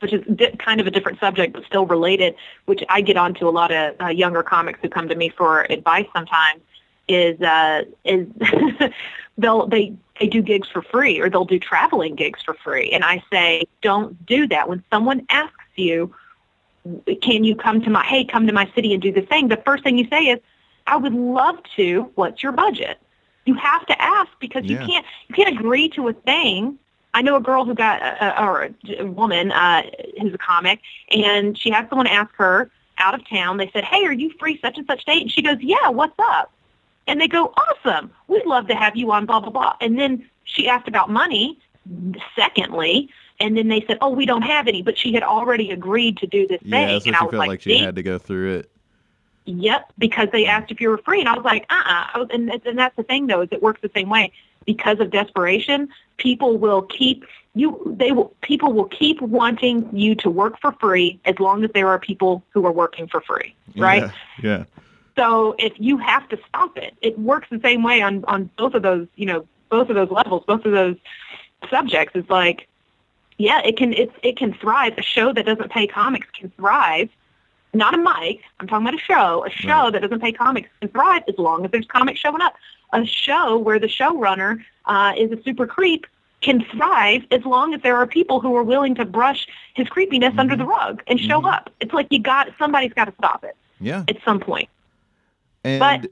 which 0.00 0.12
is 0.12 0.22
di- 0.34 0.54
kind 0.58 0.78
of 0.80 0.86
a 0.86 0.90
different 0.90 1.18
subject 1.20 1.54
but 1.54 1.64
still 1.64 1.86
related, 1.86 2.34
which 2.66 2.84
I 2.90 3.00
get 3.00 3.16
onto 3.16 3.48
a 3.48 3.50
lot 3.50 3.72
of 3.72 3.94
uh, 3.98 4.08
younger 4.08 4.42
comics 4.42 4.78
who 4.82 4.90
come 4.90 5.08
to 5.08 5.14
me 5.14 5.30
for 5.30 5.62
advice 5.70 6.06
sometimes 6.14 6.60
is 7.08 7.40
uh, 7.40 7.82
is 8.04 8.26
they'll 9.38 9.66
they 9.66 9.94
they 10.20 10.26
do 10.26 10.42
gigs 10.42 10.68
for 10.68 10.82
free 10.82 11.20
or 11.20 11.28
they'll 11.28 11.44
do 11.44 11.58
traveling 11.58 12.14
gigs 12.14 12.42
for 12.42 12.54
free, 12.54 12.90
and 12.90 13.04
I 13.04 13.22
say 13.32 13.64
don't 13.82 14.24
do 14.26 14.46
that. 14.48 14.68
When 14.68 14.82
someone 14.90 15.26
asks 15.30 15.54
you, 15.76 16.14
can 17.22 17.44
you 17.44 17.54
come 17.54 17.82
to 17.82 17.90
my 17.90 18.04
hey 18.04 18.24
come 18.24 18.46
to 18.46 18.52
my 18.52 18.70
city 18.74 18.92
and 18.92 19.02
do 19.02 19.12
this 19.12 19.26
thing? 19.28 19.48
The 19.48 19.62
first 19.64 19.84
thing 19.84 19.98
you 19.98 20.08
say 20.08 20.26
is, 20.26 20.40
I 20.86 20.96
would 20.96 21.14
love 21.14 21.56
to. 21.76 22.10
What's 22.14 22.42
your 22.42 22.52
budget? 22.52 22.98
You 23.44 23.54
have 23.54 23.86
to 23.86 24.02
ask 24.02 24.30
because 24.40 24.64
yeah. 24.64 24.80
you 24.80 24.86
can't 24.86 25.06
you 25.28 25.34
can't 25.34 25.58
agree 25.58 25.88
to 25.90 26.08
a 26.08 26.12
thing 26.12 26.78
I 27.16 27.22
know 27.22 27.36
a 27.36 27.40
girl 27.40 27.64
who 27.64 27.74
got, 27.74 28.02
uh, 28.02 28.34
or 28.38 28.68
a 28.98 29.06
woman 29.06 29.50
uh, 29.50 29.84
who's 30.20 30.34
a 30.34 30.38
comic, 30.38 30.80
and 31.10 31.58
she 31.58 31.70
had 31.70 31.88
someone 31.88 32.06
ask 32.06 32.30
her 32.36 32.70
out 32.98 33.14
of 33.14 33.26
town. 33.26 33.56
They 33.56 33.70
said, 33.72 33.84
"Hey, 33.84 34.04
are 34.04 34.12
you 34.12 34.30
free 34.38 34.60
such 34.60 34.76
and 34.76 34.86
such 34.86 35.02
date?" 35.06 35.22
And 35.22 35.32
she 35.32 35.40
goes, 35.40 35.56
"Yeah, 35.60 35.88
what's 35.88 36.18
up?" 36.18 36.52
And 37.06 37.20
they 37.20 37.28
go, 37.28 37.52
awesome, 37.56 38.10
we'd 38.28 38.46
love 38.46 38.66
to 38.68 38.74
have 38.74 38.96
you 38.96 39.12
on, 39.12 39.26
blah, 39.26 39.40
blah, 39.40 39.50
blah. 39.50 39.76
And 39.80 39.98
then 39.98 40.28
she 40.44 40.68
asked 40.68 40.88
about 40.88 41.08
money, 41.08 41.58
secondly, 42.34 43.08
and 43.38 43.56
then 43.56 43.68
they 43.68 43.84
said, 43.86 43.98
oh, 44.00 44.10
we 44.10 44.26
don't 44.26 44.42
have 44.42 44.66
any. 44.66 44.82
But 44.82 44.98
she 44.98 45.12
had 45.12 45.22
already 45.22 45.70
agreed 45.70 46.16
to 46.18 46.26
do 46.26 46.46
this 46.46 46.60
yeah, 46.62 46.70
thing. 46.70 46.88
Yeah, 46.88 46.88
so 46.88 46.94
and 46.94 47.02
she 47.04 47.12
felt 47.12 47.34
like, 47.34 47.48
like 47.48 47.60
she 47.60 47.78
had 47.78 47.96
to 47.96 48.02
go 48.02 48.18
through 48.18 48.56
it. 48.56 48.70
Yep, 49.44 49.92
because 49.96 50.28
they 50.32 50.46
asked 50.46 50.72
if 50.72 50.80
you 50.80 50.88
were 50.88 50.98
free, 50.98 51.20
and 51.20 51.28
I 51.28 51.34
was 51.34 51.44
like, 51.44 51.66
uh-uh. 51.70 52.18
Was, 52.18 52.28
and, 52.32 52.50
and 52.50 52.76
that's 52.76 52.96
the 52.96 53.04
thing, 53.04 53.28
though, 53.28 53.42
is 53.42 53.48
it 53.52 53.62
works 53.62 53.80
the 53.80 53.90
same 53.94 54.08
way. 54.08 54.32
Because 54.64 54.98
of 54.98 55.10
desperation, 55.10 55.88
people 56.16 56.58
will 56.58 56.82
keep 56.82 57.24
you. 57.54 57.94
They 57.96 58.10
will. 58.10 58.34
People 58.40 58.72
will 58.72 58.88
keep 58.88 59.20
wanting 59.20 59.88
you 59.96 60.16
to 60.16 60.28
work 60.28 60.60
for 60.60 60.72
free 60.72 61.20
as 61.24 61.38
long 61.38 61.62
as 61.62 61.70
there 61.72 61.86
are 61.86 62.00
people 62.00 62.42
who 62.50 62.66
are 62.66 62.72
working 62.72 63.06
for 63.06 63.20
free, 63.20 63.54
right? 63.76 64.10
Yeah. 64.42 64.58
yeah. 64.58 64.64
So 65.16 65.54
if 65.58 65.72
you 65.76 65.96
have 65.98 66.28
to 66.28 66.38
stop 66.48 66.76
it, 66.76 66.94
it 67.00 67.18
works 67.18 67.48
the 67.50 67.60
same 67.60 67.82
way 67.82 68.02
on, 68.02 68.24
on 68.26 68.50
both 68.58 68.74
of 68.74 68.82
those, 68.82 69.08
you 69.16 69.26
know, 69.26 69.46
both 69.70 69.88
of 69.88 69.96
those 69.96 70.10
levels, 70.10 70.44
both 70.46 70.64
of 70.64 70.72
those 70.72 70.96
subjects. 71.70 72.12
It's 72.14 72.28
like, 72.28 72.68
yeah, 73.38 73.60
it 73.64 73.76
can, 73.76 73.92
it, 73.92 74.12
it 74.22 74.36
can 74.36 74.52
thrive. 74.52 74.94
A 74.98 75.02
show 75.02 75.32
that 75.32 75.46
doesn't 75.46 75.70
pay 75.70 75.86
comics 75.86 76.28
can 76.38 76.50
thrive. 76.50 77.08
Not 77.72 77.94
a 77.94 77.98
mic. 77.98 78.40
I'm 78.60 78.66
talking 78.66 78.86
about 78.86 79.00
a 79.00 79.02
show. 79.02 79.44
A 79.44 79.50
show 79.50 79.68
right. 79.68 79.92
that 79.92 80.02
doesn't 80.02 80.20
pay 80.20 80.32
comics 80.32 80.68
can 80.80 80.88
thrive 80.90 81.22
as 81.28 81.36
long 81.38 81.64
as 81.64 81.70
there's 81.70 81.86
comics 81.86 82.20
showing 82.20 82.40
up. 82.40 82.54
A 82.92 83.04
show 83.04 83.58
where 83.58 83.78
the 83.78 83.88
showrunner 83.88 84.62
uh, 84.84 85.14
is 85.16 85.32
a 85.32 85.42
super 85.42 85.66
creep 85.66 86.06
can 86.40 86.64
thrive 86.64 87.22
as 87.30 87.44
long 87.44 87.74
as 87.74 87.82
there 87.82 87.96
are 87.96 88.06
people 88.06 88.40
who 88.40 88.54
are 88.54 88.62
willing 88.62 88.94
to 88.94 89.04
brush 89.04 89.48
his 89.74 89.88
creepiness 89.88 90.30
mm-hmm. 90.30 90.40
under 90.40 90.56
the 90.56 90.64
rug 90.64 91.02
and 91.06 91.18
show 91.18 91.38
mm-hmm. 91.38 91.46
up. 91.46 91.70
It's 91.80 91.92
like 91.92 92.06
you 92.10 92.18
got 92.18 92.48
somebody's 92.58 92.92
got 92.92 93.06
to 93.06 93.14
stop 93.18 93.44
it. 93.44 93.56
Yeah. 93.80 94.04
At 94.08 94.16
some 94.24 94.40
point. 94.40 94.68
And 95.66 95.80
but 95.80 96.10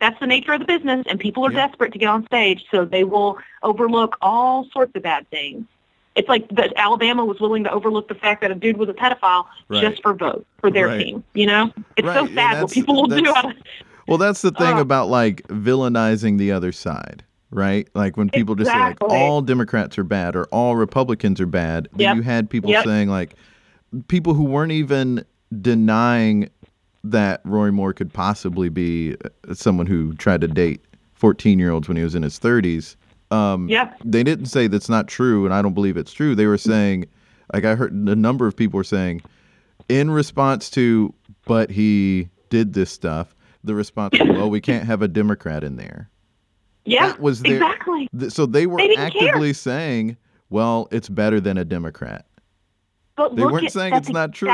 that's 0.00 0.18
the 0.20 0.26
nature 0.26 0.52
of 0.52 0.60
the 0.60 0.66
business, 0.66 1.06
and 1.08 1.18
people 1.18 1.44
are 1.46 1.52
yeah. 1.52 1.66
desperate 1.66 1.92
to 1.92 1.98
get 1.98 2.08
on 2.08 2.24
stage, 2.26 2.64
so 2.70 2.84
they 2.84 3.04
will 3.04 3.38
overlook 3.62 4.16
all 4.20 4.68
sorts 4.72 4.92
of 4.94 5.02
bad 5.02 5.28
things. 5.30 5.66
It's 6.14 6.28
like 6.28 6.48
that 6.50 6.72
Alabama 6.76 7.24
was 7.24 7.38
willing 7.40 7.62
to 7.64 7.70
overlook 7.70 8.08
the 8.08 8.14
fact 8.14 8.40
that 8.40 8.50
a 8.50 8.54
dude 8.54 8.76
was 8.76 8.88
a 8.88 8.92
pedophile 8.92 9.46
right. 9.68 9.80
just 9.80 10.02
for 10.02 10.14
vote 10.14 10.44
for 10.60 10.70
their 10.70 10.88
right. 10.88 11.04
team. 11.04 11.24
You 11.34 11.46
know, 11.46 11.72
it's 11.96 12.06
right. 12.06 12.28
so 12.28 12.34
sad 12.34 12.62
what 12.62 12.72
people 12.72 12.96
will 12.96 13.06
do. 13.06 13.32
Of, 13.32 13.54
well, 14.08 14.18
that's 14.18 14.42
the 14.42 14.50
thing 14.50 14.78
uh, 14.78 14.80
about 14.80 15.08
like 15.08 15.46
villainizing 15.48 16.38
the 16.38 16.52
other 16.52 16.72
side 16.72 17.24
right? 17.50 17.88
Like 17.94 18.16
when 18.16 18.28
people 18.30 18.54
exactly. 18.54 18.80
just 18.80 19.10
say 19.10 19.16
like 19.16 19.22
all 19.22 19.40
Democrats 19.40 19.98
are 19.98 20.04
bad 20.04 20.36
or 20.36 20.44
all 20.46 20.76
Republicans 20.76 21.40
are 21.40 21.46
bad. 21.46 21.88
Yep. 21.96 22.16
you 22.16 22.22
had 22.22 22.50
people 22.50 22.70
yep. 22.70 22.84
saying 22.84 23.08
like 23.08 23.34
people 24.08 24.34
who 24.34 24.44
weren't 24.44 24.72
even 24.72 25.24
denying 25.60 26.50
that 27.04 27.40
Roy 27.44 27.70
Moore 27.70 27.92
could 27.92 28.12
possibly 28.12 28.68
be 28.68 29.16
uh, 29.24 29.54
someone 29.54 29.86
who 29.86 30.14
tried 30.14 30.40
to 30.40 30.48
date 30.48 30.84
14 31.14 31.58
year 31.58 31.70
olds 31.70 31.88
when 31.88 31.96
he 31.96 32.02
was 32.02 32.14
in 32.14 32.22
his 32.22 32.38
30s. 32.38 32.96
Um, 33.30 33.68
yeah. 33.68 33.92
They 34.04 34.22
didn't 34.22 34.46
say 34.46 34.66
that's 34.66 34.88
not 34.88 35.08
true, 35.08 35.44
and 35.44 35.52
I 35.52 35.62
don't 35.62 35.74
believe 35.74 35.96
it's 35.96 36.12
true. 36.12 36.34
They 36.34 36.46
were 36.46 36.58
saying, 36.58 37.06
like, 37.52 37.64
I 37.64 37.74
heard 37.74 37.92
a 37.92 38.16
number 38.16 38.46
of 38.46 38.56
people 38.56 38.78
were 38.78 38.84
saying, 38.84 39.22
in 39.88 40.10
response 40.10 40.70
to, 40.70 41.14
but 41.44 41.70
he 41.70 42.28
did 42.50 42.72
this 42.72 42.90
stuff, 42.90 43.34
the 43.64 43.74
response 43.74 44.18
was, 44.18 44.28
well, 44.28 44.50
we 44.50 44.60
can't 44.60 44.84
have 44.84 45.02
a 45.02 45.08
Democrat 45.08 45.64
in 45.64 45.76
there. 45.76 46.10
Yeah, 46.84 47.08
that 47.08 47.20
was 47.20 47.42
their, 47.42 47.56
exactly. 47.56 48.08
Th- 48.18 48.32
so 48.32 48.46
they 48.46 48.66
were 48.66 48.78
they 48.78 48.96
actively 48.96 49.48
care. 49.48 49.54
saying, 49.54 50.16
well, 50.48 50.88
it's 50.90 51.10
better 51.10 51.38
than 51.38 51.58
a 51.58 51.64
Democrat. 51.64 52.24
But 53.14 53.36
they 53.36 53.44
weren't 53.44 53.66
at, 53.66 53.72
saying 53.72 53.94
it's 53.94 54.08
not 54.08 54.32
true. 54.32 54.48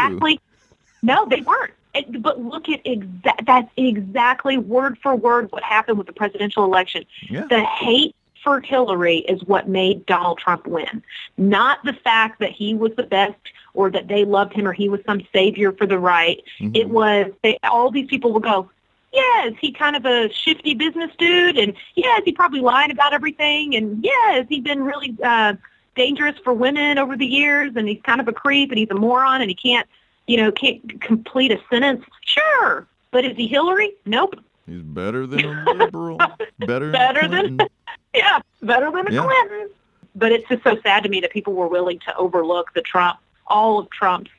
No, 1.04 1.26
they 1.26 1.42
weren't. 1.42 1.72
It, 1.94 2.22
but 2.22 2.40
look 2.40 2.68
at 2.68 2.82
exa- 2.84 3.46
that's 3.46 3.70
exactly 3.76 4.58
word 4.58 4.98
for 4.98 5.14
word 5.14 5.52
what 5.52 5.62
happened 5.62 5.98
with 5.98 6.08
the 6.08 6.12
presidential 6.12 6.64
election. 6.64 7.04
Yeah. 7.28 7.46
The 7.48 7.62
hate 7.62 8.16
for 8.42 8.60
Hillary 8.60 9.18
is 9.18 9.42
what 9.44 9.68
made 9.68 10.04
Donald 10.06 10.38
Trump 10.38 10.66
win, 10.66 11.02
not 11.38 11.78
the 11.84 11.92
fact 11.92 12.40
that 12.40 12.50
he 12.50 12.74
was 12.74 12.92
the 12.96 13.04
best 13.04 13.38
or 13.74 13.90
that 13.90 14.08
they 14.08 14.24
loved 14.24 14.52
him 14.52 14.66
or 14.66 14.72
he 14.72 14.88
was 14.88 15.00
some 15.06 15.22
savior 15.32 15.72
for 15.72 15.86
the 15.86 15.98
right. 15.98 16.42
Mm-hmm. 16.58 16.74
It 16.74 16.88
was 16.88 17.32
they, 17.42 17.58
all 17.62 17.90
these 17.90 18.08
people 18.08 18.32
will 18.32 18.40
go, 18.40 18.70
yeah, 19.12 19.46
is 19.46 19.54
he 19.60 19.70
kind 19.70 19.94
of 19.94 20.04
a 20.04 20.32
shifty 20.32 20.74
business 20.74 21.10
dude? 21.18 21.56
And 21.56 21.74
yeah, 21.94 22.18
is 22.18 22.24
he 22.24 22.32
probably 22.32 22.60
lied 22.60 22.90
about 22.90 23.12
everything? 23.12 23.76
And 23.76 24.04
yeah, 24.04 24.32
has 24.32 24.46
he 24.48 24.60
been 24.60 24.82
really 24.82 25.16
uh, 25.22 25.54
dangerous 25.94 26.36
for 26.42 26.52
women 26.52 26.98
over 26.98 27.16
the 27.16 27.26
years? 27.26 27.72
And 27.76 27.88
he's 27.88 28.02
kind 28.02 28.20
of 28.20 28.26
a 28.26 28.32
creep 28.32 28.70
and 28.70 28.78
he's 28.78 28.90
a 28.90 28.94
moron 28.94 29.40
and 29.40 29.50
he 29.50 29.54
can't 29.54 29.88
you 30.26 30.36
know, 30.36 30.52
can't 30.52 31.00
complete 31.00 31.52
a 31.52 31.60
sentence? 31.70 32.04
Sure. 32.22 32.86
But 33.10 33.24
is 33.24 33.36
he 33.36 33.46
Hillary? 33.46 33.92
Nope. 34.06 34.36
He's 34.66 34.82
better 34.82 35.26
than 35.26 35.44
a 35.44 35.72
liberal. 35.74 36.18
better, 36.58 36.90
better 36.92 37.28
than, 37.28 37.58
than 37.58 37.68
yeah, 38.14 38.40
better 38.62 38.90
than 38.90 39.08
a 39.08 39.12
yeah. 39.12 39.22
Clinton. 39.22 39.70
But 40.14 40.32
it's 40.32 40.48
just 40.48 40.62
so 40.62 40.78
sad 40.82 41.02
to 41.02 41.08
me 41.08 41.20
that 41.20 41.32
people 41.32 41.52
were 41.54 41.68
willing 41.68 41.98
to 42.00 42.16
overlook 42.16 42.72
the 42.74 42.82
Trump, 42.82 43.18
all 43.46 43.78
of 43.78 43.90
Trump's 43.90 44.30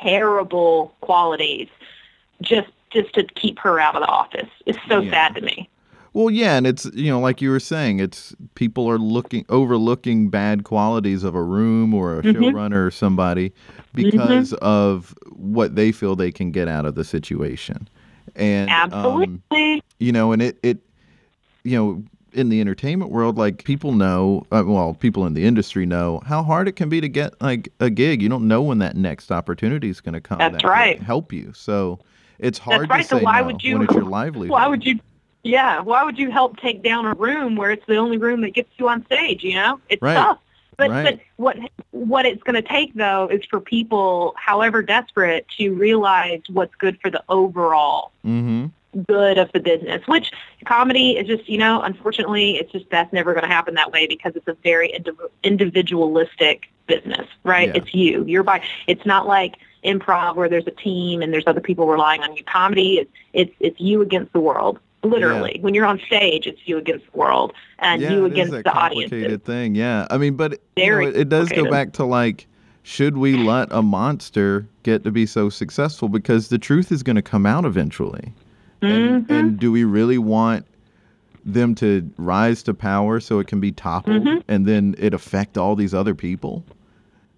terrible 0.00 0.94
qualities, 1.00 1.68
just 2.40 2.68
just 2.90 3.12
to 3.14 3.24
keep 3.24 3.58
her 3.58 3.78
out 3.80 3.96
of 3.96 4.02
the 4.02 4.08
office. 4.08 4.48
It's 4.64 4.78
so 4.88 5.00
yeah. 5.00 5.10
sad 5.10 5.34
to 5.34 5.40
me. 5.40 5.68
Well, 6.16 6.30
yeah, 6.30 6.56
and 6.56 6.66
it's 6.66 6.86
you 6.94 7.10
know 7.10 7.20
like 7.20 7.42
you 7.42 7.50
were 7.50 7.60
saying, 7.60 8.00
it's 8.00 8.34
people 8.54 8.88
are 8.88 8.96
looking 8.96 9.44
overlooking 9.50 10.30
bad 10.30 10.64
qualities 10.64 11.22
of 11.22 11.34
a 11.34 11.42
room 11.42 11.92
or 11.92 12.18
a 12.18 12.22
mm-hmm. 12.22 12.42
showrunner 12.42 12.86
or 12.86 12.90
somebody 12.90 13.52
because 13.92 14.52
mm-hmm. 14.52 14.64
of 14.64 15.14
what 15.32 15.76
they 15.76 15.92
feel 15.92 16.16
they 16.16 16.32
can 16.32 16.52
get 16.52 16.68
out 16.68 16.86
of 16.86 16.94
the 16.94 17.04
situation. 17.04 17.86
And 18.34 18.70
um, 18.70 18.76
absolutely, 18.94 19.74
um, 19.74 19.80
you 19.98 20.10
know, 20.10 20.32
and 20.32 20.40
it 20.40 20.58
it 20.62 20.78
you 21.64 21.76
know 21.76 22.02
in 22.32 22.48
the 22.48 22.62
entertainment 22.62 23.10
world, 23.10 23.36
like 23.36 23.64
people 23.64 23.92
know, 23.92 24.46
uh, 24.52 24.62
well, 24.64 24.94
people 24.94 25.26
in 25.26 25.34
the 25.34 25.44
industry 25.44 25.84
know 25.84 26.22
how 26.24 26.42
hard 26.42 26.66
it 26.66 26.76
can 26.76 26.88
be 26.88 26.98
to 27.02 27.10
get 27.10 27.38
like 27.42 27.68
a 27.80 27.90
gig. 27.90 28.22
You 28.22 28.30
don't 28.30 28.48
know 28.48 28.62
when 28.62 28.78
that 28.78 28.96
next 28.96 29.30
opportunity 29.30 29.90
is 29.90 30.00
going 30.00 30.14
to 30.14 30.22
come. 30.22 30.38
That's 30.38 30.62
that 30.62 30.66
right. 30.66 30.98
Help 30.98 31.30
you. 31.30 31.52
So 31.52 31.98
it's 32.38 32.58
hard 32.58 32.84
That's 32.84 32.90
right. 32.90 33.02
to 33.02 33.04
say 33.04 33.18
so 33.18 33.22
why 33.22 33.40
no 33.42 33.48
would 33.48 33.62
you, 33.62 33.74
when 33.74 33.82
it's 33.84 33.92
your 33.92 34.04
livelihood. 34.04 34.48
Why 34.48 34.66
would 34.66 34.82
you 34.82 34.98
yeah, 35.46 35.80
why 35.80 36.02
would 36.02 36.18
you 36.18 36.30
help 36.30 36.58
take 36.58 36.82
down 36.82 37.06
a 37.06 37.14
room 37.14 37.56
where 37.56 37.70
it's 37.70 37.86
the 37.86 37.96
only 37.96 38.18
room 38.18 38.42
that 38.42 38.50
gets 38.50 38.68
you 38.76 38.88
on 38.88 39.04
stage? 39.06 39.42
You 39.42 39.54
know, 39.54 39.80
it's 39.88 40.02
right. 40.02 40.14
tough. 40.14 40.38
But, 40.76 40.90
right. 40.90 41.04
but 41.04 41.20
what 41.36 41.56
what 41.92 42.26
it's 42.26 42.42
going 42.42 42.62
to 42.62 42.68
take 42.68 42.94
though 42.94 43.28
is 43.28 43.44
for 43.46 43.60
people, 43.60 44.34
however 44.36 44.82
desperate, 44.82 45.46
to 45.56 45.70
realize 45.70 46.42
what's 46.50 46.74
good 46.74 47.00
for 47.00 47.10
the 47.10 47.24
overall 47.30 48.12
mm-hmm. 48.24 48.66
good 49.04 49.38
of 49.38 49.50
the 49.52 49.60
business. 49.60 50.06
Which 50.06 50.32
comedy 50.66 51.12
is 51.12 51.26
just, 51.26 51.48
you 51.48 51.56
know, 51.56 51.80
unfortunately, 51.80 52.58
it's 52.58 52.72
just 52.72 52.90
that's 52.90 53.10
never 53.12 53.32
going 53.32 53.44
to 53.44 53.50
happen 53.50 53.74
that 53.74 53.90
way 53.90 54.06
because 54.06 54.36
it's 54.36 54.48
a 54.48 54.56
very 54.62 54.92
indiv- 54.92 55.30
individualistic 55.42 56.66
business, 56.86 57.26
right? 57.42 57.68
Yeah. 57.68 57.76
It's 57.76 57.94
you. 57.94 58.24
You're 58.26 58.42
by. 58.42 58.62
It's 58.86 59.06
not 59.06 59.26
like 59.26 59.56
improv 59.82 60.34
where 60.34 60.48
there's 60.48 60.66
a 60.66 60.72
team 60.72 61.22
and 61.22 61.32
there's 61.32 61.46
other 61.46 61.60
people 61.60 61.86
relying 61.86 62.22
on 62.22 62.36
you. 62.36 62.44
Comedy, 62.44 62.98
it's 62.98 63.10
it's 63.32 63.54
it's 63.60 63.80
you 63.80 64.02
against 64.02 64.34
the 64.34 64.40
world 64.40 64.78
Literally, 65.10 65.58
when 65.60 65.74
you're 65.74 65.86
on 65.86 66.00
stage, 66.06 66.46
it's 66.46 66.60
you 66.66 66.76
against 66.78 67.06
the 67.12 67.18
world 67.18 67.52
and 67.78 68.02
yeah, 68.02 68.10
you 68.12 68.24
against 68.24 68.52
the 68.52 68.58
audience. 68.72 69.10
complicated 69.10 69.44
thing. 69.44 69.74
Yeah, 69.74 70.06
I 70.10 70.18
mean, 70.18 70.34
but 70.36 70.60
you 70.76 70.90
know, 70.90 71.00
it, 71.00 71.16
it 71.16 71.28
does 71.28 71.48
go 71.50 71.70
back 71.70 71.92
to 71.94 72.04
like, 72.04 72.46
should 72.82 73.16
we 73.16 73.36
let 73.36 73.68
a 73.72 73.82
monster 73.82 74.66
get 74.82 75.04
to 75.04 75.10
be 75.10 75.26
so 75.26 75.48
successful? 75.48 76.08
Because 76.08 76.48
the 76.48 76.58
truth 76.58 76.92
is 76.92 77.02
going 77.02 77.16
to 77.16 77.22
come 77.22 77.46
out 77.46 77.64
eventually. 77.64 78.32
And, 78.82 79.26
Mm-hmm. 79.26 79.32
and 79.32 79.58
do 79.58 79.72
we 79.72 79.84
really 79.84 80.18
want 80.18 80.66
them 81.44 81.74
to 81.76 82.08
rise 82.18 82.62
to 82.64 82.74
power 82.74 83.20
so 83.20 83.38
it 83.38 83.46
can 83.46 83.58
be 83.60 83.72
toppled 83.72 84.22
Mm-hmm. 84.22 84.38
and 84.48 84.66
then 84.66 84.94
it 84.98 85.14
affect 85.14 85.56
all 85.56 85.74
these 85.74 85.94
other 85.94 86.14
people? 86.14 86.64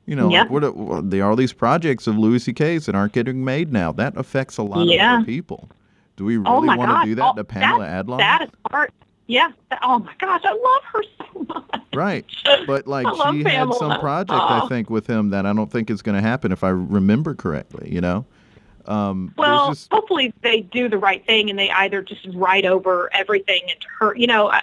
You 0.06 0.16
know, 0.16 0.30
Yeah. 0.30 0.42
like 0.42 0.50
what, 0.50 0.64
are- 0.64 1.02
there 1.02 1.24
are 1.24 1.36
these 1.36 1.52
projects 1.52 2.06
of 2.06 2.16
Louis 2.18 2.38
C.K.'s 2.40 2.86
that 2.86 2.94
aren't 2.94 3.12
getting 3.12 3.44
made 3.44 3.72
now. 3.72 3.92
That 3.92 4.16
affects 4.16 4.56
a 4.56 4.62
lot 4.62 4.82
of 4.82 4.88
Yeah. 4.88 5.16
other 5.16 5.24
people. 5.24 5.68
Do 6.18 6.24
we 6.24 6.36
oh 6.38 6.40
really 6.56 6.66
my 6.66 6.76
want 6.76 6.90
gosh! 6.90 7.04
to 7.04 7.08
do 7.10 7.14
that 7.14 7.24
oh, 7.24 7.34
to 7.36 7.44
Pamela 7.44 7.86
Adlon? 7.86 8.18
That 8.18 8.42
is 8.42 8.50
part. 8.68 8.92
Yeah. 9.28 9.52
oh 9.82 10.00
my 10.00 10.12
gosh, 10.18 10.40
I 10.44 10.52
love 10.52 10.82
her 10.92 11.02
so 11.18 11.46
much. 11.48 11.82
Right. 11.94 12.24
But 12.66 12.86
like 12.94 13.06
she 13.30 13.44
had 13.44 13.72
some 13.74 14.00
project 14.00 14.32
I 14.32 14.60
Oh. 14.64 14.68
think 14.68 14.90
with 14.90 15.06
him 15.06 15.30
that 15.30 15.46
I 15.46 15.52
don't 15.52 15.70
think 15.70 15.90
is 15.90 16.02
going 16.02 16.16
to 16.16 16.20
happen 16.26 16.50
if 16.50 16.64
I 16.64 16.70
remember 16.70 17.34
correctly, 17.34 17.88
you 17.92 18.00
know. 18.00 18.24
Um 18.88 19.32
Well, 19.36 19.68
just- 19.68 19.92
hopefully 19.92 20.32
they 20.42 20.62
do 20.62 20.88
the 20.88 20.98
right 20.98 21.24
thing 21.26 21.50
and 21.50 21.58
they 21.58 21.70
either 21.70 22.02
just 22.02 22.26
write 22.34 22.64
over 22.64 23.10
everything 23.12 23.60
and 23.68 23.76
her. 24.00 24.16
You 24.16 24.26
know, 24.26 24.48
I, 24.50 24.62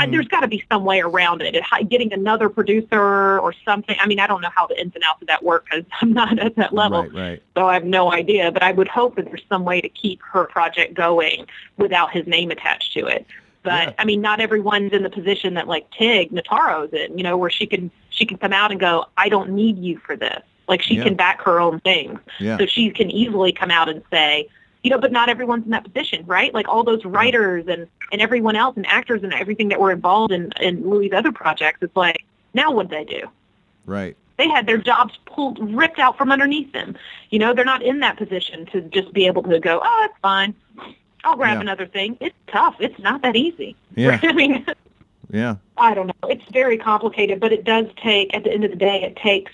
I, 0.00 0.06
there's 0.06 0.26
got 0.28 0.40
to 0.40 0.48
be 0.48 0.64
some 0.72 0.84
way 0.84 1.00
around 1.00 1.42
it. 1.42 1.54
Getting 1.88 2.12
another 2.12 2.48
producer 2.48 3.38
or 3.38 3.52
something. 3.64 3.94
I 4.00 4.06
mean, 4.06 4.18
I 4.18 4.26
don't 4.26 4.40
know 4.40 4.48
how 4.54 4.66
the 4.66 4.80
ins 4.80 4.94
and 4.94 5.04
outs 5.04 5.20
of 5.20 5.28
that 5.28 5.44
work 5.44 5.66
because 5.70 5.84
I'm 6.00 6.12
not 6.12 6.38
at 6.38 6.56
that 6.56 6.72
level, 6.72 7.02
Right, 7.02 7.12
right. 7.14 7.42
so 7.54 7.68
I 7.68 7.74
have 7.74 7.84
no 7.84 8.10
idea. 8.12 8.50
But 8.50 8.62
I 8.62 8.72
would 8.72 8.88
hope 8.88 9.16
that 9.16 9.26
there's 9.26 9.44
some 9.48 9.64
way 9.64 9.80
to 9.82 9.88
keep 9.88 10.20
her 10.32 10.44
project 10.44 10.94
going 10.94 11.46
without 11.76 12.10
his 12.12 12.26
name 12.26 12.50
attached 12.50 12.94
to 12.94 13.06
it. 13.06 13.26
But 13.62 13.88
Yeah. 13.88 13.92
I 13.98 14.04
mean, 14.04 14.20
not 14.20 14.40
everyone's 14.40 14.92
in 14.92 15.02
the 15.02 15.10
position 15.10 15.54
that 15.54 15.68
like 15.68 15.90
Tig 15.90 16.30
Notaro's 16.32 16.92
in. 16.94 17.18
You 17.18 17.24
know, 17.24 17.36
where 17.36 17.50
she 17.50 17.66
can 17.66 17.90
she 18.10 18.24
can 18.24 18.38
come 18.38 18.54
out 18.54 18.70
and 18.70 18.80
go, 18.80 19.04
I 19.18 19.28
don't 19.28 19.50
need 19.50 19.76
you 19.78 19.98
for 19.98 20.16
this. 20.16 20.42
Like 20.68 20.82
she 20.82 20.96
Yeah. 20.96 21.04
can 21.04 21.14
back 21.14 21.42
her 21.42 21.60
own 21.60 21.80
things. 21.80 22.18
Yeah. 22.40 22.58
So 22.58 22.66
she 22.66 22.90
can 22.90 23.10
easily 23.10 23.52
come 23.52 23.70
out 23.70 23.88
and 23.88 24.02
say, 24.10 24.48
you 24.82 24.90
know, 24.90 24.98
but 24.98 25.12
not 25.12 25.28
everyone's 25.28 25.64
in 25.64 25.70
that 25.70 25.84
position, 25.84 26.24
right? 26.26 26.52
Like 26.54 26.68
all 26.68 26.84
those 26.84 27.04
writers 27.04 27.64
and, 27.68 27.86
and 28.12 28.20
everyone 28.20 28.56
else 28.56 28.76
and 28.76 28.86
actors 28.86 29.22
and 29.22 29.32
everything 29.32 29.68
that 29.68 29.80
were 29.80 29.90
involved 29.92 30.32
in, 30.32 30.52
in 30.60 30.88
Louis' 30.88 31.12
other 31.12 31.32
projects, 31.32 31.78
it's 31.82 31.96
like, 31.96 32.24
now 32.54 32.70
what 32.70 32.88
do 32.88 32.96
they 32.96 33.04
do? 33.04 33.28
Right. 33.84 34.16
They 34.38 34.48
had 34.48 34.66
their 34.66 34.78
jobs 34.78 35.18
pulled, 35.26 35.58
ripped 35.74 35.98
out 35.98 36.18
from 36.18 36.30
underneath 36.30 36.72
them. 36.72 36.96
You 37.30 37.38
know, 37.38 37.54
they're 37.54 37.64
not 37.64 37.82
in 37.82 38.00
that 38.00 38.16
position 38.16 38.66
to 38.66 38.80
just 38.82 39.12
be 39.12 39.26
able 39.26 39.42
to 39.44 39.58
go, 39.58 39.80
oh, 39.82 40.06
it's 40.10 40.18
fine. 40.20 40.54
I'll 41.24 41.36
grab 41.36 41.54
Yeah. 41.56 41.60
another 41.62 41.86
thing. 41.86 42.16
It's 42.20 42.36
tough. 42.46 42.76
It's 42.78 42.98
not 43.00 43.22
that 43.22 43.34
easy. 43.36 43.74
Yeah. 43.96 44.20
I 44.22 44.32
mean, 44.34 44.64
Yeah. 45.32 45.56
I 45.78 45.94
don't 45.94 46.06
know. 46.08 46.28
It's 46.28 46.44
very 46.52 46.76
complicated, 46.78 47.40
but 47.40 47.52
it 47.52 47.64
does 47.64 47.86
take. 47.96 48.32
At 48.34 48.44
the 48.44 48.52
end 48.52 48.64
of 48.64 48.70
the 48.70 48.76
day, 48.76 49.02
it 49.02 49.16
takes, 49.16 49.50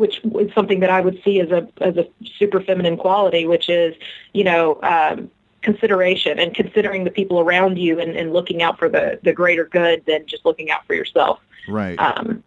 which 0.00 0.20
is 0.24 0.52
something 0.54 0.80
that 0.80 0.90
I 0.90 1.00
would 1.00 1.20
see 1.24 1.40
as 1.40 1.50
a 1.50 1.68
as 1.80 1.96
a 1.96 2.06
super 2.38 2.60
feminine 2.60 2.96
quality, 2.96 3.46
which 3.46 3.68
is 3.68 3.94
you 4.32 4.44
know 4.44 4.80
um, 4.82 5.30
consideration 5.62 6.38
and 6.38 6.54
considering 6.54 7.04
the 7.04 7.10
people 7.10 7.38
around 7.40 7.78
you 7.78 8.00
and, 8.00 8.16
and 8.16 8.32
looking 8.32 8.62
out 8.62 8.78
for 8.78 8.88
the 8.88 9.20
the 9.22 9.32
greater 9.32 9.64
good 9.66 10.04
than 10.06 10.26
just 10.26 10.44
looking 10.44 10.70
out 10.70 10.86
for 10.86 10.94
yourself. 10.94 11.38
Right. 11.68 11.98
Um, 11.98 12.42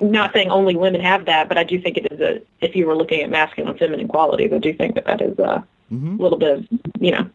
not 0.00 0.32
saying 0.32 0.50
only 0.50 0.76
women 0.76 1.00
have 1.00 1.24
that, 1.26 1.48
but 1.48 1.58
I 1.58 1.64
do 1.64 1.80
think 1.80 1.96
it 1.96 2.12
is 2.12 2.20
a. 2.20 2.40
If 2.60 2.74
you 2.74 2.86
were 2.86 2.96
looking 2.96 3.22
at 3.22 3.30
masculine 3.30 3.70
and 3.70 3.78
feminine 3.78 4.08
qualities, 4.08 4.52
I 4.52 4.58
do 4.58 4.72
think 4.72 4.94
that 4.94 5.04
that 5.06 5.20
is 5.20 5.38
a 5.38 5.66
hmm 5.88 6.16
little 6.18 6.38
bit 6.38 6.58
of 6.58 6.66
you 7.00 7.10
know 7.10 7.28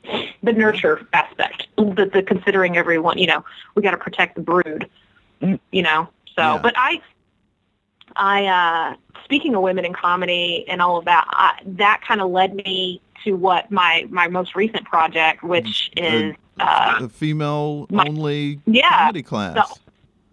the 0.43 0.53
nurture 0.53 1.07
aspect 1.14 1.68
the, 1.78 2.09
the 2.14 2.22
considering 2.22 2.78
everyone 2.78 3.18
you 3.18 3.26
know 3.26 3.43
we 3.76 3.82
got 3.82 3.91
to 3.91 3.97
protect 3.97 4.36
the 4.36 4.41
brood 4.41 4.88
you 5.72 5.82
know 5.82 6.07
so 6.36 6.41
Yeah. 6.41 6.59
but 6.61 6.74
i 6.78 7.01
i 8.16 8.45
uh 8.45 8.95
speaking 9.26 9.55
of 9.55 9.61
women 9.61 9.86
in 9.86 9.93
comedy 9.93 10.66
and 10.68 10.82
all 10.82 10.97
of 10.97 11.05
that 11.05 11.26
I, 11.30 11.59
that 11.66 12.01
kind 12.07 12.22
of 12.22 12.30
led 12.32 12.53
me 12.55 13.01
to 13.24 13.34
what 13.34 13.72
my 13.72 14.05
my 14.09 14.28
most 14.28 14.55
recent 14.55 14.86
project 14.86 15.43
which 15.43 15.91
is 15.97 16.36
uh 16.59 16.99
a 17.01 17.09
female 17.09 17.88
my- 17.89 18.05
only 18.07 18.59
yeah, 18.66 18.99
comedy 18.99 19.24
class. 19.24 19.70
so- 19.70 19.76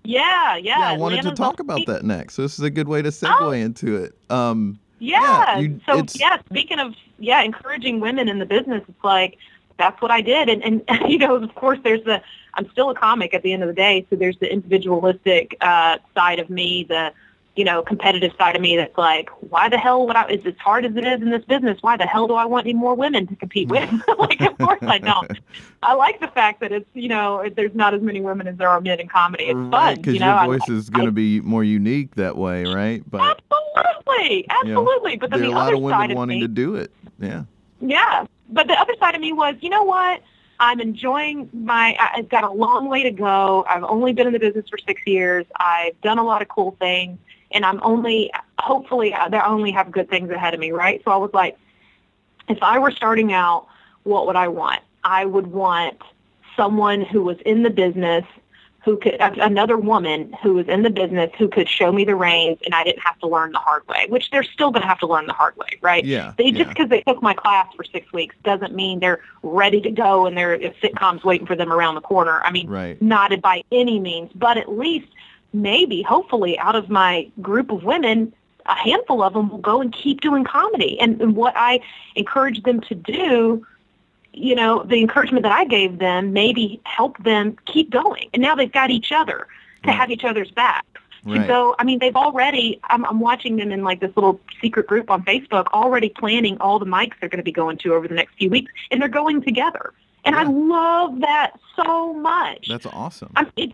yeah 0.05 0.57
yeah 0.57 0.79
yeah, 0.79 0.89
I 0.91 0.97
wanted 0.97 1.23
to 1.23 1.33
talk 1.33 1.61
about 1.61 1.85
that 1.87 2.05
next. 2.05 2.35
So 2.35 2.43
this 2.43 2.59
is 2.59 2.65
a 2.65 2.71
good 2.71 2.89
way 2.89 3.03
to 3.03 3.11
segue 3.11 3.61
into 3.61 3.97
it. 3.97 4.15
Um 4.31 4.79
Yeah. 4.99 5.59
you- 5.59 5.81
so 5.87 6.03
yeah, 6.15 6.39
speaking 6.49 6.79
of 6.79 6.95
yeah, 7.19 7.43
encouraging 7.43 8.01
women 8.01 8.29
in 8.29 8.39
the 8.39 8.47
business, 8.47 8.83
it's 8.89 9.05
like 9.05 9.37
that's 9.79 10.01
what 10.03 10.11
I 10.11 10.21
did, 10.21 10.49
and 10.49 10.63
and 10.63 10.83
you 11.11 11.19
know, 11.19 11.37
of 11.37 11.55
course, 11.55 11.79
there's 11.85 12.03
the 12.05 12.23
I'm 12.55 12.69
still 12.71 12.91
a 12.91 12.95
comic 12.95 13.33
at 13.35 13.43
the 13.43 13.53
end 13.53 13.63
of 13.63 13.69
the 13.69 13.75
day, 13.75 14.07
so 14.11 14.17
there's 14.17 14.37
the 14.39 14.53
individualistic 14.53 15.57
uh, 15.61 15.99
side 16.15 16.39
of 16.39 16.51
me, 16.51 16.85
the 16.85 17.13
you 17.61 17.67
know 17.67 17.83
competitive 17.83 18.33
side 18.39 18.57
of 18.57 18.63
me 18.63 18.75
that's 18.79 18.97
like, 18.97 19.29
why 19.51 19.69
the 19.69 19.77
hell 19.77 20.07
would 20.07 20.17
I? 20.17 20.27
It's 20.29 20.47
as 20.47 20.55
hard 20.57 20.87
as 20.87 20.97
it 20.97 21.07
is 21.07 21.21
in 21.21 21.29
this 21.29 21.45
business. 21.45 21.77
Why 21.83 21.99
the 21.99 22.07
hell 22.07 22.27
do 22.27 22.33
I 22.33 22.47
want 22.47 22.65
any 22.65 22.73
more 22.73 22.95
women 22.95 23.27
to 23.27 23.37
compete 23.37 23.69
with? 23.69 23.87
Mm. 23.87 24.19
like, 24.19 24.41
of 24.41 24.57
course 24.57 24.79
I 24.81 24.97
don't. 24.97 25.31
I 25.83 25.93
like 25.93 26.21
the 26.21 26.29
fact 26.29 26.61
that 26.61 26.73
it's 26.73 26.89
you 26.95 27.11
know 27.11 27.47
there's 27.55 27.75
not 27.75 27.93
as 27.93 28.01
many 28.01 28.23
women 28.23 28.47
as 28.47 28.57
there 28.57 28.71
are 28.71 28.81
men 28.81 28.99
in 28.99 29.09
comedy. 29.09 29.45
It's 29.45 29.57
right, 29.57 29.71
fun, 29.71 29.95
because 29.97 30.15
you 30.15 30.21
know. 30.21 30.29
your 30.29 30.37
I- 30.37 30.47
voice 30.47 30.69
is 30.71 30.89
going 30.89 31.05
to 31.05 31.13
be 31.13 31.43
more 31.43 31.63
unique 31.63 32.15
that 32.15 32.39
way, 32.39 32.65
right? 32.65 33.03
But 33.11 33.43
Absolutely, 34.11 34.47
absolutely. 34.49 35.17
but 35.17 35.31
then 35.31 35.41
there 35.41 35.51
are 35.51 35.53
the 35.53 35.55
a 35.55 35.59
lot 35.59 35.67
other 35.67 35.75
of 35.75 35.91
side 35.91 35.99
women 35.99 36.11
of 36.13 36.17
wanting 36.17 36.37
me, 36.37 36.47
to 36.47 36.49
do 36.49 36.77
it. 36.77 36.91
Yeah. 37.19 37.45
yeah. 37.83 38.25
But 38.49 38.69
the 38.69 38.75
other 38.75 38.95
side 38.99 39.15
of 39.15 39.21
me 39.21 39.35
was, 39.35 39.57
you 39.61 39.69
know 39.69 39.83
what? 39.83 40.23
I'm 40.59 40.81
enjoying 40.81 41.49
my. 41.53 41.97
I've 41.99 42.29
got 42.29 42.45
a 42.45 42.51
long 42.51 42.89
way 42.89 43.03
to 43.05 43.11
go. 43.11 43.65
I've 43.69 43.83
only 43.83 44.13
been 44.13 44.27
in 44.27 44.35
the 44.35 44.39
business 44.39 44.69
for 44.69 44.79
six 44.87 45.01
years. 45.07 45.47
I've 45.57 45.99
done 46.03 46.19
a 46.19 46.23
lot 46.23 46.43
of 46.43 46.49
cool 46.49 46.77
things, 46.79 47.19
and 47.53 47.65
I'm 47.65 47.81
only 47.83 48.31
hopefully 48.59 49.15
uh, 49.15 49.29
I 49.31 49.47
only 49.47 49.71
have 49.73 49.91
good 49.91 50.09
things 50.09 50.31
ahead 50.31 50.55
of 50.55 50.61
me, 50.61 50.73
right? 50.73 51.03
So 51.05 51.11
I 51.11 51.17
was 51.17 51.31
like, 51.33 51.57
if 52.49 52.59
I 52.63 52.79
were 52.79 52.91
starting 52.91 53.33
out, 53.33 53.67
what 54.05 54.27
would 54.27 54.37
I 54.37 54.49
want? 54.49 54.81
I 55.05 55.25
would 55.25 55.49
want 55.49 55.99
someone 56.57 57.01
who 57.01 57.23
was 57.23 57.39
in 57.47 57.63
the 57.63 57.71
business 57.71 58.25
who 58.85 58.97
could 58.97 59.17
another 59.21 59.77
woman 59.77 60.35
who 60.43 60.55
was 60.55 60.67
in 60.67 60.83
the 60.83 60.91
business 60.91 61.31
who 61.39 61.49
could 61.49 61.69
show 61.69 61.93
me 61.93 62.05
the 62.05 62.15
reins 62.15 62.59
and 62.65 62.75
I 62.75 62.83
didn't 62.83 63.03
have 63.03 63.19
to 63.19 63.27
learn 63.27 63.53
the 63.53 63.59
hard 63.59 63.87
way, 63.89 64.07
which 64.09 64.31
they're 64.31 64.43
still 64.43 64.71
going 64.71 64.83
to 64.83 64.89
have 64.89 64.99
to 65.01 65.07
learn 65.07 65.27
the 65.27 65.35
hard 65.35 65.55
way, 65.57 65.79
right? 65.83 66.05
Yeah. 66.05 66.33
They 66.39 66.51
just 66.51 66.71
because 66.71 66.89
they 66.89 67.03
took 67.03 67.23
my 67.23 67.35
class 67.35 67.67
for 67.77 67.85
six 67.85 68.11
weeks 68.13 68.35
doesn't 68.43 68.75
mean 68.75 69.01
they're 69.01 69.21
ready 69.43 69.81
to 69.83 69.91
go 69.91 70.25
and 70.27 70.37
their 70.37 70.59
sitcoms 70.59 71.25
waiting 71.25 71.47
for 71.47 71.57
them 71.57 71.73
around 71.73 71.95
the 71.95 72.01
corner. 72.01 72.43
I 72.43 72.51
mean, 72.51 72.69
Right. 72.69 73.01
not 73.03 73.39
by 73.43 73.63
any 73.71 73.99
means, 73.99 74.31
but 74.35 74.57
at 74.57 74.71
least 74.71 75.09
maybe, 75.53 76.03
hopefully, 76.03 76.59
out 76.59 76.77
of 76.77 76.89
my 76.89 77.31
group 77.41 77.71
of 77.71 77.85
women, 77.85 78.33
a 78.67 78.75
handful 78.75 79.23
of 79.23 79.33
them 79.33 79.49
will 79.49 79.59
go 79.59 79.81
and 79.81 79.93
keep 79.93 80.21
doing 80.21 80.45
comedy. 80.45 80.99
And, 81.01 81.21
and 81.21 81.35
what 81.35 81.55
I 81.57 81.81
encourage 82.15 82.63
them 82.63 82.81
to 82.83 82.95
do, 82.95 83.67
you 84.33 84.55
know, 84.55 84.83
the 84.85 85.01
encouragement 85.01 85.43
that 85.43 85.53
I 85.53 85.65
gave 85.65 85.99
them 85.99 86.33
maybe 86.33 86.81
help 86.85 87.19
them 87.25 87.57
keep 87.67 87.91
going. 87.91 88.31
And 88.33 88.43
now 88.43 88.55
they've 88.55 88.71
got 88.71 88.91
each 88.91 89.13
other 89.13 89.47
to 89.83 89.89
Right. 89.89 89.97
have 89.97 90.11
each 90.11 90.25
other's 90.25 90.51
back. 90.51 90.85
Right. 91.25 91.47
go, 91.47 91.75
I 91.79 91.85
mean, 91.85 91.99
they've 91.99 92.17
already, 92.17 92.81
I'm, 92.85 93.05
I'm 93.05 93.21
watching 93.21 93.57
them 93.57 93.73
in 93.73 93.85
like 93.85 94.01
this 94.01 94.11
little 94.17 94.41
secret 94.61 94.87
group 94.87 95.11
on 95.11 95.23
Facebook, 95.25 95.67
already 95.67 96.09
planning 96.09 96.57
all 96.61 96.79
the 96.79 96.87
mics 96.87 97.13
they're 97.21 97.29
going 97.29 97.39
to 97.39 97.45
be 97.45 97.53
going 97.53 97.77
to 97.79 97.93
over 97.93 98.09
the 98.09 98.15
next 98.15 98.37
few 98.37 98.49
weeks, 98.49 98.73
and 98.91 99.03
they're 99.03 99.09
going 99.09 99.43
together. 99.43 99.93
And 100.25 100.35
I 100.35 100.45
love 100.45 101.21
that 101.21 101.53
so 101.77 102.15
much. 102.15 102.69
That's 102.69 102.87
awesome. 102.87 103.33
I'm, 103.37 103.51
it, 103.57 103.73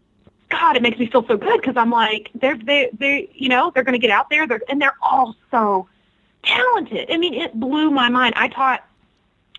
God, 0.48 0.76
it 0.76 0.82
makes 0.82 0.98
me 0.98 1.06
feel 1.06 1.26
so 1.26 1.36
good 1.36 1.60
because 1.60 1.76
I'm 1.76 1.90
like, 1.90 2.30
they're 2.34 2.56
they 2.56 2.90
they 2.98 3.28
you 3.34 3.48
know 3.48 3.72
they're 3.74 3.84
going 3.84 3.94
to 3.94 3.98
get 3.98 4.10
out 4.10 4.30
there, 4.30 4.46
they're, 4.46 4.60
and 4.68 4.80
they're 4.80 4.96
all 5.02 5.34
so 5.50 5.88
talented. 6.44 7.10
I 7.10 7.16
mean, 7.16 7.34
it 7.34 7.58
blew 7.58 7.90
my 7.90 8.08
mind. 8.08 8.34
I 8.36 8.48
taught 8.48 8.84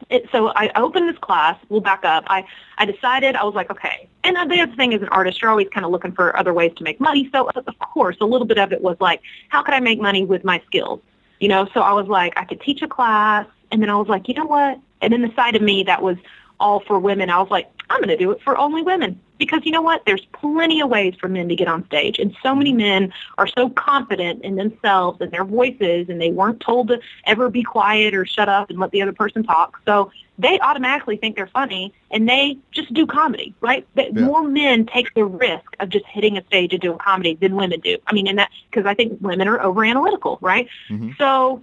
it, 0.10 0.30
so 0.32 0.50
I 0.50 0.72
opened 0.76 1.10
this 1.10 1.18
class. 1.18 1.58
We'll 1.70 1.82
back 1.82 2.06
up. 2.06 2.24
I 2.28 2.46
I 2.78 2.86
decided 2.86 3.36
I 3.36 3.44
was 3.44 3.56
like, 3.56 3.70
okay. 3.70 4.08
And 4.24 4.36
the 4.50 4.62
other 4.62 4.76
thing 4.76 4.94
as 4.94 5.02
an 5.02 5.10
artist, 5.10 5.42
you're 5.42 5.52
always 5.52 5.68
kind 5.70 5.86
of 5.86 5.92
looking 5.92 6.12
for 6.12 6.38
other 6.38 6.54
ways 6.54 6.74
to 6.78 6.84
make 6.84 7.00
money. 7.00 7.30
So 7.32 7.50
of 7.50 7.80
course, 7.80 8.18
a 8.22 8.26
little 8.26 8.48
bit 8.48 8.58
of 8.58 8.72
it 8.72 8.82
was 8.82 8.98
like, 9.00 9.22
how 9.50 9.64
could 9.64 9.74
I 9.74 9.80
make 9.80 10.00
money 10.00 10.26
with 10.26 10.44
my 10.44 10.62
skills? 10.66 11.02
You 11.40 11.50
know, 11.50 11.68
so 11.74 11.82
I 11.82 11.94
was 11.94 12.08
like, 12.08 12.34
I 12.38 12.46
could 12.46 12.62
teach 12.62 12.82
a 12.82 12.88
class, 12.88 13.46
and 13.72 13.82
then 13.82 13.90
I 13.90 13.96
was 13.96 14.08
like, 14.08 14.28
you 14.28 14.34
know 14.34 14.46
what? 14.46 14.80
And 15.02 15.14
then 15.14 15.22
the 15.22 15.34
side 15.36 15.56
of 15.56 15.62
me 15.62 15.84
that 15.84 16.02
was 16.02 16.18
all 16.60 16.80
for 16.82 17.00
women, 17.00 17.30
I 17.30 17.40
was 17.40 17.50
like, 17.50 17.70
I'm 17.90 18.00
going 18.00 18.10
to 18.10 18.18
do 18.18 18.32
it 18.32 18.42
for 18.42 18.58
only 18.58 18.82
women 18.82 19.20
because 19.38 19.62
you 19.64 19.72
know 19.72 19.82
what? 19.82 20.04
There's 20.06 20.26
plenty 20.34 20.82
of 20.82 20.90
ways 20.90 21.16
for 21.20 21.28
men 21.28 21.48
to 21.50 21.56
get 21.56 21.68
on 21.68 21.86
stage, 21.86 22.20
and 22.20 22.36
so 22.44 22.54
many 22.54 22.74
men 22.74 23.14
are 23.38 23.48
so 23.48 23.70
confident 23.70 24.44
in 24.44 24.56
themselves 24.56 25.22
and 25.22 25.32
their 25.32 25.46
voices, 25.46 26.10
and 26.10 26.20
they 26.20 26.32
weren't 26.32 26.60
told 26.60 26.90
to 26.90 27.00
ever 27.26 27.50
be 27.50 27.64
quiet 27.64 28.14
or 28.14 28.26
shut 28.26 28.50
up 28.50 28.70
and 28.70 28.80
let 28.80 28.92
the 28.92 29.02
other 29.02 29.14
person 29.14 29.44
talk. 29.44 29.80
So 29.86 30.12
they 30.40 30.60
automatically 30.60 31.18
think 31.18 31.36
they're 31.36 31.48
funny, 31.48 31.94
and 32.12 32.28
they 32.28 32.58
just 32.72 32.94
do 32.94 33.06
comedy, 33.06 33.56
right? 33.62 33.88
But 33.96 34.14
Yeah. 34.14 34.26
More 34.26 34.44
men 34.44 34.86
take 34.86 35.14
the 35.14 35.26
risk 35.26 35.76
of 35.80 35.90
just 35.90 36.06
hitting 36.08 36.38
a 36.38 36.44
stage 36.46 36.74
and 36.74 36.82
doing 36.82 36.98
comedy 36.98 37.36
than 37.36 37.56
women 37.56 37.80
do. 37.80 37.98
I 38.08 38.14
mean, 38.14 38.28
in 38.28 38.36
that 38.38 38.50
because 38.70 38.86
I 38.86 38.94
think 38.94 39.18
women 39.22 39.48
are 39.48 39.62
over 39.62 39.86
analytical, 39.86 40.40
right? 40.42 40.68
Mhm. 40.90 41.18
So 41.18 41.62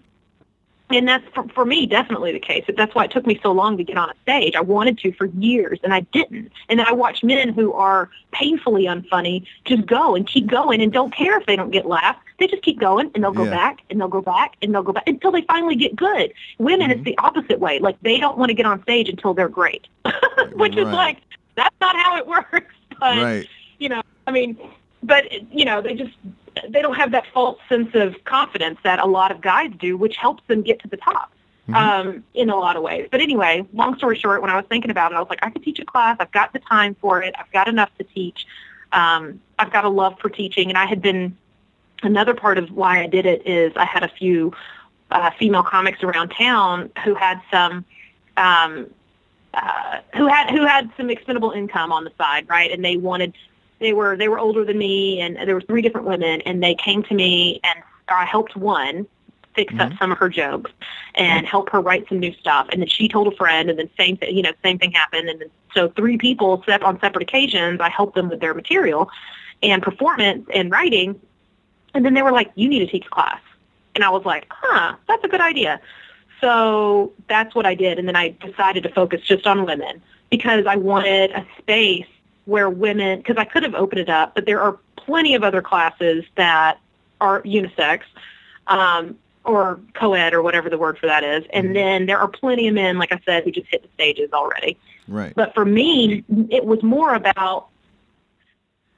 and 0.96 1.08
that's 1.08 1.24
for, 1.34 1.46
for 1.48 1.64
me 1.64 1.86
definitely 1.86 2.32
the 2.32 2.38
case. 2.38 2.64
That's 2.76 2.94
why 2.94 3.04
it 3.04 3.10
took 3.10 3.26
me 3.26 3.38
so 3.42 3.52
long 3.52 3.76
to 3.76 3.84
get 3.84 3.96
on 3.96 4.10
a 4.10 4.14
stage. 4.22 4.54
I 4.54 4.60
wanted 4.60 4.98
to 4.98 5.12
for 5.12 5.26
years, 5.26 5.78
and 5.82 5.92
I 5.92 6.00
didn't. 6.00 6.52
And 6.68 6.78
then 6.78 6.86
I 6.86 6.92
watch 6.92 7.22
men 7.22 7.50
who 7.50 7.72
are 7.72 8.10
painfully 8.32 8.84
unfunny 8.84 9.44
just 9.64 9.86
go 9.86 10.14
and 10.14 10.26
keep 10.26 10.46
going 10.46 10.80
and 10.80 10.92
don't 10.92 11.12
care 11.14 11.38
if 11.38 11.46
they 11.46 11.56
don't 11.56 11.70
get 11.70 11.86
laughs. 11.86 12.18
They 12.38 12.46
just 12.46 12.62
keep 12.62 12.80
going, 12.80 13.10
and 13.14 13.22
they'll 13.22 13.32
go 13.32 13.44
Yeah. 13.44 13.50
back, 13.50 13.80
and 13.90 14.00
they'll 14.00 14.08
go 14.08 14.20
back, 14.22 14.56
and 14.62 14.74
they'll 14.74 14.82
go 14.82 14.92
back 14.92 15.06
until 15.06 15.30
they 15.32 15.42
finally 15.42 15.76
get 15.76 15.94
good. 15.96 16.32
Women, 16.58 16.90
Mm-hmm. 16.90 16.98
it's 16.98 17.04
the 17.04 17.18
opposite 17.18 17.60
way. 17.60 17.78
Like 17.78 17.96
they 18.02 18.18
don't 18.18 18.36
want 18.38 18.50
to 18.50 18.54
get 18.54 18.66
on 18.66 18.82
stage 18.82 19.08
until 19.08 19.34
they're 19.34 19.48
great, 19.48 19.86
which 20.54 20.76
is 20.76 20.84
like 20.86 21.18
that's 21.56 21.74
not 21.80 21.94
how 21.96 22.16
it 22.16 22.26
works. 22.36 22.74
But 23.00 23.16
right. 23.22 23.48
you 23.78 23.88
know, 23.88 24.02
I 24.26 24.30
mean, 24.32 24.56
but 25.02 25.24
you 25.52 25.64
know, 25.64 25.80
they 25.80 25.94
just 25.94 26.12
they 26.68 26.82
don't 26.82 26.94
have 26.94 27.10
that 27.12 27.24
false 27.32 27.58
sense 27.68 27.94
of 27.94 28.22
confidence 28.24 28.78
that 28.84 28.98
a 28.98 29.06
lot 29.06 29.30
of 29.30 29.40
guys 29.40 29.70
do, 29.78 29.96
which 29.96 30.16
helps 30.16 30.42
them 30.46 30.62
get 30.62 30.78
to 30.80 30.88
the 30.88 30.96
top 30.96 31.32
Mhm. 31.68 31.74
um, 31.74 32.24
in 32.34 32.50
a 32.50 32.56
lot 32.56 32.76
of 32.76 32.82
ways. 32.82 33.08
But 33.10 33.20
anyway, 33.20 33.66
long 33.72 33.96
story 33.96 34.18
short, 34.18 34.42
when 34.42 34.50
I 34.50 34.56
was 34.56 34.66
thinking 34.68 34.90
about 34.90 35.12
it, 35.12 35.14
I 35.14 35.20
was 35.20 35.30
like, 35.30 35.40
I 35.42 35.50
could 35.50 35.62
teach 35.62 35.78
a 35.78 35.84
class. 35.84 36.16
I've 36.20 36.32
got 36.32 36.52
the 36.52 36.58
time 36.58 36.94
for 37.00 37.22
it. 37.22 37.34
I've 37.38 37.50
got 37.52 37.68
enough 37.68 37.90
to 37.98 38.04
teach. 38.04 38.46
Um, 38.92 39.40
I've 39.58 39.72
got 39.72 39.84
a 39.84 39.88
love 39.88 40.18
for 40.20 40.28
teaching, 40.28 40.68
and 40.68 40.78
I 40.78 40.86
had 40.86 41.00
been. 41.02 41.36
Another 42.02 42.34
part 42.34 42.58
of 42.58 42.70
why 42.70 43.02
I 43.02 43.06
did 43.06 43.24
it 43.24 43.46
is 43.46 43.72
I 43.76 43.86
had 43.86 44.02
a 44.02 44.08
few 44.08 44.52
uh, 45.10 45.30
female 45.38 45.62
comics 45.62 46.02
around 46.02 46.30
town 46.30 46.90
who 47.02 47.14
had 47.14 47.40
some 47.50 47.84
um, 48.36 48.86
uh, 49.54 50.00
who 50.14 50.26
had 50.26 50.50
who 50.50 50.66
had 50.66 50.90
some 50.98 51.08
expendable 51.08 51.52
income 51.52 51.92
on 51.92 52.04
the 52.04 52.12
side, 52.18 52.46
right? 52.48 52.70
And 52.70 52.84
they 52.84 52.98
wanted 52.98 53.32
they 53.84 53.92
were 53.92 54.16
they 54.16 54.28
were 54.28 54.38
older 54.38 54.64
than 54.64 54.78
me, 54.78 55.20
and 55.20 55.36
there 55.36 55.54
were 55.54 55.60
three 55.60 55.82
different 55.82 56.06
women, 56.06 56.40
and 56.42 56.62
they 56.62 56.74
came 56.74 57.02
to 57.04 57.14
me, 57.14 57.60
and 57.62 57.78
I 58.08 58.24
helped 58.24 58.56
one 58.56 59.06
fix 59.54 59.72
up 59.74 59.90
mm-hmm. 59.90 59.98
some 59.98 60.10
of 60.10 60.18
her 60.18 60.28
jokes 60.28 60.72
and 61.14 61.46
help 61.46 61.70
her 61.70 61.80
write 61.80 62.08
some 62.08 62.18
new 62.18 62.32
stuff, 62.34 62.66
and 62.70 62.80
then 62.80 62.88
she 62.88 63.08
told 63.08 63.32
a 63.32 63.36
friend, 63.36 63.70
and 63.70 63.78
then 63.78 63.88
same 63.96 64.16
thing, 64.16 64.34
you 64.36 64.42
know, 64.42 64.52
same 64.64 64.78
thing 64.78 64.90
happened, 64.90 65.28
and 65.28 65.40
then, 65.40 65.50
so 65.74 65.88
three 65.90 66.18
people 66.18 66.62
set 66.66 66.82
on 66.82 66.98
separate 66.98 67.22
occasions, 67.22 67.80
I 67.80 67.88
helped 67.88 68.16
them 68.16 68.28
with 68.30 68.40
their 68.40 68.54
material 68.54 69.08
and 69.62 69.82
performance 69.82 70.48
and 70.52 70.70
writing, 70.70 71.20
and 71.92 72.04
then 72.04 72.14
they 72.14 72.22
were 72.22 72.32
like, 72.32 72.50
"You 72.54 72.68
need 72.68 72.80
to 72.80 72.86
teach 72.86 73.06
a 73.06 73.10
class," 73.10 73.40
and 73.94 74.02
I 74.02 74.08
was 74.08 74.24
like, 74.24 74.46
"Huh, 74.50 74.96
that's 75.06 75.22
a 75.22 75.28
good 75.28 75.42
idea." 75.42 75.80
So 76.40 77.12
that's 77.28 77.54
what 77.54 77.66
I 77.66 77.74
did, 77.74 77.98
and 77.98 78.08
then 78.08 78.16
I 78.16 78.30
decided 78.44 78.82
to 78.82 78.88
focus 78.88 79.20
just 79.22 79.46
on 79.46 79.64
women 79.64 80.02
because 80.30 80.66
I 80.66 80.76
wanted 80.76 81.30
a 81.30 81.46
space 81.58 82.06
where 82.46 82.68
women, 82.68 83.18
because 83.18 83.36
I 83.36 83.44
could 83.44 83.62
have 83.62 83.74
opened 83.74 84.00
it 84.00 84.08
up, 84.08 84.34
but 84.34 84.46
there 84.46 84.60
are 84.60 84.78
plenty 84.96 85.34
of 85.34 85.42
other 85.42 85.62
classes 85.62 86.24
that 86.36 86.78
are 87.20 87.42
unisex 87.42 88.00
um, 88.66 89.16
or 89.44 89.80
co-ed 89.94 90.34
or 90.34 90.42
whatever 90.42 90.68
the 90.68 90.78
word 90.78 90.98
for 90.98 91.06
that 91.06 91.24
is, 91.24 91.44
and 91.52 91.74
then 91.74 92.06
there 92.06 92.18
are 92.18 92.28
plenty 92.28 92.68
of 92.68 92.74
men, 92.74 92.98
like 92.98 93.12
I 93.12 93.20
said, 93.24 93.44
who 93.44 93.50
just 93.50 93.68
hit 93.70 93.82
the 93.82 93.88
stages 93.94 94.32
already. 94.32 94.78
Right. 95.06 95.34
But 95.34 95.54
for 95.54 95.64
me, 95.64 96.24
it 96.50 96.64
was 96.64 96.82
more 96.82 97.14
about 97.14 97.68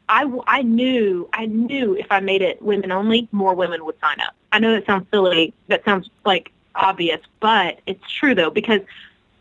I, 0.08 0.30
I 0.46 0.62
knew 0.62 1.28
I 1.32 1.46
knew 1.46 1.96
if 1.96 2.06
I 2.10 2.20
made 2.20 2.42
it 2.42 2.62
women 2.62 2.92
only, 2.92 3.28
more 3.32 3.54
women 3.54 3.84
would 3.84 3.98
sign 4.00 4.20
up. 4.20 4.34
I 4.52 4.58
know 4.58 4.72
that 4.72 4.86
sounds 4.86 5.06
silly. 5.10 5.52
That 5.68 5.84
sounds 5.84 6.08
like 6.24 6.52
obvious, 6.74 7.20
but 7.40 7.80
it's 7.86 8.08
true 8.10 8.34
though 8.34 8.50
because 8.50 8.82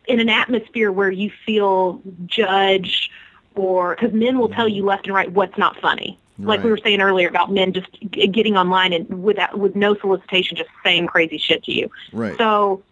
in 0.08 0.20
an 0.20 0.30
atmosphere 0.30 0.92
where 0.92 1.12
you 1.12 1.32
feel 1.46 2.02
judged 2.26 3.12
or 3.56 3.96
because 3.96 4.14
men 4.14 4.38
will 4.38 4.50
tell 4.50 4.68
you 4.68 4.82
mm-hmm. 4.82 4.90
left 4.90 5.06
and 5.08 5.16
right 5.16 5.32
what's 5.32 5.58
not 5.58 5.80
funny. 5.80 6.18
Like 6.38 6.64
we 6.64 6.70
were 6.70 6.78
saying 6.78 7.00
earlier 7.00 7.30
about 7.30 7.52
men 7.52 7.72
just 7.72 7.88
getting 8.12 8.58
online 8.58 8.92
and 8.92 9.24
without 9.24 9.58
with 9.58 9.74
no 9.76 9.96
solicitation, 9.96 10.58
just 10.58 10.70
saying 10.84 11.08
crazy 11.08 11.38
shit 11.38 11.64
to 11.64 11.72
you. 11.72 11.90
Right. 12.12 12.38
So 12.38 12.84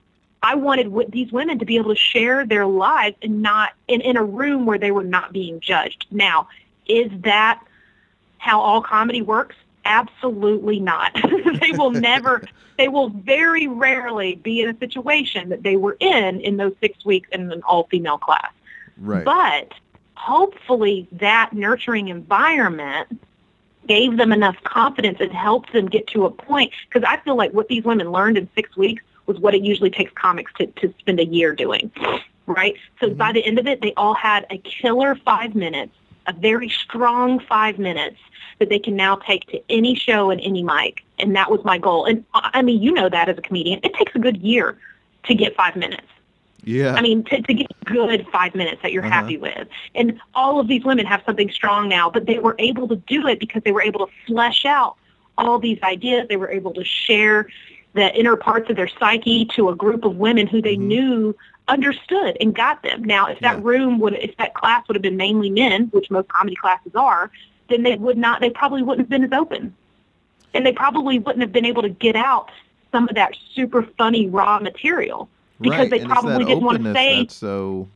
I 0.42 0.56
wanted 0.56 0.86
w- 0.86 1.10
these 1.10 1.32
women 1.32 1.60
to 1.60 1.66
be 1.66 1.76
able 1.76 1.94
to 1.94 2.00
share 2.00 2.46
their 2.46 2.66
lives 2.66 3.18
and 3.22 3.42
not 3.42 3.74
in, 3.90 4.00
in 4.00 4.16
a 4.16 4.24
room 4.24 4.66
where 4.66 4.78
they 4.78 4.92
were 4.92 5.04
not 5.04 5.34
being 5.34 5.60
judged. 5.60 6.06
Now, 6.10 6.48
is 6.88 7.12
that 7.24 7.62
how 8.38 8.62
all 8.62 8.82
comedy 8.82 9.22
works? 9.22 9.58
Absolutely 9.84 10.80
not. 10.80 11.14
they 11.60 11.72
will 11.74 11.92
never, 11.92 12.44
they 12.78 12.88
will 12.88 13.10
very 13.10 13.68
rarely 13.68 14.36
be 14.36 14.62
in 14.62 14.70
a 14.70 14.78
situation 14.78 15.50
that 15.50 15.64
they 15.64 15.76
were 15.76 15.98
in 16.00 16.40
in 16.40 16.56
those 16.56 16.74
six 16.80 17.04
weeks 17.04 17.28
in 17.34 17.52
an 17.52 17.62
all-female 17.64 18.20
class. 18.20 18.52
right. 18.98 19.26
But 19.26 19.74
hopefully 20.24 21.06
that 21.12 21.52
nurturing 21.52 22.08
environment 22.08 23.20
gave 23.88 24.16
them 24.16 24.32
enough 24.32 24.56
confidence 24.64 25.18
and 25.20 25.34
helped 25.34 25.74
them 25.74 25.90
get 25.90 26.08
to 26.08 26.26
a 26.26 26.32
point 26.32 26.72
because 26.88 27.06
I 27.06 27.18
feel 27.18 27.36
like 27.36 27.52
what 27.52 27.68
these 27.68 27.84
women 27.84 28.10
learned 28.10 28.38
in 28.38 28.48
six 28.56 28.78
weeks 28.78 29.04
was 29.26 29.38
what 29.40 29.54
it 29.54 29.62
usually 29.64 29.90
takes 29.90 30.14
comics 30.14 30.54
to, 30.60 30.68
to 30.68 30.94
spend 31.00 31.20
a 31.20 31.26
year 31.26 31.54
doing. 31.54 31.92
Right? 32.46 32.76
So 33.02 33.08
mm-hmm. 33.08 33.18
by 33.18 33.34
the 33.34 33.44
end 33.46 33.60
of 33.60 33.68
it, 33.68 33.82
they 33.82 33.94
all 33.98 34.14
had 34.14 34.46
a 34.50 34.58
killer 34.60 35.16
five 35.16 35.56
minutes, 35.56 35.94
a 36.26 36.32
very 36.32 36.70
strong 36.70 37.42
five 37.42 37.78
minutes 37.78 38.18
that 38.60 38.70
they 38.70 38.80
can 38.80 38.96
now 38.96 39.18
take 39.18 39.46
to 39.48 39.62
any 39.70 39.94
show 39.94 40.30
and 40.30 40.40
any 40.40 40.64
mic. 40.64 41.04
And 41.20 41.36
that 41.36 41.52
was 41.52 41.66
my 41.66 41.78
goal. 41.78 42.06
And 42.06 42.24
I 42.34 42.52
I 42.54 42.62
mean, 42.62 42.82
you 42.82 42.94
know 42.94 43.10
that 43.10 43.28
as 43.28 43.38
a 43.38 43.42
comedian, 43.42 43.82
it 43.84 43.94
takes 43.94 44.16
a 44.16 44.20
good 44.20 44.38
year 44.38 44.78
to 45.26 45.36
get 45.36 45.54
five 45.58 45.76
minutes. 45.76 46.08
Yeah. 46.64 46.96
I 46.96 47.02
mean, 47.02 47.24
to, 47.26 47.42
to 47.42 47.54
get 47.54 47.68
good 47.86 48.26
five 48.32 48.56
minutes 48.56 48.82
that 48.82 48.92
you're 48.92 49.06
Uh-huh. 49.06 49.12
happy 49.14 49.38
with. 49.38 49.68
And 49.96 50.20
all 50.34 50.60
of 50.60 50.68
these 50.68 50.84
women 50.84 51.06
have 51.06 51.22
something 51.26 51.50
strong 51.52 51.90
now, 51.90 52.10
but 52.10 52.26
they 52.26 52.40
were 52.40 52.56
able 52.60 52.88
to 52.88 52.96
do 52.96 53.28
it 53.28 53.40
because 53.40 53.64
they 53.64 53.72
were 53.72 53.82
able 53.82 54.06
to 54.08 54.14
flesh 54.28 54.66
out 54.66 54.96
all 55.38 55.60
these 55.60 55.80
ideas. 55.84 56.28
They 56.30 56.38
were 56.38 56.50
able 56.50 56.74
to 56.74 56.84
share 56.84 57.48
the 57.94 58.14
inner 58.18 58.36
parts 58.36 58.70
of 58.70 58.76
their 58.76 58.88
psyche 59.00 59.46
to 59.56 59.70
a 59.70 59.76
group 59.76 60.04
of 60.06 60.16
women 60.18 60.48
who 60.48 60.62
they 60.62 60.76
Mhm. 60.76 60.88
knew 60.88 61.36
understood 61.68 62.38
and 62.42 62.54
got 62.54 62.84
them. 62.84 63.04
Now, 63.04 63.28
if 63.28 63.40
that 63.40 63.58
Yeah. 63.58 63.64
room 63.64 64.00
would, 64.00 64.14
if 64.16 64.36
that 64.38 64.54
class 64.54 64.88
would 64.88 64.96
have 64.96 65.02
been 65.02 65.18
mainly 65.18 65.50
men, 65.50 65.88
which 65.92 66.10
most 66.12 66.28
comedy 66.28 66.56
classes 66.56 66.94
are, 66.96 67.32
then 67.70 67.84
they 67.84 67.96
would 67.96 68.18
not, 68.18 68.42
they 68.42 68.50
probably 68.50 68.82
wouldn't 68.84 69.06
have 69.06 69.10
been 69.10 69.24
as 69.24 69.32
open. 69.32 69.74
And 70.54 70.66
they 70.66 70.74
probably 70.74 71.20
wouldn't 71.20 71.42
have 71.42 71.52
been 71.52 71.66
able 71.66 71.82
to 71.82 71.90
get 71.90 72.16
out 72.16 72.52
some 72.92 73.08
of 73.08 73.16
that 73.16 73.36
super 73.56 73.84
funny 73.98 74.28
raw 74.28 74.60
material 74.60 75.30
because 75.64 75.80
right. 75.80 75.90
they 75.90 76.00
and 76.02 76.10
probably 76.10 76.46
didn't 76.46 76.64
want 76.64 76.84
to 76.84 76.94
say 76.94 77.26
so 77.30 77.88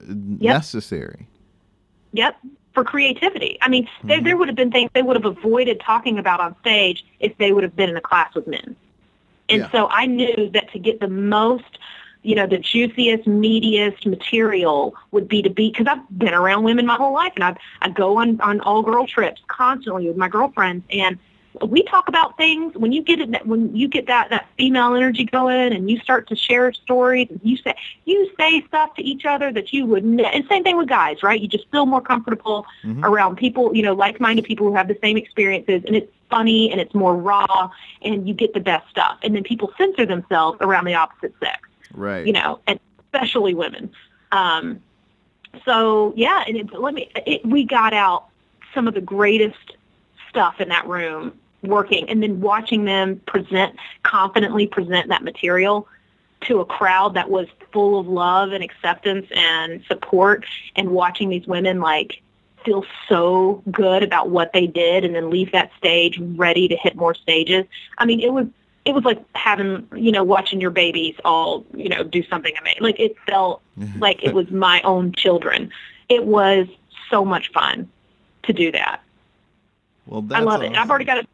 uh, 0.00 0.04
necessary. 0.08 1.28
Yep, 2.12 2.36
for 2.72 2.84
creativity. 2.84 3.58
I 3.62 3.68
mean, 3.68 3.88
there, 4.02 4.20
Mhm. 4.20 4.24
there 4.24 4.36
would 4.36 4.48
have 4.48 4.56
been 4.56 4.70
things 4.70 4.90
they 4.94 5.02
would 5.02 5.16
have 5.16 5.24
avoided 5.24 5.80
talking 5.80 6.18
about 6.18 6.40
on 6.40 6.56
stage 6.60 7.04
if 7.20 7.36
they 7.38 7.52
would 7.52 7.62
have 7.62 7.76
been 7.76 7.90
in 7.90 7.96
a 7.96 8.00
class 8.00 8.34
with 8.34 8.46
men. 8.46 8.76
And 9.48 9.60
Yeah. 9.60 9.70
so 9.70 9.88
I 9.90 10.06
knew 10.06 10.50
that 10.52 10.72
to 10.72 10.78
get 10.78 11.00
the 11.00 11.08
most, 11.08 11.78
you 12.22 12.34
know, 12.34 12.46
the 12.46 12.58
juiciest, 12.58 13.24
meatiest 13.28 14.06
material 14.06 14.94
would 15.10 15.28
be 15.28 15.42
to 15.42 15.50
be, 15.50 15.70
because 15.70 15.86
I've 15.86 16.18
been 16.18 16.34
around 16.34 16.64
women 16.64 16.86
my 16.86 16.94
whole 16.94 17.12
life 17.12 17.32
and 17.34 17.44
I've, 17.44 17.58
I 17.82 17.90
go 17.90 18.18
on, 18.18 18.40
on 18.40 18.60
all 18.60 18.82
girl 18.82 19.06
trips 19.06 19.42
constantly 19.48 20.08
with 20.08 20.16
my 20.16 20.28
girlfriends 20.28 20.84
and 20.90 21.18
we 21.62 21.82
talk 21.84 22.08
about 22.08 22.36
things 22.36 22.74
when 22.74 22.90
you 22.92 23.02
get 23.02 23.20
it 23.20 23.46
when 23.46 23.74
you 23.76 23.86
get 23.86 24.06
that 24.06 24.30
that 24.30 24.48
female 24.58 24.94
energy 24.94 25.24
going 25.24 25.72
and 25.72 25.90
you 25.90 25.98
start 26.00 26.26
to 26.28 26.34
share 26.36 26.72
stories 26.72 27.28
and 27.30 27.40
you 27.44 27.56
say 27.56 27.74
you 28.04 28.30
say 28.36 28.62
stuff 28.66 28.94
to 28.96 29.02
each 29.02 29.24
other 29.24 29.52
that 29.52 29.72
you 29.72 29.86
would 29.86 30.04
ne- 30.04 30.24
and 30.24 30.44
same 30.48 30.64
thing 30.64 30.76
with 30.76 30.88
guys 30.88 31.22
right 31.22 31.40
you 31.40 31.46
just 31.48 31.70
feel 31.70 31.86
more 31.86 32.00
comfortable 32.00 32.66
Mhm. 32.84 33.04
around 33.04 33.36
people 33.36 33.74
you 33.74 33.82
know 33.82 33.94
like-minded 33.94 34.44
people 34.44 34.66
who 34.68 34.74
have 34.74 34.88
the 34.88 34.98
same 35.00 35.16
experiences 35.16 35.82
and 35.86 35.94
it's 35.94 36.10
funny 36.28 36.72
and 36.72 36.80
it's 36.80 36.94
more 36.94 37.14
raw 37.14 37.70
and 38.02 38.26
you 38.26 38.34
get 38.34 38.52
the 38.54 38.60
best 38.60 38.88
stuff 38.90 39.18
and 39.22 39.34
then 39.36 39.44
people 39.44 39.72
censor 39.78 40.04
themselves 40.04 40.58
around 40.60 40.84
the 40.86 40.94
opposite 40.94 41.34
sex 41.38 41.60
Right. 41.92 42.26
you 42.26 42.32
know, 42.32 42.58
and 42.66 42.80
especially 43.12 43.54
women. 43.54 43.88
Um, 44.32 44.80
so 45.64 46.12
yeah, 46.16 46.42
and 46.46 46.56
it, 46.56 46.72
let 46.72 46.92
me. 46.94 47.08
It, 47.24 47.46
we 47.46 47.62
got 47.64 47.94
out 47.94 48.24
some 48.74 48.88
of 48.88 48.94
the 48.94 49.00
greatest 49.00 49.76
stuff 50.28 50.60
in 50.60 50.68
that 50.70 50.86
room 50.88 51.38
working, 51.66 52.08
and 52.08 52.22
then 52.22 52.40
watching 52.40 52.84
them 52.84 53.20
present 53.26 53.76
confidently 54.02 54.66
present 54.66 55.08
that 55.08 55.22
material 55.22 55.88
to 56.42 56.60
a 56.60 56.64
crowd 56.64 57.14
that 57.14 57.30
was 57.30 57.46
full 57.72 57.98
of 57.98 58.06
love 58.06 58.52
and 58.52 58.62
acceptance 58.62 59.26
and 59.34 59.82
support, 59.88 60.44
and 60.76 60.90
watching 60.90 61.28
these 61.28 61.46
women 61.46 61.80
like 61.80 62.20
feel 62.64 62.84
so 63.08 63.62
good 63.70 64.02
about 64.02 64.30
what 64.30 64.52
they 64.52 64.66
did 64.66 65.04
and 65.04 65.14
then 65.14 65.30
leave 65.30 65.52
that 65.52 65.70
stage 65.76 66.18
ready 66.18 66.66
to 66.68 66.76
hit 66.76 66.96
more 66.96 67.14
stages. 67.14 67.64
I 67.98 68.06
mean, 68.06 68.20
it 68.20 68.32
was 68.32 68.46
it 68.84 68.94
was 68.94 69.04
like 69.04 69.22
having, 69.34 69.86
you 69.94 70.12
know, 70.12 70.22
watching 70.24 70.60
your 70.60 70.70
babies 70.70 71.14
all, 71.24 71.64
you 71.74 71.88
know, 71.88 72.02
do 72.02 72.22
something 72.24 72.54
amazing. 72.60 72.82
Like 72.82 73.00
it 73.00 73.16
felt 73.26 73.62
like 73.98 74.22
it 74.22 74.34
was 74.34 74.50
my 74.50 74.82
own 74.82 75.12
children. 75.12 75.70
It 76.08 76.24
was 76.24 76.66
so 77.10 77.24
much 77.24 77.50
fun 77.52 77.88
to 78.42 78.52
do 78.52 78.70
that. 78.72 79.00
well, 80.06 80.22
that's 80.22 80.40
I 80.40 80.44
love 80.44 80.62
it. 80.62 80.74
I've 80.74 80.90
already 80.90 81.06
got 81.06 81.18
a 81.18 81.26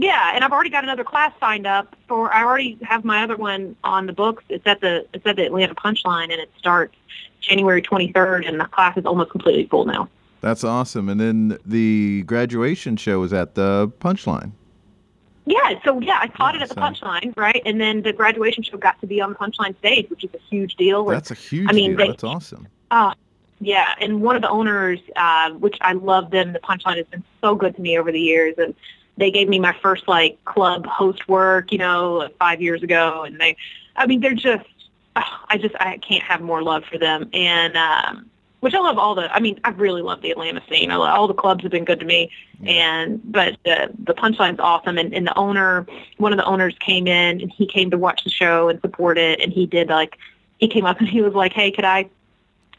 yeah, 0.00 0.32
and 0.34 0.42
I've 0.42 0.52
already 0.52 0.70
got 0.70 0.82
another 0.84 1.04
class 1.04 1.32
signed 1.38 1.66
up 1.66 1.94
for. 2.08 2.32
I 2.32 2.42
already 2.42 2.78
have 2.82 3.04
my 3.04 3.22
other 3.22 3.36
one 3.36 3.76
on 3.84 4.06
the 4.06 4.12
books. 4.12 4.42
It's 4.48 4.66
at 4.66 4.80
the 4.80 5.06
it's 5.12 5.26
at 5.26 5.36
the 5.36 5.44
Atlanta 5.46 5.74
Punchline, 5.74 6.24
and 6.24 6.32
it 6.40 6.50
starts 6.58 6.94
January 7.40 7.82
23rd, 7.82 8.48
and 8.48 8.58
the 8.60 8.64
class 8.64 8.96
is 8.96 9.04
almost 9.04 9.30
completely 9.30 9.66
full 9.66 9.84
now. 9.84 10.08
That's 10.40 10.64
awesome. 10.64 11.08
And 11.10 11.20
then 11.20 11.58
the 11.66 12.22
graduation 12.22 12.96
show 12.96 13.22
is 13.24 13.32
at 13.34 13.54
the 13.54 13.92
Punchline. 14.00 14.52
Yeah, 15.46 15.78
so 15.84 16.00
yeah, 16.00 16.18
I 16.20 16.28
caught 16.28 16.54
it 16.54 16.62
at 16.62 16.68
the 16.68 16.74
So- 16.76 16.80
punchline, 16.80 17.36
right? 17.36 17.60
And 17.66 17.80
then 17.80 18.02
the 18.02 18.12
graduation 18.12 18.62
show 18.62 18.76
got 18.78 19.00
to 19.00 19.06
be 19.06 19.20
on 19.20 19.30
the 19.30 19.36
punchline 19.36 19.76
stage, 19.78 20.08
which 20.08 20.24
is 20.24 20.30
a 20.34 20.38
huge 20.48 20.76
deal. 20.76 21.04
That's 21.06 21.30
a 21.30 21.34
huge 21.34 21.68
I 21.68 21.72
mean, 21.72 21.90
deal. 21.90 21.98
they- 21.98 22.06
That's 22.08 22.24
awesome. 22.24 22.68
Oh, 22.90 23.12
yeah. 23.60 23.94
And 24.00 24.22
one 24.22 24.36
of 24.36 24.42
the 24.42 24.48
owners, 24.50 25.00
uh, 25.16 25.50
which 25.52 25.76
I 25.80 25.92
love 25.94 26.30
them, 26.30 26.52
the 26.52 26.60
Punchline 26.60 26.96
has 26.98 27.06
been 27.06 27.24
so 27.40 27.54
good 27.54 27.74
to 27.76 27.82
me 27.82 27.98
over 27.98 28.10
the 28.12 28.20
years. 28.20 28.54
And 28.58 28.74
they 29.20 29.30
gave 29.30 29.48
me 29.48 29.58
my 29.58 29.76
first 29.82 30.08
like 30.08 30.44
club 30.44 30.86
host 30.86 31.28
work, 31.28 31.72
you 31.72 31.78
know, 31.78 32.14
like 32.14 32.36
five 32.38 32.60
years 32.60 32.82
ago. 32.82 33.22
And 33.24 33.38
they, 33.40 33.56
I 33.94 34.06
mean, 34.06 34.20
they're 34.20 34.34
just, 34.34 34.66
oh, 35.16 35.44
I 35.48 35.58
just, 35.58 35.74
I 35.78 35.98
can't 35.98 36.22
have 36.22 36.40
more 36.40 36.62
love 36.62 36.84
for 36.90 36.98
them. 36.98 37.28
And, 37.32 37.76
um, 37.76 38.30
which 38.60 38.74
I 38.74 38.78
love 38.78 38.98
all 38.98 39.14
the, 39.14 39.32
I 39.34 39.40
mean, 39.40 39.58
I 39.64 39.70
really 39.70 40.02
love 40.02 40.20
the 40.20 40.30
Atlanta 40.30 40.62
scene. 40.68 40.90
I 40.90 40.96
love, 40.96 41.16
all 41.16 41.26
the 41.26 41.34
clubs 41.34 41.62
have 41.62 41.72
been 41.72 41.84
good 41.84 42.00
to 42.00 42.06
me. 42.06 42.30
And, 42.64 43.20
but 43.24 43.56
the, 43.64 43.90
the 44.04 44.12
Punchline's 44.12 44.60
awesome. 44.60 44.98
And, 44.98 45.14
and 45.14 45.26
the 45.26 45.36
owner, 45.38 45.86
one 46.18 46.32
of 46.32 46.36
the 46.36 46.44
owners 46.44 46.74
came 46.78 47.06
in 47.06 47.40
and 47.40 47.50
he 47.50 47.66
came 47.66 47.90
to 47.90 47.98
watch 47.98 48.22
the 48.24 48.30
show 48.30 48.68
and 48.68 48.80
support 48.80 49.16
it. 49.16 49.40
And 49.40 49.52
he 49.52 49.64
did 49.66 49.88
like, 49.88 50.18
he 50.58 50.68
came 50.68 50.84
up 50.84 50.98
and 50.98 51.08
he 51.08 51.22
was 51.22 51.32
like, 51.32 51.54
hey, 51.54 51.70
could 51.70 51.86
I, 51.86 52.10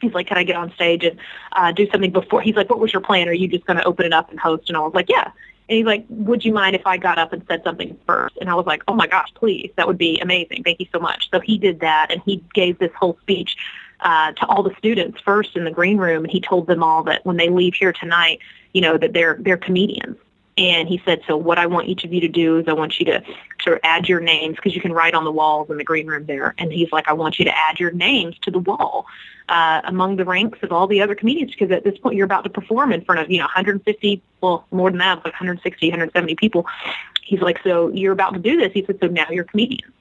he's 0.00 0.12
like, 0.12 0.28
can 0.28 0.38
I 0.38 0.44
get 0.44 0.54
on 0.54 0.72
stage 0.72 1.04
and 1.04 1.18
uh, 1.52 1.72
do 1.72 1.88
something 1.90 2.12
before? 2.12 2.42
He's 2.42 2.54
like, 2.54 2.70
what 2.70 2.78
was 2.78 2.92
your 2.92 3.02
plan? 3.02 3.28
Are 3.28 3.32
you 3.32 3.48
just 3.48 3.66
going 3.66 3.76
to 3.76 3.84
open 3.84 4.06
it 4.06 4.12
up 4.12 4.30
and 4.30 4.38
host? 4.38 4.68
And 4.68 4.76
I 4.76 4.80
was 4.80 4.94
like, 4.94 5.08
yeah. 5.08 5.30
And 5.72 5.78
he's 5.78 5.86
like, 5.86 6.04
would 6.10 6.44
you 6.44 6.52
mind 6.52 6.76
if 6.76 6.86
I 6.86 6.98
got 6.98 7.16
up 7.16 7.32
and 7.32 7.42
said 7.48 7.62
something 7.64 7.98
first? 8.06 8.36
And 8.38 8.50
I 8.50 8.54
was 8.54 8.66
like, 8.66 8.82
oh 8.88 8.94
my 8.94 9.06
gosh, 9.06 9.30
please. 9.32 9.70
That 9.78 9.86
would 9.86 9.96
be 9.96 10.20
amazing. 10.20 10.64
Thank 10.64 10.80
you 10.80 10.86
so 10.92 10.98
much. 10.98 11.30
So 11.30 11.40
he 11.40 11.56
did 11.56 11.80
that 11.80 12.08
and 12.10 12.20
he 12.26 12.44
gave 12.52 12.78
this 12.78 12.90
whole 12.94 13.16
speech 13.22 13.56
uh, 14.00 14.32
to 14.32 14.46
all 14.48 14.62
the 14.62 14.74
students 14.76 15.18
first 15.22 15.56
in 15.56 15.64
the 15.64 15.70
green 15.70 15.96
room. 15.96 16.24
And 16.24 16.30
he 16.30 16.42
told 16.42 16.66
them 16.66 16.82
all 16.82 17.02
that 17.04 17.24
when 17.24 17.38
they 17.38 17.48
leave 17.48 17.72
here 17.72 17.94
tonight, 17.94 18.40
you 18.74 18.82
know, 18.82 18.98
that 18.98 19.14
they're, 19.14 19.38
they're 19.40 19.56
comedians. 19.56 20.18
And 20.58 20.86
he 20.86 21.00
said, 21.04 21.22
so 21.26 21.36
what 21.36 21.58
I 21.58 21.66
want 21.66 21.88
each 21.88 22.04
of 22.04 22.12
you 22.12 22.20
to 22.20 22.28
do 22.28 22.58
is 22.58 22.68
I 22.68 22.74
want 22.74 22.98
you 22.98 23.06
to 23.06 23.22
sort 23.62 23.76
of 23.76 23.80
add 23.84 24.08
your 24.08 24.20
names 24.20 24.56
because 24.56 24.74
you 24.74 24.82
can 24.82 24.92
write 24.92 25.14
on 25.14 25.24
the 25.24 25.32
walls 25.32 25.70
in 25.70 25.78
the 25.78 25.84
green 25.84 26.06
room 26.06 26.26
there. 26.26 26.54
And 26.58 26.70
he's 26.70 26.92
like, 26.92 27.08
I 27.08 27.14
want 27.14 27.38
you 27.38 27.46
to 27.46 27.56
add 27.56 27.80
your 27.80 27.90
names 27.90 28.36
to 28.42 28.50
the 28.50 28.58
wall 28.58 29.06
uh, 29.48 29.80
among 29.84 30.16
the 30.16 30.26
ranks 30.26 30.58
of 30.62 30.70
all 30.70 30.86
the 30.86 31.00
other 31.00 31.14
comedians 31.14 31.52
because 31.52 31.70
at 31.70 31.84
this 31.84 31.96
point 31.98 32.16
you're 32.16 32.26
about 32.26 32.44
to 32.44 32.50
perform 32.50 32.92
in 32.92 33.02
front 33.02 33.20
of, 33.20 33.30
you 33.30 33.38
know, 33.38 33.44
150, 33.44 34.22
well, 34.42 34.66
more 34.70 34.90
than 34.90 34.98
that, 34.98 35.16
like 35.24 35.32
160, 35.32 35.88
170 35.88 36.34
people. 36.34 36.66
He's 37.22 37.40
like, 37.40 37.58
so 37.64 37.88
you're 37.88 38.12
about 38.12 38.34
to 38.34 38.38
do 38.38 38.58
this. 38.58 38.72
He 38.74 38.84
said, 38.84 38.98
so 39.00 39.06
now 39.06 39.26
you're 39.30 39.44
comedians. 39.44 39.92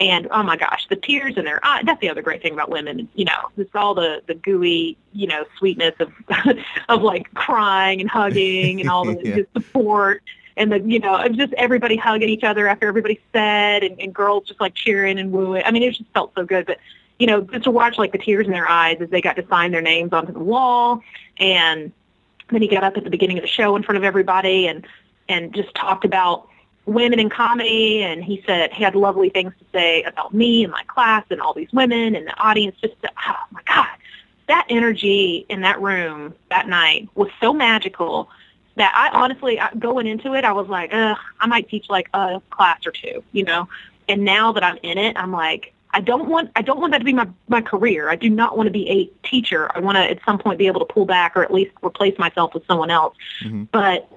And 0.00 0.28
oh 0.30 0.42
my 0.42 0.56
gosh, 0.56 0.86
the 0.88 0.96
tears 0.96 1.36
in 1.36 1.44
their 1.44 1.64
eyes. 1.64 1.82
That's 1.84 2.00
the 2.00 2.08
other 2.08 2.22
great 2.22 2.40
thing 2.40 2.54
about 2.54 2.70
women. 2.70 3.06
You 3.14 3.26
know, 3.26 3.50
it's 3.58 3.74
all 3.74 3.94
the 3.94 4.22
the 4.26 4.34
gooey, 4.34 4.96
you 5.12 5.26
know, 5.26 5.44
sweetness 5.58 5.94
of 6.00 6.10
of 6.88 7.02
like 7.02 7.32
crying 7.34 8.00
and 8.00 8.10
hugging 8.10 8.80
and 8.80 8.88
all 8.88 9.04
the 9.04 9.20
Yeah. 9.22 9.36
the 9.36 9.46
support 9.52 10.22
and 10.56 10.72
the 10.72 10.80
you 10.80 10.98
know 10.98 11.28
just 11.28 11.52
everybody 11.54 11.96
hugging 11.96 12.30
each 12.30 12.44
other 12.44 12.66
after 12.66 12.88
everybody 12.88 13.20
said 13.32 13.84
and, 13.84 14.00
and 14.00 14.14
girls 14.14 14.48
just 14.48 14.60
like 14.60 14.74
cheering 14.74 15.18
and 15.18 15.32
wooing. 15.32 15.62
I 15.66 15.70
mean, 15.70 15.82
it 15.82 15.90
just 15.94 16.10
felt 16.14 16.32
so 16.34 16.44
good. 16.44 16.64
But 16.64 16.78
you 17.18 17.26
know, 17.26 17.42
just 17.42 17.64
to 17.64 17.70
watch 17.70 17.98
like 17.98 18.12
the 18.12 18.18
tears 18.18 18.46
in 18.46 18.52
their 18.52 18.68
eyes 18.68 18.96
as 19.00 19.10
they 19.10 19.20
got 19.20 19.36
to 19.36 19.46
sign 19.48 19.70
their 19.70 19.82
names 19.82 20.14
onto 20.14 20.32
the 20.32 20.38
wall 20.38 21.02
and 21.38 21.92
then 22.50 22.62
he 22.62 22.68
got 22.68 22.82
up 22.82 22.96
at 22.96 23.04
the 23.04 23.10
beginning 23.10 23.38
of 23.38 23.42
the 23.42 23.48
show 23.48 23.76
in 23.76 23.82
front 23.82 23.98
of 23.98 24.04
everybody 24.04 24.66
and 24.66 24.86
and 25.28 25.54
just 25.54 25.74
talked 25.74 26.04
about 26.04 26.48
women 26.86 27.18
in 27.20 27.28
comedy 27.28 28.02
and 28.02 28.24
he 28.24 28.42
said 28.46 28.72
he 28.72 28.82
had 28.82 28.94
lovely 28.94 29.28
things 29.28 29.52
to 29.58 29.64
say 29.72 30.02
about 30.04 30.32
me 30.34 30.64
and 30.64 30.72
my 30.72 30.82
class 30.84 31.24
and 31.30 31.40
all 31.40 31.54
these 31.54 31.72
women 31.72 32.16
and 32.16 32.26
the 32.26 32.36
audience 32.40 32.76
just 32.80 32.94
oh 33.04 33.34
my 33.52 33.60
god 33.66 33.86
that 34.48 34.66
energy 34.68 35.46
in 35.48 35.60
that 35.60 35.80
room 35.80 36.34
that 36.48 36.66
night 36.68 37.08
was 37.14 37.28
so 37.40 37.52
magical 37.52 38.28
that 38.76 38.92
I 38.94 39.16
honestly 39.16 39.60
I- 39.60 39.72
going 39.74 40.06
into 40.06 40.34
it 40.34 40.44
I 40.44 40.52
was 40.52 40.68
like 40.68 40.92
Ugh, 40.92 41.16
I 41.38 41.46
might 41.46 41.68
teach 41.68 41.88
like 41.88 42.08
a 42.14 42.40
class 42.50 42.86
or 42.86 42.92
two 42.92 43.22
you 43.32 43.44
know 43.44 43.68
and 44.08 44.24
now 44.24 44.50
that 44.52 44.64
I'm 44.64 44.78
in 44.82 44.98
it 44.98 45.16
I'm 45.16 45.32
like 45.32 45.72
I 45.92 46.00
don't 46.00 46.28
want 46.28 46.50
I 46.56 46.62
don't 46.62 46.80
want 46.80 46.92
that 46.92 46.98
to 46.98 47.04
be 47.04 47.12
my 47.12 47.28
my 47.48 47.60
career. 47.60 48.08
I 48.10 48.14
do 48.14 48.30
not 48.30 48.56
want 48.56 48.68
to 48.68 48.70
be 48.72 48.88
a 48.88 49.06
teacher. 49.26 49.68
I 49.74 49.80
want 49.80 49.96
to 49.96 50.02
at 50.02 50.20
some 50.24 50.38
point 50.38 50.56
be 50.56 50.68
able 50.68 50.78
to 50.78 50.86
pull 50.86 51.04
back 51.04 51.36
or 51.36 51.42
at 51.42 51.52
least 51.52 51.72
replace 51.84 52.16
myself 52.16 52.54
with 52.54 52.64
someone 52.66 52.90
else. 52.90 53.16
Mhm. 53.44 53.66
But 53.72 54.08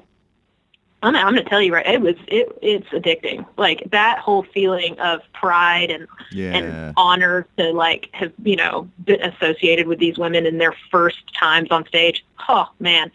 I'm, 1.03 1.15
I'm 1.15 1.34
going 1.34 1.43
to 1.43 1.49
tell 1.49 1.61
you 1.61 1.73
right, 1.73 1.85
it 1.85 2.01
was 2.01 2.15
it 2.27 2.57
it's 2.61 2.88
addicting. 2.89 3.45
Like 3.57 3.84
that 3.91 4.19
whole 4.19 4.43
feeling 4.53 4.97
of 4.99 5.21
pride 5.34 5.91
and 5.91 6.07
Yeah. 6.31 6.53
and 6.55 6.93
honor 6.97 7.45
to 7.57 7.71
like 7.73 8.09
have 8.13 8.31
you 8.43 8.55
know 8.55 8.89
been 9.05 9.21
associated 9.21 9.88
with 9.88 9.99
these 9.99 10.17
women 10.17 10.45
in 10.45 10.57
their 10.57 10.73
first 10.89 11.34
times 11.38 11.69
on 11.71 11.85
stage. 11.85 12.25
Oh 12.49 12.69
man, 12.80 13.11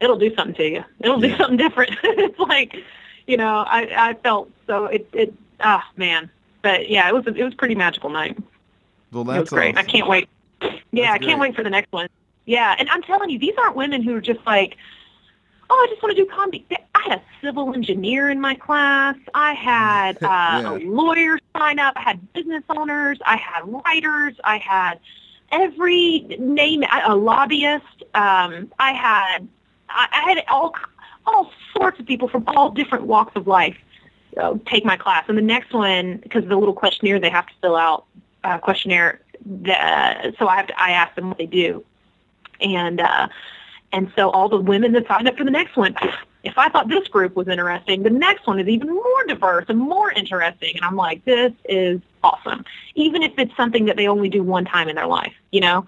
it'll 0.00 0.18
do 0.18 0.34
something 0.34 0.54
to 0.56 0.68
you. 0.68 0.84
It'll 1.00 1.22
Yeah. 1.22 1.32
do 1.32 1.36
something 1.36 1.56
different. 1.58 1.96
it's 2.02 2.38
like 2.38 2.76
you 3.26 3.36
know 3.36 3.64
I 3.66 4.10
I 4.10 4.14
felt 4.14 4.50
so 4.66 4.86
it 4.86 5.08
it 5.12 5.34
ah 5.60 5.84
man, 5.96 6.30
but 6.62 6.88
yeah 6.88 7.08
it 7.08 7.14
was 7.14 7.26
it 7.26 7.42
was 7.42 7.52
a 7.52 7.56
pretty 7.56 7.74
magical 7.74 8.08
night. 8.10 8.38
well, 9.12 9.22
it 9.22 9.26
was 9.26 9.36
that's 9.36 9.50
great. 9.50 9.76
I 9.76 9.82
can't 9.82 10.08
wait. 10.08 10.28
Yeah, 10.60 10.68
That's 11.12 11.14
I 11.14 11.18
can't 11.18 11.38
great. 11.38 11.48
wait 11.50 11.56
for 11.56 11.62
the 11.64 11.70
next 11.70 11.90
one. 11.92 12.06
Yeah, 12.44 12.74
and 12.78 12.88
I'm 12.90 13.02
telling 13.02 13.30
you, 13.30 13.38
these 13.38 13.54
aren't 13.58 13.76
women 13.76 14.02
who 14.02 14.14
are 14.16 14.20
just 14.20 14.40
like, 14.46 14.76
oh, 15.72 15.86
I 15.86 15.90
just 15.90 16.02
want 16.02 16.14
to 16.16 16.22
do 16.22 16.28
comedy. 16.30 16.66
I 16.94 17.02
had 17.08 17.18
a 17.18 17.22
civil 17.40 17.72
engineer 17.72 18.28
in 18.30 18.40
my 18.40 18.54
class. 18.54 19.16
I 19.34 19.54
had 19.54 20.16
uh, 20.22 20.26
Yeah. 20.28 20.72
a 20.72 20.74
lawyer 20.84 21.38
sign 21.56 21.78
up. 21.78 21.94
I 21.96 22.02
had 22.02 22.32
business 22.34 22.62
owners. 22.68 23.18
I 23.24 23.36
had 23.36 23.62
writers. 23.64 24.34
I 24.44 24.58
had 24.58 25.00
every 25.50 26.20
name, 26.38 26.84
a 27.06 27.14
lobbyist. 27.16 27.84
Um, 28.14 28.70
I 28.78 28.92
had 28.92 29.48
I, 29.88 30.08
I 30.12 30.28
had 30.28 30.44
all 30.48 30.74
all 31.26 31.50
sorts 31.76 31.98
of 32.00 32.06
people 32.06 32.28
from 32.28 32.44
all 32.48 32.70
different 32.70 33.06
walks 33.06 33.32
of 33.36 33.46
life 33.46 33.76
uh, 34.36 34.54
take 34.66 34.84
my 34.84 34.96
class. 34.96 35.24
And 35.28 35.38
the 35.38 35.42
next 35.42 35.72
one, 35.72 36.18
because 36.18 36.42
of 36.42 36.48
the 36.50 36.56
little 36.56 36.74
questionnaire 36.74 37.18
they 37.20 37.30
have 37.30 37.46
to 37.46 37.52
fill 37.62 37.76
out, 37.76 38.04
uh, 38.44 38.58
questionnaire. 38.58 39.20
The, 39.44 40.34
so 40.38 40.48
I 40.48 40.56
have 40.56 40.66
to, 40.68 40.80
I 40.80 40.90
ask 40.90 41.14
them 41.16 41.28
what 41.28 41.38
they 41.38 41.46
do, 41.46 41.84
and 42.60 43.00
uh, 43.00 43.28
and 43.92 44.10
so 44.16 44.30
all 44.30 44.48
the 44.48 44.58
women 44.58 44.92
that 44.92 45.06
signed 45.06 45.28
up 45.28 45.36
for 45.36 45.44
the 45.44 45.50
next 45.50 45.76
one, 45.76 45.94
if 46.44 46.56
I 46.56 46.68
thought 46.68 46.88
this 46.88 47.06
group 47.08 47.36
was 47.36 47.48
interesting, 47.48 48.02
the 48.02 48.10
next 48.10 48.46
one 48.46 48.58
is 48.58 48.68
even 48.68 48.88
more 48.88 49.24
diverse 49.26 49.66
and 49.68 49.78
more 49.78 50.10
interesting. 50.10 50.76
And 50.76 50.84
I'm 50.84 50.96
like, 50.96 51.24
this 51.24 51.52
is 51.66 52.00
awesome. 52.22 52.64
Even 52.94 53.22
if 53.22 53.32
it's 53.38 53.56
something 53.56 53.84
that 53.86 53.96
they 53.96 54.08
only 54.08 54.28
do 54.28 54.42
one 54.42 54.64
time 54.64 54.88
in 54.88 54.96
their 54.96 55.06
life, 55.06 55.34
you 55.50 55.60
know, 55.60 55.86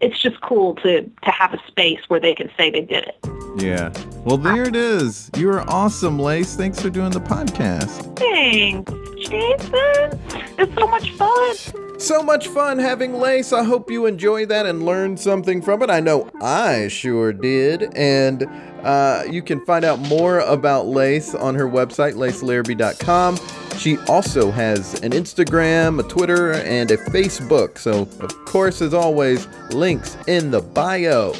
it's 0.00 0.20
just 0.20 0.40
cool 0.40 0.74
to 0.76 1.02
to 1.02 1.30
have 1.30 1.54
a 1.54 1.58
space 1.68 2.00
where 2.08 2.20
they 2.20 2.34
can 2.34 2.50
say 2.56 2.70
they 2.70 2.82
did 2.82 3.04
it. 3.04 3.43
Yeah. 3.56 3.92
Well, 4.24 4.38
there 4.38 4.64
it 4.64 4.74
is. 4.74 5.30
You 5.36 5.50
are 5.50 5.68
awesome, 5.70 6.18
Lace. 6.18 6.56
Thanks 6.56 6.80
for 6.80 6.90
doing 6.90 7.10
the 7.10 7.20
podcast. 7.20 8.16
Thanks, 8.18 8.92
Jason. 9.28 10.20
It's 10.58 10.74
so 10.74 10.86
much 10.86 11.10
fun. 11.12 12.00
So 12.00 12.22
much 12.22 12.48
fun 12.48 12.78
having 12.78 13.14
Lace. 13.14 13.52
I 13.52 13.62
hope 13.62 13.90
you 13.90 14.06
enjoyed 14.06 14.48
that 14.48 14.66
and 14.66 14.84
learned 14.84 15.20
something 15.20 15.62
from 15.62 15.82
it. 15.82 15.90
I 15.90 16.00
know 16.00 16.28
I 16.42 16.88
sure 16.88 17.32
did. 17.32 17.94
And 17.94 18.48
uh, 18.82 19.24
you 19.30 19.42
can 19.42 19.64
find 19.64 19.84
out 19.84 20.00
more 20.00 20.40
about 20.40 20.86
Lace 20.86 21.34
on 21.34 21.54
her 21.54 21.68
website, 21.68 22.14
lacelarrabee.com. 22.14 23.38
She 23.78 23.98
also 24.08 24.50
has 24.50 25.00
an 25.02 25.12
Instagram, 25.12 26.00
a 26.00 26.08
Twitter, 26.08 26.52
and 26.52 26.90
a 26.90 26.96
Facebook. 26.96 27.78
So, 27.78 28.02
of 28.20 28.44
course, 28.44 28.82
as 28.82 28.94
always, 28.94 29.46
links 29.70 30.16
in 30.26 30.50
the 30.50 30.60
bio. 30.60 31.32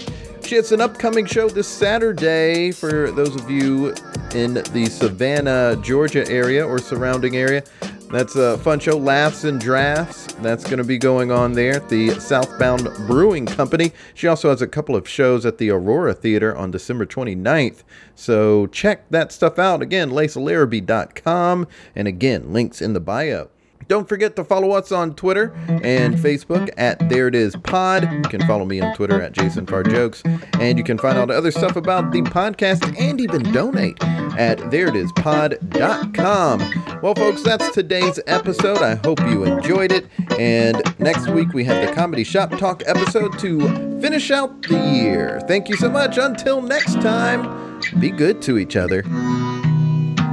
She 0.46 0.56
has 0.56 0.72
an 0.72 0.82
upcoming 0.82 1.24
show 1.24 1.48
this 1.48 1.66
Saturday 1.66 2.70
for 2.70 3.10
those 3.10 3.34
of 3.34 3.50
you 3.50 3.94
in 4.34 4.54
the 4.54 4.86
Savannah, 4.90 5.74
Georgia 5.82 6.28
area 6.30 6.66
or 6.66 6.78
surrounding 6.78 7.34
area. 7.34 7.64
That's 8.10 8.36
a 8.36 8.58
fun 8.58 8.78
show, 8.78 8.98
Laughs 8.98 9.44
and 9.44 9.58
Drafts. 9.58 10.26
That's 10.34 10.62
going 10.64 10.78
to 10.78 10.84
be 10.84 10.98
going 10.98 11.32
on 11.32 11.54
there 11.54 11.76
at 11.76 11.88
the 11.88 12.10
Southbound 12.20 12.88
Brewing 13.06 13.46
Company. 13.46 13.92
She 14.12 14.28
also 14.28 14.50
has 14.50 14.60
a 14.60 14.66
couple 14.66 14.94
of 14.94 15.08
shows 15.08 15.46
at 15.46 15.56
the 15.56 15.70
Aurora 15.70 16.12
Theater 16.12 16.54
on 16.54 16.70
December 16.70 17.06
29th. 17.06 17.82
So 18.14 18.66
check 18.66 19.08
that 19.08 19.32
stuff 19.32 19.58
out. 19.58 19.80
Again, 19.80 20.10
lacelarrabee.com. 20.10 21.66
And 21.96 22.06
again, 22.06 22.52
links 22.52 22.82
in 22.82 22.92
the 22.92 23.00
bio. 23.00 23.48
Don't 23.88 24.08
forget 24.08 24.36
to 24.36 24.44
follow 24.44 24.72
us 24.72 24.92
on 24.92 25.14
Twitter 25.14 25.52
and 25.68 26.14
Facebook 26.16 26.70
at 26.76 27.08
There 27.08 27.28
It 27.28 27.34
Is 27.34 27.56
Pod. 27.56 28.10
You 28.10 28.22
can 28.22 28.46
follow 28.46 28.64
me 28.64 28.80
on 28.80 28.94
Twitter 28.94 29.20
at 29.20 29.32
Jason 29.32 29.66
Jokes, 29.66 30.22
and 30.60 30.78
you 30.78 30.84
can 30.84 30.98
find 30.98 31.18
out 31.18 31.30
other 31.30 31.50
stuff 31.50 31.76
about 31.76 32.12
the 32.12 32.22
podcast 32.22 32.98
and 32.98 33.20
even 33.20 33.42
donate 33.52 34.02
at 34.38 34.58
ThereItIsPod.com. 34.58 37.00
Well, 37.02 37.14
folks, 37.14 37.42
that's 37.42 37.70
today's 37.70 38.20
episode. 38.26 38.78
I 38.78 38.94
hope 38.96 39.20
you 39.20 39.44
enjoyed 39.44 39.92
it. 39.92 40.06
And 40.38 40.82
next 40.98 41.28
week 41.28 41.52
we 41.52 41.64
have 41.64 41.86
the 41.86 41.92
Comedy 41.94 42.24
Shop 42.24 42.50
Talk 42.58 42.82
episode 42.86 43.38
to 43.40 44.00
finish 44.00 44.30
out 44.30 44.62
the 44.62 44.78
year. 44.78 45.40
Thank 45.46 45.68
you 45.68 45.76
so 45.76 45.90
much. 45.90 46.16
Until 46.18 46.62
next 46.62 46.94
time, 46.94 47.80
be 48.00 48.10
good 48.10 48.40
to 48.42 48.58
each 48.58 48.76
other. 48.76 49.04